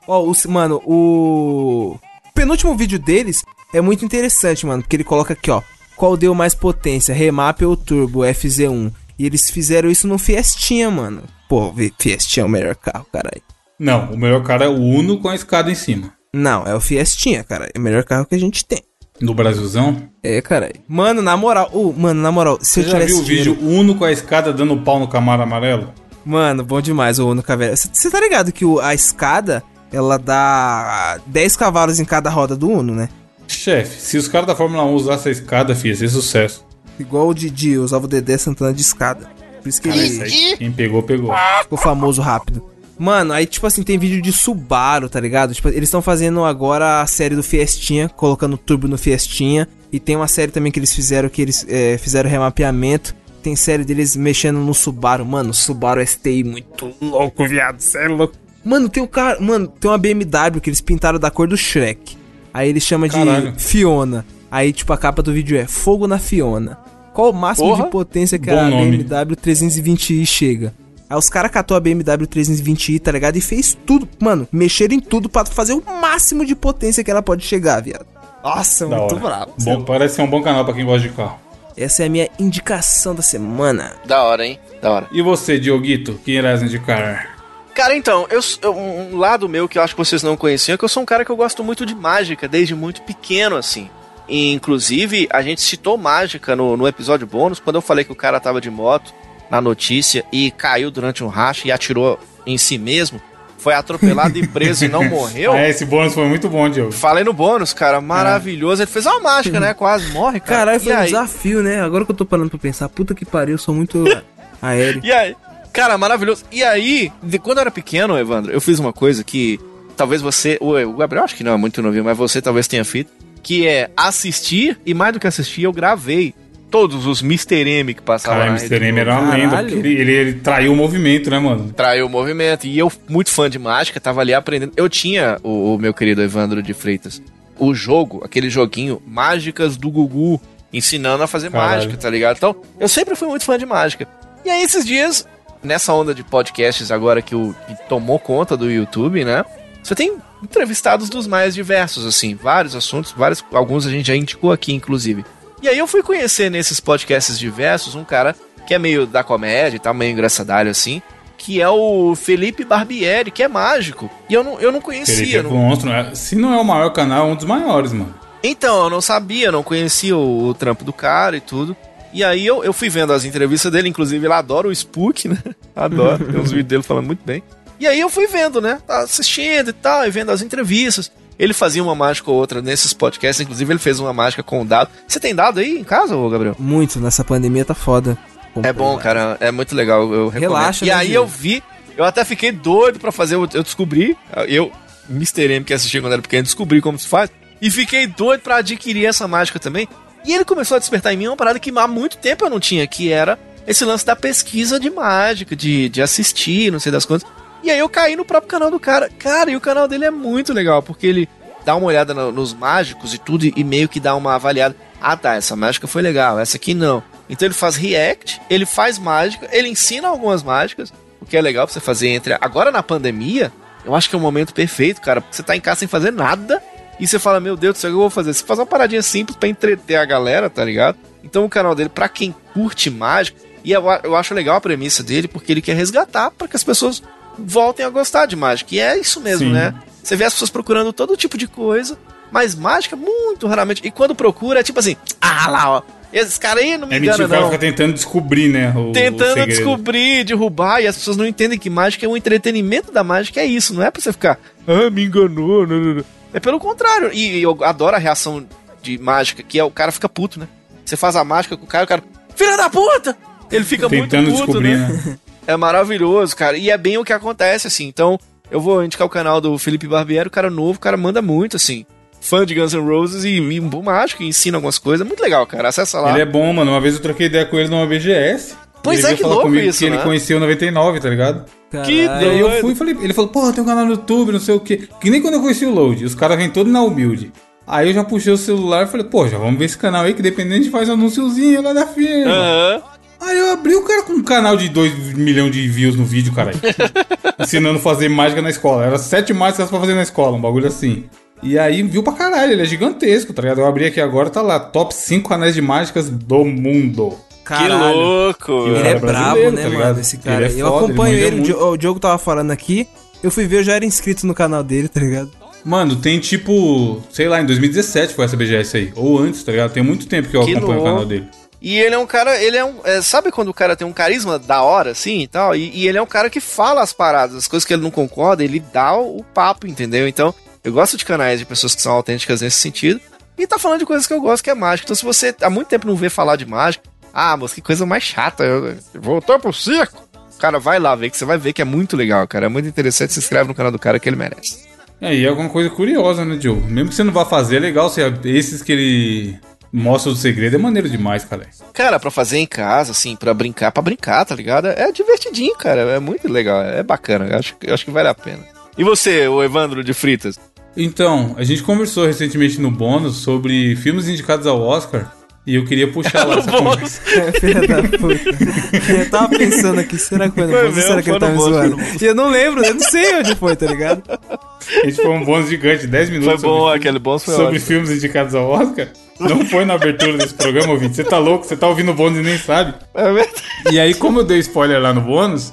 Ó, 0.08 0.24
o, 0.24 0.34
mano, 0.50 0.82
o 0.86 1.98
penúltimo 2.34 2.76
vídeo 2.76 3.00
deles 3.00 3.44
é 3.74 3.82
muito 3.82 4.04
interessante, 4.04 4.66
mano, 4.66 4.82
porque 4.82 4.96
ele 4.96 5.04
coloca 5.04 5.34
aqui, 5.34 5.50
ó, 5.52 5.62
qual 5.96 6.16
deu 6.18 6.34
mais 6.34 6.54
potência, 6.56 7.14
remap 7.14 7.62
ou 7.64 7.76
turbo, 7.78 8.20
FZ1. 8.22 8.92
E 9.20 9.26
eles 9.26 9.50
fizeram 9.50 9.90
isso 9.90 10.08
no 10.08 10.18
Fiestinha, 10.18 10.90
mano. 10.90 11.24
Pô, 11.48 11.74
Fiestinha 12.00 12.44
é 12.44 12.46
o 12.46 12.50
melhor 12.50 12.76
carro, 12.76 13.06
caralho. 13.12 13.42
Não, 13.80 14.12
o 14.12 14.18
melhor 14.18 14.42
cara 14.44 14.66
é 14.66 14.68
o 14.68 14.76
Uno 14.80 15.20
com 15.20 15.28
a 15.30 15.36
escada 15.36 15.70
em 15.72 15.76
cima. 15.76 16.14
Não, 16.34 16.64
é 16.66 16.74
o 16.74 16.80
Fiestinha, 16.80 17.44
cara. 17.44 17.70
É 17.74 17.78
o 17.78 17.82
melhor 17.82 18.04
carro 18.04 18.26
que 18.26 18.36
a 18.36 18.40
gente 18.40 18.64
tem. 18.66 18.80
No 19.20 19.34
Brasilzão. 19.36 20.10
É, 20.24 20.42
caralho. 20.42 20.74
Mano, 20.88 21.22
na 21.22 21.36
moral, 21.38 21.70
ô, 21.74 21.92
mano, 21.94 22.22
na 22.22 22.32
moral, 22.32 22.58
se 22.62 22.82
Você 22.82 22.88
eu 22.88 22.92
já 22.92 23.00
viu 23.00 23.20
o 23.20 23.24
dinheiro- 23.24 23.54
vídeo 23.54 23.70
Uno 23.70 23.94
com 23.96 24.04
a 24.06 24.12
escada 24.12 24.52
dando 24.52 24.78
pau 24.78 25.00
no 25.00 25.08
Camaro 25.08 25.44
amarelo? 25.44 25.90
Mano, 26.26 26.64
bom 26.64 26.82
demais 26.82 27.20
o 27.20 27.28
Uno 27.30 27.44
Caveira. 27.44 27.76
Você 27.76 28.10
tá 28.10 28.20
ligado 28.20 28.52
que 28.52 28.64
o- 28.66 28.80
a 28.80 28.94
escada, 28.96 29.62
ela 29.92 30.18
dá 30.18 31.20
10 31.28 31.56
cavalos 31.56 32.00
em 32.00 32.06
cada 32.06 32.30
roda 32.30 32.56
do 32.56 32.70
Uno, 32.70 32.96
né? 32.96 33.10
Chefe, 33.54 34.02
se 34.02 34.18
os 34.18 34.28
caras 34.28 34.48
da 34.48 34.56
Fórmula 34.56 34.84
1 34.86 34.94
usassem 34.94 35.30
a 35.30 35.34
escada, 35.34 35.76
filho, 35.76 35.92
ia 35.92 35.96
ser 35.98 36.10
sucesso. 36.10 36.66
Igual 37.00 37.28
o 37.30 37.34
Didi 37.34 37.78
usava 37.78 38.06
o 38.06 38.08
Dedé 38.08 38.38
Santana 38.38 38.74
de 38.74 38.82
escada. 38.82 39.30
Por 39.62 39.70
isso 39.70 39.82
que 39.82 39.90
ele 39.90 40.04
Isso 40.06 40.24
aí, 40.24 40.58
quem 40.58 40.72
pegou, 40.72 41.04
pegou. 41.04 41.34
ficou 41.62 41.78
famoso 41.78 42.22
rápido. 42.22 42.64
Mano, 42.98 43.34
aí 43.34 43.46
tipo 43.46 43.66
assim, 43.66 43.82
tem 43.82 43.98
vídeo 43.98 44.22
de 44.22 44.32
Subaru, 44.32 45.10
tá 45.10 45.20
ligado? 45.20 45.54
Tipo, 45.54 45.70
eles 45.70 45.84
estão 45.84 46.02
fazendo 46.02 46.44
agora 46.44 47.02
a 47.02 47.08
série 47.08 47.36
do 47.36 47.42
Fiestinha, 47.42 48.08
colocando 48.10 48.58
turbo 48.58 48.88
no 48.88 48.98
Fiestinha. 48.98 49.68
E 49.92 50.00
tem 50.00 50.16
uma 50.16 50.28
série 50.28 50.52
também 50.52 50.72
que 50.72 50.80
eles 50.80 50.94
fizeram, 50.94 51.28
que 51.28 51.42
eles 51.42 51.66
é, 51.68 51.98
fizeram 51.98 52.30
remapeamento. 52.30 53.16
Tem 53.42 53.56
série 53.56 53.84
deles 53.84 54.16
mexendo 54.16 54.60
no 54.60 54.74
Subaru. 54.74 55.26
Mano, 55.26 55.54
Subaru 55.54 56.06
STI 56.06 56.44
muito 56.44 56.94
louco, 57.02 57.48
viado. 57.48 57.80
Cê 57.80 58.06
é 58.06 58.08
louco. 58.08 58.36
Mano, 58.64 58.88
tem 58.88 59.02
um 59.02 59.08
cara. 59.08 59.40
Mano, 59.40 59.68
tem 59.68 59.90
uma 59.90 59.98
BMW 59.98 60.62
que 60.62 60.70
eles 60.70 60.82
pintaram 60.82 61.18
da 61.18 61.32
cor 61.32 61.48
do 61.48 61.58
Shrek. 61.58 62.21
Aí 62.54 62.70
ele 62.70 62.80
chama 62.80 63.08
de 63.08 63.16
Caralho. 63.16 63.54
Fiona. 63.58 64.26
Aí, 64.52 64.74
tipo, 64.74 64.92
a 64.92 64.98
capa 64.98 65.22
do 65.22 65.32
vídeo 65.32 65.58
é 65.58 65.66
Fogo 65.66 66.08
na 66.08 66.20
Fiona. 66.20 66.78
Qual 67.14 67.30
o 67.32 67.34
máximo 67.34 67.70
Porra. 67.70 67.84
de 67.86 67.90
potência 67.90 68.38
que 68.40 68.50
Bom 68.50 68.60
a 68.60 68.70
nome. 68.70 68.98
BMW 69.04 69.36
320i 69.36 70.26
chega? 70.26 70.74
Aí 71.10 71.18
os 71.18 71.30
caras 71.30 71.52
catou 71.52 71.76
a 71.76 71.80
BMW 71.80 72.26
320i, 72.26 73.00
tá 73.00 73.12
ligado? 73.12 73.36
E 73.36 73.42
fez 73.42 73.78
tudo, 73.86 74.08
mano, 74.20 74.48
mexeram 74.52 74.96
em 74.96 75.00
tudo 75.00 75.28
pra 75.30 75.44
fazer 75.46 75.74
o 75.74 75.84
máximo 76.02 76.46
de 76.46 76.56
potência 76.56 77.04
que 77.04 77.12
ela 77.12 77.22
pode 77.22 77.44
chegar, 77.46 77.82
viado. 77.82 78.06
Nossa, 78.44 78.88
Da 78.88 78.98
muito 78.98 79.16
hora. 79.16 79.24
bravo. 79.24 79.52
Bom, 79.62 79.84
parece 79.84 80.16
ser 80.16 80.22
um 80.22 80.30
bom 80.30 80.42
canal 80.42 80.64
pra 80.66 80.74
quem 80.74 80.86
gosta 80.86 81.08
de 81.08 81.14
carro. 81.14 81.38
Essa 81.78 82.04
é 82.04 82.06
a 82.06 82.10
minha 82.10 82.30
indicação 82.40 83.14
da 83.16 83.22
semana. 83.22 83.94
Da 84.06 84.24
hora, 84.24 84.46
hein? 84.46 84.60
Da 84.82 84.92
hora. 84.92 85.08
E 85.12 85.22
você, 85.22 85.60
Dioguito, 85.60 86.20
quem 86.26 86.36
irás 86.36 86.62
indicar? 86.64 87.38
Cara, 87.74 87.96
então, 87.96 88.28
eu, 88.30 88.40
eu- 88.62 88.76
um 88.78 89.18
lado 89.18 89.48
meu 89.48 89.68
que 89.68 89.78
eu 89.78 89.82
acho 89.82 89.96
que 89.96 90.00
vocês 90.04 90.22
não 90.24 90.36
conheciam 90.38 90.76
é 90.76 90.78
que 90.78 90.84
eu 90.84 90.90
sou 90.90 91.02
um 91.04 91.06
cara 91.06 91.24
que 91.26 91.32
eu 91.32 91.36
gosto 91.36 91.64
muito 91.64 91.86
de 91.86 91.96
mágica, 91.96 92.48
desde 92.48 92.76
muito 92.76 93.02
pequeno, 93.02 93.56
assim. 93.56 93.90
E, 94.28 94.52
inclusive, 94.54 95.28
a 95.32 95.42
gente 95.42 95.62
citou 95.62 95.98
mágica 95.98 96.56
no, 96.56 96.76
no 96.78 96.88
episódio 96.88 97.26
bônus, 97.28 97.60
quando 97.60 97.76
eu 97.78 97.82
falei 97.82 98.04
que 98.06 98.12
o 98.12 98.16
cara 98.16 98.40
tava 98.40 98.62
de 98.62 98.70
moto 98.70 99.14
na 99.50 99.60
notícia 99.60 100.24
e 100.32 100.52
caiu 100.52 100.90
durante 100.92 101.24
um 101.24 101.28
racha 101.28 101.68
e 101.68 101.72
atirou 101.72 102.18
em 102.46 102.58
si 102.58 102.78
mesmo, 102.78 103.22
foi 103.58 103.74
atropelado 103.74 104.38
e 104.38 104.48
preso 104.48 104.86
e 104.86 104.88
não 104.88 105.04
morreu. 105.10 105.54
Ah, 105.54 105.68
esse 105.68 105.86
bônus 105.86 106.14
foi 106.14 106.26
muito 106.28 106.48
bom, 106.50 106.70
Diogo. 106.70 106.92
Falei 106.92 107.24
no 107.24 107.34
bônus, 107.34 107.74
cara, 107.74 108.00
maravilhoso. 108.00 108.82
Ele 108.84 108.90
fez 108.92 109.06
uma 109.06 109.20
mágica, 109.20 109.60
né? 109.60 109.74
Quase 109.74 110.12
morre, 110.12 110.40
cara. 110.40 110.60
Caralho, 110.60 110.80
foi 110.80 110.92
e 110.92 110.96
um 110.96 111.00
aí? 111.00 111.06
desafio, 111.08 111.62
né? 111.64 111.82
Agora 111.82 112.06
que 112.06 112.12
eu 112.12 112.16
tô 112.16 112.26
parando 112.26 112.50
pra 112.50 112.60
pensar, 112.60 112.88
puta 112.90 113.14
que 113.14 113.26
pariu, 113.26 113.56
eu 113.56 113.60
sou 113.60 113.76
muito 113.76 114.04
aéreo. 114.62 115.02
E 115.04 115.12
aí? 115.12 115.36
Cara, 115.74 115.98
maravilhoso. 115.98 116.44
E 116.52 116.64
aí, 116.64 117.12
de- 117.24 117.40
quando 117.40 117.58
eu 117.58 117.62
era 117.62 117.72
pequeno, 117.72 118.18
Evandro, 118.18 118.52
eu 118.52 118.60
fiz 118.62 118.80
uma 118.80 118.92
coisa 118.94 119.24
que 119.24 119.60
talvez 119.96 120.22
você. 120.22 120.58
O 120.60 120.72
o 120.76 120.94
Gabriel 120.94 121.24
acho 121.24 121.36
que 121.36 121.44
não 121.44 121.54
é 121.54 121.58
muito 121.58 121.82
novinho, 121.82 122.04
mas 122.04 122.18
você 122.18 122.42
talvez 122.42 122.68
tenha 122.68 122.84
feito. 122.86 123.12
Que 123.44 123.66
é 123.68 123.90
assistir, 123.98 124.80
e 124.86 124.94
mais 124.94 125.14
do 125.14 125.20
que 125.20 125.26
assistir, 125.28 125.64
eu 125.64 125.72
gravei 125.74 126.34
todos 126.70 127.06
os 127.06 127.22
Mr. 127.22 127.68
M 127.68 127.94
que 127.94 128.02
passavam 128.02 128.40
Cara, 128.40 128.52
na 128.52 128.58
Mr. 128.58 128.86
M 128.86 129.00
era 129.00 129.20
uma 129.20 129.36
lenda, 129.36 129.50
Caralho. 129.58 129.80
ele, 129.80 129.94
ele, 130.00 130.12
ele 130.12 130.34
traiu 130.36 130.72
o 130.72 130.76
movimento, 130.76 131.30
né, 131.30 131.40
mano? 131.40 131.74
Traiu 131.76 132.06
o 132.06 132.10
movimento. 132.10 132.66
E 132.68 132.78
eu, 132.78 132.92
muito 133.10 133.30
fã 133.32 133.50
de 133.50 133.58
mágica, 133.60 134.00
tava 134.00 134.22
ali 134.22 134.34
aprendendo. 134.34 134.72
Eu 134.78 134.88
tinha, 134.88 135.38
o, 135.44 135.74
o 135.76 135.78
meu 135.80 135.94
querido 135.94 136.22
Evandro 136.22 136.62
de 136.62 136.74
Freitas, 136.74 137.22
o 137.58 137.74
jogo, 137.74 138.22
aquele 138.24 138.50
joguinho 138.50 139.02
Mágicas 139.06 139.76
do 139.76 139.90
Gugu, 139.90 140.40
ensinando 140.72 141.24
a 141.24 141.28
fazer 141.28 141.50
Caralho. 141.52 141.72
mágica, 141.84 141.98
tá 141.98 142.10
ligado? 142.10 142.38
Então, 142.38 142.56
eu 142.80 142.88
sempre 142.88 143.16
fui 143.16 143.28
muito 143.28 143.44
fã 143.44 143.58
de 143.58 143.66
mágica. 143.66 144.08
E 144.46 144.50
aí, 144.50 144.64
esses 144.64 144.86
dias, 144.86 145.28
nessa 145.64 145.94
onda 145.94 146.14
de 146.14 146.24
podcasts 146.24 146.92
agora 146.92 147.22
que, 147.22 147.36
o, 147.36 147.56
que 147.68 147.76
tomou 147.88 148.20
conta 148.20 148.56
do 148.58 148.70
YouTube, 148.70 149.24
né? 149.24 149.44
Você 149.84 149.96
tem 149.96 150.18
entrevistados 150.44 151.10
dos 151.10 151.28
mais 151.28 151.54
diversos, 151.54 152.06
assim, 152.06 152.36
vários 152.36 152.76
assuntos, 152.76 153.12
vários, 153.12 153.44
alguns 153.54 153.86
a 153.86 153.92
gente 153.92 154.08
já 154.08 154.16
indicou 154.16 154.52
aqui, 154.52 154.74
inclusive. 154.74 155.24
E 155.62 155.68
aí 155.68 155.78
eu 155.78 155.88
fui 155.88 156.02
conhecer 156.02 156.50
nesses 156.50 156.80
podcasts 156.80 157.38
diversos 157.38 157.94
um 157.96 158.04
cara 158.04 158.36
que 158.66 158.74
é 158.74 158.80
meio 158.80 159.06
da 159.06 159.24
comédia 159.24 159.76
e 159.78 159.80
tal, 159.80 159.94
meio 159.94 160.12
engraçadalho 160.12 160.70
assim, 160.72 161.02
que 161.38 161.62
é 161.62 161.70
o 161.70 162.16
Felipe 162.16 162.64
Barbieri, 162.64 163.32
que 163.32 163.44
é 163.44 163.48
mágico. 163.48 164.10
E 164.30 164.34
eu 164.34 164.44
não, 164.44 164.60
eu 164.60 164.72
não 164.72 164.82
conhecia. 164.82 165.40
é 165.40 165.44
não- 165.44 165.52
monstro, 165.52 165.90
né? 165.90 166.12
Se 166.14 166.36
não 166.36 166.54
é 166.54 166.58
o 166.58 166.64
maior 166.64 166.90
canal, 166.92 167.28
é 167.28 167.32
um 167.32 167.36
dos 167.36 167.46
maiores, 167.46 167.92
mano. 167.92 168.14
Então, 168.44 168.84
eu 168.86 168.90
não 168.90 169.02
sabia, 169.02 169.52
não 169.52 169.62
conhecia 169.62 170.16
o, 170.18 170.48
o 170.48 170.54
trampo 170.54 170.84
do 170.84 170.92
cara 170.94 171.38
e 171.38 171.42
tudo. 171.42 171.76
E 172.14 172.24
aí 172.24 172.46
eu, 172.46 172.64
eu 172.64 172.74
fui 172.74 172.90
vendo 172.90 173.14
as 173.14 173.26
entrevistas 173.26 173.72
dele, 173.72 173.90
inclusive 173.90 174.26
ele 174.26 174.34
adora 174.34 174.68
o 174.68 174.72
Spook, 174.72 175.28
né? 175.28 175.38
Adora, 175.76 176.18
tem 176.18 176.40
uns 176.40 176.52
vídeos 176.52 176.68
dele 176.68 176.84
falando 176.84 177.08
muito 177.08 177.24
bem. 177.26 177.42
E 177.80 177.88
aí 177.88 178.00
eu 178.00 178.10
fui 178.10 178.28
vendo, 178.28 178.62
né? 178.62 178.80
Tá 178.86 179.00
Assistindo 179.00 179.70
e 179.70 179.74
tal, 179.74 180.06
e 180.06 180.12
vendo 180.12 180.32
as 180.32 180.42
entrevistas. 180.42 181.12
Ele 181.40 181.54
fazia 181.54 181.82
uma 181.82 181.96
mágica 181.96 182.30
ou 182.30 182.38
outra 182.38 182.62
nesses 182.62 182.94
podcasts, 182.94 183.42
inclusive 183.42 183.72
ele 183.72 183.80
fez 183.80 184.00
uma 184.00 184.14
mágica 184.14 184.44
com 184.44 184.64
dado. 184.66 184.92
Você 185.08 185.20
tem 185.20 185.34
dado 185.34 185.60
aí 185.60 185.80
em 185.80 185.84
casa, 185.84 186.16
ô 186.16 186.30
Gabriel? 186.30 186.56
Muito, 186.60 187.00
nessa 187.00 187.24
pandemia 187.24 187.66
tá 187.66 187.74
foda. 187.74 188.18
É 188.62 188.72
bom, 188.72 188.98
cara, 188.98 189.38
é 189.40 189.50
muito 189.50 189.74
legal, 189.76 190.02
eu 190.14 190.28
recomendo. 190.28 190.52
Relaxa, 190.52 190.86
e 190.86 190.90
né, 190.90 190.94
aí 190.94 191.08
Diego? 191.08 191.24
eu 191.24 191.28
vi, 191.28 191.64
eu 191.98 192.04
até 192.04 192.26
fiquei 192.26 192.52
doido 192.52 193.00
pra 193.00 193.12
fazer, 193.12 193.36
eu 193.36 193.64
descobri, 193.64 194.16
eu, 194.48 194.72
Mr. 195.10 195.54
M 195.54 195.66
que 195.66 195.74
assistia 195.74 196.02
quando 196.02 196.14
era 196.14 196.22
pequeno, 196.22 196.44
descobri 196.44 196.82
como 196.82 197.00
se 197.00 197.08
faz, 197.08 197.32
e 197.62 197.72
fiquei 197.72 198.06
doido 198.06 198.42
pra 198.42 198.58
adquirir 198.58 199.06
essa 199.06 199.28
mágica 199.28 199.58
também. 199.58 199.88
E 200.26 200.34
ele 200.34 200.46
começou 200.46 200.76
a 200.76 200.80
despertar 200.80 201.14
em 201.14 201.18
mim 201.18 201.28
uma 201.28 201.36
parada 201.38 201.60
que 201.60 201.72
há 201.76 201.88
muito 201.88 202.18
tempo 202.18 202.46
eu 202.46 202.50
não 202.50 202.60
tinha, 202.60 202.86
que 202.88 203.12
era 203.12 203.38
esse 203.66 203.84
lance 203.86 204.06
da 204.06 204.16
pesquisa 204.16 204.80
de 204.80 204.90
mágica, 204.90 205.56
de, 205.56 205.90
de 205.90 206.02
assistir, 206.02 206.72
não 206.72 206.80
sei 206.80 206.92
das 206.92 207.06
coisas. 207.06 207.28
E 207.64 207.70
aí 207.70 207.78
eu 207.80 207.88
caí 207.90 208.16
no 208.16 208.26
próprio 208.26 208.50
canal 208.50 208.72
do 208.72 208.80
cara. 208.80 209.10
Cara, 209.20 209.52
e 209.52 209.56
o 209.56 209.62
canal 209.62 209.88
dele 209.88 210.06
é 210.06 210.12
muito 210.12 210.52
legal, 210.54 210.82
porque 210.82 211.06
ele 211.08 211.30
dá 211.64 211.76
uma 211.76 211.86
olhada 211.88 212.14
no- 212.14 212.32
nos 212.32 212.54
mágicos 212.54 213.14
e 213.14 213.18
tudo, 213.20 213.46
e 213.46 213.64
meio 213.64 213.88
que 213.88 214.00
dá 214.00 214.16
uma 214.16 214.34
avaliada. 214.36 214.76
Ah 215.00 215.16
tá, 215.16 215.36
essa 215.36 215.56
mágica 215.56 215.88
foi 215.88 216.02
legal, 216.02 216.40
essa 216.40 216.58
aqui 216.58 216.74
não. 216.74 217.04
Então 217.30 217.46
ele 217.48 217.54
faz 217.54 217.76
react, 217.76 218.42
ele 218.50 218.66
faz 218.66 218.98
mágica, 219.00 219.48
ele 219.52 219.68
ensina 219.70 220.08
algumas 220.08 220.44
mágicas, 220.44 220.92
o 221.22 221.26
que 221.26 221.38
é 221.38 221.42
legal 221.42 221.66
pra 221.68 221.74
você 221.74 221.80
fazer 221.80 222.10
entre. 222.10 222.36
Agora 222.42 222.72
na 222.72 222.82
pandemia, 222.84 223.52
eu 223.86 223.96
acho 223.96 224.10
que 224.10 224.16
é 224.16 224.20
o 224.20 224.22
momento 224.22 224.54
perfeito, 224.54 225.02
cara, 225.02 225.22
porque 225.22 225.36
você 225.36 225.44
tá 225.44 225.56
em 225.56 225.62
casa 225.62 225.80
sem 225.80 225.88
fazer 225.88 226.12
nada. 226.12 226.62
E 227.02 227.08
você 227.08 227.18
fala, 227.20 227.40
meu 227.40 227.58
Deus 227.58 227.74
do 227.74 227.78
céu, 227.80 227.90
o 227.90 227.94
que 227.94 227.98
eu 227.98 228.02
vou 228.02 228.10
fazer? 228.12 228.32
Você 228.34 228.46
faz 228.46 228.60
uma 228.60 228.66
paradinha 228.66 229.02
simples 229.02 229.36
pra 229.36 229.50
entreter 229.50 229.96
a 229.98 230.06
galera, 230.06 230.50
tá 230.50 230.64
ligado? 230.64 230.98
Então 231.24 231.44
o 231.44 231.50
canal 231.50 231.74
dele, 231.76 231.90
pra 231.90 232.08
quem 232.08 232.34
curte 232.54 232.90
mágica, 232.92 233.40
e 233.64 233.72
eu, 233.72 233.84
eu 234.04 234.16
acho 234.16 234.34
legal 234.36 234.56
a 234.56 234.62
premissa 234.62 235.02
dele, 235.04 235.28
porque 235.28 235.52
ele 235.52 235.62
quer 235.62 235.76
resgatar 235.76 236.30
pra 236.32 236.48
que 236.48 236.56
as 236.56 236.64
pessoas 236.64 237.02
voltem 237.38 237.84
a 237.86 237.90
gostar 237.90 238.28
de 238.28 238.36
mágica. 238.36 238.76
E 238.76 238.80
é 238.80 238.98
isso 239.00 239.20
mesmo, 239.20 239.48
Sim. 239.48 239.54
né? 239.54 239.74
Você 240.04 240.16
vê 240.16 240.24
as 240.26 240.34
pessoas 240.34 240.50
procurando 240.52 240.94
todo 240.94 241.18
tipo 241.18 241.38
de 241.38 241.48
coisa, 241.48 241.98
mas 242.32 242.54
mágica 242.56 242.96
muito 242.96 243.48
raramente. 243.48 243.82
E 243.84 243.90
quando 243.92 244.14
procura, 244.16 244.60
é 244.60 244.64
tipo 244.64 244.80
assim, 244.80 244.96
ah 245.20 245.50
lá, 245.50 245.70
ó. 245.78 245.82
Esses 246.14 246.38
caras 246.38 246.64
aí 246.64 246.78
não 246.78 246.88
me 246.88 246.96
É 246.96 246.98
enganam, 246.98 247.20
mentira, 247.20 247.40
não. 247.40 247.46
fica 247.50 247.58
tentando 247.60 247.94
descobrir, 247.94 248.50
né? 248.50 248.74
O, 248.76 248.90
o 248.90 248.92
Tentando 248.92 249.28
segredo. 249.30 249.48
descobrir, 249.48 250.24
derrubar, 250.26 250.82
e 250.82 250.88
as 250.88 250.98
pessoas 250.98 251.16
não 251.18 251.26
entendem 251.26 251.58
que 251.58 251.70
mágica 251.70 252.06
é 252.06 252.10
o 252.10 252.18
entretenimento 252.18 252.92
da 252.92 253.02
mágica, 253.04 253.40
é 253.40 253.46
isso, 253.46 253.74
não 253.74 253.82
é 253.82 253.90
pra 253.90 254.02
você 254.02 254.12
ficar, 254.12 254.38
ah, 254.68 254.90
me 254.90 255.06
enganou, 255.06 255.66
não, 255.66 255.80
não, 255.80 255.94
não. 255.96 256.06
É 256.34 256.40
pelo 256.40 256.60
contrário. 256.60 257.12
E 257.14 257.42
eu 257.42 257.58
adoro 257.64 257.96
a 257.96 258.00
reação 258.00 258.46
de 258.82 258.98
mágica, 258.98 259.44
que 259.44 259.60
é 259.60 259.64
o 259.64 259.72
cara 259.72 259.92
fica 259.92 260.10
puto, 260.10 260.40
né? 260.40 260.48
Você 260.86 260.98
faz 260.98 261.16
a 261.16 261.24
mágica 261.24 261.56
com 261.56 261.66
o 261.66 261.68
cara, 261.68 261.86
o 261.86 261.88
cara, 261.88 262.04
filha 262.36 262.58
da 262.58 262.70
puta! 262.70 263.16
Ele 263.52 263.64
fica 263.64 263.90
Tentando 263.90 264.24
muito 264.24 264.38
puto, 264.38 264.46
descobrir, 264.46 264.78
né? 264.78 265.02
né? 265.06 265.18
É 265.48 265.58
maravilhoso, 265.58 266.36
cara. 266.36 266.56
E 266.56 266.70
é 266.70 266.78
bem 266.78 267.00
o 267.00 267.04
que 267.04 267.12
acontece, 267.12 267.66
assim. 267.68 267.88
Então, 267.88 268.20
eu 268.52 268.62
vou 268.62 268.84
indicar 268.84 269.08
o 269.08 269.10
canal 269.10 269.42
do 269.42 269.58
Felipe 269.58 269.88
Barbieri, 269.88 270.28
o 270.28 270.32
cara 270.32 270.52
novo, 270.52 270.78
o 270.78 270.80
cara 270.80 270.96
manda 270.96 271.20
muito, 271.20 271.58
assim. 271.58 271.84
Fã 272.22 272.46
de 272.46 272.54
Guns 272.54 272.74
N' 272.74 272.88
Roses 272.88 273.24
e, 273.24 273.38
e 273.38 273.60
bom 273.60 273.82
mágico, 273.82 274.22
e 274.22 274.28
ensina 274.28 274.58
algumas 274.58 274.78
coisas. 274.78 275.06
Muito 275.06 275.22
legal, 275.22 275.46
cara. 275.48 275.70
Acessa 275.70 276.00
lá. 276.00 276.12
Ele 276.12 276.22
é 276.22 276.26
bom, 276.26 276.54
mano. 276.54 276.72
Uma 276.72 276.80
vez 276.80 276.94
eu 276.94 277.02
troquei 277.02 277.26
ideia 277.26 277.46
com 277.46 277.58
ele 277.58 277.70
numa 277.70 277.88
BGS. 277.88 278.56
Pois 278.84 279.04
ele 279.04 279.14
é, 279.14 279.18
que 279.18 279.24
louco 279.24 279.44
comigo 279.44 279.68
isso, 279.68 279.80
que 279.80 279.90
né? 279.90 279.96
ele 279.96 280.04
conheceu 280.04 280.40
99, 280.40 281.00
tá 281.00 281.10
ligado? 281.10 281.46
Que 281.86 282.04
E 282.04 282.08
aí 282.08 282.40
eu 282.40 282.50
Doido. 282.50 282.62
fui 282.62 282.72
e 282.74 282.76
falei, 282.76 282.98
ele 283.02 283.14
falou, 283.14 283.30
porra, 283.30 283.54
tem 283.54 283.64
um 283.64 283.68
canal 283.68 283.86
no 283.86 283.92
YouTube, 283.92 284.34
não 284.34 284.40
sei 284.40 284.56
o 284.56 284.60
quê. 284.60 284.88
Que 285.00 285.10
nem 285.10 285.22
quando 285.22 285.36
eu 285.36 285.42
conheci 285.42 285.66
o 285.66 285.74
Load, 285.74 286.04
os 286.04 286.14
caras 286.14 286.38
vêm 286.38 286.50
todos 286.50 286.72
na 286.72 286.82
humilde. 286.82 287.32
Aí 287.66 287.88
eu 287.88 287.94
já 287.94 288.04
puxei 288.04 288.34
o 288.34 288.38
celular 288.38 288.84
e 288.86 288.90
falei, 288.90 289.06
pô, 289.06 289.28
já 289.28 289.38
vamos 289.38 289.58
ver 289.58 289.66
esse 289.66 289.78
canal 289.78 290.04
aí, 290.04 290.14
que 290.14 290.22
dependendo 290.22 290.56
a 290.56 290.58
gente 290.58 290.70
faz 290.70 290.90
um 290.90 290.94
anúnciozinho 290.94 291.62
lá 291.62 291.72
da 291.72 291.88
firma. 291.88 292.32
Aham. 292.32 292.82
Aí 293.22 293.38
eu 293.38 293.52
abri 293.52 293.76
o 293.76 293.84
cara 293.84 294.02
com 294.02 294.14
um 294.14 294.24
canal 294.24 294.58
de 294.58 294.68
2 294.68 295.14
milhões 295.14 295.52
de 295.52 295.68
views 295.68 295.96
no 295.96 296.04
vídeo, 296.04 296.34
caralho. 296.34 296.60
Ensinando 297.40 297.78
a 297.78 297.82
fazer 297.82 298.10
mágica 298.10 298.42
na 298.42 298.50
escola. 298.50 298.84
Era 298.84 298.98
sete 298.98 299.32
mágicas 299.32 299.70
pra 299.70 299.80
fazer 299.80 299.94
na 299.94 300.02
escola, 300.02 300.36
um 300.36 300.42
bagulho 300.42 300.68
assim. 300.68 301.06
E 301.44 301.58
aí 301.58 301.84
viu 301.84 302.02
pra 302.04 302.14
caralho, 302.14 302.52
ele 302.52 302.64
é 302.64 302.66
gigantesco, 302.66 303.32
tá 303.32 303.44
ligado? 303.44 303.62
Eu 303.62 303.68
abri 303.68 303.86
aqui 303.86 304.02
agora, 304.02 304.30
tá 304.30 304.42
lá, 304.42 304.60
top 304.60 304.94
5 304.94 305.30
canais 305.30 305.54
de 305.54 305.62
mágicas 305.62 306.10
do 306.10 306.44
mundo. 306.44 307.16
Que 307.58 307.68
louco. 307.68 308.52
O 308.54 308.68
Ele 308.68 308.76
cara 308.78 308.88
é 308.88 308.92
é 308.92 309.00
brabo, 309.00 309.36
né, 309.40 309.44
tá 309.44 309.52
mano, 309.52 309.70
ligado? 309.70 310.00
esse 310.00 310.18
cara. 310.18 310.46
Ele 310.46 310.60
é 310.60 310.64
eu 310.64 310.68
foda, 310.68 310.86
acompanho 310.86 311.16
ele 311.16 311.26
ele, 311.26 311.40
o 311.40 311.44
Di- 311.44 311.54
o 311.54 311.78
Diogo 311.78 312.00
tava 312.00 312.18
falando 312.18 312.52
aqui. 312.52 312.88
Eu 313.24 313.30
fui 313.32 313.46
ver, 313.48 313.60
eu 313.60 313.64
já 313.64 313.74
era 313.74 313.86
inscrito 313.86 314.26
no 314.26 314.34
canal 314.34 314.64
dele, 314.64 314.88
tá 314.88 315.00
ligado? 315.00 315.32
Mano, 315.64 315.96
tem 315.96 316.20
tipo, 316.20 317.04
sei 317.12 317.28
lá, 317.30 317.40
em 317.40 317.46
2017 317.46 318.16
foi 318.16 318.26
essa 318.26 318.36
BGS 318.36 318.78
aí. 318.78 318.94
Ou 318.96 319.20
antes, 319.20 319.44
tá 319.44 319.52
ligado? 319.52 319.72
Tem 319.72 319.84
muito 319.84 320.08
tempo 320.08 320.28
que 320.30 320.36
eu 320.36 320.44
Que 320.44 320.56
acompanho 320.56 320.72
o 320.72 320.76
louco. 320.84 320.90
canal 320.92 321.06
dele. 321.06 321.28
E 321.62 321.78
ele 321.78 321.94
é 321.94 322.00
um 322.00 322.08
cara, 322.08 322.42
ele 322.42 322.58
é 322.58 322.66
um. 322.66 322.74
é, 322.84 323.00
sabe 323.04 323.30
quando 323.32 323.50
o 323.50 323.54
cara 323.54 323.76
tem 323.76 323.86
um 323.86 323.94
carisma 323.94 324.40
da 324.40 324.64
hora, 324.64 324.90
assim 324.90 325.20
e 325.22 325.28
tal? 325.28 325.56
E, 325.56 325.70
e 325.76 325.88
ele 325.88 326.00
é 326.00 326.02
um 326.02 326.08
cara 326.08 326.28
que 326.32 326.40
fala 326.42 326.82
as 326.82 326.92
paradas, 326.92 327.36
as 327.36 327.48
coisas 327.48 327.64
que 327.68 327.72
ele 327.72 327.84
não 327.84 327.92
concorda, 327.92 328.44
ele 328.44 328.60
dá 328.74 328.96
o, 328.98 329.18
o 329.20 329.24
papo, 329.24 329.68
entendeu? 329.68 330.08
Então, 330.08 330.34
eu 330.64 330.74
gosto 330.74 330.98
de 330.98 331.06
canais 331.06 331.38
de 331.40 331.46
pessoas 331.46 331.76
que 331.76 331.82
são 331.84 331.92
autênticas 331.92 332.42
nesse 332.42 332.58
sentido. 332.58 333.00
E 333.38 333.46
tá 333.46 333.60
falando 333.60 333.80
de 333.80 333.86
coisas 333.86 334.08
que 334.08 334.14
eu 334.14 334.20
gosto, 334.22 334.44
que 334.44 334.50
é 334.50 334.56
mágica. 334.56 334.86
Então, 334.88 334.96
se 334.96 335.06
você 335.06 335.36
há 335.44 335.50
muito 335.52 335.68
tempo 335.68 335.86
não 335.86 335.96
vê 335.96 336.10
falar 336.10 336.36
de 336.36 336.46
mágica, 336.48 336.84
ah, 337.14 337.38
mas 337.38 337.54
que 337.54 337.62
coisa 337.62 337.86
mais 337.86 338.04
chata. 338.04 338.44
Eu, 338.44 338.78
voltou 338.96 339.40
pro 339.40 339.54
circo. 339.54 340.08
Cara, 340.40 340.60
vai 340.60 340.80
lá 340.80 340.96
ver 340.96 341.10
que 341.10 341.18
você 341.18 341.26
vai 341.26 341.38
ver 341.38 341.54
que 341.54 341.62
é 341.62 341.66
muito 341.66 341.96
legal, 341.96 342.28
cara. 342.28 342.48
É 342.48 342.50
muito 342.50 342.68
interessante. 342.68 343.14
Se 343.14 343.20
inscreve 343.20 343.48
no 343.48 343.56
canal 343.56 343.72
do 343.72 343.80
cara 343.80 344.00
que 344.00 344.10
ele 344.10 344.16
merece. 344.16 344.70
É, 345.00 345.16
e 345.16 345.26
é 345.26 345.30
alguma 345.30 345.50
coisa 345.50 345.70
curiosa, 345.70 346.24
né, 346.24 346.36
Diogo? 346.36 346.68
Mesmo 346.68 346.90
que 346.90 346.96
você 346.96 347.04
não 347.04 347.12
vá 347.12 347.26
fazer, 347.26 347.58
é 347.58 347.60
legal 347.60 347.90
se 347.90 348.02
esses 348.24 348.62
que 348.62 348.72
ele 348.72 349.40
mostra 349.74 350.12
o 350.12 350.16
segredo, 350.16 350.56
é 350.56 350.60
maneiro 350.60 350.90
demais, 350.90 351.24
cara. 351.26 351.48
Cara, 351.74 352.00
pra 352.00 352.12
fazer 352.12 352.38
em 352.38 352.46
casa, 352.46 352.92
assim, 352.92 353.16
pra 353.16 353.34
brincar, 353.34 353.72
pra 353.72 353.82
brincar, 353.82 354.26
tá 354.26 354.36
ligado? 354.36 354.68
É 354.68 354.92
divertidinho, 354.92 355.56
cara. 355.56 355.82
É 355.82 356.00
muito 356.00 356.32
legal, 356.32 356.62
é 356.62 356.84
bacana. 356.84 357.26
Eu 357.26 357.40
acho, 357.40 357.56
eu 357.64 357.74
acho 357.74 357.86
que 357.86 357.92
vale 357.92 358.10
a 358.10 358.14
pena. 358.14 358.44
E 358.78 358.84
você, 358.84 359.28
o 359.28 359.44
Evandro 359.44 359.84
de 359.84 359.94
Fritas? 359.94 360.40
Então, 360.76 361.36
a 361.38 361.44
gente 361.44 361.64
conversou 361.64 362.06
recentemente 362.06 362.60
no 362.62 362.72
bônus 362.72 363.18
sobre 363.18 363.76
filmes 363.76 364.08
indicados 364.08 364.48
ao 364.48 364.62
Oscar. 364.62 365.12
E 365.46 365.56
eu 365.56 365.66
queria 365.66 365.92
puxar 365.92 366.24
lá 366.26 366.36
essa 366.38 366.52
conversa. 366.52 367.02
É, 367.20 367.32
filha 367.40 367.68
da 367.68 367.82
puta. 367.98 368.94
Eu 369.00 369.10
tava 369.10 369.30
pensando 369.30 369.80
aqui, 369.80 369.98
será 369.98 370.30
que 370.30 370.36
foi 370.36 370.44
no 370.46 370.52
Foi 370.52 370.62
bônus? 370.62 370.76
mesmo, 370.76 370.90
Será 370.90 371.02
que 371.02 371.10
foi 371.10 371.14
ele 371.14 371.20
tá 371.20 371.26
no 371.28 371.32
me 371.32 371.38
bônus, 371.40 371.56
zoando? 371.58 371.78
foi 371.80 371.98
E 372.00 372.06
eu 372.10 372.16
não 372.16 372.30
lembro, 372.30 372.64
eu 372.64 372.74
não 372.76 372.82
sei 372.82 373.16
onde 373.16 373.36
foi, 373.36 373.56
tá 373.56 373.66
ligado? 373.66 374.04
A 374.08 374.86
gente 374.86 374.96
foi 374.98 375.10
um 375.10 375.26
bônus 375.26 375.50
gigante, 375.50 375.88
10 375.88 376.10
Foi 376.10 376.18
minutos. 376.20 376.42
bom, 376.44 376.60
sobre, 376.60 376.78
aquele 376.78 377.00
bom 377.00 377.18
foi 377.18 377.34
sobre 377.34 377.48
ótimo. 377.56 377.66
filmes 377.66 377.90
indicados 377.90 378.36
ao 378.36 378.50
Oscar. 378.52 378.88
Não 379.20 379.44
foi 379.46 379.66
na 379.66 379.74
abertura 379.74 380.18
desse 380.18 380.34
programa, 380.36 380.74
ouvinte. 380.74 380.96
Você 380.96 381.04
tá 381.04 381.18
louco? 381.18 381.46
Você 381.46 381.58
tá 381.58 381.68
ouvindo 381.68 381.92
o 381.92 381.96
bônus 381.96 382.20
e 382.20 382.22
nem 382.24 382.38
sabe. 382.38 382.76
É 382.94 383.12
verdade. 383.12 383.32
E 383.72 383.80
aí, 383.80 383.94
como 383.96 384.20
eu 384.20 384.24
dei 384.24 384.38
spoiler 384.40 384.80
lá 384.80 384.94
no 384.94 385.02
bônus, 385.02 385.52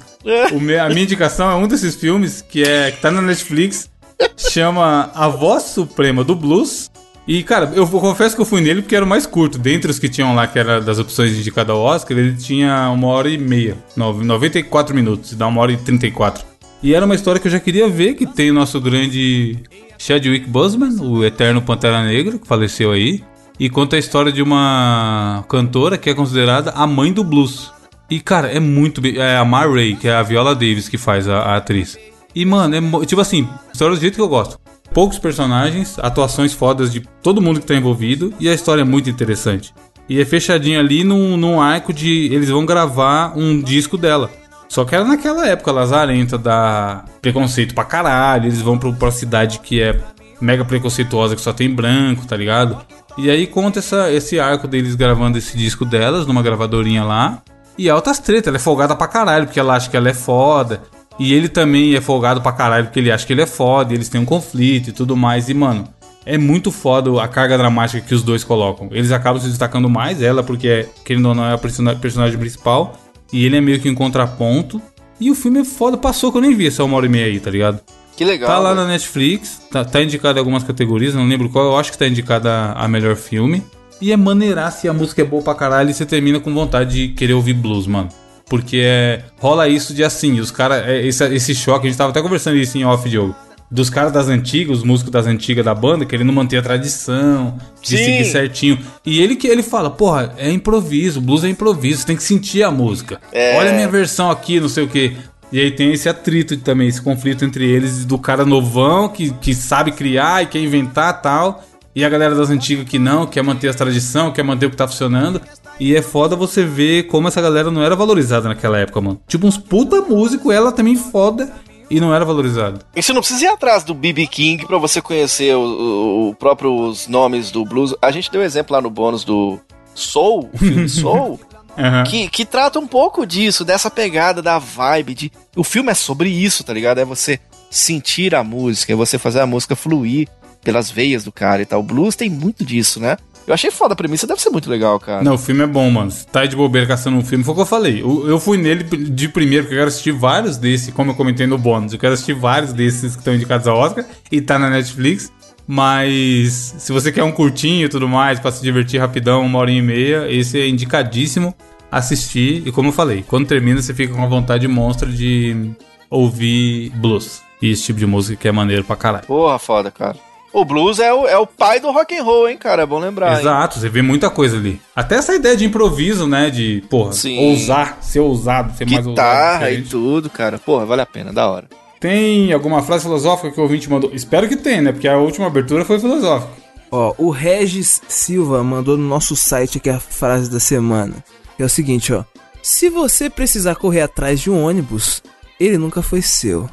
o 0.51 0.59
me- 0.59 0.77
a 0.77 0.87
minha 0.89 1.01
indicação 1.03 1.49
é 1.49 1.55
um 1.55 1.67
desses 1.67 1.95
filmes 1.95 2.43
que, 2.47 2.61
é, 2.63 2.91
que 2.91 3.01
tá 3.01 3.09
na 3.11 3.21
Netflix, 3.23 3.89
chama 4.37 5.11
A 5.15 5.27
Voz 5.27 5.63
Suprema 5.63 6.23
do 6.23 6.35
Blues. 6.35 6.88
E, 7.31 7.43
cara, 7.43 7.71
eu 7.75 7.87
confesso 7.87 8.33
que 8.35 8.41
eu 8.41 8.45
fui 8.45 8.59
nele 8.59 8.81
porque 8.81 8.95
era 8.95 9.05
o 9.05 9.07
mais 9.07 9.27
curto. 9.27 9.59
Dentre 9.59 9.91
os 9.91 9.99
que 9.99 10.09
tinham 10.09 10.33
lá, 10.33 10.47
que 10.47 10.57
era 10.57 10.81
das 10.81 10.97
opções 10.97 11.31
indicadas 11.37 11.75
ao 11.75 11.79
Oscar, 11.79 12.17
ele 12.17 12.33
tinha 12.35 12.89
uma 12.89 13.07
hora 13.09 13.29
e 13.29 13.37
meia, 13.37 13.77
nove- 13.95 14.25
94 14.25 14.95
minutos, 14.95 15.35
dá 15.35 15.45
uma 15.45 15.61
hora 15.61 15.71
e 15.71 15.77
34. 15.77 16.43
E 16.81 16.95
era 16.95 17.05
uma 17.05 17.13
história 17.13 17.39
que 17.39 17.45
eu 17.45 17.51
já 17.51 17.59
queria 17.59 17.87
ver, 17.87 18.15
que 18.15 18.25
tem 18.25 18.49
o 18.49 18.53
nosso 18.55 18.81
grande 18.81 19.59
Chadwick 19.95 20.47
Boseman, 20.49 20.99
o 21.01 21.23
eterno 21.23 21.61
Pantera 21.61 22.03
Negra, 22.03 22.39
que 22.39 22.47
faleceu 22.47 22.91
aí. 22.93 23.21
E 23.59 23.69
conta 23.69 23.95
a 23.95 23.99
história 23.99 24.31
de 24.31 24.41
uma 24.41 25.45
cantora 25.47 25.99
que 25.99 26.09
é 26.09 26.15
considerada 26.15 26.71
a 26.71 26.87
mãe 26.87 27.13
do 27.13 27.23
blues. 27.23 27.71
E, 28.09 28.19
cara, 28.19 28.47
é 28.47 28.59
muito. 28.59 29.05
É 29.05 29.37
a 29.37 29.45
Ma 29.45 29.65
Rainey, 29.67 29.95
que 29.97 30.07
é 30.07 30.15
a 30.15 30.23
Viola 30.23 30.55
Davis 30.55 30.89
que 30.89 30.97
faz 30.97 31.27
a, 31.27 31.39
a 31.41 31.57
atriz. 31.57 31.95
E, 32.33 32.43
mano, 32.43 32.75
é 33.03 33.05
tipo 33.05 33.21
assim, 33.21 33.47
história 33.71 33.95
do 33.95 34.01
jeito 34.01 34.15
que 34.15 34.21
eu 34.21 34.27
gosto. 34.29 34.57
Poucos 34.93 35.19
personagens, 35.19 35.97
atuações 35.99 36.53
fodas 36.53 36.91
de 36.91 37.01
todo 37.21 37.41
mundo 37.41 37.59
que 37.59 37.65
tá 37.65 37.75
envolvido, 37.75 38.33
e 38.39 38.49
a 38.49 38.53
história 38.53 38.81
é 38.81 38.85
muito 38.85 39.09
interessante. 39.09 39.73
E 40.09 40.19
é 40.19 40.25
fechadinho 40.25 40.79
ali 40.79 41.03
num, 41.03 41.37
num 41.37 41.61
arco 41.61 41.93
de. 41.93 42.33
Eles 42.33 42.49
vão 42.49 42.65
gravar 42.65 43.37
um 43.37 43.61
disco 43.61 43.95
dela. 43.95 44.31
Só 44.67 44.83
que 44.83 44.95
era 44.95 45.05
naquela 45.05 45.47
época 45.47 45.71
lazarenta 45.71 46.37
da 46.37 47.05
preconceito 47.21 47.75
pra 47.75 47.83
caralho. 47.83 48.45
Eles 48.45 48.61
vão 48.61 48.77
pro, 48.77 48.93
pra 48.93 49.11
cidade 49.11 49.59
que 49.59 49.81
é 49.81 49.99
mega 50.41 50.65
preconceituosa, 50.65 51.35
que 51.35 51.41
só 51.41 51.53
tem 51.53 51.69
branco, 51.69 52.25
tá 52.25 52.35
ligado? 52.35 52.79
E 53.17 53.29
aí 53.29 53.45
conta 53.45 53.79
essa, 53.79 54.11
esse 54.11 54.39
arco 54.39 54.67
deles 54.67 54.95
gravando 54.95 55.37
esse 55.37 55.55
disco 55.57 55.85
delas 55.85 56.25
numa 56.25 56.41
gravadorinha 56.41 57.03
lá. 57.03 57.41
E 57.77 57.89
altas 57.89 58.19
tretas, 58.19 58.47
ela 58.47 58.57
é 58.57 58.59
folgada 58.59 58.95
pra 58.95 59.07
caralho, 59.07 59.45
porque 59.45 59.59
ela 59.59 59.75
acha 59.75 59.89
que 59.89 59.97
ela 59.97 60.09
é 60.09 60.13
foda. 60.13 60.81
E 61.19 61.33
ele 61.33 61.49
também 61.49 61.95
é 61.95 62.01
folgado 62.01 62.41
pra 62.41 62.51
caralho, 62.51 62.85
porque 62.85 62.99
ele 62.99 63.11
acha 63.11 63.25
que 63.27 63.33
ele 63.33 63.41
é 63.41 63.45
foda, 63.45 63.91
e 63.93 63.97
eles 63.97 64.07
têm 64.09 64.21
um 64.21 64.25
conflito 64.25 64.89
e 64.89 64.93
tudo 64.93 65.17
mais. 65.17 65.49
E, 65.49 65.53
mano, 65.53 65.83
é 66.25 66.37
muito 66.37 66.71
foda 66.71 67.21
a 67.21 67.27
carga 67.27 67.57
dramática 67.57 67.99
que 68.01 68.15
os 68.15 68.23
dois 68.23 68.43
colocam. 68.43 68.87
Eles 68.91 69.11
acabam 69.11 69.41
se 69.41 69.49
destacando 69.49 69.89
mais, 69.89 70.21
ela, 70.21 70.41
porque, 70.43 70.87
querendo 71.03 71.27
ou 71.27 71.35
não, 71.35 71.45
é 71.45 71.53
a 71.53 71.57
persona- 71.57 71.95
personagem 71.95 72.37
principal. 72.39 72.97
E 73.33 73.45
ele 73.45 73.57
é 73.57 73.61
meio 73.61 73.79
que 73.79 73.89
um 73.89 73.95
contraponto. 73.95 74.81
E 75.19 75.29
o 75.29 75.35
filme 75.35 75.59
é 75.59 75.65
foda, 75.65 75.97
passou 75.97 76.31
que 76.31 76.37
eu 76.37 76.41
nem 76.41 76.55
vi 76.55 76.67
essa 76.67 76.83
uma 76.83 76.95
hora 76.95 77.05
e 77.05 77.09
meia 77.09 77.25
aí, 77.25 77.39
tá 77.39 77.51
ligado? 77.51 77.79
Que 78.15 78.23
legal. 78.23 78.49
Tá 78.49 78.57
lá 78.57 78.73
velho. 78.73 78.81
na 78.85 78.87
Netflix, 78.93 79.61
tá, 79.71 79.83
tá 79.83 80.01
indicado 80.01 80.37
em 80.37 80.39
algumas 80.39 80.63
categorias, 80.63 81.13
não 81.13 81.25
lembro 81.27 81.49
qual, 81.49 81.65
eu 81.65 81.77
acho 81.77 81.91
que 81.91 81.97
tá 81.97 82.07
indicada 82.07 82.71
a 82.73 82.87
melhor 82.87 83.15
filme. 83.15 83.63
E 84.01 84.11
é 84.13 84.17
maneiraço 84.17 84.85
e 84.85 84.89
a 84.89 84.93
música 84.93 85.21
é 85.21 85.25
boa 85.25 85.41
pra 85.43 85.53
caralho 85.53 85.89
e 85.89 85.93
você 85.93 86.05
termina 86.05 86.39
com 86.39 86.53
vontade 86.53 87.07
de 87.07 87.13
querer 87.13 87.33
ouvir 87.33 87.53
blues, 87.53 87.85
mano. 87.85 88.07
Porque 88.49 88.81
é, 88.83 89.21
rola 89.37 89.67
isso 89.67 89.93
de 89.93 90.03
assim, 90.03 90.39
os 90.39 90.49
caras, 90.49 90.85
é, 90.87 91.05
esse, 91.05 91.23
esse 91.35 91.53
choque, 91.53 91.85
a 91.85 91.89
gente 91.89 91.97
tava 91.97 92.09
até 92.09 92.21
conversando 92.21 92.57
isso 92.57 92.77
em 92.77 92.83
off, 92.83 93.07
Diogo. 93.07 93.35
Dos 93.71 93.87
caras 93.87 94.11
das 94.11 94.27
antigas, 94.27 94.79
os 94.79 94.83
músicos 94.83 95.11
das 95.11 95.27
antigas 95.27 95.63
da 95.63 95.75
banda, 95.75 96.03
querendo 96.03 96.33
manter 96.33 96.57
a 96.57 96.61
tradição, 96.63 97.55
de 97.79 97.89
Sim. 97.89 97.97
seguir 97.97 98.25
certinho. 98.25 98.79
E 99.05 99.21
ele 99.21 99.35
que 99.35 99.45
ele 99.45 99.61
fala, 99.61 99.91
porra, 99.91 100.33
é 100.37 100.49
improviso, 100.49 101.21
blues 101.21 101.43
é 101.43 101.49
improviso, 101.49 102.01
você 102.01 102.07
tem 102.07 102.15
que 102.15 102.23
sentir 102.23 102.63
a 102.63 102.71
música. 102.71 103.21
É. 103.31 103.55
Olha 103.59 103.69
a 103.69 103.73
minha 103.73 103.87
versão 103.87 104.31
aqui, 104.31 104.59
não 104.59 104.67
sei 104.67 104.83
o 104.83 104.87
que. 104.87 105.15
E 105.51 105.59
aí 105.59 105.69
tem 105.69 105.93
esse 105.93 106.09
atrito 106.09 106.57
também, 106.57 106.87
esse 106.87 107.01
conflito 107.01 107.45
entre 107.45 107.63
eles, 107.67 108.05
do 108.05 108.17
cara 108.17 108.43
novão 108.43 109.09
que, 109.09 109.31
que 109.33 109.53
sabe 109.53 109.91
criar 109.91 110.43
e 110.43 110.47
quer 110.47 110.59
inventar 110.59 111.21
tal. 111.21 111.63
E 111.95 112.05
a 112.05 112.09
galera 112.09 112.35
das 112.35 112.49
antigas 112.49 112.87
que 112.87 112.99
não, 112.99 113.25
quer 113.25 113.43
manter 113.43 113.67
a 113.67 113.73
tradição, 113.73 114.31
quer 114.31 114.43
manter 114.43 114.67
o 114.67 114.69
que 114.69 114.77
tá 114.77 114.87
funcionando. 114.87 115.41
E 115.79 115.95
é 115.95 116.01
foda 116.01 116.35
você 116.35 116.65
ver 116.65 117.03
como 117.03 117.27
essa 117.27 117.41
galera 117.41 117.71
não 117.71 117.81
era 117.83 117.95
valorizada 117.95 118.49
naquela 118.49 118.77
época, 118.77 118.99
mano. 118.99 119.21
Tipo, 119.27 119.47
uns 119.47 119.57
puta 119.57 120.01
músico, 120.01 120.51
ela 120.51 120.71
também 120.71 120.95
foda 120.95 121.51
e 121.89 121.99
não 121.99 122.13
era 122.13 122.25
valorizada. 122.25 122.79
E 122.95 123.01
você 123.01 123.13
não 123.13 123.21
precisa 123.21 123.45
ir 123.45 123.47
atrás 123.47 123.83
do 123.83 123.93
B.B. 123.93 124.27
King 124.27 124.65
pra 124.65 124.77
você 124.77 125.01
conhecer 125.01 125.55
os 125.55 127.07
nomes 127.07 127.49
do 127.51 127.65
blues. 127.65 127.95
A 128.01 128.11
gente 128.11 128.29
deu 128.31 128.43
exemplo 128.43 128.75
lá 128.75 128.81
no 128.81 128.89
bônus 128.89 129.23
do 129.23 129.59
Soul, 129.95 130.49
o 130.53 130.57
filme 130.57 130.87
Soul, 130.89 131.39
Aham. 131.77 132.03
que, 132.03 132.27
que 132.29 132.45
trata 132.45 132.77
um 132.77 132.87
pouco 132.87 133.25
disso, 133.25 133.65
dessa 133.65 133.89
pegada 133.89 134.41
da 134.41 134.59
vibe. 134.59 135.13
De... 135.15 135.31
O 135.55 135.63
filme 135.63 135.91
é 135.91 135.95
sobre 135.95 136.29
isso, 136.29 136.63
tá 136.63 136.73
ligado? 136.73 136.99
É 136.99 137.05
você 137.05 137.39
sentir 137.71 138.35
a 138.35 138.43
música, 138.43 138.93
é 138.93 138.95
você 138.95 139.17
fazer 139.17 139.39
a 139.39 139.47
música 139.47 139.75
fluir 139.75 140.27
pelas 140.63 140.91
veias 140.91 141.23
do 141.23 141.31
cara 141.31 141.61
e 141.61 141.65
tal. 141.65 141.79
O 141.79 141.83
blues 141.83 142.15
tem 142.15 142.29
muito 142.29 142.65
disso, 142.65 142.99
né? 142.99 143.17
Eu 143.49 143.55
achei 143.55 143.71
foda 143.71 143.93
a 143.93 143.97
premissa, 143.97 144.27
deve 144.27 144.39
ser 144.39 144.51
muito 144.51 144.69
legal, 144.69 144.99
cara. 144.99 145.23
Não, 145.23 145.33
o 145.33 145.37
filme 145.39 145.63
é 145.63 145.65
bom, 145.65 145.89
mano. 145.89 146.11
Se 146.11 146.23
tá 146.27 146.45
de 146.45 146.55
bobeira 146.55 146.85
caçando 146.85 147.17
um 147.17 147.25
filme, 147.25 147.43
foi 147.43 147.53
o 147.53 147.55
que 147.55 147.61
eu 147.63 147.65
falei. 147.65 147.99
Eu, 147.99 148.29
eu 148.29 148.39
fui 148.39 148.59
nele 148.59 148.83
de 148.83 149.27
primeiro, 149.27 149.63
porque 149.63 149.73
eu 149.73 149.79
quero 149.79 149.87
assistir 149.87 150.11
vários 150.11 150.55
desses, 150.55 150.93
como 150.93 151.09
eu 151.09 151.15
comentei 151.15 151.47
no 151.47 151.57
bônus. 151.57 151.91
Eu 151.91 151.97
quero 151.97 152.13
assistir 152.13 152.33
vários 152.33 152.71
desses 152.73 153.13
que 153.13 153.21
estão 153.21 153.33
indicados 153.33 153.67
ao 153.67 153.75
Oscar 153.75 154.05
e 154.31 154.39
tá 154.39 154.59
na 154.59 154.69
Netflix. 154.69 155.31
Mas 155.65 156.75
se 156.77 156.91
você 156.91 157.11
quer 157.11 157.23
um 157.23 157.31
curtinho 157.31 157.87
e 157.87 157.89
tudo 157.89 158.07
mais, 158.07 158.39
pra 158.39 158.51
se 158.51 158.61
divertir 158.61 158.99
rapidão, 158.99 159.43
uma 159.43 159.57
hora 159.57 159.71
e 159.71 159.81
meia, 159.81 160.31
esse 160.31 160.59
é 160.59 160.67
indicadíssimo 160.67 161.51
assistir. 161.91 162.61
E 162.67 162.71
como 162.71 162.89
eu 162.89 162.93
falei, 162.93 163.25
quando 163.27 163.47
termina, 163.47 163.81
você 163.81 163.95
fica 163.95 164.13
com 164.13 164.23
a 164.23 164.27
vontade 164.27 164.67
monstra 164.67 165.09
de 165.09 165.71
ouvir 166.07 166.91
blues. 166.97 167.41
E 167.59 167.71
esse 167.71 167.81
tipo 167.81 167.97
de 167.97 168.05
música 168.05 168.39
que 168.39 168.47
é 168.47 168.51
maneiro 168.51 168.83
pra 168.83 168.95
caralho. 168.95 169.25
Porra, 169.25 169.57
foda, 169.57 169.89
cara. 169.89 170.28
O 170.51 170.65
blues 170.65 170.99
é 170.99 171.13
o, 171.13 171.27
é 171.27 171.37
o 171.37 171.45
pai 171.45 171.79
do 171.79 171.91
rock 171.91 172.17
and 172.17 172.23
roll, 172.23 172.49
hein, 172.49 172.57
cara? 172.57 172.81
É 172.81 172.85
bom 172.85 172.97
lembrar. 172.99 173.33
hein? 173.33 173.39
Exato, 173.39 173.79
você 173.79 173.87
vê 173.87 174.01
muita 174.01 174.29
coisa 174.29 174.57
ali. 174.57 174.81
Até 174.95 175.15
essa 175.15 175.35
ideia 175.35 175.55
de 175.55 175.65
improviso, 175.65 176.25
né? 176.27 176.49
De, 176.49 176.83
porra, 176.89 177.13
Sim. 177.13 177.37
ousar, 177.51 177.99
ser 178.01 178.19
ousado, 178.19 178.75
ser 178.75 178.85
mais 178.85 179.05
ousado. 179.05 179.09
Guitarra 179.09 179.71
e 179.71 179.83
tudo, 179.83 180.29
cara. 180.29 180.57
Porra, 180.57 180.85
vale 180.85 181.01
a 181.01 181.05
pena, 181.05 181.31
da 181.31 181.47
hora. 181.47 181.67
Tem 181.99 182.51
alguma 182.53 182.81
frase 182.81 183.03
filosófica 183.03 183.51
que 183.51 183.59
o 183.59 183.63
ouvinte 183.63 183.89
mandou? 183.89 184.09
Espero 184.13 184.47
que 184.47 184.55
tenha, 184.55 184.81
né? 184.81 184.91
Porque 184.91 185.07
a 185.07 185.17
última 185.17 185.47
abertura 185.47 185.85
foi 185.85 185.99
filosófica. 185.99 186.51
Ó, 186.91 187.13
o 187.17 187.29
Regis 187.29 188.01
Silva 188.07 188.63
mandou 188.63 188.97
no 188.97 189.07
nosso 189.07 189.35
site 189.35 189.77
aqui 189.77 189.89
a 189.89 189.99
frase 189.99 190.49
da 190.49 190.59
semana. 190.59 191.23
Que 191.57 191.61
é 191.61 191.65
o 191.65 191.69
seguinte, 191.69 192.11
ó. 192.13 192.23
Se 192.63 192.89
você 192.89 193.29
precisar 193.29 193.75
correr 193.75 194.01
atrás 194.01 194.39
de 194.39 194.49
um 194.49 194.63
ônibus, 194.63 195.21
ele 195.59 195.77
nunca 195.77 196.01
foi 196.01 196.21
seu. 196.21 196.67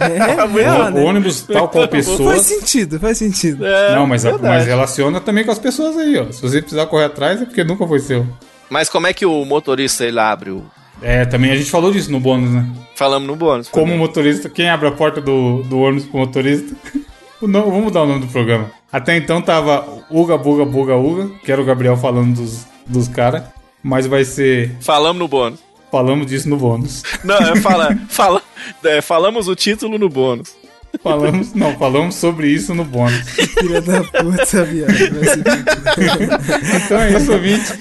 É, 0.00 0.46
muito 0.46 0.58
é, 0.68 0.72
o 0.88 0.90
né? 0.90 1.00
ônibus, 1.02 1.42
tal 1.42 1.68
qual 1.68 1.88
Faz 1.88 2.06
pessoas. 2.06 2.42
sentido, 2.42 2.98
faz 3.00 3.18
sentido. 3.18 3.64
Não, 3.94 4.06
mas, 4.06 4.24
a- 4.26 4.30
É, 4.30 4.38
mas 4.38 4.66
relaciona 4.66 5.20
também 5.20 5.44
com 5.44 5.50
as 5.52 5.58
pessoas 5.58 5.96
aí, 5.96 6.18
ó. 6.18 6.30
Se 6.32 6.42
você 6.42 6.60
precisar 6.60 6.86
correr 6.86 7.04
atrás, 7.04 7.40
é 7.42 7.44
porque 7.44 7.64
nunca 7.64 7.86
foi 7.86 7.98
seu. 8.00 8.26
Mas 8.68 8.88
como 8.88 9.06
é 9.06 9.12
que 9.12 9.26
o 9.26 9.44
motorista 9.44 10.04
ele 10.04 10.18
abre 10.18 10.50
o. 10.50 10.64
É, 11.00 11.24
também 11.24 11.50
a 11.50 11.56
gente 11.56 11.70
falou 11.70 11.90
disso 11.90 12.10
no 12.12 12.20
bônus, 12.20 12.50
né? 12.50 12.66
Falamos 12.94 13.26
no 13.26 13.34
bônus. 13.36 13.68
Como 13.68 13.92
o 13.92 13.98
motorista, 13.98 14.48
quem 14.48 14.68
abre 14.70 14.86
a 14.88 14.92
porta 14.92 15.20
do, 15.20 15.62
do 15.64 15.80
ônibus 15.80 16.06
pro 16.06 16.18
motorista? 16.20 16.74
O 17.42 17.48
nome, 17.48 17.64
vamos 17.70 17.82
mudar 17.86 18.02
o 18.04 18.06
nome 18.06 18.20
do 18.20 18.28
programa. 18.28 18.70
Até 18.92 19.16
então 19.16 19.42
tava 19.42 19.84
Uga 20.08 20.38
Buga 20.38 20.64
Buga 20.64 20.94
Uga, 20.94 21.28
que 21.44 21.50
era 21.50 21.60
o 21.60 21.64
Gabriel 21.64 21.96
falando 21.96 22.36
dos, 22.36 22.64
dos 22.86 23.08
caras. 23.08 23.42
Mas 23.82 24.06
vai 24.06 24.24
ser. 24.24 24.76
Falamos 24.80 25.18
no 25.18 25.26
bônus. 25.26 25.58
Falamos 25.92 26.26
disso 26.26 26.48
no 26.48 26.56
bônus. 26.56 27.02
Não, 27.22 27.36
é, 27.36 27.54
fala, 27.56 27.94
fala, 28.08 28.42
é, 28.82 29.02
falamos 29.02 29.46
o 29.46 29.54
título 29.54 29.98
no 29.98 30.08
bônus. 30.08 30.54
Falamos. 31.02 31.54
Não, 31.54 31.76
falamos 31.78 32.14
sobre 32.14 32.48
isso 32.48 32.74
no 32.74 32.84
bônus. 32.84 33.20
Filha 33.58 33.80
da 33.80 34.02
puta, 34.02 34.64
viado. 34.64 34.92
Então 36.84 36.98
é 36.98 37.12
isso, 37.16 37.32
ouvinte. 37.32 37.72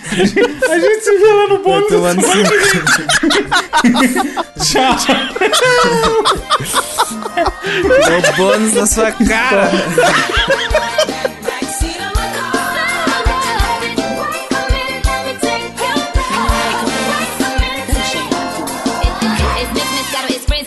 A 0.69 0.79
gente 0.79 1.03
se 1.03 1.17
vê 1.17 1.33
lá 1.33 1.47
no 1.47 1.59
bônus. 1.59 1.89
Tchau. 4.63 4.95
Dou 8.07 8.35
bônus 8.37 8.73
na 8.73 8.85
sua 8.85 9.11
cara. 9.11 9.71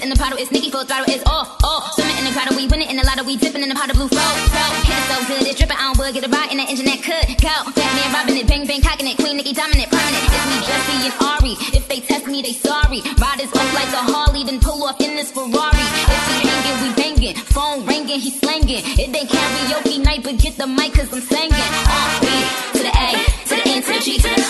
in 0.04 0.10
the 0.12 0.20
bottle, 0.20 0.36
it's 0.36 0.52
Nicky 0.52 0.68
full 0.68 0.84
throttle, 0.84 1.08
it's 1.08 1.24
all, 1.24 1.48
all. 1.64 1.80
Swimming 1.96 2.20
in 2.20 2.24
the 2.28 2.32
grotto, 2.36 2.52
we 2.52 2.68
winning 2.68 2.92
in 2.92 3.00
the 3.00 3.06
lotto, 3.08 3.24
we 3.24 3.40
dipping 3.40 3.64
in 3.64 3.72
the 3.72 3.74
pot 3.74 3.88
of 3.88 3.96
blue 3.96 4.08
flow, 4.12 4.20
flow. 4.52 4.70
Hit 4.84 5.00
it 5.00 5.04
so 5.08 5.16
good, 5.24 5.42
it's 5.48 5.56
dripping, 5.56 5.80
I 5.80 5.88
don't 5.88 5.96
would 5.96 6.12
get 6.12 6.28
a 6.28 6.28
ride 6.28 6.52
in 6.52 6.60
that 6.60 6.68
engine 6.68 6.84
that 6.92 7.00
could 7.00 7.24
go. 7.40 7.56
Batman 7.72 8.12
robbing 8.12 8.36
it, 8.36 8.46
bang 8.46 8.68
bang 8.68 8.84
cocking 8.84 9.08
it, 9.08 9.16
Queen 9.16 9.40
Nikki 9.40 9.56
dominant, 9.56 9.88
permanent. 9.88 10.20
It's 10.28 10.44
me, 10.52 10.58
Jesse 10.60 10.96
and 11.08 11.16
Ari. 11.24 11.54
If 11.72 11.88
they 11.88 12.00
test 12.04 12.28
me, 12.28 12.44
they 12.44 12.52
sorry. 12.52 13.00
Ride 13.16 13.40
Riders 13.40 13.48
up 13.56 13.68
like 13.72 13.88
a 13.96 14.04
Harley, 14.04 14.44
then 14.44 14.60
pull 14.60 14.84
off 14.84 15.00
in 15.00 15.16
this 15.16 15.32
Ferrari. 15.32 15.86
If 16.12 16.22
he 16.28 16.36
hanging, 16.52 16.78
we 16.84 16.88
banging. 17.00 17.34
Phone 17.56 17.88
ringing, 17.88 18.20
he 18.20 18.28
slanging. 18.28 18.84
It 19.00 19.08
ain't 19.08 19.30
karaoke 19.32 20.04
night, 20.04 20.20
but 20.20 20.36
get 20.36 20.60
the 20.60 20.68
mic, 20.68 20.92
cause 20.92 21.08
I'm 21.16 21.24
singing. 21.24 21.68
On 21.88 22.10
B 22.20 22.28
to 22.76 22.80
the 22.84 22.92
A, 22.92 23.08
to 23.48 23.54
the 23.56 23.64
N, 23.72 23.80
to 23.80 23.92
the 23.96 24.00
G, 24.04 24.20
to 24.20 24.28
the 24.28 24.44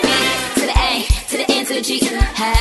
B 0.00 0.16
to 0.56 0.64
the 0.64 0.76
A, 0.80 0.90
to 1.28 1.34
the 1.36 1.46
N, 1.52 1.62
to 1.68 1.74
the 1.76 1.84
G. 1.84 2.00
Hey. 2.00 2.55